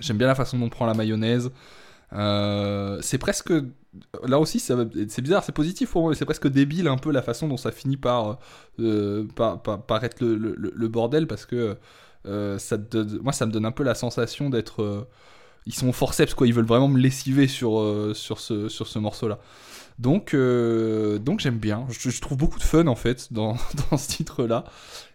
j'aime 0.00 0.18
bien 0.18 0.26
la 0.26 0.34
façon 0.34 0.58
dont 0.58 0.66
on 0.66 0.70
prend 0.70 0.86
la 0.86 0.94
mayonnaise. 0.94 1.50
Euh, 2.12 2.98
c'est 3.02 3.18
presque. 3.18 3.52
Là 4.24 4.40
aussi, 4.40 4.58
c'est 4.58 5.22
bizarre, 5.22 5.44
c'est 5.44 5.52
positif 5.52 5.90
pour 5.92 6.02
moi, 6.02 6.14
c'est 6.16 6.24
presque 6.24 6.48
débile 6.48 6.88
un 6.88 6.96
peu 6.96 7.12
la 7.12 7.22
façon 7.22 7.46
dont 7.46 7.56
ça 7.56 7.70
finit 7.70 7.96
par, 7.96 8.38
euh, 8.80 9.24
par, 9.36 9.62
par- 9.62 10.04
être 10.04 10.20
le, 10.20 10.88
bordel 10.88 11.28
parce 11.28 11.46
que 11.46 11.76
euh, 12.26 12.58
moi, 13.22 13.32
ça 13.32 13.46
me 13.46 13.52
donne 13.52 13.64
un 13.66 13.70
peu 13.70 13.84
la 13.84 13.94
sensation 13.94 14.50
d'être. 14.50 15.06
ils 15.66 15.74
sont 15.74 15.92
forceps, 15.92 16.34
quoi, 16.34 16.46
ils 16.48 16.54
veulent 16.54 16.66
vraiment 16.66 16.88
me 16.88 16.98
lessiver 16.98 17.46
sur, 17.48 18.12
sur 18.14 18.40
ce, 18.40 18.68
sur 18.68 18.86
ce 18.88 18.98
morceau-là. 18.98 19.38
Donc, 20.00 20.34
donc 20.34 21.40
j'aime 21.40 21.58
bien. 21.58 21.86
Je, 21.90 22.10
je 22.10 22.20
trouve 22.20 22.36
beaucoup 22.38 22.58
de 22.58 22.64
fun 22.64 22.86
en 22.88 22.96
fait 22.96 23.32
dans, 23.32 23.56
dans 23.90 23.96
ce 23.96 24.08
titre-là. 24.08 24.64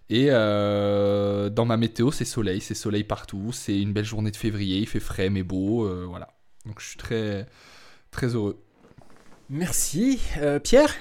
Et 0.10 0.28
dans 0.30 1.66
ma 1.66 1.78
météo, 1.78 2.12
c'est 2.12 2.26
soleil, 2.26 2.62
c'est 2.62 2.76
soleil 2.76 3.04
partout. 3.04 3.52
C'est 3.52 3.80
une 3.80 3.94
belle 3.94 4.06
journée 4.06 4.32
de 4.32 4.38
février, 4.38 4.80
il 4.80 4.88
fait 4.88 5.02
frais 5.02 5.30
mais 5.30 5.44
beau, 5.44 5.88
voilà. 6.08 6.30
Donc 6.66 6.80
je 6.80 6.88
suis 6.88 6.98
très 6.98 7.48
très 8.12 8.28
heureux. 8.36 8.60
Merci. 9.50 10.20
Euh, 10.38 10.60
Pierre? 10.60 10.94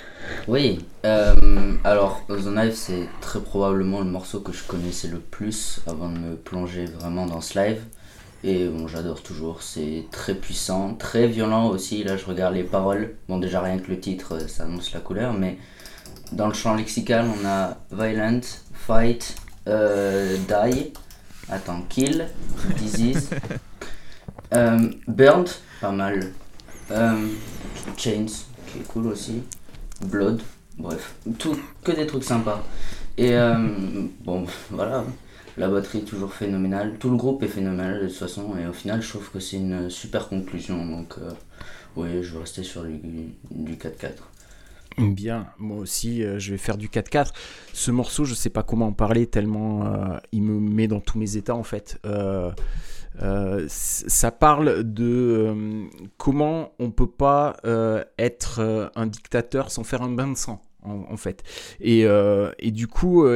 Oui, 0.46 0.78
euh, 1.04 1.34
alors 1.84 2.22
The 2.28 2.46
Knife 2.46 2.74
c'est 2.74 3.06
très 3.20 3.40
probablement 3.40 3.98
le 3.98 4.06
morceau 4.06 4.40
que 4.40 4.52
je 4.52 4.64
connaissais 4.64 5.08
le 5.08 5.18
plus 5.18 5.80
avant 5.86 6.08
de 6.08 6.18
me 6.18 6.36
plonger 6.36 6.86
vraiment 6.86 7.26
dans 7.26 7.42
ce 7.42 7.58
live. 7.58 7.82
Et 8.44 8.68
bon, 8.68 8.86
j'adore 8.86 9.22
toujours, 9.22 9.62
c'est 9.62 10.04
très 10.12 10.34
puissant, 10.34 10.94
très 10.94 11.26
violent 11.26 11.68
aussi. 11.68 12.04
Là, 12.04 12.16
je 12.16 12.24
regarde 12.24 12.54
les 12.54 12.62
paroles. 12.62 13.16
Bon, 13.28 13.38
déjà 13.38 13.60
rien 13.60 13.78
que 13.78 13.90
le 13.90 13.98
titre, 13.98 14.36
euh, 14.36 14.46
ça 14.46 14.62
annonce 14.62 14.92
la 14.92 15.00
couleur, 15.00 15.32
mais 15.32 15.58
dans 16.32 16.46
le 16.46 16.54
champ 16.54 16.74
lexical, 16.74 17.26
on 17.26 17.46
a 17.46 17.76
violent, 17.90 18.40
fight, 18.72 19.34
euh, 19.66 20.36
die, 20.46 20.92
attends, 21.50 21.82
kill, 21.88 22.28
disease, 22.76 23.28
euh, 24.54 24.90
burned, 25.06 25.48
pas 25.80 25.90
mal, 25.90 26.32
euh, 26.90 27.26
chains, 27.96 28.26
qui 28.66 28.78
est 28.78 28.86
cool 28.88 29.08
aussi, 29.08 29.42
blood, 30.06 30.40
bref, 30.78 31.14
tout, 31.38 31.56
que 31.84 31.92
des 31.92 32.06
trucs 32.06 32.24
sympas. 32.24 32.62
Et 33.16 33.34
euh, 33.34 33.56
bon, 34.24 34.46
voilà, 34.70 35.04
la 35.56 35.68
batterie 35.68 36.04
toujours 36.04 36.32
phénoménale, 36.32 36.96
tout 36.98 37.10
le 37.10 37.16
groupe 37.16 37.42
est 37.42 37.48
phénoménal 37.48 38.02
de 38.02 38.08
toute 38.08 38.16
façon, 38.16 38.56
et 38.56 38.66
au 38.66 38.72
final, 38.72 39.02
je 39.02 39.08
trouve 39.08 39.30
que 39.30 39.40
c'est 39.40 39.56
une 39.56 39.90
super 39.90 40.28
conclusion, 40.28 40.86
donc 40.86 41.16
euh, 41.18 41.30
oui, 41.96 42.22
je 42.22 42.32
vais 42.32 42.40
rester 42.40 42.62
sur 42.62 42.84
du, 42.84 43.00
du 43.50 43.74
4-4. 43.74 44.12
Bien, 44.98 45.46
moi 45.58 45.78
aussi, 45.78 46.24
je 46.38 46.50
vais 46.50 46.58
faire 46.58 46.76
du 46.76 46.88
4-4. 46.88 47.28
Ce 47.72 47.92
morceau, 47.92 48.24
je 48.24 48.34
sais 48.34 48.50
pas 48.50 48.64
comment 48.64 48.88
en 48.88 48.92
parler 48.92 49.28
tellement 49.28 50.18
il 50.32 50.42
me 50.42 50.58
met 50.58 50.88
dans 50.88 50.98
tous 50.98 51.18
mes 51.18 51.36
états 51.36 51.54
en 51.54 51.62
fait. 51.62 52.00
Euh, 53.22 53.64
ça 53.68 54.30
parle 54.30 54.84
de 54.84 55.04
euh, 55.04 55.84
comment 56.16 56.72
on 56.78 56.90
peut 56.90 57.10
pas 57.10 57.56
euh, 57.64 58.04
être 58.18 58.90
un 58.94 59.06
dictateur 59.06 59.70
sans 59.70 59.84
faire 59.84 60.02
un 60.02 60.10
bain 60.10 60.28
de 60.28 60.36
sang 60.36 60.62
en, 60.82 61.04
en 61.10 61.16
fait. 61.16 61.42
Et, 61.80 62.06
et 62.58 62.70
du 62.70 62.86
coup, 62.86 63.26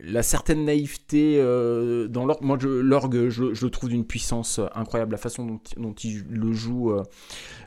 la 0.00 0.22
certaine 0.22 0.64
naïveté 0.64 1.38
euh, 1.38 2.06
dans 2.06 2.24
l'orgue, 2.24 2.42
moi 2.42 2.56
l'orgue, 2.62 3.28
je, 3.30 3.46
le 3.46 3.70
trouve 3.70 3.90
d'une 3.90 4.04
puissance 4.04 4.60
incroyable. 4.74 5.12
La 5.12 5.18
façon 5.18 5.60
dont, 5.76 5.92
il 6.04 6.24
le 6.30 6.52
joue. 6.52 6.92
euh, 6.92 7.02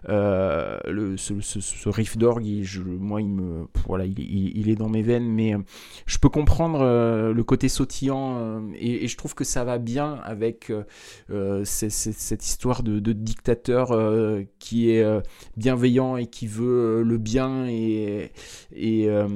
euh, 0.07 1.17
ce, 1.17 1.89
riff 1.89 2.17
d'orgue, 2.17 2.45
moi, 2.85 3.21
il 3.21 4.69
est 4.69 4.75
dans 4.75 4.89
mes 4.89 5.01
veines, 5.01 5.27
mais 5.27 5.55
euh, 5.55 5.59
je 6.05 6.17
peux 6.17 6.29
comprendre 6.29 6.81
euh, 6.81 7.33
le 7.33 7.43
côté 7.43 7.67
sautillant 7.67 8.37
euh, 8.37 8.61
et, 8.75 9.07
je 9.07 9.17
trouve 9.17 9.35
que 9.35 9.43
ça 9.43 9.63
va 9.63 9.77
bien 9.77 10.13
avec 10.23 10.69
euh, 10.69 10.83
euh, 11.31 11.63
cette 11.65 12.45
histoire 12.45 12.83
de, 12.83 13.11
dictateur 13.11 13.91
euh, 13.91 14.43
qui 14.59 14.91
est 14.91 15.03
euh, 15.03 15.19
bienveillant 15.57 16.15
et 16.15 16.27
qui 16.27 16.47
veut 16.47 17.01
euh, 17.01 17.03
le 17.03 17.17
bien 17.17 17.65
et 17.67 18.31
euh, 18.73 19.27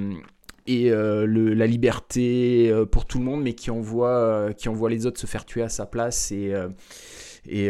et 0.68 0.92
euh, 0.92 1.26
le- 1.26 1.54
la 1.54 1.68
liberté 1.68 2.70
euh, 2.72 2.86
pour 2.86 3.06
tout 3.06 3.20
le 3.20 3.26
monde, 3.26 3.42
mais 3.44 3.54
qui 3.54 3.70
envoie, 3.72 4.10
euh, 4.10 4.52
qui 4.54 4.70
envoie 4.70 4.90
les 4.90 5.06
autres 5.06 5.20
se 5.20 5.28
faire 5.28 5.46
tuer 5.46 5.62
à 5.64 5.70
sa 5.70 5.86
place. 5.86 6.32
Et, 6.32 6.54
euh, 6.54 6.70
et, 7.48 7.70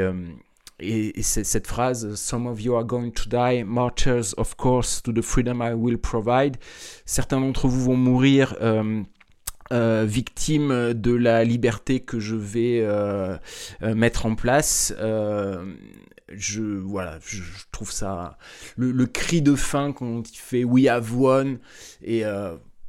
et, 0.79 1.19
et 1.19 1.23
cette 1.23 1.67
phrase, 1.67 2.15
Some 2.15 2.47
of 2.47 2.61
you 2.61 2.75
are 2.75 2.85
going 2.85 3.11
to 3.11 3.29
die, 3.29 3.63
martyrs 3.65 4.33
of 4.37 4.55
course 4.55 5.01
to 5.03 5.11
the 5.11 5.21
freedom 5.21 5.61
I 5.61 5.73
will 5.73 5.97
provide. 5.97 6.57
Certains 7.05 7.39
d'entre 7.41 7.67
vous 7.67 7.83
vont 7.83 7.97
mourir. 7.97 8.55
euh, 8.61 9.01
euh, 9.73 10.05
victimes 10.07 10.93
de 10.93 11.11
la 11.11 11.43
liberté 11.43 11.99
que 11.99 12.19
je 12.19 12.35
vais 12.35 12.81
euh, 12.83 13.35
mettre 13.81 14.27
en 14.27 14.35
place. 14.35 14.93
Je 16.29 16.61
voilà, 16.61 17.17
je, 17.25 17.37
je 17.41 17.63
trouve 17.71 17.91
ça 17.91 18.37
le, 18.77 18.91
le 18.91 19.05
cri 19.07 19.41
de 19.41 19.55
fin 19.55 19.91
quand 19.91 20.21
il 20.31 20.37
fait 20.37 20.63
We 20.63 20.87
have 20.87 21.11
won 21.15 21.57
et 22.03 22.23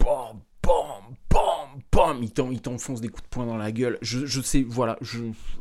bam, 0.07 0.41
bam, 0.63 1.17
bam, 1.29 1.81
bam, 1.91 2.23
il 2.23 2.31
t'en- 2.33 2.51
il 2.53 2.61
t'enfonce 2.63 3.01
des 3.01 3.09
coups 3.09 3.25
de 3.25 3.29
poing 3.29 3.47
dans 3.47 3.57
la 3.57 3.73
gueule. 3.73 3.99
Je, 4.03 4.41
sais, 4.41 4.63
voilà, 4.67 4.99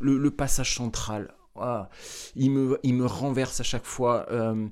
le, 0.00 0.30
passage 0.30 0.74
central, 0.76 1.34
ah, 1.58 1.88
il, 2.36 2.50
me, 2.52 2.78
il 2.84 2.94
me 2.94 3.06
renverse 3.06 3.60
à 3.60 3.64
chaque 3.64 3.84
fois. 3.84 4.26
euh, 4.30 4.68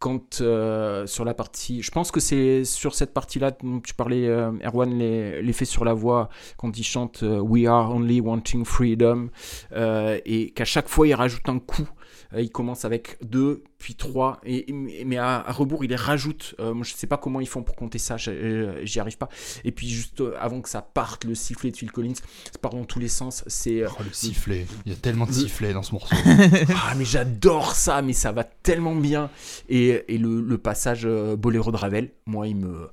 quand 0.00 0.40
euh, 0.40 1.06
sur 1.06 1.24
la 1.24 1.32
partie, 1.32 1.80
je 1.80 1.92
pense 1.92 2.10
que 2.10 2.18
c'est 2.18 2.64
sur 2.64 2.92
cette 2.96 3.14
partie-là 3.14 3.52
dont 3.62 3.78
tu 3.78 3.94
parlais, 3.94 4.26
euh, 4.26 4.50
Erwan, 4.64 4.92
l'effet 4.98 5.64
sur 5.64 5.84
la 5.84 5.94
voix, 5.94 6.28
quand 6.56 6.76
il 6.76 6.82
chante 6.82 7.22
We 7.22 7.66
are 7.68 7.94
only 7.94 8.20
wanting 8.20 8.64
freedom, 8.64 9.28
et 9.72 10.50
qu'à 10.56 10.64
chaque 10.64 10.88
fois 10.88 11.06
il 11.06 11.14
rajoute 11.14 11.48
un 11.48 11.60
coup. 11.60 11.88
Euh, 12.34 12.40
il 12.42 12.50
commence 12.50 12.84
avec 12.84 13.18
deux, 13.22 13.62
puis 13.78 13.94
trois, 13.94 14.40
et, 14.44 14.70
et- 14.70 15.04
mais 15.04 15.16
à, 15.18 15.40
à 15.46 15.52
rebours 15.52 15.84
il 15.84 15.90
les 15.90 15.96
rajoute. 15.96 16.54
Euh, 16.60 16.72
moi 16.74 16.84
je 16.84 16.94
sais 16.94 17.06
pas 17.06 17.16
comment 17.18 17.40
ils 17.40 17.48
font 17.48 17.62
pour 17.62 17.74
compter 17.76 17.98
ça, 17.98 18.16
euh, 18.28 18.80
j'y 18.84 19.00
arrive 19.00 19.18
pas. 19.18 19.28
Et 19.64 19.72
puis 19.72 19.88
juste 19.88 20.22
avant 20.40 20.60
que 20.60 20.68
ça 20.68 20.82
parte, 20.82 21.24
le 21.24 21.34
sifflet 21.34 21.70
de 21.70 21.76
Phil 21.76 21.90
Collins, 21.92 22.14
ça 22.14 22.58
part 22.60 22.72
dans 22.72 22.84
tous 22.84 22.98
les 22.98 23.08
sens. 23.08 23.44
C'est 23.46 23.84
Oh, 23.86 24.02
le 24.04 24.12
sifflet, 24.12 24.66
il 24.86 24.92
y 24.92 24.94
a 24.94 24.98
tellement 24.98 25.26
de 25.26 25.32
sifflets 25.32 25.72
dans 25.72 25.82
ce 25.82 25.92
morceau. 25.92 26.14
ah 26.74 26.94
mais 26.96 27.04
j'adore 27.04 27.74
ça, 27.74 28.02
mais 28.02 28.12
ça 28.12 28.32
va 28.32 28.44
tellement 28.44 28.94
bien. 28.96 29.30
Et, 29.68 30.02
et 30.08 30.18
le, 30.18 30.40
le 30.40 30.58
passage 30.58 31.06
Boléro 31.38 31.70
de 31.72 31.76
Ravel, 31.76 32.10
moi 32.26 32.46
il 32.48 32.56
me... 32.56 32.88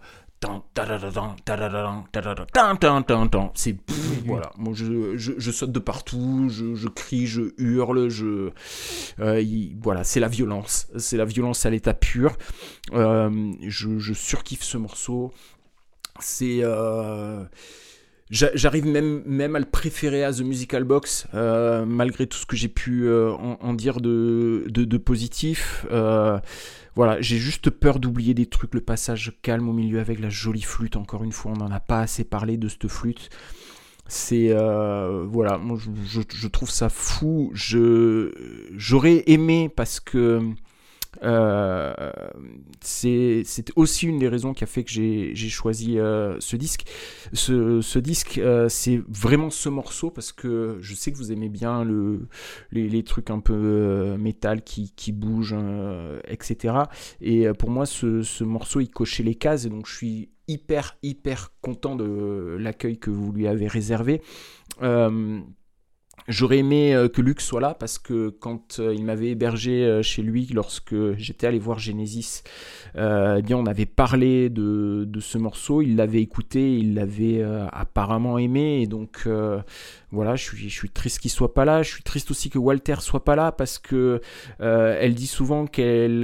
C'est 3.56 3.76
voilà, 4.26 4.52
moi 4.58 4.74
je, 4.74 5.18
je, 5.18 5.34
je 5.38 5.52
saute 5.52 5.72
de 5.74 5.80
partout, 5.80 6.48
je, 6.50 6.76
je 6.76 6.88
crie, 6.88 7.28
je 7.28 7.54
hurle, 7.58 8.10
je 8.10 8.52
euh, 9.20 9.42
il- 9.42 9.76
voilà, 9.82 10.04
c'est 10.04 10.20
la 10.22 10.30
violence, 10.30 10.88
c'est 10.98 11.18
la 11.18 11.26
violence 11.26 11.66
à 11.66 11.70
l'état 11.70 11.94
pur. 11.94 12.38
Euh, 12.94 13.52
je, 13.68 13.98
je 14.00 14.14
surkiffe 14.14 14.64
ce 14.64 14.78
morceau. 14.78 15.34
C'est 16.22 16.60
euh, 16.64 17.44
J'a- 18.30 18.52
J'arrive 18.54 18.86
même, 18.86 19.24
même 19.26 19.56
à 19.56 19.60
le 19.60 19.66
préférer 19.66 20.24
à 20.24 20.32
The 20.32 20.42
Musical 20.42 20.84
Box, 20.84 21.26
euh, 21.34 21.84
malgré 21.86 22.28
tout 22.28 22.38
ce 22.38 22.46
que 22.46 22.56
j'ai 22.56 22.68
pu 22.68 23.12
en, 23.12 23.58
en 23.60 23.74
dire 23.74 24.00
de, 24.02 24.66
de, 24.68 24.84
de 24.86 24.98
positif. 24.98 25.86
Voilà, 26.96 27.22
j'ai 27.22 27.38
juste 27.38 27.70
peur 27.70 28.00
d'oublier 28.00 28.34
des 28.34 28.46
trucs, 28.48 28.74
le 28.74 28.82
passage 28.82 29.34
calme 29.42 29.70
au 29.70 29.74
milieu 29.74 30.00
avec 30.00 30.20
la 30.20 30.30
jolie 30.30 30.62
flûte, 30.62 30.96
encore 30.98 31.24
une 31.24 31.32
fois, 31.32 31.52
on 31.54 31.58
n'en 31.58 31.72
a 31.72 31.80
pas 31.80 32.02
assez 32.02 32.24
parlé 32.24 32.58
de 32.58 32.68
cette 32.68 32.88
flûte. 32.88 33.30
c'est 34.08 34.50
euh, 34.52 35.26
voilà, 35.30 35.58
moi 35.58 35.78
je, 35.80 35.90
je- 36.22 36.22
je 36.38 36.48
trouve 36.48 36.70
ça 36.72 36.90
fou. 36.90 37.52
Je 37.54 38.32
j'aurais 38.76 39.24
aimé 39.28 39.70
parce 39.76 40.00
que 40.00 40.42
euh, 41.24 42.12
c'est 42.82 43.44
aussi 43.76 44.08
une 44.08 44.20
des 44.20 44.28
raisons 44.28 44.54
qui 44.54 44.64
a 44.64 44.68
fait 44.68 44.84
que 44.84 44.92
j'ai 44.92 45.50
choisi 45.50 46.00
euh, 46.00 46.38
ce 46.40 46.56
disque. 46.56 46.86
Ce, 47.34 48.00
disque, 48.00 48.38
euh, 48.38 48.70
c'est 48.70 49.02
vraiment 49.08 49.50
ce 49.50 49.70
morceau 49.70 50.10
parce 50.10 50.32
que 50.32 50.78
je 50.82 50.94
sais 50.94 51.12
que 51.12 51.18
vous 51.18 51.32
aimez 51.32 51.50
bien 51.50 51.84
le 51.84 52.28
les, 52.72 53.04
trucs 53.04 53.30
un 53.30 53.40
peu 53.40 54.18
métal 54.18 54.62
qui 54.64 55.12
bougent, 55.12 55.56
etc. 56.28 56.76
Et 57.22 57.48
pour 57.58 57.70
moi, 57.70 57.86
ce, 57.86 58.22
ce 58.22 58.44
morceau, 58.44 58.80
il 58.80 58.90
cochait 58.90 59.24
les 59.24 59.36
cases 59.36 59.66
et 59.66 59.70
donc 59.70 59.88
je 59.88 59.96
suis 59.96 60.30
hyper 60.48 60.98
hyper 61.04 61.52
content 61.62 61.96
de 61.96 62.58
l'accueil 62.60 62.98
que 62.98 63.10
vous 63.10 63.32
lui 63.32 63.48
avez 63.48 63.68
réservé. 63.68 64.22
J'aurais 66.28 66.60
aimé 66.60 66.94
euh, 66.94 67.08
que 67.08 67.22
Luc 67.22 67.42
soit 67.42 67.62
là 67.62 67.74
parce 67.74 67.98
que 67.98 68.30
quand 68.30 68.80
euh, 68.80 68.94
il 68.94 69.04
m'avait 69.06 69.30
hébergé 69.30 69.84
euh, 69.84 70.02
chez 70.02 70.22
lui 70.22 70.48
lorsque 70.54 70.96
j'étais 71.18 71.48
allé 71.48 71.60
voir 71.60 71.80
Genesis, 71.80 72.44
euh, 72.96 73.38
eh 73.40 73.42
bien 73.42 73.58
on 73.58 73.66
avait 73.66 73.86
parlé 73.86 74.50
de, 74.50 75.06
de 75.08 75.20
ce 75.20 75.38
morceau, 75.38 75.82
il 75.82 75.96
l'avait 75.96 76.22
écouté, 76.22 76.78
il 76.78 76.94
l'avait 76.94 77.42
euh, 77.42 77.68
apparemment 77.72 78.38
aimé 78.38 78.82
et 78.82 78.88
donc 78.88 79.24
euh, 79.26 79.62
voilà, 80.12 80.36
je 80.36 80.44
suis, 80.44 80.70
je 80.70 80.76
suis 80.76 80.90
triste 80.90 81.20
qu'il 81.20 81.32
soit 81.32 81.54
pas 81.54 81.66
là, 81.66 81.84
je 81.84 81.92
suis 81.92 82.04
triste 82.04 82.32
aussi 82.32 82.50
que 82.50 82.58
Walter 82.58 82.96
soit 83.00 83.24
pas 83.24 83.36
là 83.36 83.52
parce 83.52 83.78
que 83.78 84.22
elle 84.60 85.14
dit 85.14 85.28
souvent 85.28 85.68
qu'elle, 85.68 86.22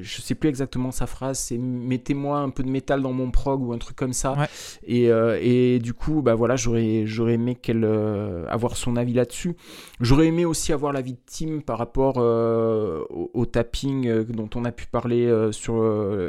je 0.00 0.20
sais 0.20 0.34
plus 0.34 0.48
exactement 0.48 0.90
sa 0.90 1.06
phrase, 1.06 1.38
c'est 1.38 1.58
mettez-moi 1.58 2.38
un 2.38 2.50
peu 2.50 2.62
de 2.62 2.68
métal 2.68 3.02
dans 3.02 3.12
mon 3.12 3.30
prog 3.30 3.62
ou 3.62 3.72
un 3.72 3.78
truc 3.78 3.96
comme 3.96 4.12
ça. 4.12 4.34
Ouais. 4.34 4.46
Et, 4.86 5.06
et 5.06 5.78
du 5.78 5.94
coup, 5.94 6.20
bah 6.22 6.34
voilà, 6.34 6.56
j'aurais, 6.56 7.06
j'aurais 7.06 7.34
aimé 7.34 7.54
qu'elle 7.54 7.84
euh, 7.84 8.44
son 8.76 8.96
avis 8.96 9.12
là-dessus. 9.12 9.56
J'aurais 10.00 10.26
aimé 10.26 10.44
aussi 10.44 10.72
avoir 10.72 10.92
l'avis 10.92 11.12
de 11.12 11.18
Tim 11.26 11.60
par 11.60 11.78
rapport 11.78 12.16
euh, 12.18 13.04
au, 13.10 13.46
tapping 13.46 14.06
euh, 14.06 14.24
dont 14.24 14.48
on 14.54 14.64
a 14.64 14.72
pu 14.72 14.86
parler 14.86 15.26
euh, 15.26 15.52
sur 15.52 15.82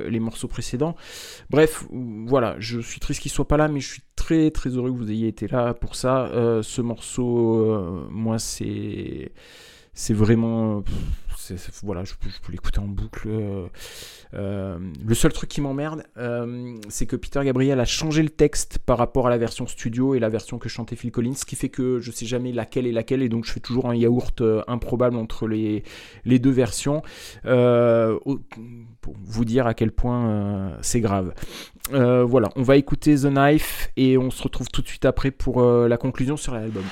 les 0.10 0.20
morceaux 0.20 0.48
précédents. 0.48 0.96
Bref, 1.50 1.86
voilà, 1.92 2.56
je 2.60 2.80
suis 2.80 3.00
triste 3.00 3.22
qu'il 3.22 3.32
soit 3.32 3.48
pas 3.48 3.58
là, 3.58 3.68
mais 3.68 3.80
je 3.80 3.88
suis 3.94 4.02
très 4.16 4.52
très 4.52 4.70
heureux 4.70 4.92
que 4.92 4.98
vous 4.98 5.12
ayez 5.12 5.28
été 5.28 5.48
là 5.48 5.74
pour 5.74 5.96
ça. 5.96 6.30
Ce 6.62 6.82
morceau, 6.82 8.08
moi, 8.10 8.40
c'est 8.40 9.32
c'est 9.94 10.14
vraiment 10.14 10.84
voilà 11.84 12.04
je 12.04 12.14
peux, 12.16 12.52
l'écouter 12.52 12.80
en 12.80 12.88
boucle 12.88 13.28
euh, 13.28 13.68
euh, 14.34 14.78
le 15.06 15.16
seul 15.16 15.32
truc 15.34 15.50
qui 15.50 15.62
m'emmerde 15.62 16.04
euh, 16.18 16.76
c'est 16.90 17.06
que 17.06 17.16
Peter 17.16 17.42
Gabriel 17.44 17.80
a 17.80 17.86
changé 17.86 18.24
le 18.24 18.30
texte 18.30 18.80
par 18.80 18.98
rapport 18.98 19.28
à 19.28 19.30
la 19.30 19.38
version 19.38 19.68
studio 19.68 20.16
et 20.16 20.20
la 20.20 20.30
version 20.30 20.58
que 20.58 20.70
chantait 20.70 20.96
Phil 20.96 21.12
Collins 21.12 21.36
ce 21.36 21.46
qui 21.46 21.56
fait 21.56 21.70
que 21.70 22.00
je 22.00 22.12
sais 22.12 22.26
jamais 22.26 22.52
laquelle 22.52 22.88
est 22.88 22.92
laquelle 22.92 23.22
et 23.22 23.30
donc 23.30 23.46
je 23.46 23.52
fais 23.52 23.60
toujours 23.60 23.90
un 23.90 23.96
yaourt 23.96 24.44
improbable 24.68 25.18
entre 25.18 25.48
les, 25.48 25.84
les 26.26 26.40
deux 26.40 26.52
versions 26.52 27.02
pour 27.44 29.16
vous 29.24 29.46
dire 29.46 29.68
à 29.68 29.74
quel 29.74 29.92
point 29.92 30.78
c'est 30.82 31.02
grave. 31.02 31.34
Voilà 31.92 32.50
on 32.56 32.64
va 32.64 32.78
écouter 32.78 33.16
The 33.16 33.28
Knife 33.28 33.90
et 33.98 34.18
on 34.18 34.32
se 34.32 34.44
retrouve 34.44 34.68
tout 34.70 34.82
de 34.82 34.88
suite 34.88 35.06
après 35.06 35.32
pour 35.32 35.62
la 35.62 35.98
conclusion 35.98 36.38
sur 36.38 36.54
l'album 36.54 36.84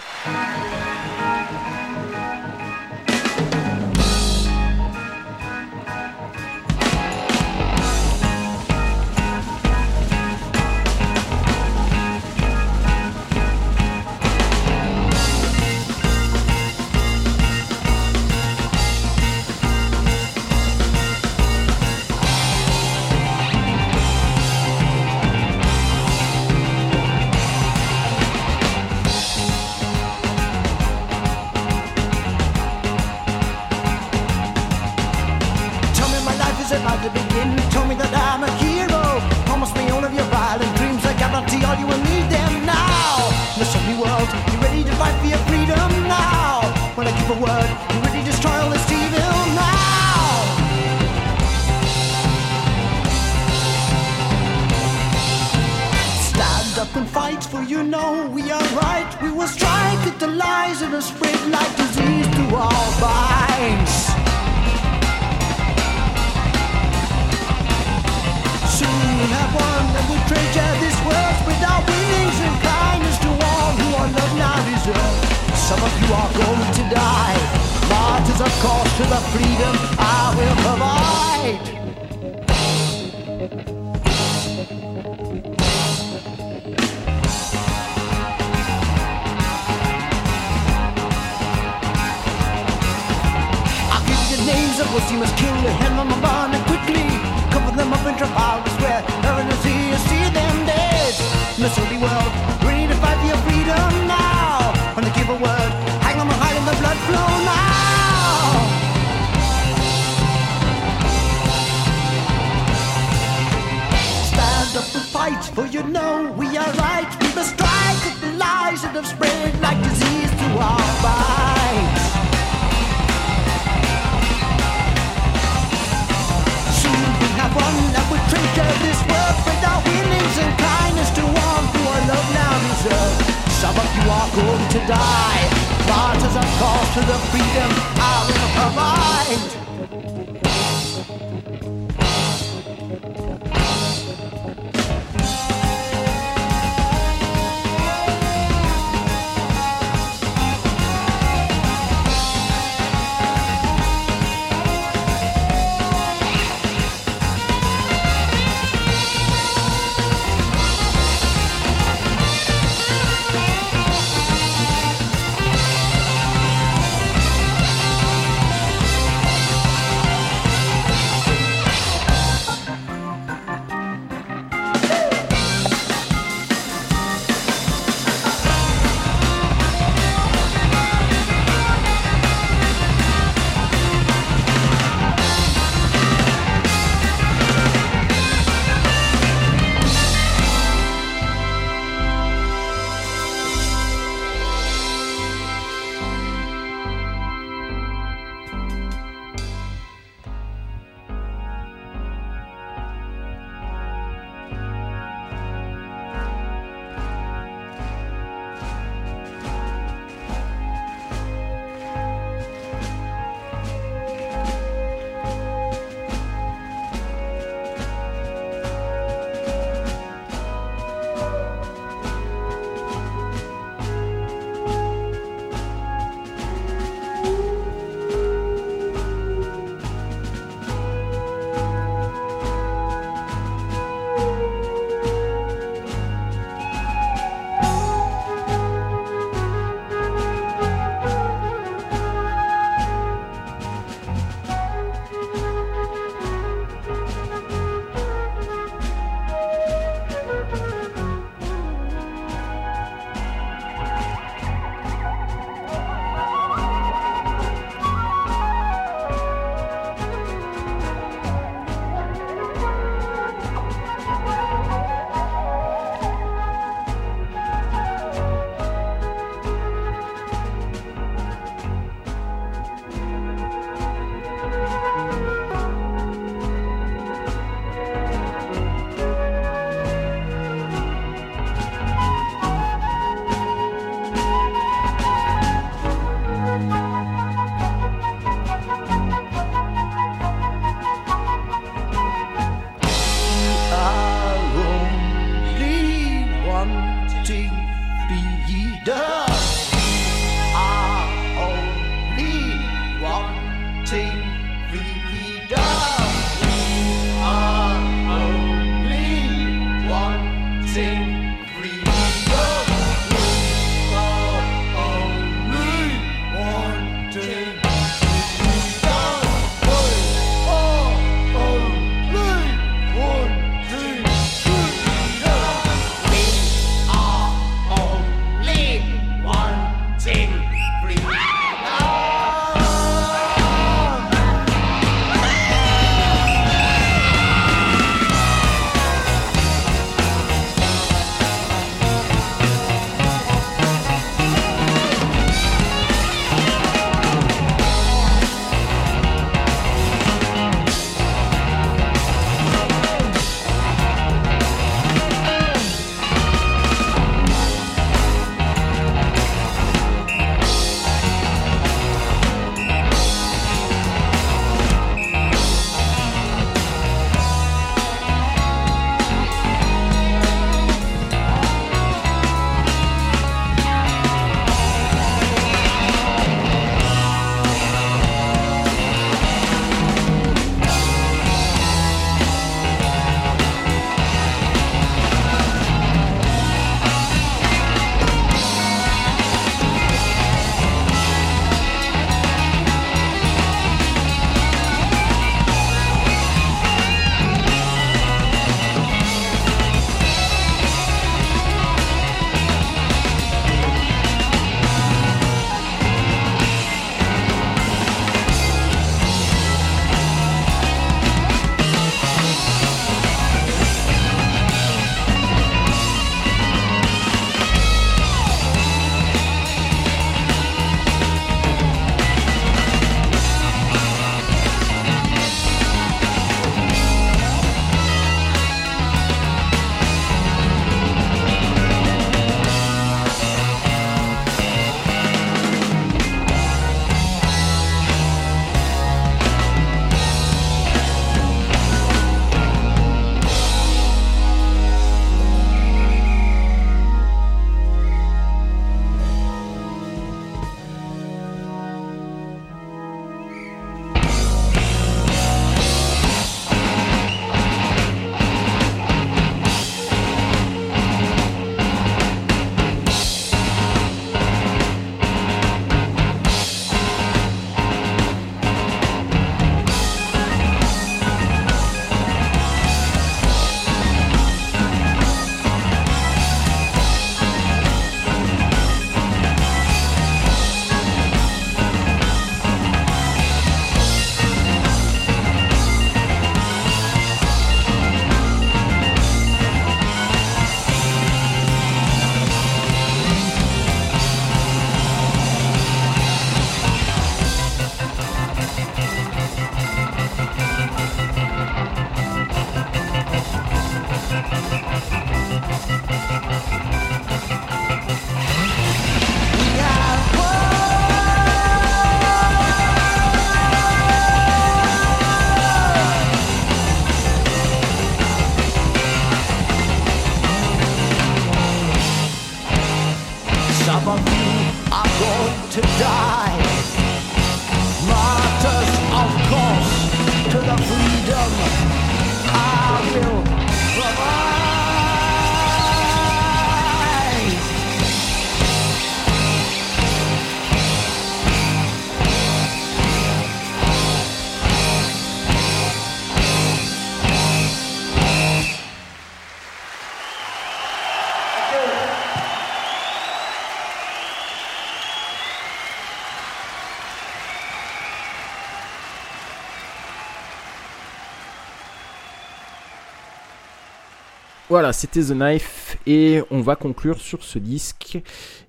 Voilà, 564.56 564.72
c'était 564.72 565.02
The 565.02 565.12
Knife 565.12 565.78
et 565.86 566.22
on 566.32 566.40
va 566.40 566.56
conclure 566.56 567.02
sur 567.02 567.26
ce 567.26 567.40
disque. 567.40 568.02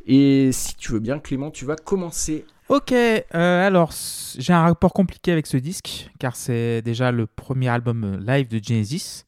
Et 0.07 0.53
si 0.53 0.77
tu 0.77 0.93
veux 0.93 1.01
bien, 1.01 1.19
Clément, 1.19 1.51
tu 1.51 1.65
vas 1.65 1.74
commencer. 1.74 2.45
Ok, 2.69 2.93
euh, 2.93 3.24
alors 3.35 3.91
j'ai 4.39 4.53
un 4.53 4.62
rapport 4.62 4.93
compliqué 4.93 5.33
avec 5.33 5.49
ce 5.49 5.57
disque 5.57 6.09
car 6.20 6.37
c'est 6.37 6.81
déjà 6.83 7.11
le 7.11 7.27
premier 7.27 7.66
album 7.70 8.05
euh, 8.05 8.19
live 8.24 8.47
de 8.47 8.62
Genesis 8.62 9.24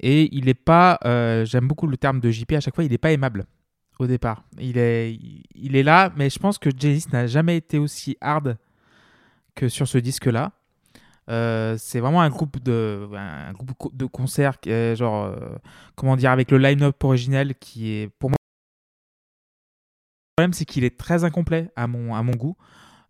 et 0.00 0.34
il 0.34 0.48
est 0.48 0.54
pas, 0.54 0.98
euh, 1.04 1.44
j'aime 1.44 1.68
beaucoup 1.68 1.86
le 1.86 1.98
terme 1.98 2.18
de 2.20 2.30
JP 2.30 2.52
à 2.52 2.60
chaque 2.60 2.74
fois, 2.74 2.84
il 2.84 2.94
est 2.94 2.96
pas 2.96 3.12
aimable 3.12 3.44
au 3.98 4.06
départ. 4.06 4.44
Il 4.58 4.78
est, 4.78 5.18
il 5.54 5.76
est 5.76 5.82
là, 5.82 6.14
mais 6.16 6.30
je 6.30 6.38
pense 6.38 6.56
que 6.56 6.70
Genesis 6.70 7.08
n'a 7.12 7.26
jamais 7.26 7.58
été 7.58 7.76
aussi 7.76 8.16
hard 8.22 8.56
que 9.54 9.68
sur 9.68 9.86
ce 9.86 9.98
disque-là. 9.98 10.52
Euh, 11.30 11.76
c'est 11.78 12.00
vraiment 12.00 12.22
un 12.22 12.28
groupe 12.28 12.60
de, 12.62 13.08
un 13.14 13.52
groupe 13.52 13.96
de 13.96 14.06
concerts, 14.06 14.58
qui 14.58 14.70
genre, 14.96 15.26
euh, 15.26 15.36
comment 15.94 16.16
dire, 16.16 16.30
avec 16.30 16.50
le 16.50 16.58
line-up 16.58 17.02
original 17.04 17.54
qui 17.54 17.92
est 17.92 18.08
pour 18.18 18.30
moi. 18.30 18.36
Le 20.38 20.42
problème, 20.42 20.52
c'est 20.52 20.64
qu'il 20.64 20.84
est 20.84 20.98
très 20.98 21.22
incomplet 21.22 21.70
à 21.76 21.86
mon, 21.86 22.14
à 22.14 22.22
mon 22.22 22.32
goût. 22.32 22.56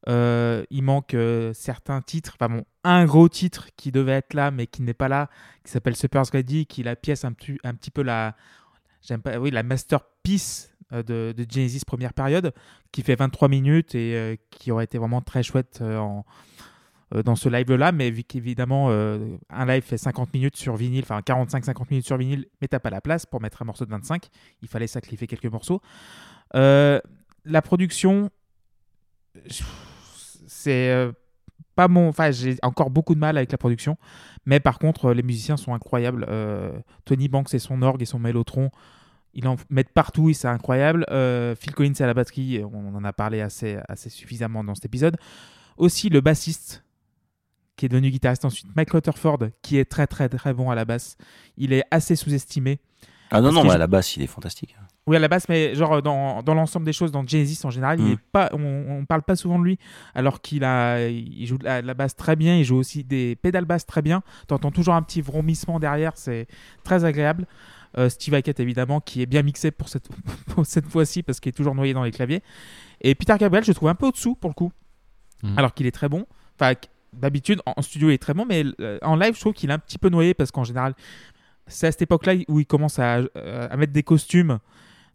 Euh, 0.09 0.65
il 0.71 0.83
manque 0.83 1.17
certains 1.55 2.01
titres, 2.03 2.37
enfin 2.39 2.55
bon, 2.55 2.65
un 2.85 3.05
gros 3.05 3.29
titre 3.29 3.69
qui 3.77 3.93
devait 3.93 4.13
être 4.13 4.33
là 4.33 4.51
mais 4.51 4.67
qui 4.67 4.81
n'est 4.81 4.95
pas 4.95 5.09
là, 5.09 5.29
qui 5.63 5.71
s'appelle 5.71 5.95
Super's 5.95 6.31
Ready, 6.31 6.67
qui 6.67 6.81
est 6.81 6.85
la 6.85 6.97
pièce 6.97 7.25
un 7.25 7.33
petit, 7.33 7.59
un 7.65 7.75
petit 7.75 7.91
peu 7.91 8.03
la, 8.03 8.35
j'aime 9.03 9.21
pas, 9.21 9.39
oui, 9.39 9.51
la 9.51 9.63
masterpiece 9.63 10.75
de, 10.91 11.35
de 11.37 11.47
Genesis 11.49 11.85
première 11.87 12.15
période, 12.15 12.53
qui 12.93 13.03
fait 13.03 13.15
23 13.15 13.49
minutes 13.49 13.95
et 13.95 14.41
qui 14.51 14.73
aurait 14.73 14.85
été 14.85 14.97
vraiment 14.97 15.21
très 15.21 15.43
chouette 15.43 15.83
en, 15.83 16.25
dans 17.13 17.37
ce 17.37 17.49
live-là, 17.49 17.93
mais 17.93 18.11
vu 18.11 18.23
qu'évidemment 18.23 18.89
euh, 18.91 19.37
un 19.51 19.67
live 19.67 19.83
fait 19.83 19.99
50 19.99 20.33
minutes 20.33 20.57
sur 20.57 20.77
vinyle, 20.77 21.03
enfin 21.03 21.21
45-50 21.21 21.87
minutes 21.91 22.07
sur 22.07 22.17
vinyle, 22.17 22.47
mais 22.61 22.69
t'as 22.69 22.79
pas 22.79 22.91
la 22.91 23.01
place 23.01 23.27
pour 23.27 23.41
mettre 23.41 23.63
un 23.63 23.65
morceau 23.65 23.85
de 23.85 23.91
25, 23.91 24.29
il 24.63 24.69
fallait 24.69 24.87
sacrifier 24.87 25.27
quelques 25.27 25.47
morceaux. 25.47 25.81
Euh, 26.55 27.01
la 27.45 27.63
production, 27.63 28.31
c'est 30.47 30.91
euh, 30.91 31.13
pas 31.75 31.89
mon. 31.89 32.09
Enfin, 32.09 32.31
j'ai 32.31 32.57
encore 32.63 32.91
beaucoup 32.91 33.15
de 33.15 33.21
mal 33.21 33.37
avec 33.37 33.51
la 33.53 33.59
production, 33.59 33.97
mais 34.47 34.61
par 34.61 34.79
contre, 34.79 35.07
euh, 35.07 35.15
les 35.15 35.23
musiciens 35.23 35.57
sont 35.57 35.75
incroyables. 35.75 36.27
Euh, 36.29 36.79
Tony 37.05 37.29
Banks 37.29 37.55
et 37.55 37.59
son 37.59 37.83
orgue 37.83 38.03
et 38.03 38.07
son 38.07 38.19
mélotron, 38.19 38.71
ils 39.35 39.47
en 39.47 39.57
mettent 39.69 39.93
partout 39.93 40.31
et 40.31 40.35
c'est 40.35 40.49
incroyable. 40.49 41.07
Euh, 41.11 41.55
Phil 41.55 41.75
Collins 41.75 41.95
à 42.01 42.07
la 42.07 42.15
batterie, 42.15 42.63
on 42.65 42.95
en 42.95 43.05
a 43.05 43.13
parlé 43.13 43.41
assez, 43.41 43.79
assez 43.89 44.11
suffisamment 44.11 44.65
dans 44.65 44.75
cet 44.75 44.87
épisode. 44.87 45.17
Aussi, 45.77 46.09
le 46.09 46.21
bassiste 46.21 46.85
qui 47.81 47.87
est 47.87 47.89
devenu 47.89 48.11
guitariste 48.11 48.45
ensuite, 48.45 48.67
Mike 48.77 48.91
Rutherford, 48.91 49.39
qui 49.63 49.79
est 49.79 49.87
très 49.87 50.07
très 50.07 50.29
très 50.29 50.53
bon 50.53 50.69
à 50.71 50.75
la 50.75 50.85
basse. 50.85 51.17
Il 51.57 51.73
est 51.73 51.83
assez 51.91 52.15
sous-estimé. 52.15 52.79
Ah 53.31 53.41
non, 53.41 53.53
non, 53.53 53.63
mais 53.63 53.71
je- 53.71 53.75
à 53.77 53.79
la 53.79 53.87
basse, 53.87 54.17
il 54.17 54.23
est 54.23 54.27
fantastique. 54.27 54.77
Oui, 55.07 55.17
à 55.17 55.19
la 55.19 55.29
basse, 55.29 55.49
mais 55.49 55.75
genre 55.75 56.03
dans, 56.03 56.43
dans 56.43 56.53
l'ensemble 56.53 56.85
des 56.85 56.93
choses, 56.93 57.11
dans 57.11 57.27
Genesis 57.27 57.65
en 57.65 57.71
général, 57.71 57.99
il 57.99 58.05
Mm. 58.07 58.13
est 58.13 58.19
pas, 58.33 58.51
on, 58.53 58.85
on 59.01 59.05
parle 59.07 59.23
pas 59.23 59.35
souvent 59.35 59.59
de 59.59 59.65
lui, 59.65 59.79
alors 60.15 60.43
qu'il 60.43 60.63
a, 60.63 61.07
il 61.09 61.47
joue 61.47 61.57
de 61.57 61.65
la, 61.65 61.81
la 61.81 61.95
basse 61.95 62.15
très 62.17 62.37
bien, 62.37 62.57
il 62.59 62.65
joue 62.65 62.77
aussi 62.77 63.03
des 63.03 63.35
pédales 63.37 63.65
basses 63.65 63.87
très 63.87 64.03
bien. 64.03 64.23
T'entends 64.47 64.71
toujours 64.71 64.95
un 64.95 65.03
petit 65.03 65.23
vrombissement 65.23 65.81
derrière, 65.81 66.13
c'est 66.17 66.49
très 66.85 67.05
agréable. 67.07 67.47
Euh, 67.99 68.09
Steve 68.11 68.35
Hackett 68.35 68.61
évidemment, 68.61 69.01
qui 69.01 69.23
est 69.23 69.27
bien 69.27 69.43
mixé 69.43 69.71
pour 69.71 69.89
cette, 69.89 70.09
pour 70.55 70.67
cette 70.67 70.87
fois-ci 70.87 71.23
parce 71.23 71.41
qu'il 71.41 71.49
est 71.49 71.53
toujours 71.57 71.75
noyé 71.75 71.95
dans 71.95 72.05
les 72.05 72.11
claviers. 72.13 72.43
Et 73.01 73.15
Peter 73.15 73.35
Gabriel, 73.39 73.65
je 73.65 73.73
trouve 73.73 73.89
un 73.89 73.95
peu 73.95 74.07
au-dessous 74.07 74.35
pour 74.35 74.51
le 74.51 74.55
coup, 74.55 74.71
Mhm. 75.43 75.59
alors 75.59 75.73
qu'il 75.73 75.87
est 75.87 75.91
très 75.93 76.09
bon. 76.11 76.27
Enfin, 76.61 76.75
d'habitude 77.13 77.61
en 77.67 77.81
studio 77.83 78.11
il 78.11 78.15
est 78.15 78.19
très 78.19 78.35
bon, 78.35 78.47
mais 78.47 78.65
euh, 78.81 78.99
en 79.03 79.17
live, 79.17 79.35
je 79.35 79.41
trouve 79.41 79.53
qu'il 79.53 79.71
est 79.71 79.73
un 79.73 79.79
petit 79.79 79.99
peu 79.99 80.09
noyé 80.09 80.35
parce 80.35 80.51
qu'en 80.51 80.65
général, 80.65 80.95
c'est 81.67 81.87
à 81.87 81.93
cette 81.93 82.03
époque-là 82.03 82.35
où 82.49 82.61
il 82.61 82.67
commence 82.67 82.99
à, 82.99 83.19
euh, 83.37 83.69
à 83.71 83.77
mettre 83.77 83.93
des 83.93 84.03
costumes. 84.03 84.59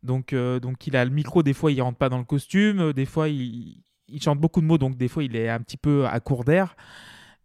Donc, 0.04 0.34
euh, 0.34 0.60
donc 0.60 0.86
il 0.88 0.96
a 0.96 1.04
le 1.04 1.12
micro, 1.12 1.42
des 1.44 1.54
fois 1.54 1.72
il 1.72 1.82
rentre 1.82 1.98
pas 1.98 2.10
dans 2.10 2.18
le 2.20 2.24
costume, 2.26 2.94
des 2.94 3.06
fois 3.06 3.28
il, 3.28 3.78
il 4.08 4.22
chante 4.22 4.40
beaucoup 4.40 4.62
de 4.62 4.66
mots, 4.68 4.78
donc 4.78 4.98
des 4.98 5.08
fois 5.08 5.24
il 5.24 5.36
est 5.36 5.50
un 5.50 5.60
petit 5.60 5.78
peu 5.78 6.06
à 6.06 6.20
court 6.20 6.44
d'air. 6.44 6.76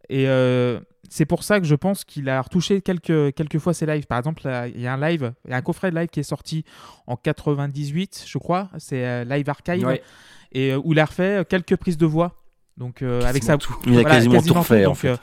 Et 0.09 0.27
euh, 0.27 0.79
c'est 1.09 1.25
pour 1.25 1.43
ça 1.43 1.59
que 1.59 1.65
je 1.65 1.73
pense 1.75 2.03
qu'il 2.03 2.29
a 2.29 2.41
retouché 2.41 2.81
quelques, 2.81 3.33
quelques 3.33 3.57
fois 3.59 3.73
ses 3.73 3.85
lives. 3.85 4.05
Par 4.05 4.19
exemple, 4.19 4.41
il 4.75 4.81
y 4.81 4.87
a 4.87 4.93
un 4.93 5.09
live, 5.09 5.33
il 5.45 5.51
y 5.51 5.53
a 5.53 5.57
un 5.57 5.61
coffret 5.61 5.89
de 5.89 5.95
live 5.97 6.09
qui 6.09 6.19
est 6.19 6.23
sorti 6.23 6.63
en 7.07 7.15
98, 7.15 8.25
je 8.27 8.37
crois, 8.37 8.69
c'est 8.77 9.25
Live 9.25 9.49
Archive, 9.49 9.85
Ouais. 9.85 10.03
et 10.51 10.75
où 10.75 10.91
il 10.93 10.99
a 10.99 11.05
refait 11.05 11.45
quelques 11.49 11.77
prises 11.77 11.97
de 11.97 12.05
voix. 12.05 12.40
Donc 12.81 13.03
euh, 13.03 13.21
avec 13.21 13.43
sa, 13.43 13.57
Il 13.85 13.99
a 13.99 14.03
quasiment, 14.03 14.41
tout 14.41 14.53
refait, 14.55 14.85
en 14.85 14.89
donc, 14.89 14.97
fait. 14.97 15.09
euh, 15.09 15.17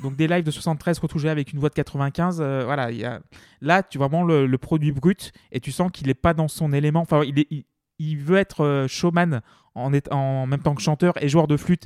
donc 0.00 0.14
des 0.14 0.28
lives 0.28 0.44
de 0.44 0.50
73 0.50 0.98
retouchés 0.98 1.30
avec 1.30 1.54
une 1.54 1.58
voix 1.58 1.70
de 1.70 1.74
95. 1.74 2.38
euh, 2.40 2.62
voilà, 2.66 2.90
il 2.90 2.98
y 2.98 3.04
a... 3.06 3.20
là 3.62 3.82
tu 3.82 3.96
vois 3.96 4.08
vraiment 4.08 4.24
le, 4.24 4.46
le 4.46 4.58
produit 4.58 4.92
brut 4.92 5.32
et 5.50 5.58
tu 5.58 5.72
sens 5.72 5.90
qu'il 5.90 6.06
n'est 6.08 6.14
pas 6.14 6.34
dans 6.34 6.48
son 6.48 6.70
élément. 6.74 7.00
Enfin, 7.00 7.22
il, 7.24 7.38
est, 7.38 7.46
il, 7.50 7.64
il 7.98 8.18
veut 8.18 8.36
être 8.36 8.84
showman 8.88 9.40
en, 9.74 9.94
est- 9.94 10.12
en 10.12 10.46
même 10.46 10.60
temps 10.60 10.74
que 10.74 10.82
chanteur 10.82 11.14
et 11.22 11.30
joueur 11.30 11.46
de 11.46 11.56
flûte 11.56 11.84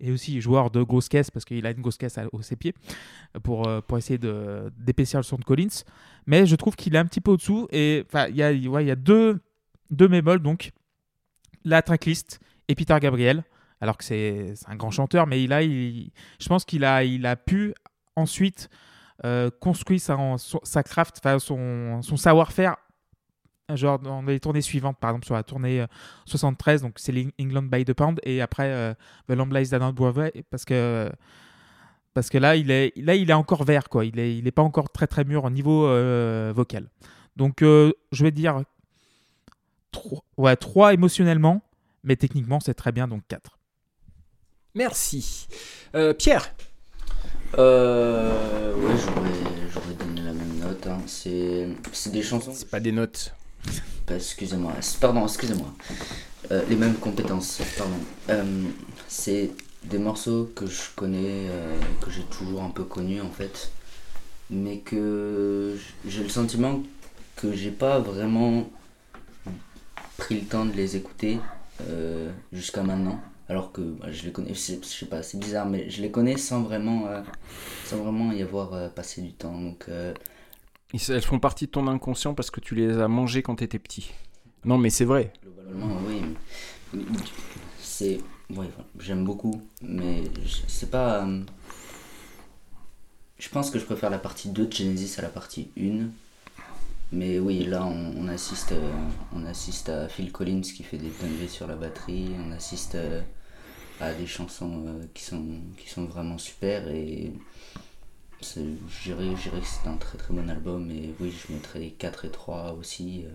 et 0.00 0.10
aussi 0.10 0.40
joueur 0.40 0.70
de 0.70 0.82
grosse 0.82 1.08
caisse 1.10 1.30
parce 1.30 1.44
qu'il 1.44 1.66
a 1.66 1.70
une 1.70 1.82
grosse 1.82 1.98
caisse 1.98 2.16
à, 2.16 2.24
au 2.32 2.40
ses 2.40 2.56
pieds 2.56 2.74
pour, 3.42 3.68
pour 3.86 3.98
essayer 3.98 4.18
de 4.18 4.72
d'épaissir 4.78 5.20
le 5.20 5.24
son 5.24 5.36
de 5.36 5.44
Collins. 5.44 5.84
Mais 6.26 6.46
je 6.46 6.56
trouve 6.56 6.76
qu'il 6.76 6.94
est 6.94 6.98
un 6.98 7.04
petit 7.06 7.20
peu 7.20 7.30
au-dessous 7.32 7.68
et 7.70 8.04
il 8.30 8.36
y 8.36 8.42
a, 8.42 8.52
ouais, 8.70 8.84
y 8.86 8.90
a 8.90 8.96
deux, 8.96 9.38
deux 9.90 10.08
bémols 10.08 10.40
donc 10.40 10.70
la 11.64 11.82
tracklist 11.82 12.40
et 12.68 12.74
Peter 12.74 12.96
Gabriel 13.00 13.44
alors 13.82 13.98
que 13.98 14.04
c'est 14.04 14.54
un 14.68 14.76
grand 14.76 14.92
chanteur, 14.92 15.26
mais 15.26 15.42
il 15.42 15.52
a, 15.52 15.60
je 15.60 16.48
pense 16.48 16.64
qu'il 16.64 16.84
a, 16.84 17.02
il 17.02 17.26
a 17.26 17.34
pu 17.34 17.74
ensuite 18.14 18.70
euh, 19.24 19.50
construire 19.60 20.00
sa, 20.00 20.16
sa 20.62 20.82
craft, 20.84 21.20
son, 21.40 22.00
son 22.00 22.16
savoir-faire, 22.16 22.76
genre 23.74 23.98
dans 23.98 24.22
les 24.22 24.38
tournées 24.38 24.62
suivantes, 24.62 24.98
par 25.00 25.10
exemple 25.10 25.26
sur 25.26 25.34
la 25.34 25.42
tournée 25.42 25.80
euh, 25.80 25.86
73, 26.26 26.82
donc 26.82 26.94
c'est 26.96 27.12
England 27.40 27.64
by 27.64 27.84
the 27.84 27.92
Pound, 27.92 28.20
et 28.22 28.40
après 28.40 28.70
euh, 28.70 28.94
The 29.28 29.32
Long 29.32 29.46
Lies 29.46 29.70
Down 29.70 29.92
Broadway, 29.92 30.32
parce 30.48 30.64
que 30.64 31.10
parce 32.14 32.28
que 32.28 32.38
là 32.38 32.54
il 32.54 32.70
est 32.70 32.96
là 32.96 33.16
il 33.16 33.30
est 33.30 33.34
encore 33.34 33.64
vert 33.64 33.88
quoi, 33.88 34.04
il 34.04 34.16
est 34.20 34.38
il 34.38 34.46
est 34.46 34.52
pas 34.52 34.62
encore 34.62 34.90
très 34.90 35.08
très 35.08 35.24
mûr 35.24 35.42
au 35.42 35.50
niveau 35.50 35.86
euh, 35.86 36.52
vocal. 36.54 36.88
Donc 37.34 37.62
euh, 37.62 37.92
je 38.12 38.22
vais 38.22 38.30
dire 38.30 38.62
3, 39.90 40.22
ouais, 40.36 40.54
3 40.54 40.94
émotionnellement, 40.94 41.62
mais 42.04 42.14
techniquement 42.14 42.60
c'est 42.60 42.74
très 42.74 42.92
bien 42.92 43.08
donc 43.08 43.22
4. 43.26 43.58
Merci. 44.74 45.46
Euh, 45.94 46.14
Pierre 46.14 46.54
Euh, 47.58 48.74
ouais, 48.74 48.94
j'aurais, 48.96 49.70
j'aurais 49.72 49.94
donné 49.94 50.22
la 50.22 50.32
même 50.32 50.58
note. 50.60 50.86
hein. 50.86 50.98
C'est, 51.06 51.68
des 52.10 52.22
chansons. 52.22 52.52
C'est 52.54 52.70
pas 52.70 52.80
des 52.80 52.92
notes. 52.92 53.34
Bah, 54.06 54.14
excusez-moi. 54.16 54.72
Pardon, 55.00 55.24
excusez-moi. 55.26 55.68
Euh, 56.50 56.62
les 56.70 56.76
mêmes 56.76 56.94
compétences. 56.94 57.60
Pardon. 57.76 57.96
Euh, 58.30 58.64
c'est 59.08 59.50
des 59.84 59.98
morceaux 59.98 60.50
que 60.56 60.64
je 60.66 60.80
connais, 60.96 61.48
que 62.00 62.10
j'ai 62.10 62.22
toujours 62.22 62.62
un 62.62 62.70
peu 62.70 62.84
connus 62.84 63.20
en 63.20 63.30
fait, 63.30 63.72
mais 64.48 64.78
que 64.78 65.76
j'ai 66.06 66.22
le 66.22 66.28
sentiment 66.28 66.80
que 67.36 67.52
j'ai 67.52 67.72
pas 67.72 67.98
vraiment 67.98 68.70
pris 70.16 70.40
le 70.40 70.46
temps 70.46 70.64
de 70.64 70.72
les 70.72 70.94
écouter 70.96 71.38
jusqu'à 72.52 72.82
maintenant. 72.84 73.20
Alors 73.52 73.70
que 73.70 73.82
bah, 73.82 74.10
je 74.10 74.22
les 74.22 74.32
connais, 74.32 74.54
je 74.54 74.58
sais 74.82 75.06
pas, 75.06 75.22
c'est 75.22 75.38
bizarre, 75.38 75.66
mais 75.66 75.90
je 75.90 76.00
les 76.00 76.10
connais 76.10 76.38
sans 76.38 76.62
vraiment, 76.62 77.06
euh, 77.08 77.20
sans 77.84 77.98
vraiment 77.98 78.32
y 78.32 78.40
avoir 78.40 78.72
euh, 78.72 78.88
passé 78.88 79.20
du 79.20 79.34
temps. 79.34 79.60
Donc, 79.60 79.84
euh, 79.90 80.14
Elles 81.10 81.20
font 81.20 81.38
partie 81.38 81.66
de 81.66 81.70
ton 81.70 81.86
inconscient 81.86 82.32
parce 82.32 82.50
que 82.50 82.60
tu 82.60 82.74
les 82.74 82.96
as 82.98 83.08
mangées 83.08 83.42
quand 83.42 83.56
t'étais 83.56 83.78
petit. 83.78 84.10
Non, 84.64 84.78
mais 84.78 84.88
c'est 84.88 85.04
vrai. 85.04 85.34
Globalement, 85.42 85.98
oui. 86.08 86.22
mais- 86.94 87.02
C'est. 87.78 88.20
Ouais, 88.48 88.64
enfin, 88.74 88.84
j'aime 88.98 89.22
beaucoup, 89.22 89.60
mais 89.82 90.22
je- 90.46 90.62
c'est 90.66 90.90
pas. 90.90 91.28
Je 93.38 93.48
pense 93.50 93.70
que 93.70 93.78
je 93.78 93.84
préfère 93.84 94.08
la 94.08 94.18
partie 94.18 94.48
2 94.48 94.64
de 94.66 94.72
Genesis 94.72 95.18
à 95.18 95.22
la 95.22 95.28
partie 95.28 95.68
1. 95.78 96.06
Mais 97.12 97.38
oui, 97.38 97.64
là, 97.64 97.84
on, 97.84 98.14
on 98.16 98.28
assiste, 98.28 98.72
euh, 98.72 98.92
on 99.36 99.44
assiste 99.44 99.90
à 99.90 100.08
Phil 100.08 100.32
Collins 100.32 100.62
qui 100.62 100.82
fait 100.82 100.96
des 100.96 101.10
dingueries 101.20 101.50
sur 101.50 101.66
la 101.66 101.74
batterie. 101.76 102.30
On 102.48 102.52
assiste 102.52 102.94
euh, 102.94 103.20
à 104.02 104.12
des 104.14 104.26
chansons 104.26 104.84
euh, 104.86 105.04
qui, 105.14 105.22
sont, 105.22 105.44
qui 105.76 105.88
sont 105.88 106.04
vraiment 106.06 106.38
super. 106.38 106.88
Et 106.88 107.32
je 108.40 108.60
dirais, 109.04 109.34
que 109.34 109.66
c'est 109.66 109.88
un 109.88 109.96
très 109.96 110.18
très 110.18 110.34
bon 110.34 110.48
album. 110.50 110.90
Et 110.90 111.14
oui, 111.20 111.32
je 111.32 111.52
mettrais 111.52 111.90
4 111.90 112.24
et 112.24 112.30
3 112.30 112.72
aussi. 112.72 113.24
euh. 113.26 113.30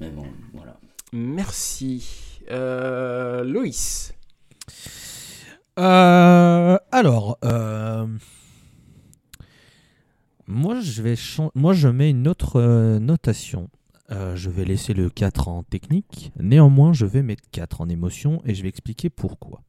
Mais 0.00 0.10
bon, 0.10 0.26
voilà. 0.52 0.78
Merci. 1.12 2.06
Euh, 2.50 3.44
Loïs. 3.44 4.12
Euh, 5.78 6.78
alors, 6.92 7.38
euh, 7.44 8.06
moi, 10.46 10.80
je 10.80 11.02
vais 11.02 11.14
moi 11.54 11.72
je 11.72 11.88
mets 11.88 12.10
une 12.10 12.28
autre 12.28 12.60
euh, 12.60 12.98
notation. 12.98 13.70
Euh, 14.10 14.36
je 14.36 14.50
vais 14.50 14.64
laisser 14.64 14.94
le 14.94 15.08
4 15.08 15.48
en 15.48 15.62
technique. 15.62 16.32
Néanmoins, 16.38 16.92
je 16.92 17.06
vais 17.06 17.22
mettre 17.22 17.42
4 17.50 17.80
en 17.80 17.88
émotion 17.88 18.42
et 18.44 18.54
je 18.54 18.62
vais 18.62 18.68
expliquer 18.68 19.10
pourquoi. 19.10 19.62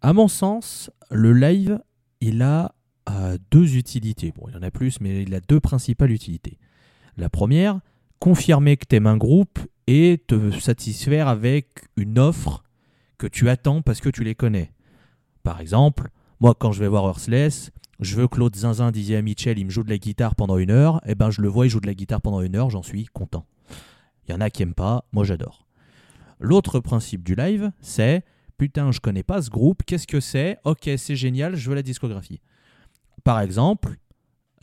À 0.00 0.12
mon 0.12 0.26
sens, 0.28 0.90
le 1.10 1.32
live, 1.32 1.80
il 2.20 2.42
a 2.42 2.74
a 3.06 3.36
deux 3.50 3.76
utilités. 3.76 4.32
Bon, 4.32 4.46
il 4.48 4.54
y 4.54 4.56
en 4.56 4.62
a 4.62 4.70
plus, 4.70 5.00
mais 5.00 5.22
il 5.22 5.34
a 5.34 5.40
deux 5.40 5.60
principales 5.60 6.12
utilités. 6.12 6.58
La 7.16 7.28
première, 7.28 7.80
confirmer 8.18 8.76
que 8.76 8.86
tu 8.88 8.96
aimes 8.96 9.06
un 9.06 9.16
groupe 9.16 9.58
et 9.86 10.22
te 10.26 10.50
satisfaire 10.58 11.28
avec 11.28 11.84
une 11.96 12.18
offre 12.18 12.62
que 13.18 13.26
tu 13.26 13.48
attends 13.48 13.82
parce 13.82 14.00
que 14.00 14.08
tu 14.08 14.24
les 14.24 14.34
connais. 14.34 14.72
Par 15.42 15.60
exemple, 15.60 16.10
moi, 16.40 16.54
quand 16.58 16.72
je 16.72 16.80
vais 16.80 16.88
voir 16.88 17.04
Earthless, 17.06 17.70
je 18.02 18.16
veux 18.16 18.28
l'autre 18.36 18.58
zinzin 18.58 18.90
disait 18.90 19.16
à 19.16 19.22
Mitchell, 19.22 19.58
il 19.58 19.66
me 19.66 19.70
joue 19.70 19.82
de 19.82 19.90
la 19.90 19.98
guitare 19.98 20.34
pendant 20.34 20.58
une 20.58 20.70
heure, 20.70 21.00
et 21.06 21.14
ben 21.14 21.30
je 21.30 21.40
le 21.40 21.48
vois, 21.48 21.66
il 21.66 21.70
joue 21.70 21.80
de 21.80 21.86
la 21.86 21.94
guitare 21.94 22.20
pendant 22.20 22.40
une 22.40 22.56
heure, 22.56 22.70
j'en 22.70 22.82
suis 22.82 23.06
content. 23.06 23.46
Il 24.26 24.32
y 24.32 24.34
en 24.34 24.40
a 24.40 24.50
qui 24.50 24.62
aiment 24.62 24.74
pas, 24.74 25.04
moi 25.12 25.24
j'adore. 25.24 25.66
L'autre 26.40 26.80
principe 26.80 27.22
du 27.22 27.34
live, 27.34 27.72
c'est 27.80 28.24
putain, 28.58 28.92
je 28.92 29.00
connais 29.00 29.22
pas 29.22 29.42
ce 29.42 29.50
groupe, 29.50 29.82
qu'est-ce 29.84 30.06
que 30.06 30.20
c'est? 30.20 30.58
Ok, 30.64 30.88
c'est 30.96 31.16
génial, 31.16 31.56
je 31.56 31.68
veux 31.68 31.74
la 31.74 31.82
discographie. 31.82 32.40
Par 33.24 33.40
exemple, 33.40 33.96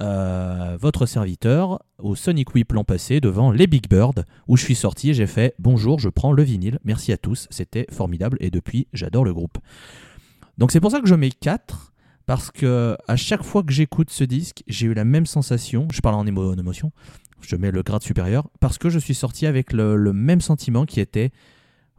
euh, 0.02 0.78
votre 0.80 1.06
serviteur 1.06 1.84
au 1.98 2.16
Sonic 2.16 2.54
Week 2.56 2.72
l'an 2.72 2.86
passé 2.86 3.20
devant 3.20 3.52
les 3.52 3.68
Big 3.68 3.90
Bird, 3.90 4.26
où 4.48 4.56
je 4.56 4.64
suis 4.64 4.76
sorti 4.76 5.10
et 5.10 5.14
j'ai 5.14 5.28
fait 5.28 5.56
bonjour, 5.60 6.00
je 6.00 6.10
prends 6.10 6.32
le 6.32 6.44
vinyle, 6.44 6.80
merci 6.84 7.12
à 7.12 7.18
tous, 7.18 7.48
c'était 7.50 7.86
formidable 7.92 8.38
et 8.40 8.50
depuis 8.50 8.88
j'adore 8.94 9.26
le 9.26 9.34
groupe. 9.34 9.58
Donc 10.58 10.72
c'est 10.72 10.80
pour 10.80 10.92
ça 10.92 11.02
que 11.02 11.08
je 11.08 11.16
mets 11.16 11.32
4 11.32 11.94
parce 12.30 12.52
que 12.52 12.96
à 13.08 13.16
chaque 13.16 13.42
fois 13.42 13.64
que 13.64 13.74
j'écoute 13.74 14.12
ce 14.12 14.24
disque, 14.24 14.62
j'ai 14.68 14.86
eu 14.86 14.94
la 14.94 15.04
même 15.04 15.26
sensation, 15.26 15.88
je 15.92 16.00
parle 16.00 16.14
en, 16.14 16.26
émo- 16.26 16.54
en 16.54 16.60
émotion, 16.60 16.92
je 17.42 17.56
mets 17.56 17.72
le 17.72 17.82
grade 17.82 18.04
supérieur, 18.04 18.48
parce 18.60 18.78
que 18.78 18.88
je 18.88 19.00
suis 19.00 19.16
sorti 19.16 19.48
avec 19.48 19.74
le, 19.74 20.14
même 20.14 20.40
sentiment 20.40 20.86
qui 20.86 21.00
était 21.00 21.32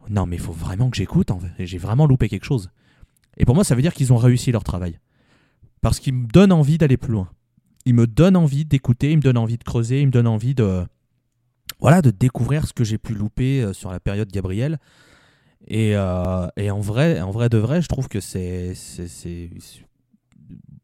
non 0.09 0.25
mais 0.25 0.37
il 0.37 0.41
faut 0.41 0.53
vraiment 0.53 0.89
que 0.89 0.95
j'écoute, 0.95 1.31
j'ai 1.59 1.77
vraiment 1.77 2.05
loupé 2.05 2.29
quelque 2.29 2.45
chose. 2.45 2.69
Et 3.35 3.43
pour 3.43 3.55
moi 3.55 3.65
ça 3.65 3.75
veut 3.75 3.81
dire 3.81 3.93
qu'ils 3.93 4.13
ont 4.13 4.17
réussi 4.17 4.53
leur 4.53 4.63
travail. 4.63 4.99
Parce 5.81 5.99
qu'ils 5.99 6.13
me 6.13 6.27
donnent 6.27 6.53
envie 6.53 6.77
d'aller 6.77 6.95
plus 6.95 7.11
loin. 7.11 7.27
Ils 7.85 7.93
me 7.93 8.07
donnent 8.07 8.37
envie 8.37 8.63
d'écouter, 8.63 9.11
ils 9.11 9.17
me 9.17 9.21
donnent 9.21 9.37
envie 9.37 9.57
de 9.57 9.65
creuser, 9.65 9.99
ils 9.99 10.05
me 10.07 10.11
donnent 10.11 10.27
envie 10.27 10.55
de 10.55 10.85
voilà 11.81 12.01
de 12.01 12.09
découvrir 12.09 12.65
ce 12.67 12.71
que 12.71 12.85
j'ai 12.85 12.97
pu 12.97 13.15
louper 13.15 13.61
euh, 13.61 13.73
sur 13.73 13.91
la 13.91 13.99
période 13.99 14.31
Gabriel. 14.31 14.79
Et, 15.67 15.97
euh, 15.97 16.47
et 16.55 16.71
en 16.71 16.79
vrai, 16.79 17.19
en 17.19 17.31
vrai 17.31 17.49
de 17.49 17.57
vrai, 17.57 17.81
je 17.81 17.87
trouve 17.89 18.07
que 18.07 18.21
c'est 18.21 18.73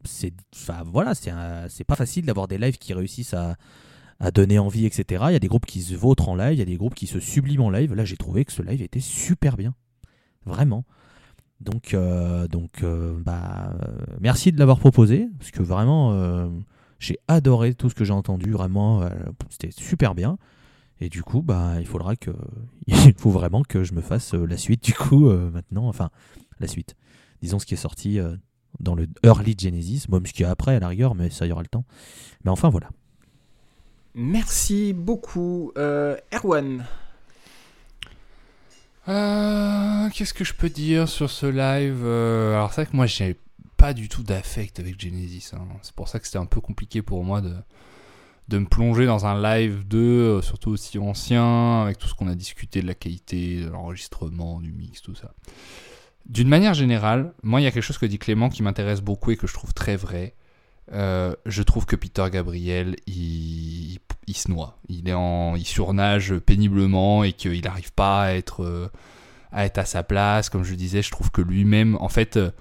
c'est 0.08 0.34
enfin 0.56 0.84
voilà, 0.86 1.14
c'est 1.16 1.84
pas 1.84 1.96
facile 1.96 2.26
d'avoir 2.26 2.48
des 2.48 2.58
lives 2.58 2.78
qui 2.78 2.94
réussissent 2.94 3.36
à 3.36 4.32
donner 4.32 4.60
envie, 4.60 4.86
etc. 4.86 5.26
Il 5.30 5.34
y 5.34 5.36
a 5.36 5.40
des 5.40 5.48
groupes 5.48 5.66
qui 5.66 5.82
se 5.82 5.96
vautrent 5.96 6.30
en 6.30 6.36
live, 6.36 6.54
il 6.54 6.60
y 6.60 6.64
a 6.64 6.66
des 6.66 6.78
groupes 6.78 6.96
qui 6.96 7.08
se 7.08 7.20
subliment 7.20 7.68
en 7.68 7.70
live. 7.70 7.94
Là, 7.94 8.06
j'ai 8.06 8.18
trouvé 8.18 8.46
que 8.46 8.52
ce 8.52 8.62
live 8.62 8.82
était 8.82 9.00
super 9.00 9.58
bien, 9.58 9.76
vraiment. 10.46 10.86
Donc, 11.60 11.94
euh, 11.94 12.48
donc, 12.48 12.84
euh, 12.84 13.20
bah, 13.20 13.74
euh, 13.84 14.06
merci 14.20 14.52
de 14.52 14.60
l'avoir 14.60 14.80
proposé, 14.80 15.28
parce 15.40 15.52
que 15.52 15.64
vraiment, 15.64 16.50
j'ai 17.00 17.18
adoré 17.28 17.74
tout 17.74 17.90
ce 17.90 17.96
que 17.96 18.04
j'ai 18.04 18.14
entendu. 18.14 18.52
Vraiment, 18.52 19.08
c'était 19.50 19.72
super 19.72 20.16
bien. 20.16 20.38
Et 21.00 21.10
du 21.10 21.22
coup, 21.22 21.44
bah, 21.44 21.76
il 21.80 21.86
faudra 21.86 22.16
que, 22.16 22.32
il 22.88 23.14
faut 23.18 23.30
vraiment 23.30 23.62
que 23.62 23.84
je 23.84 23.94
me 23.94 24.02
fasse 24.02 24.34
la 24.34 24.58
suite. 24.58 24.84
Du 24.84 24.94
coup, 24.94 25.30
maintenant, 25.30 25.88
enfin, 25.88 26.10
la 26.60 26.68
suite. 26.68 26.96
Disons 27.42 27.60
ce 27.60 27.68
qui 27.68 27.76
est 27.76 27.78
sorti 27.78 28.20
dans 28.80 28.95
le 28.95 29.08
early 29.24 29.56
Genesis, 29.58 30.06
même 30.10 30.26
ce 30.26 30.34
qu'il 30.34 30.44
y 30.44 30.45
a 30.45 30.52
après 30.52 30.76
à 30.76 30.80
la 30.80 30.88
rigueur, 30.88 31.16
mais 31.16 31.30
ça 31.30 31.45
y 31.48 31.52
aura 31.52 31.62
le 31.62 31.68
temps. 31.68 31.86
Mais 32.44 32.52
enfin, 32.52 32.70
voilà. 32.70 32.90
Merci 34.16 34.94
beaucoup. 34.94 35.72
Euh, 35.78 36.18
Erwan. 36.34 36.86
Euh, 39.08 40.10
Qu'est-ce 40.10 40.34
que 40.34 40.44
je 40.44 40.54
peux 40.54 40.70
dire 40.70 41.08
sur 41.08 41.30
ce 41.30 41.45
live 41.45 42.02
Euh, 42.04 42.54
Alors 42.56 42.74
c'est 42.74 42.82
vrai 42.84 42.91
que 42.91 42.95
moi 42.95 43.06
j'ai 43.06 43.38
pas 43.78 43.94
du 43.94 44.10
tout 44.10 44.24
d'affect 44.24 44.80
avec 44.80 44.99
Genesis. 44.99 45.52
hein. 45.54 45.66
C'est 45.82 45.94
pour 45.95 46.08
ça 46.10 46.20
que 46.20 46.26
c'était 46.26 46.40
un 46.40 46.45
peu 46.45 46.60
compliqué 46.62 47.02
pour 47.02 47.24
moi 47.24 47.41
de, 47.41 47.54
de 48.49 48.58
me 48.58 48.66
plonger 48.66 49.06
dans 49.06 49.26
un 49.26 49.40
live 49.41 49.88
2, 49.88 49.98
euh, 49.99 50.41
surtout 50.41 50.72
aussi 50.72 50.98
ancien, 50.99 51.84
avec 51.84 51.98
tout 51.99 52.08
ce 52.08 52.16
qu'on 52.16 52.28
a 52.28 52.36
discuté 52.36 52.82
de 52.82 52.88
la 52.88 52.95
qualité, 52.95 53.62
de 53.62 53.70
l'enregistrement, 53.70 54.60
du 54.60 54.74
mix, 54.74 55.02
tout 55.02 55.16
ça. 55.16 55.32
D'une 56.28 56.49
manière 56.49 56.74
générale, 56.74 57.34
moi 57.41 57.62
il 57.62 57.64
y 57.64 57.68
a 57.68 57.72
quelque 57.72 57.84
chose 57.84 57.98
que 57.98 58.06
dit 58.06 58.20
Clément 58.20 58.49
qui 58.49 58.62
m'intéresse 58.62 59.02
beaucoup 59.02 59.32
et 59.32 59.38
que 59.38 59.48
je 59.48 59.54
trouve 59.54 59.74
très 59.74 59.95
vrai. 59.95 60.36
Euh, 60.94 61.34
je 61.45 61.64
trouve 61.64 61.86
que 61.86 61.95
Peter 61.95 62.26
Gabriel, 62.32 62.95
il, 63.08 63.99
se 64.34 64.52
noie. 64.52 64.78
Il, 64.90 65.08
est 65.10 65.14
en, 65.14 65.56
il 65.56 65.66
surnage 65.66 66.38
péniblement 66.40 67.24
et 67.24 67.34
qu'il 67.34 67.62
n'arrive 67.64 67.94
pas 67.94 68.24
à 68.24 68.32
être, 68.34 68.64
euh, 68.64 68.90
à 69.52 69.66
être 69.66 69.78
à 69.78 69.86
sa 69.86 70.04
place. 70.04 70.49
Comme 70.49 70.64
je 70.64 70.76
disais, 70.76 71.02
je 71.02 71.12
trouve 71.12 71.32
que 71.32 71.41
lui-même, 71.41 71.98
en 71.99 72.10
fait, 72.10 72.38
euh, 72.38 72.52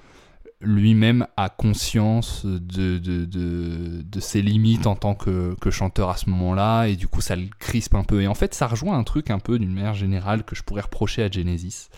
lui-même 0.61 1.27
a 1.37 1.49
conscience 1.49 2.47
de, 2.47 2.99
de, 2.99 3.25
de, 3.25 4.03
de 4.03 4.21
ses 4.21 4.43
limites 4.43 4.87
en 4.87 4.97
tant 4.97 5.15
que, 5.15 5.55
que 5.61 5.71
chanteur 5.71 6.09
à 6.11 6.17
ce 6.17 6.31
moment-là. 6.31 6.87
Et 6.87 6.97
du 6.97 7.09
coup, 7.09 7.21
ça 7.21 7.37
le 7.37 7.49
crispe 7.59 7.95
un 7.95 8.05
peu. 8.05 8.23
Et 8.23 8.27
en 8.27 8.35
fait, 8.35 8.55
ça 8.55 8.67
rejoint 8.67 8.99
un 8.99 9.05
truc 9.05 9.31
un 9.31 9.39
peu 9.39 9.59
d'une 9.59 9.73
manière 9.73 9.95
générale 9.95 10.45
que 10.45 10.57
je 10.57 10.63
pourrais 10.63 10.83
reprocher 10.83 11.23
à 11.23 11.31
Genesis. 11.31 11.89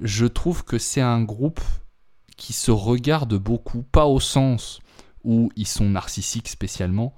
Je 0.00 0.26
trouve 0.26 0.64
que 0.64 0.78
c'est 0.78 1.00
un 1.00 1.22
groupe 1.22 1.60
qui 2.36 2.52
se 2.52 2.70
regarde 2.70 3.34
beaucoup, 3.34 3.82
pas 3.82 4.06
au 4.06 4.18
sens 4.18 4.80
où 5.24 5.50
ils 5.56 5.66
sont 5.66 5.90
narcissiques 5.90 6.48
spécialement, 6.48 7.14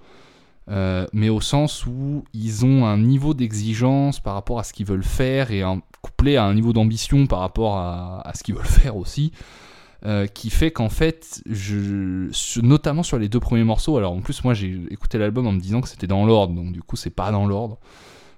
euh, 0.69 1.07
mais 1.13 1.29
au 1.29 1.41
sens 1.41 1.87
où 1.87 2.25
ils 2.35 2.65
ont 2.65 2.85
un 2.87 2.99
niveau 2.99 3.35
d'exigence 3.35 4.19
par 4.19 4.35
rapport 4.35 4.59
à 4.59 4.65
ce 4.65 4.73
qu'ils 4.73 4.87
veulent 4.87 5.05
faire 5.05 5.53
et 5.53 5.63
couplé 6.01 6.37
à 6.37 6.45
un 6.45 6.55
niveau 6.55 6.73
d'ambition 6.73 7.27
par 7.29 7.39
rapport 7.39 7.77
à, 7.77 8.33
ce 8.35 8.43
qu'ils 8.43 8.57
veulent 8.57 8.65
faire 8.83 8.97
aussi, 8.97 9.33
euh, 10.05 10.27
qui 10.27 10.51
fait 10.51 10.73
qu'en 10.73 10.89
fait, 10.89 11.41
notamment 12.63 13.05
sur 13.05 13.19
les 13.19 13.29
deux 13.29 13.41
premiers 13.41 13.65
morceaux, 13.65 13.97
alors 13.97 14.13
en 14.13 14.21
plus 14.21 14.43
moi 14.43 14.55
j'ai 14.55 14.81
écouté 14.91 15.19
l'album 15.19 15.47
en 15.47 15.53
me 15.53 15.61
disant 15.61 15.81
que 15.81 15.89
c'était 15.89 16.09
dans 16.09 16.27
l'ordre, 16.27 16.55
donc 16.55 16.73
du 16.73 16.83
coup 16.83 16.97
c'est 16.97 17.11
pas 17.11 17.31
dans 17.31 17.47
l'ordre. 17.47 17.79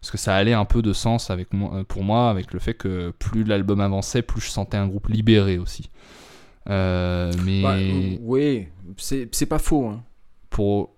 Parce 0.05 0.11
que 0.11 0.19
ça 0.19 0.37
allait 0.37 0.53
un 0.53 0.67
peu 0.67 0.83
de 0.83 0.93
sens 0.93 1.31
avec 1.31 1.55
moi, 1.55 1.83
pour 1.89 2.05
moi, 2.05 2.29
avec 2.29 2.53
le 2.53 2.59
fait 2.59 2.75
que 2.75 3.11
plus 3.19 3.43
l'album 3.43 3.81
avançait, 3.81 4.21
plus 4.21 4.43
je 4.43 4.51
sentais 4.51 4.77
un 4.77 4.87
groupe 4.87 5.09
libéré 5.09 5.57
aussi. 5.57 5.89
Euh, 6.69 7.33
mais 7.43 7.63
Bah, 7.63 7.73
euh, 7.77 8.17
oui, 8.21 8.69
c'est 8.99 9.47
pas 9.47 9.59
faux. 9.59 9.87
hein. 9.89 10.03
pour, 10.51 10.91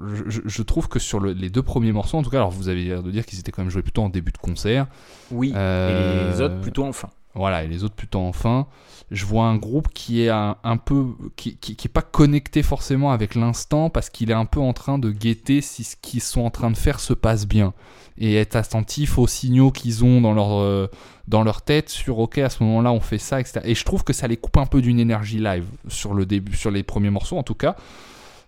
je, 0.44 0.62
trouve 0.62 0.86
que 0.88 0.98
sur 0.98 1.18
le- 1.18 1.32
les 1.32 1.48
deux 1.48 1.62
premiers 1.62 1.92
morceaux, 1.92 2.18
en 2.18 2.22
tout 2.22 2.28
cas, 2.30 2.36
alors 2.38 2.50
vous 2.50 2.68
avez 2.68 2.84
l'air 2.84 3.02
de 3.02 3.10
dire 3.12 3.24
qu'ils 3.24 3.38
étaient 3.38 3.52
quand 3.52 3.62
même 3.62 3.70
joués 3.70 3.80
plutôt 3.82 4.02
en 4.02 4.10
début 4.10 4.30
de 4.32 4.36
concert. 4.38 4.86
Oui. 5.30 5.52
Euh, 5.56 6.28
Et 6.28 6.32
les 6.34 6.40
autres 6.42 6.60
plutôt 6.60 6.84
enfin. 6.84 7.08
Voilà, 7.34 7.64
et 7.64 7.68
les 7.68 7.82
autres 7.84 7.94
plutôt 7.94 8.18
en 8.18 8.32
fin. 8.32 8.66
Je 9.10 9.24
vois 9.24 9.44
un 9.46 9.56
groupe 9.56 9.88
qui 9.94 10.22
est 10.22 10.28
un, 10.30 10.56
un 10.64 10.76
peu. 10.76 11.06
qui, 11.36 11.56
qui, 11.56 11.74
qui 11.76 11.86
est 11.86 11.90
pas 11.90 12.02
connecté 12.02 12.62
forcément 12.62 13.12
avec 13.12 13.34
l'instant 13.34 13.88
parce 13.88 14.10
qu'il 14.10 14.30
est 14.30 14.34
un 14.34 14.46
peu 14.46 14.60
en 14.60 14.72
train 14.72 14.98
de 14.98 15.10
guetter 15.10 15.60
si 15.62 15.84
ce 15.84 15.96
qu'ils 15.96 16.22
sont 16.22 16.42
en 16.42 16.50
train 16.50 16.70
de 16.70 16.76
faire 16.76 16.98
se 17.00 17.12
passe 17.14 17.46
bien. 17.46 17.72
Et 18.18 18.36
être 18.36 18.56
attentif 18.56 19.18
aux 19.18 19.26
signaux 19.26 19.70
qu'ils 19.70 20.04
ont 20.04 20.20
dans 20.22 20.32
leur, 20.32 20.58
euh, 20.60 20.88
dans 21.28 21.42
leur 21.44 21.60
tête 21.62 21.90
sur 21.90 22.18
ok, 22.18 22.38
à 22.38 22.48
ce 22.48 22.62
moment-là 22.62 22.90
on 22.92 23.00
fait 23.00 23.18
ça, 23.18 23.40
etc. 23.40 23.60
Et 23.64 23.74
je 23.74 23.84
trouve 23.84 24.04
que 24.04 24.12
ça 24.14 24.26
les 24.26 24.36
coupe 24.38 24.56
un 24.56 24.66
peu 24.66 24.80
d'une 24.80 24.98
énergie 24.98 25.38
live 25.38 25.66
sur 25.88 26.14
le 26.14 26.24
début, 26.24 26.56
sur 26.56 26.70
les 26.70 26.82
premiers 26.82 27.10
morceaux 27.10 27.36
en 27.36 27.42
tout 27.42 27.54
cas. 27.54 27.76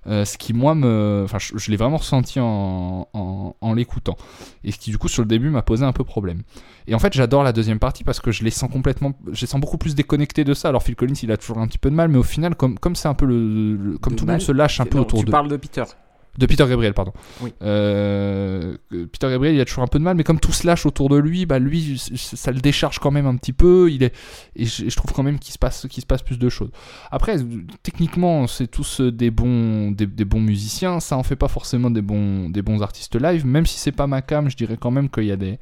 Euh, 0.06 0.24
ce 0.24 0.38
qui 0.38 0.54
moi 0.54 0.74
me 0.76 1.22
enfin 1.24 1.38
je, 1.38 1.58
je 1.58 1.70
l'ai 1.72 1.76
vraiment 1.76 1.96
ressenti 1.96 2.38
en, 2.40 3.08
en, 3.12 3.56
en 3.60 3.74
l'écoutant 3.74 4.16
et 4.62 4.70
ce 4.70 4.78
qui 4.78 4.90
du 4.90 4.96
coup 4.96 5.08
sur 5.08 5.22
le 5.22 5.28
début 5.28 5.50
m'a 5.50 5.60
posé 5.60 5.84
un 5.84 5.92
peu 5.92 6.04
problème 6.04 6.44
et 6.86 6.94
en 6.94 7.00
fait 7.00 7.12
j'adore 7.12 7.42
la 7.42 7.52
deuxième 7.52 7.80
partie 7.80 8.04
parce 8.04 8.20
que 8.20 8.30
je 8.30 8.44
les 8.44 8.50
sens 8.52 8.70
complètement 8.70 9.12
je 9.32 9.40
les 9.40 9.46
sens 9.48 9.60
beaucoup 9.60 9.76
plus 9.76 9.96
déconnectés 9.96 10.44
de 10.44 10.54
ça 10.54 10.68
alors 10.68 10.84
Phil 10.84 10.94
Collins 10.94 11.14
il 11.24 11.32
a 11.32 11.36
toujours 11.36 11.58
un 11.58 11.66
petit 11.66 11.78
peu 11.78 11.90
de 11.90 11.96
mal 11.96 12.08
mais 12.08 12.16
au 12.16 12.22
final 12.22 12.54
comme 12.54 12.78
comme 12.78 12.94
c'est 12.94 13.08
un 13.08 13.14
peu 13.14 13.26
le, 13.26 13.74
le- 13.76 13.98
comme 13.98 14.12
De 14.14 14.18
tout 14.20 14.24
le 14.24 14.32
monde 14.32 14.40
se 14.40 14.52
lâche 14.52 14.80
un 14.80 14.86
peu 14.86 14.96
Non, 14.98 15.02
autour 15.02 15.18
tu 15.18 15.24
de 15.26 15.30
parles 15.32 15.48
de 15.48 15.56
Peter. 15.56 15.84
De 16.38 16.46
Peter 16.46 16.64
Gabriel, 16.68 16.94
pardon. 16.94 17.12
Oui. 17.40 17.52
Euh, 17.62 18.76
Peter 18.90 19.28
Gabriel, 19.28 19.56
il 19.56 19.60
a 19.60 19.64
toujours 19.64 19.82
un 19.82 19.88
peu 19.88 19.98
de 19.98 20.04
mal, 20.04 20.16
mais 20.16 20.22
comme 20.22 20.38
tout 20.38 20.52
se 20.52 20.66
lâche 20.66 20.86
autour 20.86 21.08
de 21.08 21.16
lui, 21.16 21.46
bah 21.46 21.58
lui, 21.58 22.00
ça 22.14 22.52
le 22.52 22.60
décharge 22.60 23.00
quand 23.00 23.10
même 23.10 23.26
un 23.26 23.36
petit 23.36 23.52
peu. 23.52 23.90
Il 23.90 24.04
est, 24.04 24.14
et 24.54 24.64
je, 24.64 24.94
trouve 24.94 25.12
quand 25.12 25.24
même 25.24 25.40
qu'il 25.40 25.52
se 25.52 25.58
passe, 25.58 25.86
qu'il 25.90 26.00
se 26.00 26.06
passe 26.06 26.22
plus 26.22 26.38
de 26.38 26.48
choses. 26.48 26.70
Après, 27.10 27.36
techniquement, 27.82 28.46
c'est 28.46 28.68
tous 28.68 29.00
des 29.00 29.32
bons, 29.32 29.90
des, 29.90 30.06
des 30.06 30.24
bons 30.24 30.40
musiciens. 30.40 31.00
Ça 31.00 31.16
en 31.16 31.24
fait 31.24 31.36
pas 31.36 31.48
forcément 31.48 31.90
des 31.90 32.02
bons, 32.02 32.48
des 32.50 32.62
bons 32.62 32.82
artistes 32.82 33.20
live. 33.20 33.44
Même 33.44 33.66
si 33.66 33.78
c'est 33.78 33.92
pas 33.92 34.06
ma 34.06 34.22
cam, 34.22 34.48
je 34.48 34.56
dirais 34.56 34.76
quand 34.80 34.92
même 34.92 35.10
qu'il 35.10 35.24
y 35.24 35.32
a 35.32 35.36
des, 35.36 35.58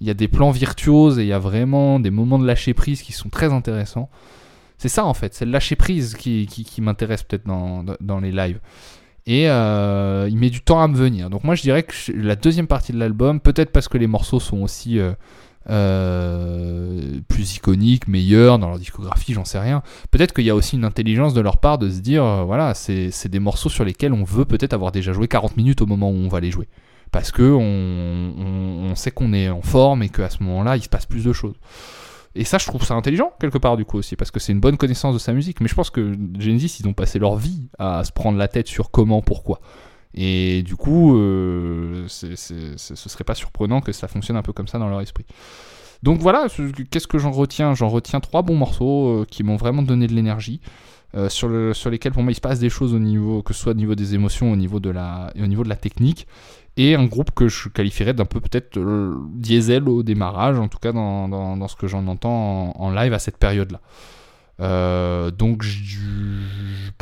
il 0.00 0.06
y 0.06 0.10
a 0.10 0.14
des 0.14 0.28
plans 0.28 0.52
virtuoses 0.52 1.18
et 1.18 1.22
il 1.22 1.28
y 1.28 1.32
a 1.32 1.40
vraiment 1.40 1.98
des 1.98 2.10
moments 2.10 2.38
de 2.38 2.46
lâcher 2.46 2.74
prise 2.74 3.02
qui 3.02 3.12
sont 3.12 3.28
très 3.28 3.52
intéressants. 3.52 4.08
C'est 4.78 4.88
ça 4.88 5.04
en 5.04 5.14
fait, 5.14 5.34
c'est 5.34 5.44
le 5.44 5.50
lâcher 5.52 5.76
prise 5.76 6.14
qui, 6.14 6.46
qui, 6.46 6.64
qui 6.64 6.80
m'intéresse 6.80 7.22
peut-être 7.22 7.46
dans- 7.46 7.84
dans 8.00 8.18
les 8.20 8.32
lives 8.32 8.58
et 9.26 9.48
euh, 9.48 10.26
il 10.30 10.36
met 10.36 10.50
du 10.50 10.60
temps 10.60 10.82
à 10.82 10.88
me 10.88 10.96
venir. 10.96 11.30
Donc 11.30 11.44
moi 11.44 11.54
je 11.54 11.62
dirais 11.62 11.82
que 11.84 11.92
la 12.14 12.36
deuxième 12.36 12.66
partie 12.66 12.92
de 12.92 12.98
l'album, 12.98 13.40
peut-être 13.40 13.70
parce 13.70 13.88
que 13.88 13.98
les 13.98 14.06
morceaux 14.06 14.40
sont 14.40 14.62
aussi 14.62 14.98
euh, 14.98 15.12
euh, 15.70 17.20
plus 17.28 17.56
iconiques, 17.56 18.08
meilleurs 18.08 18.58
dans 18.58 18.68
leur 18.68 18.78
discographie, 18.78 19.32
j'en 19.32 19.44
sais 19.44 19.58
rien. 19.58 19.82
Peut-être 20.10 20.32
qu'il 20.34 20.44
y 20.44 20.50
a 20.50 20.54
aussi 20.54 20.76
une 20.76 20.84
intelligence 20.84 21.34
de 21.34 21.40
leur 21.40 21.58
part 21.58 21.78
de 21.78 21.88
se 21.90 22.00
dire, 22.00 22.44
voilà, 22.46 22.74
c'est 22.74 23.28
des 23.28 23.38
morceaux 23.38 23.68
sur 23.68 23.84
lesquels 23.84 24.12
on 24.12 24.24
veut 24.24 24.44
peut-être 24.44 24.72
avoir 24.72 24.92
déjà 24.92 25.12
joué 25.12 25.28
40 25.28 25.56
minutes 25.56 25.82
au 25.82 25.86
moment 25.86 26.10
où 26.10 26.14
on 26.16 26.28
va 26.28 26.40
les 26.40 26.50
jouer. 26.50 26.68
Parce 27.10 27.30
que 27.30 27.42
on- 27.42 28.32
on 28.90 28.94
sait 28.94 29.10
qu'on 29.10 29.32
est 29.34 29.50
en 29.50 29.60
forme 29.62 30.02
et 30.02 30.08
qu'à 30.08 30.30
ce 30.30 30.42
moment-là, 30.42 30.76
il 30.76 30.82
se 30.82 30.88
passe 30.88 31.06
plus 31.06 31.24
de 31.24 31.32
choses. 31.32 31.54
Et 32.34 32.44
ça, 32.44 32.58
je 32.58 32.66
trouve 32.66 32.82
ça 32.84 32.94
intelligent, 32.94 33.32
quelque 33.40 33.58
part, 33.58 33.76
du 33.76 33.84
coup, 33.84 33.98
aussi, 33.98 34.16
parce 34.16 34.30
que 34.30 34.40
c'est 34.40 34.52
une 34.52 34.60
bonne 34.60 34.76
connaissance 34.78 35.12
de 35.14 35.18
sa 35.18 35.32
musique. 35.32 35.60
Mais 35.60 35.68
je 35.68 35.74
pense 35.74 35.90
que 35.90 36.16
Genesis, 36.38 36.78
ils 36.80 36.88
ont 36.88 36.92
passé 36.94 37.18
leur 37.18 37.36
vie 37.36 37.68
à 37.78 38.04
se 38.04 38.12
prendre 38.12 38.38
la 38.38 38.48
tête 38.48 38.66
sur 38.68 38.90
comment, 38.90 39.20
pourquoi. 39.22 39.60
Et 40.14 40.62
du 40.62 40.76
coup, 40.76 41.16
euh, 41.18 42.04
ce 42.08 42.34
serait 42.36 43.24
pas 43.24 43.34
surprenant 43.34 43.80
que 43.80 43.92
ça 43.92 44.08
fonctionne 44.08 44.36
un 44.36 44.42
peu 44.42 44.52
comme 44.52 44.68
ça 44.68 44.78
dans 44.78 44.88
leur 44.88 45.00
esprit. 45.00 45.24
Donc 46.02 46.20
voilà, 46.20 46.48
ce- 46.48 46.70
qu'est-ce 46.90 47.06
que 47.06 47.18
j'en 47.18 47.30
retiens? 47.30 47.74
J'en 47.74 47.88
retiens 47.88 48.20
trois 48.20 48.42
bons 48.42 48.56
morceaux 48.56 49.20
euh, 49.20 49.24
qui 49.24 49.42
m'ont 49.42 49.56
vraiment 49.56 49.82
donné 49.82 50.06
de 50.06 50.12
l'énergie. 50.14 50.60
euh, 51.14 51.28
sur, 51.28 51.46
le, 51.48 51.74
sur 51.74 51.90
lesquels 51.90 52.12
pour 52.12 52.22
moi 52.22 52.32
il 52.32 52.34
se 52.34 52.40
passe 52.40 52.58
des 52.58 52.70
choses 52.70 52.94
au 52.94 52.98
niveau 52.98 53.42
que 53.42 53.52
ce 53.52 53.60
soit 53.60 53.72
au 53.72 53.74
niveau 53.74 53.94
des 53.94 54.14
émotions 54.14 54.50
au 54.50 54.56
niveau 54.56 54.80
de 54.80 54.88
la 54.88 55.30
au 55.38 55.46
niveau 55.46 55.62
de 55.62 55.68
la 55.68 55.76
technique 55.76 56.26
et 56.76 56.94
un 56.94 57.04
groupe 57.04 57.32
que 57.32 57.48
je 57.48 57.68
qualifierais 57.68 58.14
d'un 58.14 58.24
peu 58.24 58.40
peut-être 58.40 58.78
euh, 58.78 59.14
diesel 59.34 59.88
au 59.88 60.02
démarrage 60.02 60.58
en 60.58 60.68
tout 60.68 60.78
cas 60.78 60.92
dans, 60.92 61.68
ce 61.68 61.76
que 61.76 61.86
j'en 61.86 62.06
entends 62.06 62.72
en, 62.78 62.90
live 62.90 63.12
à 63.12 63.18
cette 63.18 63.36
période 63.36 63.72
là 63.72 63.80
donc 65.30 65.64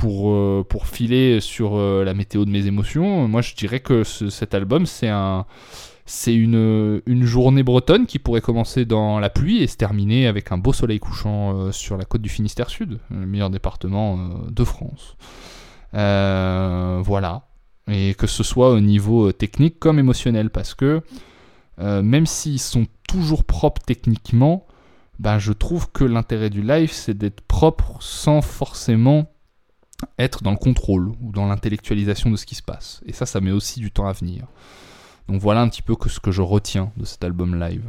euh, 0.04 0.62
pour 0.64 0.86
filer 0.86 1.40
sur 1.40 1.76
euh, 1.76 2.04
la 2.04 2.14
météo 2.14 2.44
de 2.44 2.50
mes 2.50 2.66
émotions 2.66 3.28
moi 3.28 3.42
je 3.42 3.54
dirais 3.54 3.80
que 3.80 4.02
ce- 4.02 4.30
cet 4.30 4.54
album 4.54 4.86
c'est 4.86 5.08
un 5.08 5.44
c'est 6.10 6.34
une, 6.34 7.00
journée 7.22 7.62
bretonne 7.62 8.06
qui 8.06 8.18
pourrait 8.18 8.40
commencer 8.40 8.84
dans 8.84 9.20
la 9.20 9.30
pluie 9.30 9.62
et 9.62 9.68
se 9.68 9.76
terminer 9.76 10.26
avec 10.26 10.50
un 10.50 10.58
beau 10.58 10.72
soleil 10.72 10.98
couchant 10.98 11.54
euh, 11.54 11.72
sur 11.72 11.96
la 11.96 12.04
côte 12.04 12.20
du 12.20 12.28
Finistère 12.28 12.68
Sud, 12.68 12.98
le 13.10 13.26
meilleur 13.26 13.48
département 13.48 14.18
euh, 14.18 14.50
de 14.50 14.64
France. 14.64 15.16
Euh, 15.94 17.00
voilà. 17.04 17.44
Et 17.90 18.14
que 18.14 18.26
ce 18.26 18.42
soit 18.42 18.70
au 18.70 18.80
niveau 18.80 19.28
euh, 19.28 19.32
technique 19.32 19.78
comme 19.78 19.98
émotionnel, 19.98 20.50
parce 20.50 20.74
que 20.74 21.02
euh, 21.80 22.02
même 22.02 22.26
s'ils 22.26 22.60
sont 22.60 22.86
toujours 23.08 23.44
propres 23.44 23.82
techniquement, 23.84 24.66
ben, 25.18 25.38
je 25.38 25.52
trouve 25.52 25.90
que 25.90 26.04
l'intérêt 26.04 26.50
du 26.50 26.62
live, 26.62 26.92
c'est 26.92 27.16
d'être 27.16 27.40
propre 27.42 27.96
sans 28.00 28.40
forcément 28.42 29.30
être 30.18 30.42
dans 30.42 30.50
le 30.50 30.56
contrôle 30.56 31.08
ou 31.20 31.32
dans 31.32 31.46
l'intellectualisation 31.46 32.30
de 32.30 32.36
ce 32.36 32.46
qui 32.46 32.54
se 32.54 32.62
passe. 32.62 33.02
Et 33.04 33.12
ça, 33.12 33.26
ça 33.26 33.40
met 33.40 33.50
aussi 33.50 33.80
du 33.80 33.90
temps 33.90 34.06
à 34.06 34.12
venir. 34.12 34.46
Donc 35.28 35.40
voilà 35.40 35.60
un 35.60 35.68
petit 35.68 35.82
peu 35.82 35.94
que 35.94 36.08
ce 36.08 36.20
que 36.20 36.30
je 36.30 36.42
retiens 36.42 36.92
de 36.96 37.04
cet 37.04 37.22
album 37.24 37.58
live. 37.58 37.84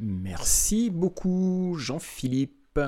Merci 0.00 0.90
beaucoup, 0.90 1.76
Jean-Philippe. 1.78 2.78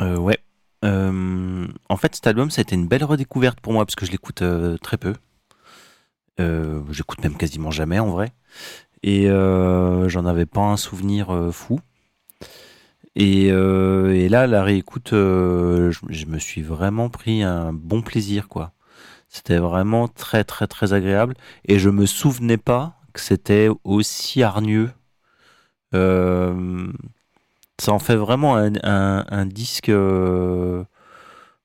Euh, 0.00 0.16
ouais. 0.16 0.38
Euh, 0.84 1.66
en 1.88 1.96
fait, 1.96 2.14
cet 2.14 2.26
album, 2.26 2.50
ça 2.50 2.60
a 2.60 2.62
été 2.62 2.76
une 2.76 2.86
belle 2.86 3.04
redécouverte 3.04 3.60
pour 3.60 3.72
moi 3.72 3.84
parce 3.84 3.96
que 3.96 4.06
je 4.06 4.12
l'écoute 4.12 4.42
euh, 4.42 4.76
très 4.78 4.96
peu. 4.96 5.14
Euh, 6.40 6.82
J'écoute 6.90 7.22
même 7.22 7.36
quasiment 7.36 7.70
jamais 7.70 7.98
en 7.98 8.10
vrai. 8.10 8.32
Et 9.02 9.30
euh, 9.30 10.08
j'en 10.08 10.26
avais 10.26 10.46
pas 10.46 10.60
un 10.60 10.76
souvenir 10.76 11.30
euh, 11.30 11.52
fou. 11.52 11.80
Et, 13.16 13.50
là, 14.28 14.46
la 14.46 14.62
réécoute, 14.62 15.08
je, 15.10 16.26
me 16.26 16.38
suis 16.38 16.62
vraiment 16.62 17.08
pris 17.08 17.42
un 17.42 17.72
bon 17.72 18.00
plaisir, 18.00 18.48
quoi. 18.48 18.72
C'était 19.28 19.58
vraiment 19.58 20.06
très, 20.06 20.44
très, 20.44 20.68
très 20.68 20.92
agréable. 20.92 21.34
Et 21.66 21.80
je 21.80 21.90
me 21.90 22.06
souvenais 22.06 22.58
pas 22.58 22.94
que 23.12 23.20
c'était 23.20 23.68
aussi 23.82 24.44
hargneux. 24.44 24.90
Ça 25.92 25.98
en 27.92 27.98
fait 27.98 28.16
vraiment 28.16 28.56
un, 28.56 29.46
disque 29.46 29.90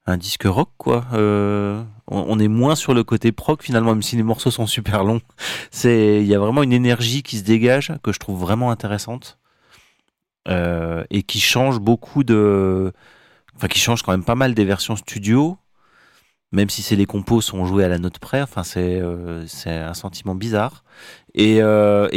un 0.06 0.18
disque 0.18 0.44
rock 0.44 0.70
quoi. 0.78 1.06
Euh, 1.14 1.82
on, 2.08 2.26
on 2.28 2.40
est 2.40 2.50
moins 2.50 2.76
sur 2.76 2.94
le 2.94 3.04
côté 3.04 3.32
prog 3.32 3.62
finalement 3.62 3.92
même 3.94 4.02
si 4.04 4.16
les 4.18 4.24
morceaux 4.24 4.52
sont 4.52 4.68
super 4.68 5.04
longs. 5.04 5.22
C'est 5.72 6.20
il 6.22 6.28
y 6.28 6.36
a 6.36 6.40
vraiment 6.40 6.62
une 6.64 6.74
énergie 6.74 7.24
qui 7.24 7.38
se 7.38 7.44
dégage 7.44 7.94
que 8.04 8.12
je 8.12 8.20
trouve 8.20 8.40
vraiment 8.40 8.70
intéressante 8.72 9.38
Euh, 10.50 11.06
et 11.10 11.24
qui 11.24 11.40
change 11.40 11.80
beaucoup 11.80 12.26
de 12.26 12.92
enfin 13.56 13.70
qui 13.70 13.80
change 13.80 14.02
quand 14.04 14.12
même 14.12 14.26
pas 14.26 14.36
mal 14.36 14.54
des 14.54 14.66
versions 14.66 14.98
studio 14.98 15.58
même 16.52 16.70
si 16.70 16.82
c'est 16.82 16.98
les 16.98 17.06
compos 17.06 17.40
sont 17.40 17.66
joués 17.66 17.86
à 17.86 17.88
la 17.88 17.98
note 17.98 18.20
près. 18.20 18.42
Enfin 18.42 18.64
c'est 18.64 19.00
euh, 19.02 19.48
c'est 19.48 19.72
un 19.72 19.94
sentiment 19.94 20.36
bizarre. 20.36 20.84
Et, 21.34 21.60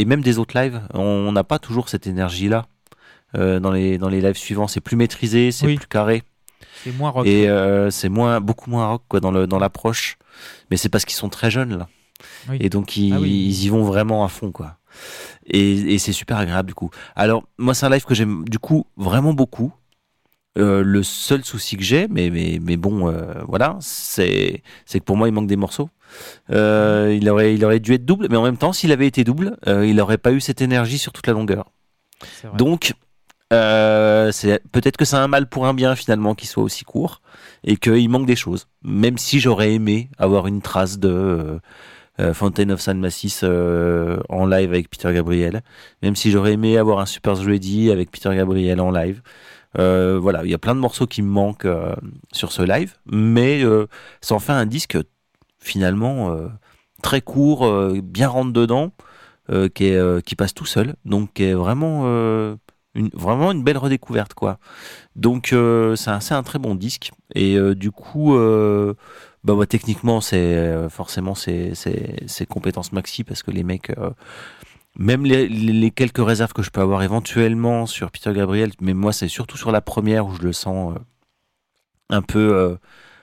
et 0.00 0.04
même 0.04 0.22
des 0.22 0.38
autres 0.40 0.58
lives 0.60 0.80
on 0.92 1.30
n'a 1.32 1.44
pas 1.44 1.60
toujours 1.60 1.88
cette 1.88 2.06
énergie 2.08 2.48
là 2.48 2.66
dans 3.32 3.70
les 3.70 3.96
dans 3.98 4.08
les 4.10 4.20
lives 4.20 4.36
suivants. 4.46 4.66
C'est 4.66 4.80
plus 4.82 4.96
maîtrisé, 4.96 5.52
c'est 5.52 5.66
Oui. 5.66 5.76
plus 5.76 5.86
carré 5.86 6.22
C'est 6.84 6.92
moins 6.92 7.10
rock. 7.10 7.26
et 7.26 7.48
euh, 7.48 7.90
c'est 7.90 8.08
moins 8.08 8.40
beaucoup 8.40 8.70
moins 8.70 8.86
rock 8.88 9.02
quoi 9.08 9.20
dans 9.20 9.30
le 9.30 9.46
dans 9.46 9.58
l'approche. 9.58 10.18
Mais 10.70 10.76
c'est 10.76 10.88
parce 10.88 11.04
qu'ils 11.04 11.16
sont 11.16 11.28
très 11.28 11.50
jeunes 11.50 11.76
là. 11.78 11.88
Oui. 12.48 12.56
Et 12.60 12.68
donc 12.70 12.96
ils, 12.96 13.12
Ah 13.12 13.20
oui. 13.20 13.30
ils 13.30 13.64
y 13.64 13.68
vont 13.68 13.82
vraiment 13.84 14.24
à 14.24 14.28
fond 14.28 14.52
quoi. 14.52 14.76
Et, 15.46 15.94
et 15.94 15.98
c'est 15.98 16.12
super 16.12 16.38
agréable 16.38 16.68
du 16.68 16.74
coup. 16.74 16.90
Alors 17.14 17.44
moi 17.58 17.74
c'est 17.74 17.86
un 17.86 17.90
live 17.90 18.04
que 18.04 18.14
j'aime 18.14 18.44
du 18.48 18.58
coup 18.58 18.86
vraiment 18.96 19.32
beaucoup. 19.32 19.72
Euh, 20.58 20.82
le 20.82 21.02
seul 21.02 21.44
souci 21.44 21.76
que 21.76 21.82
j'ai, 21.82 22.08
mais, 22.08 22.30
mais, 22.30 22.58
mais 22.62 22.78
bon, 22.78 23.10
euh, 23.10 23.42
voilà, 23.46 23.76
c'est 23.82 24.62
c'est 24.86 25.00
que 25.00 25.04
pour 25.04 25.18
moi 25.18 25.28
il 25.28 25.32
manque 25.32 25.48
des 25.48 25.56
morceaux. 25.56 25.90
Euh, 26.50 27.14
il, 27.14 27.28
aurait, 27.28 27.54
il 27.54 27.62
aurait 27.62 27.78
dû 27.78 27.92
être 27.92 28.06
double, 28.06 28.28
mais 28.30 28.36
en 28.38 28.42
même 28.42 28.56
temps, 28.56 28.72
s'il 28.72 28.90
avait 28.90 29.06
été 29.06 29.22
double, 29.22 29.58
il 29.66 29.96
n'aurait 29.96 30.16
pas 30.16 30.32
eu 30.32 30.40
cette 30.40 30.62
énergie 30.62 30.96
sur 30.96 31.12
toute 31.12 31.26
la 31.26 31.34
longueur. 31.34 31.70
Donc, 32.54 32.94
euh, 33.52 34.32
c'est 34.32 34.60
peut-être 34.72 34.96
que 34.96 35.04
c'est 35.04 35.16
un 35.16 35.28
mal 35.28 35.48
pour 35.48 35.66
un 35.66 35.74
bien 35.74 35.94
finalement 35.94 36.34
qu'il 36.34 36.48
soit 36.48 36.62
aussi 36.62 36.84
court 36.84 37.20
et 37.64 37.76
qu'il 37.76 38.08
manque 38.08 38.26
des 38.26 38.36
choses. 38.36 38.66
Même 38.82 39.18
si 39.18 39.38
j'aurais 39.40 39.74
aimé 39.74 40.10
avoir 40.18 40.46
une 40.46 40.62
trace 40.62 40.98
de 40.98 41.08
euh, 41.08 41.58
euh, 42.20 42.72
of 42.72 42.80
San 42.80 42.98
Massis 42.98 43.40
euh, 43.42 44.18
en 44.28 44.46
live 44.46 44.70
avec 44.70 44.90
Peter 44.90 45.12
Gabriel, 45.12 45.62
même 46.02 46.16
si 46.16 46.30
j'aurais 46.30 46.54
aimé 46.54 46.76
avoir 46.78 46.98
un 46.98 47.06
Super 47.06 47.36
Ready 47.36 47.90
avec 47.90 48.10
Peter 48.10 48.34
Gabriel 48.34 48.80
en 48.80 48.90
live. 48.90 49.22
Voilà, 49.74 50.42
il 50.44 50.50
y 50.50 50.54
a 50.54 50.58
plein 50.58 50.74
de 50.74 50.80
morceaux 50.80 51.06
qui 51.06 51.22
me 51.22 51.28
manquent 51.28 51.68
sur 52.32 52.50
ce 52.50 52.62
live, 52.62 52.94
mais 53.04 53.62
ça 54.22 54.34
en 54.34 54.38
fait 54.38 54.52
un 54.52 54.64
disque 54.64 54.96
finalement 55.58 56.34
très 57.02 57.20
court, 57.20 57.70
bien 58.02 58.28
rentre 58.28 58.54
dedans, 58.54 58.92
qui, 59.74 59.92
qui 60.24 60.34
passe 60.34 60.54
tout 60.54 60.64
seul, 60.64 60.94
donc 61.04 61.34
qui 61.34 61.44
est 61.44 61.52
vraiment 61.52 62.56
une, 62.96 63.10
vraiment 63.12 63.52
une 63.52 63.62
belle 63.62 63.78
redécouverte 63.78 64.34
quoi. 64.34 64.58
Donc 65.14 65.52
euh, 65.52 65.94
c'est 65.96 66.32
un, 66.32 66.42
très 66.42 66.58
bon 66.58 66.74
disque 66.74 67.12
et 67.34 67.56
euh, 67.56 67.74
du 67.74 67.90
coup 67.92 68.34
euh, 68.34 68.94
bah, 69.44 69.54
techniquement 69.66 70.20
c'est 70.20 70.88
forcément 70.88 71.34
c'est 71.34 71.74
c'est 71.74 72.24
c'est 72.26 72.46
compétence 72.46 72.92
maxi 72.92 73.22
parce 73.22 73.42
que 73.42 73.50
les 73.50 73.62
mecs 73.62 73.92
même 74.98 75.24
les, 75.24 75.90
quelques 75.90 76.24
réserves 76.24 76.54
que 76.54 76.62
je 76.62 76.70
peux 76.70 76.80
avoir 76.80 77.02
éventuellement 77.02 77.86
sur 77.86 78.10
Peter 78.10 78.32
Gabriel, 78.32 78.72
mais 78.80 78.94
moi 78.94 79.12
c'est 79.12 79.28
surtout 79.28 79.58
sur 79.58 79.70
la 79.70 79.82
première 79.82 80.26
où 80.26 80.34
je 80.34 80.42
le 80.42 80.52
sens 80.52 80.94
un 82.08 82.22
peu 82.22 82.78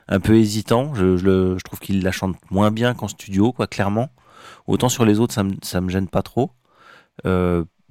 un 0.08 0.20
peu 0.20 0.36
hésitant. 0.36 0.94
Je, 0.94 1.58
trouve 1.64 1.80
qu'il 1.80 2.04
la 2.04 2.12
chante 2.12 2.36
moins 2.52 2.72
bien 2.72 2.94
qu'en 2.94 3.08
studio, 3.08 3.52
quoi, 3.54 3.68
clairement. 3.68 4.10
Autant 4.68 4.90
sur 4.90 5.06
les 5.06 5.20
autres, 5.20 5.34
ça 5.34 5.44
me, 5.44 5.86
me 5.86 5.90
gêne 5.90 6.08
pas 6.08 6.22
trop. 6.22 6.52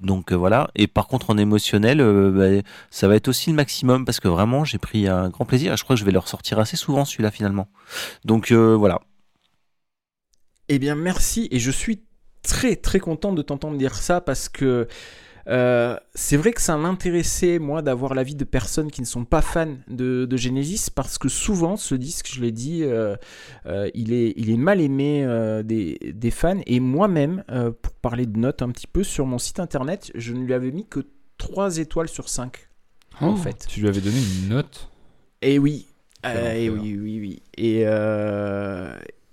Donc 0.03 0.33
euh, 0.33 0.37
voilà. 0.37 0.71
Et 0.75 0.87
par 0.87 1.07
contre, 1.07 1.31
en 1.31 1.39
émotionnel, 1.39 2.01
euh, 2.01 2.31
bah, 2.31 2.69
ça 2.91 3.09
va 3.09 3.17
être 3.17 3.29
aussi 3.29 3.51
le 3.51 3.57
maximum 3.57 4.05
parce 4.05 4.21
que 4.21 4.29
vraiment, 4.29 4.65
j'ai 4.65 4.79
pris 4.79 5.09
un 5.09 5.31
grand 5.31 5.45
plaisir. 5.45 5.73
Et 5.73 5.77
je 5.77 5.85
crois 5.85 5.95
que 5.97 6.01
je 6.01 6.05
vais 6.05 6.13
le 6.13 6.19
ressortir 6.19 6.59
assez 6.59 6.77
souvent 6.77 7.05
celui-là 7.05 7.31
finalement. 7.31 7.69
Donc 8.25 8.51
euh, 8.51 8.75
voilà. 8.75 9.01
Eh 10.69 10.79
bien, 10.79 10.95
merci. 10.95 11.49
Et 11.51 11.59
je 11.59 11.71
suis 11.71 12.03
très 12.43 12.77
très 12.77 12.99
content 12.99 13.33
de 13.33 13.43
t'entendre 13.43 13.79
dire 13.79 13.95
ça 13.95 14.21
parce 14.21 14.49
que 14.49 14.89
euh, 15.49 15.97
c'est 16.15 16.37
vrai 16.37 16.53
que 16.53 16.61
ça 16.61 16.77
m'intéressait, 16.77 17.59
moi, 17.59 17.83
d'avoir 17.83 18.15
l'avis 18.15 18.35
de 18.35 18.45
personnes 18.45 18.91
qui 18.91 19.01
ne 19.01 19.07
sont 19.07 19.25
pas 19.25 19.43
fans 19.43 19.77
de, 19.89 20.25
de 20.25 20.37
Genesis 20.37 20.91
parce 20.91 21.19
que 21.19 21.29
souvent, 21.29 21.77
ce 21.77 21.95
disque, 21.95 22.31
je 22.33 22.41
l'ai 22.41 22.53
dit, 22.53 22.83
euh, 22.85 23.17
euh, 23.67 23.91
il, 23.95 24.13
est, 24.13 24.35
il 24.37 24.51
est 24.51 24.57
mal 24.57 24.81
aimé 24.81 25.27
des, 25.65 25.99
des 26.15 26.31
fans. 26.31 26.61
Et 26.67 26.81
moi-même, 26.81 27.45
pour 27.83 27.93
parler 27.95 28.27
de 28.27 28.39
notes 28.39 28.63
un 28.63 28.71
petit 28.71 28.87
peu, 28.87 29.03
sur 29.03 29.27
mon 29.27 29.39
site 29.39 29.61
internet, 29.61 30.11
je 30.15 30.33
ne 30.33 30.45
lui 30.45 30.55
avais 30.55 30.71
mis 30.71 30.87
que 30.87 31.01
3 31.39 31.79
étoiles 31.79 32.09
sur 32.09 32.29
5. 32.29 32.57
En 33.21 33.37
fait. 33.37 33.67
Tu 33.69 33.81
lui 33.81 33.89
avais 33.89 34.01
donné 34.01 34.17
une 34.19 34.49
note 34.49 34.89
Et 35.43 35.59
oui, 35.59 35.87
et 36.25 36.71
enfer. 36.71 36.73
oui, 36.73 36.99
oui, 37.01 37.21
oui. 37.21 37.43
Et, 37.57 37.85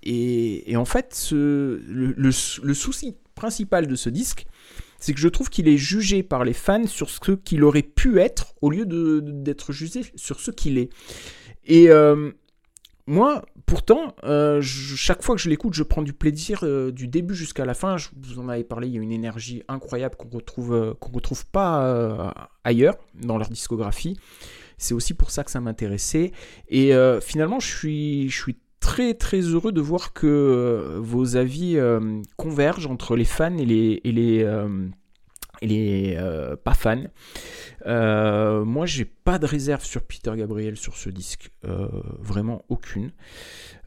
et, 0.02 0.72
et 0.72 0.76
en 0.76 0.84
fait, 0.84 1.14
ce, 1.14 1.80
le, 1.86 2.14
le, 2.16 2.30
le 2.62 2.74
souci 2.74 3.16
principal 3.34 3.86
de 3.86 3.94
ce 3.96 4.10
disque, 4.10 4.46
c'est 5.00 5.14
que 5.14 5.18
je 5.18 5.28
trouve 5.28 5.48
qu'il 5.48 5.66
est 5.66 5.78
jugé 5.78 6.22
par 6.22 6.44
les 6.44 6.52
fans 6.52 6.86
sur 6.86 7.10
ce 7.10 7.32
qu'il 7.32 7.64
aurait 7.64 7.82
pu 7.82 8.20
être 8.20 8.54
au 8.60 8.70
lieu 8.70 8.84
d'être 8.86 9.72
jugé 9.72 10.02
sur 10.14 10.38
ce 10.38 10.50
qu'il 10.50 10.78
est. 10.78 10.90
Et 11.64 11.90
euh, 11.90 12.30
moi, 13.06 13.42
pourtant, 13.66 14.14
euh, 14.24 14.60
chaque 14.62 15.22
fois 15.22 15.34
que 15.34 15.40
je 15.40 15.48
l'écoute, 15.48 15.74
je 15.74 15.82
prends 15.82 16.02
du 16.02 16.12
plaisir 16.12 16.60
euh, 16.62 16.92
du 16.92 17.08
début 17.08 17.34
jusqu'à 17.34 17.64
la 17.64 17.74
fin. 17.74 17.96
Je 17.96 18.08
vous 18.14 18.38
en 18.38 18.48
avais 18.48 18.62
parlé, 18.62 18.88
il 18.88 18.94
y 18.94 18.98
a 18.98 19.02
une 19.02 19.12
énergie 19.12 19.62
incroyable 19.68 20.16
qu'on 20.16 20.28
retrouve, 20.28 20.94
qu'on 21.00 21.10
retrouve 21.12 21.46
pas 21.46 22.34
ailleurs 22.62 22.96
dans 23.14 23.38
leur 23.38 23.48
discographie. 23.48 24.18
C'est 24.76 24.94
aussi 24.94 25.14
pour 25.14 25.30
ça 25.30 25.44
que 25.44 25.50
ça 25.50 25.60
m'intéressait. 25.60 26.32
Et 26.68 26.92
finalement, 27.22 27.58
je 27.58 27.66
suis, 27.66 28.28
je 28.28 28.42
suis 28.42 28.56
très 28.80 29.14
très 29.14 29.40
heureux 29.40 29.72
de 29.72 29.80
voir 29.80 30.12
que 30.12 30.26
euh, 30.26 30.98
vos 31.00 31.36
avis 31.36 31.76
euh, 31.76 32.22
convergent 32.36 32.90
entre 32.90 33.14
les 33.16 33.24
fans 33.24 33.56
et 33.56 33.66
les, 33.66 34.00
et 34.04 34.12
les, 34.12 34.42
euh, 34.42 34.88
est 35.62 36.16
euh, 36.18 36.56
pas 36.56 36.74
fan. 36.74 37.10
Euh, 37.86 38.64
moi, 38.64 38.86
j'ai 38.86 39.04
pas 39.04 39.38
de 39.38 39.46
réserve 39.46 39.84
sur 39.84 40.02
Peter 40.02 40.32
Gabriel 40.36 40.76
sur 40.76 40.96
ce 40.96 41.08
disque, 41.10 41.50
Euh, 41.64 41.88
vraiment 42.18 42.64
aucune. 42.68 43.12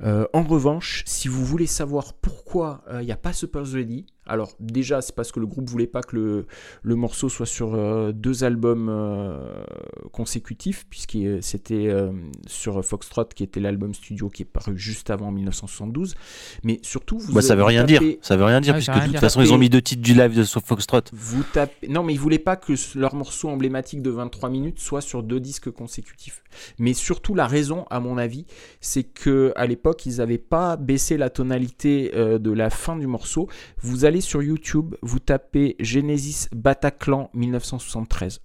Euh, 0.02 0.26
en 0.34 0.44
revanche, 0.44 1.04
si 1.06 1.28
vous 1.28 1.44
voulez 1.46 1.66
savoir 1.68 2.14
pourquoi 2.14 2.84
euh, 2.90 3.02
il 3.02 3.06
n'y 3.06 3.12
a 3.12 3.18
pas 3.18 3.34
Supper's 3.34 3.74
Ready, 3.74 4.06
alors 4.26 4.54
déjà 4.60 5.02
c'est 5.02 5.14
parce 5.16 5.32
que 5.32 5.40
le 5.40 5.46
groupe 5.48 5.70
voulait 5.70 5.88
pas 5.88 6.02
que 6.02 6.16
le, 6.16 6.46
le 6.82 6.96
morceau 6.96 7.30
soit 7.30 7.46
sur 7.46 7.74
euh, 7.76 8.12
deux 8.12 8.44
albums 8.44 8.88
euh, 8.90 9.64
consécutifs, 10.12 10.86
puisque 10.90 11.18
c'était 11.42 11.88
euh, 11.88 12.12
sur 12.48 12.84
Foxtrot 12.86 13.26
qui 13.36 13.44
était 13.44 13.60
l'album 13.60 13.94
studio 13.94 14.30
qui 14.30 14.44
est 14.44 14.46
paru 14.46 14.78
juste 14.78 15.10
avant 15.10 15.28
en 15.28 15.32
1972. 15.32 16.16
Mais 16.64 16.80
surtout, 16.84 17.18
vous, 17.20 17.34
Bah, 17.34 17.42
ça 17.42 17.56
veut 17.56 17.64
rien 17.64 17.84
dire. 17.84 18.02
Ça 18.22 18.36
veut 18.38 18.46
rien 18.46 18.62
dire, 18.62 18.74
puisque 18.76 18.92
de 18.94 19.06
toute 19.08 19.18
façon, 19.20 19.42
ils 19.42 19.54
ont 19.54 19.58
mis 19.58 19.70
deux 19.70 19.82
titres 19.82 20.02
du 20.02 20.14
live 20.14 20.36
de 20.36 20.44
Foxtrot. 20.44 21.02
Vous 21.12 21.44
tapez... 21.54 21.88
Non, 21.88 22.04
mais 22.04 22.14
ils 22.14 22.20
voulaient 22.20 22.40
pas 22.40 22.56
que 22.56 22.76
ce- 22.76 22.98
leur 22.98 23.16
morceau 23.16 23.50
emblématique 23.50 23.83
de 24.02 24.10
23 24.10 24.50
minutes 24.50 24.80
soit 24.80 25.02
sur 25.02 25.24
deux 25.24 25.40
disques 25.40 25.70
consécutifs. 25.72 26.44
Mais 26.80 26.94
surtout, 26.94 27.36
la 27.36 27.48
raison, 27.48 27.86
à 27.90 28.00
mon 28.00 28.18
avis, 28.18 28.46
c'est 28.82 29.04
que 29.04 29.54
à 29.56 29.68
l'époque, 29.68 30.06
ils 30.06 30.18
n'avaient 30.18 30.38
pas 30.38 30.78
baissé 30.78 31.18
la 31.18 31.30
tonalité 31.30 32.12
euh, 32.16 32.40
de 32.40 32.52
la 32.52 32.70
fin 32.70 32.96
du 32.96 33.08
morceau. 33.08 33.50
Vous 33.82 34.06
allez 34.06 34.22
sur 34.22 34.42
YouTube, 34.42 34.96
vous 35.02 35.20
tapez 35.20 35.76
Genesis 35.80 36.48
Bataclan 36.54 37.30
1973. 37.34 38.42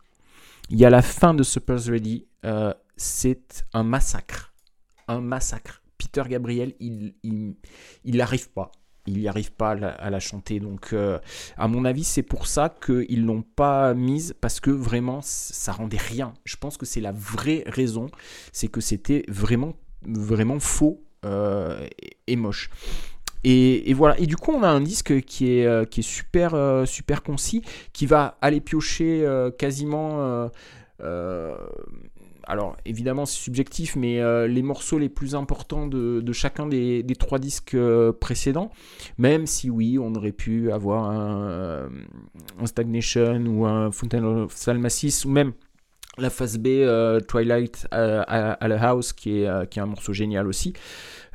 Il 0.70 0.78
y 0.78 0.85
a 0.85 0.90
la 0.90 1.02
fin 1.02 1.35
de 1.35 1.43
Supper's 1.43 1.89
Ready. 1.89 2.27
euh, 2.44 2.74
c'est 2.97 3.65
un 3.73 3.85
massacre. 3.85 4.52
Un 5.06 5.20
massacre. 5.20 5.82
Peter 5.97 6.23
Gabriel, 6.28 6.74
il 6.81 7.15
il, 7.23 7.56
il 8.05 8.16
n'arrive 8.16 8.51
pas. 8.51 8.70
Il 9.09 9.20
n'y 9.20 9.28
arrive 9.28 9.52
pas 9.52 9.70
à 9.70 10.10
la, 10.10 10.20
chanter. 10.20 10.60
Donc, 10.60 10.93
euh, 10.93 11.18
à 11.56 11.66
mon 11.66 11.85
avis, 11.85 12.05
c'est 12.05 12.22
pour 12.22 12.47
ça 12.47 12.68
qu'ils 12.85 13.24
l'ont 13.24 13.43
pas 13.43 13.94
mise 13.94 14.35
parce 14.40 14.60
que 14.60 14.70
vraiment, 14.70 15.20
ça 15.22 15.72
rendait 15.72 15.97
rien. 15.97 16.35
Je 16.44 16.56
pense 16.56 16.76
que 16.76 16.85
c'est 16.85 17.01
la 17.01 17.12
vraie 17.12 17.64
raison, 17.66 18.09
c'est 18.52 18.68
que 18.68 18.82
c'était 18.82 19.24
vraiment, 19.28 19.74
vraiment 20.02 20.60
faux 20.60 21.02
euh, 21.24 21.86
et, 22.26 22.36
moche. 22.36 22.68
Et, 23.44 23.94
voilà. 23.94 24.18
Et 24.18 24.26
du 24.26 24.36
coup, 24.36 24.52
on 24.52 24.62
a 24.62 24.68
un 24.68 24.82
disque 24.82 25.22
qui 25.22 25.52
est, 25.52 25.66
euh, 25.66 25.86
qui 25.86 26.01
est 26.01 26.02
super, 26.02 26.55
super 26.86 27.22
concis, 27.22 27.62
qui 27.94 28.05
va 28.05 28.36
aller 28.43 28.60
piocher 28.60 29.26
quasiment. 29.59 30.51
Alors 32.48 32.76
évidemment 32.86 33.26
c'est 33.26 33.38
subjectif, 33.38 33.94
mais 33.94 34.20
euh, 34.20 34.46
les 34.46 34.62
morceaux 34.62 34.98
les 34.98 35.10
plus 35.10 35.34
importants 35.34 35.86
de, 35.86 36.32
chacun 36.32 36.66
des, 36.66 37.04
trois 37.18 37.38
disques 37.38 37.74
euh, 37.74 38.12
précédents, 38.12 38.72
même 39.18 39.46
si 39.46 39.70
oui, 39.70 39.98
on 39.98 40.14
aurait 40.14 40.32
pu 40.32 40.72
avoir 40.72 41.04
un, 41.10 41.48
euh, 41.48 41.88
Stagnation 42.64 43.36
ou 43.46 43.66
un 43.66 43.90
Fountain 43.92 44.24
of 44.24 44.52
Salmacis, 44.54 45.22
ou 45.26 45.30
même 45.30 45.52
la 46.16 46.30
phase 46.30 46.58
B 46.58 46.68
Twilight 47.28 47.86
à, 47.92 48.66
la 48.66 48.82
House, 48.82 49.12
qui 49.12 49.42
est, 49.42 49.70
qui 49.70 49.78
un 49.78 49.86
morceau 49.86 50.12
génial 50.12 50.48
aussi, 50.48 50.72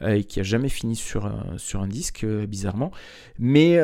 et 0.06 0.26
qui 0.26 0.42
a 0.42 0.44
jamais 0.44 0.68
fini 0.68 0.98
sur, 0.98 1.26
un- 1.26 1.58
sur 1.58 1.82
un 1.82 1.88
disque, 1.88 2.26
bizarrement. 2.26 2.92
Mais, 3.40 3.80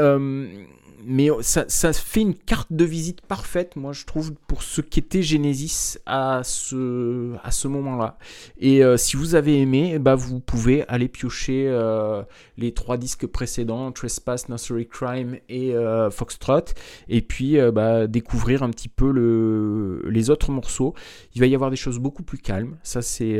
mais 1.06 1.30
ça, 1.42 1.66
ça 1.68 1.94
fait 1.94 2.22
une 2.22 2.36
carte 2.36 2.72
de 2.72 2.84
visite 2.84 3.22
parfaite, 3.22 3.76
moi 3.76 3.94
je 3.94 4.06
trouve, 4.06 4.34
pour 4.48 4.64
ce 4.64 4.82
qu'était 4.82 5.22
Genesis 5.22 5.98
à 6.06 6.42
ce, 6.44 7.68
moment-là. 7.68 8.18
Et 8.60 8.84
euh, 8.84 8.98
si 8.98 9.16
vous 9.16 9.36
avez 9.36 9.60
aimé, 9.62 9.98
ben, 10.00 10.16
vous 10.16 10.40
pouvez 10.40 10.86
aller 10.88 11.08
piocher 11.08 11.66
euh, 11.68 12.24
les 12.58 12.74
trois 12.74 12.98
disques 12.98 13.28
précédents, 13.28 13.92
Trespass, 13.92 14.50
Nursery 14.50 14.88
Crime 14.88 15.38
et 15.48 15.74
euh, 15.74 16.10
Foxtrot, 16.10 16.74
et 17.08 17.22
puis 17.22 17.58
bah, 17.72 18.08
découvrir 18.08 18.64
un 18.64 18.70
petit 18.70 18.90
peu 18.90 19.12
le, 19.12 20.02
les 20.10 20.30
autres 20.30 20.52
morceaux. 20.52 20.94
Il 21.34 21.42
va 21.42 21.48
y 21.48 21.56
avoir 21.56 21.70
des 21.70 21.78
choses 21.78 22.00
beaucoup 22.00 22.24
plus 22.24 22.40
calmes, 22.40 22.78
ça 22.84 23.02
c'est 23.02 23.40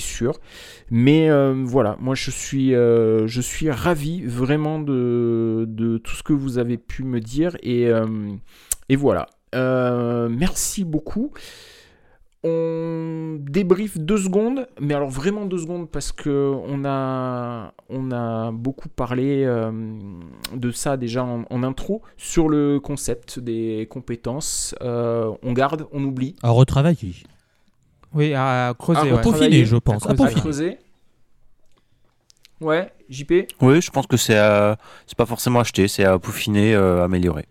sûr. 0.00 0.38
Mais 0.90 1.30
voilà, 1.64 1.96
moi 2.00 2.14
je 2.14 2.30
suis 2.30 2.70
je 2.70 3.70
ravi 3.70 4.22
vraiment 4.22 4.80
de, 4.80 5.64
de 5.68 5.98
tout 5.98 6.14
ce 6.14 6.22
que 6.22 6.32
vous 6.32 6.58
avez 6.58 6.76
pu 6.76 6.89
me 6.98 7.20
dire 7.20 7.56
et 7.62 7.88
euh, 7.88 8.06
et 8.88 8.96
voilà. 8.96 9.26
Euh, 9.54 10.28
merci 10.28 10.84
beaucoup. 10.84 11.32
On 12.42 13.36
débrief 13.38 13.98
deux 13.98 14.16
secondes, 14.16 14.66
mais 14.80 14.94
alors 14.94 15.10
vraiment 15.10 15.44
deux 15.44 15.58
secondes 15.58 15.90
parce 15.90 16.10
que 16.10 16.54
on 16.66 16.86
a, 16.86 17.74
on 17.90 18.10
a 18.12 18.50
beaucoup 18.50 18.88
parlé 18.88 19.44
euh, 19.44 19.70
de 20.54 20.70
ça 20.70 20.96
déjà 20.96 21.22
en, 21.22 21.44
en 21.50 21.62
intro 21.62 22.00
sur 22.16 22.48
le 22.48 22.80
concept 22.80 23.38
des 23.38 23.86
compétences. 23.90 24.74
Euh, 24.80 25.30
on 25.42 25.52
garde, 25.52 25.86
on 25.92 26.02
oublie. 26.02 26.34
À 26.42 26.48
retravailler. 26.48 27.14
Oui, 28.14 28.32
à 28.34 28.74
creuser. 28.78 29.10
À 29.10 29.14
ouais. 29.16 29.20
peaufiner, 29.20 29.64
je 29.66 29.76
pense. 29.76 30.06
à 30.06 30.12
À 30.12 30.14
creuser. 30.14 30.22
À 30.22 30.40
peaufiner. 30.40 30.40
creuser. 30.40 30.78
Ouais, 32.62 32.90
JP. 33.10 33.32
Oui, 33.60 33.80
je 33.82 33.90
pense 33.90 34.06
que 34.06 34.16
c'est 34.16 34.38
à- 34.38 34.78
c'est 35.06 35.16
pas 35.18 35.26
forcément 35.26 35.60
acheté, 35.60 35.88
c'est 35.88 36.04
à 36.04 36.18
peaufiner, 36.18 36.74
euh, 36.74 37.02
améliorer. 37.04 37.46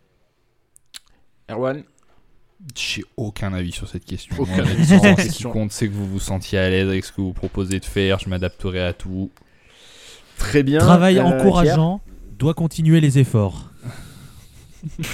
Erwan? 1.49 1.83
J'ai 2.75 3.03
aucun 3.17 3.53
avis 3.53 3.71
sur 3.71 3.87
cette 3.87 4.05
question. 4.05 4.35
Aucun 4.37 4.59
avis 4.65 4.85
sur 4.85 4.99
cette 4.99 5.03
l'essentiel, 5.03 5.15
Ce 5.17 5.21
qui 5.21 5.27
question. 5.29 5.51
compte, 5.51 5.71
c'est 5.71 5.87
que 5.87 5.93
vous 5.93 6.05
vous 6.07 6.19
sentiez 6.19 6.59
à 6.59 6.69
l'aise 6.69 6.87
avec 6.87 7.05
ce 7.05 7.11
que 7.11 7.21
vous 7.21 7.33
proposez 7.33 7.79
de 7.79 7.85
faire. 7.85 8.19
Je 8.19 8.29
m'adapterai 8.29 8.81
à 8.81 8.93
tout. 8.93 9.29
Très 10.37 10.63
bien. 10.63 10.79
Travail 10.79 11.19
Euh, 11.19 11.23
encourageant 11.23 12.01
doit 12.37 12.53
continuer 12.53 13.01
les 13.01 13.17
efforts 13.19 13.69
juste 14.99 15.09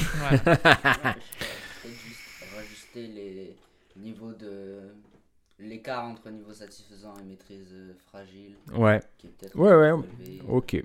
rajuster 2.55 3.07
les 3.07 3.55
niveaux 3.97 4.34
de. 4.34 4.91
L'écart 5.76 6.06
entre 6.06 6.30
niveau 6.30 6.53
satisfaisant 6.53 7.14
et 7.19 7.26
maîtrise 7.27 7.73
euh, 7.73 7.91
fragile. 8.07 8.56
Ouais. 8.77 9.02
qui 9.18 9.27
est 9.27 9.30
peut-être. 9.31 9.57
Ouais, 9.57 9.76
ouais. 9.76 9.91
Ok. 10.47 10.81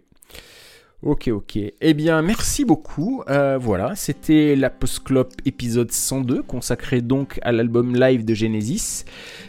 Ok, 1.03 1.29
ok. 1.29 1.59
Eh 1.81 1.95
bien, 1.95 2.21
merci 2.23 2.65
beaucoup. 2.65 3.23
Euh, 3.29 3.57
voilà, 3.57 3.95
c'était 3.95 4.57
la 4.57 4.69
Postclop 4.69 5.29
épisode 5.45 5.93
102, 5.93 6.43
consacré 6.43 7.03
donc 7.03 7.39
à 7.43 7.53
l'album 7.53 7.95
live 7.95 8.25
de 8.25 8.35
Genesis. 8.35 9.05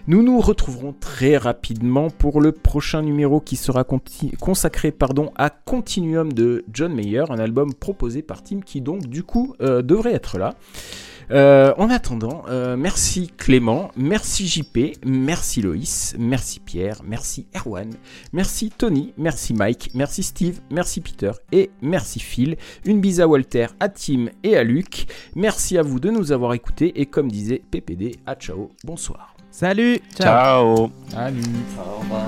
Nous 0.05 0.21
nous 0.21 0.39
retrouverons 0.39 0.93
très 0.93 1.37
rapidement 1.37 2.11
pour 2.11 2.39
le 2.39 2.51
prochain 2.51 3.01
numéro 3.01 3.41
qui 3.41 3.55
sera 3.55 3.83
consacré 4.39 4.91
pardon, 4.91 5.31
à 5.35 5.49
Continuum 5.49 6.31
de 6.31 6.63
John 6.71 6.93
Mayer, 6.93 7.25
un 7.29 7.39
album 7.39 7.73
proposé 7.73 8.21
par 8.21 8.43
Tim 8.43 8.61
qui 8.61 8.79
donc 8.79 9.07
du 9.07 9.23
coup 9.23 9.55
euh, 9.61 9.81
devrait 9.81 10.13
être 10.13 10.37
là. 10.37 10.53
Euh, 11.31 11.73
en 11.77 11.89
attendant, 11.89 12.43
euh, 12.49 12.75
merci 12.75 13.31
Clément, 13.37 13.91
merci 13.95 14.47
JP, 14.47 14.97
merci 15.05 15.61
Loïs, 15.61 16.13
merci 16.19 16.59
Pierre, 16.59 17.01
merci 17.05 17.47
Erwan, 17.55 17.89
Merci 18.33 18.69
Tony, 18.69 19.13
merci 19.17 19.53
Mike, 19.53 19.91
merci 19.93 20.23
Steve, 20.23 20.59
merci 20.69 20.99
Peter 20.99 21.31
et 21.51 21.71
merci 21.81 22.19
Phil. 22.19 22.57
Une 22.85 22.99
bise 22.99 23.21
à 23.21 23.27
Walter, 23.27 23.67
à 23.79 23.87
Tim 23.87 24.25
et 24.43 24.57
à 24.57 24.63
Luc. 24.63 25.07
Merci 25.35 25.77
à 25.77 25.83
vous 25.83 25.99
de 25.99 26.09
nous 26.09 26.31
avoir 26.31 26.53
écoutés 26.53 26.99
et 26.99 27.05
comme 27.05 27.31
disait 27.31 27.61
PPD, 27.71 28.17
à 28.25 28.35
ciao, 28.35 28.71
bonsoir. 28.83 29.35
Salut. 29.51 29.99
Ciao. 30.15 30.75
Ciao 30.75 30.91
Salut 31.09 31.43
Au 31.77 31.99
revoir. 31.99 32.27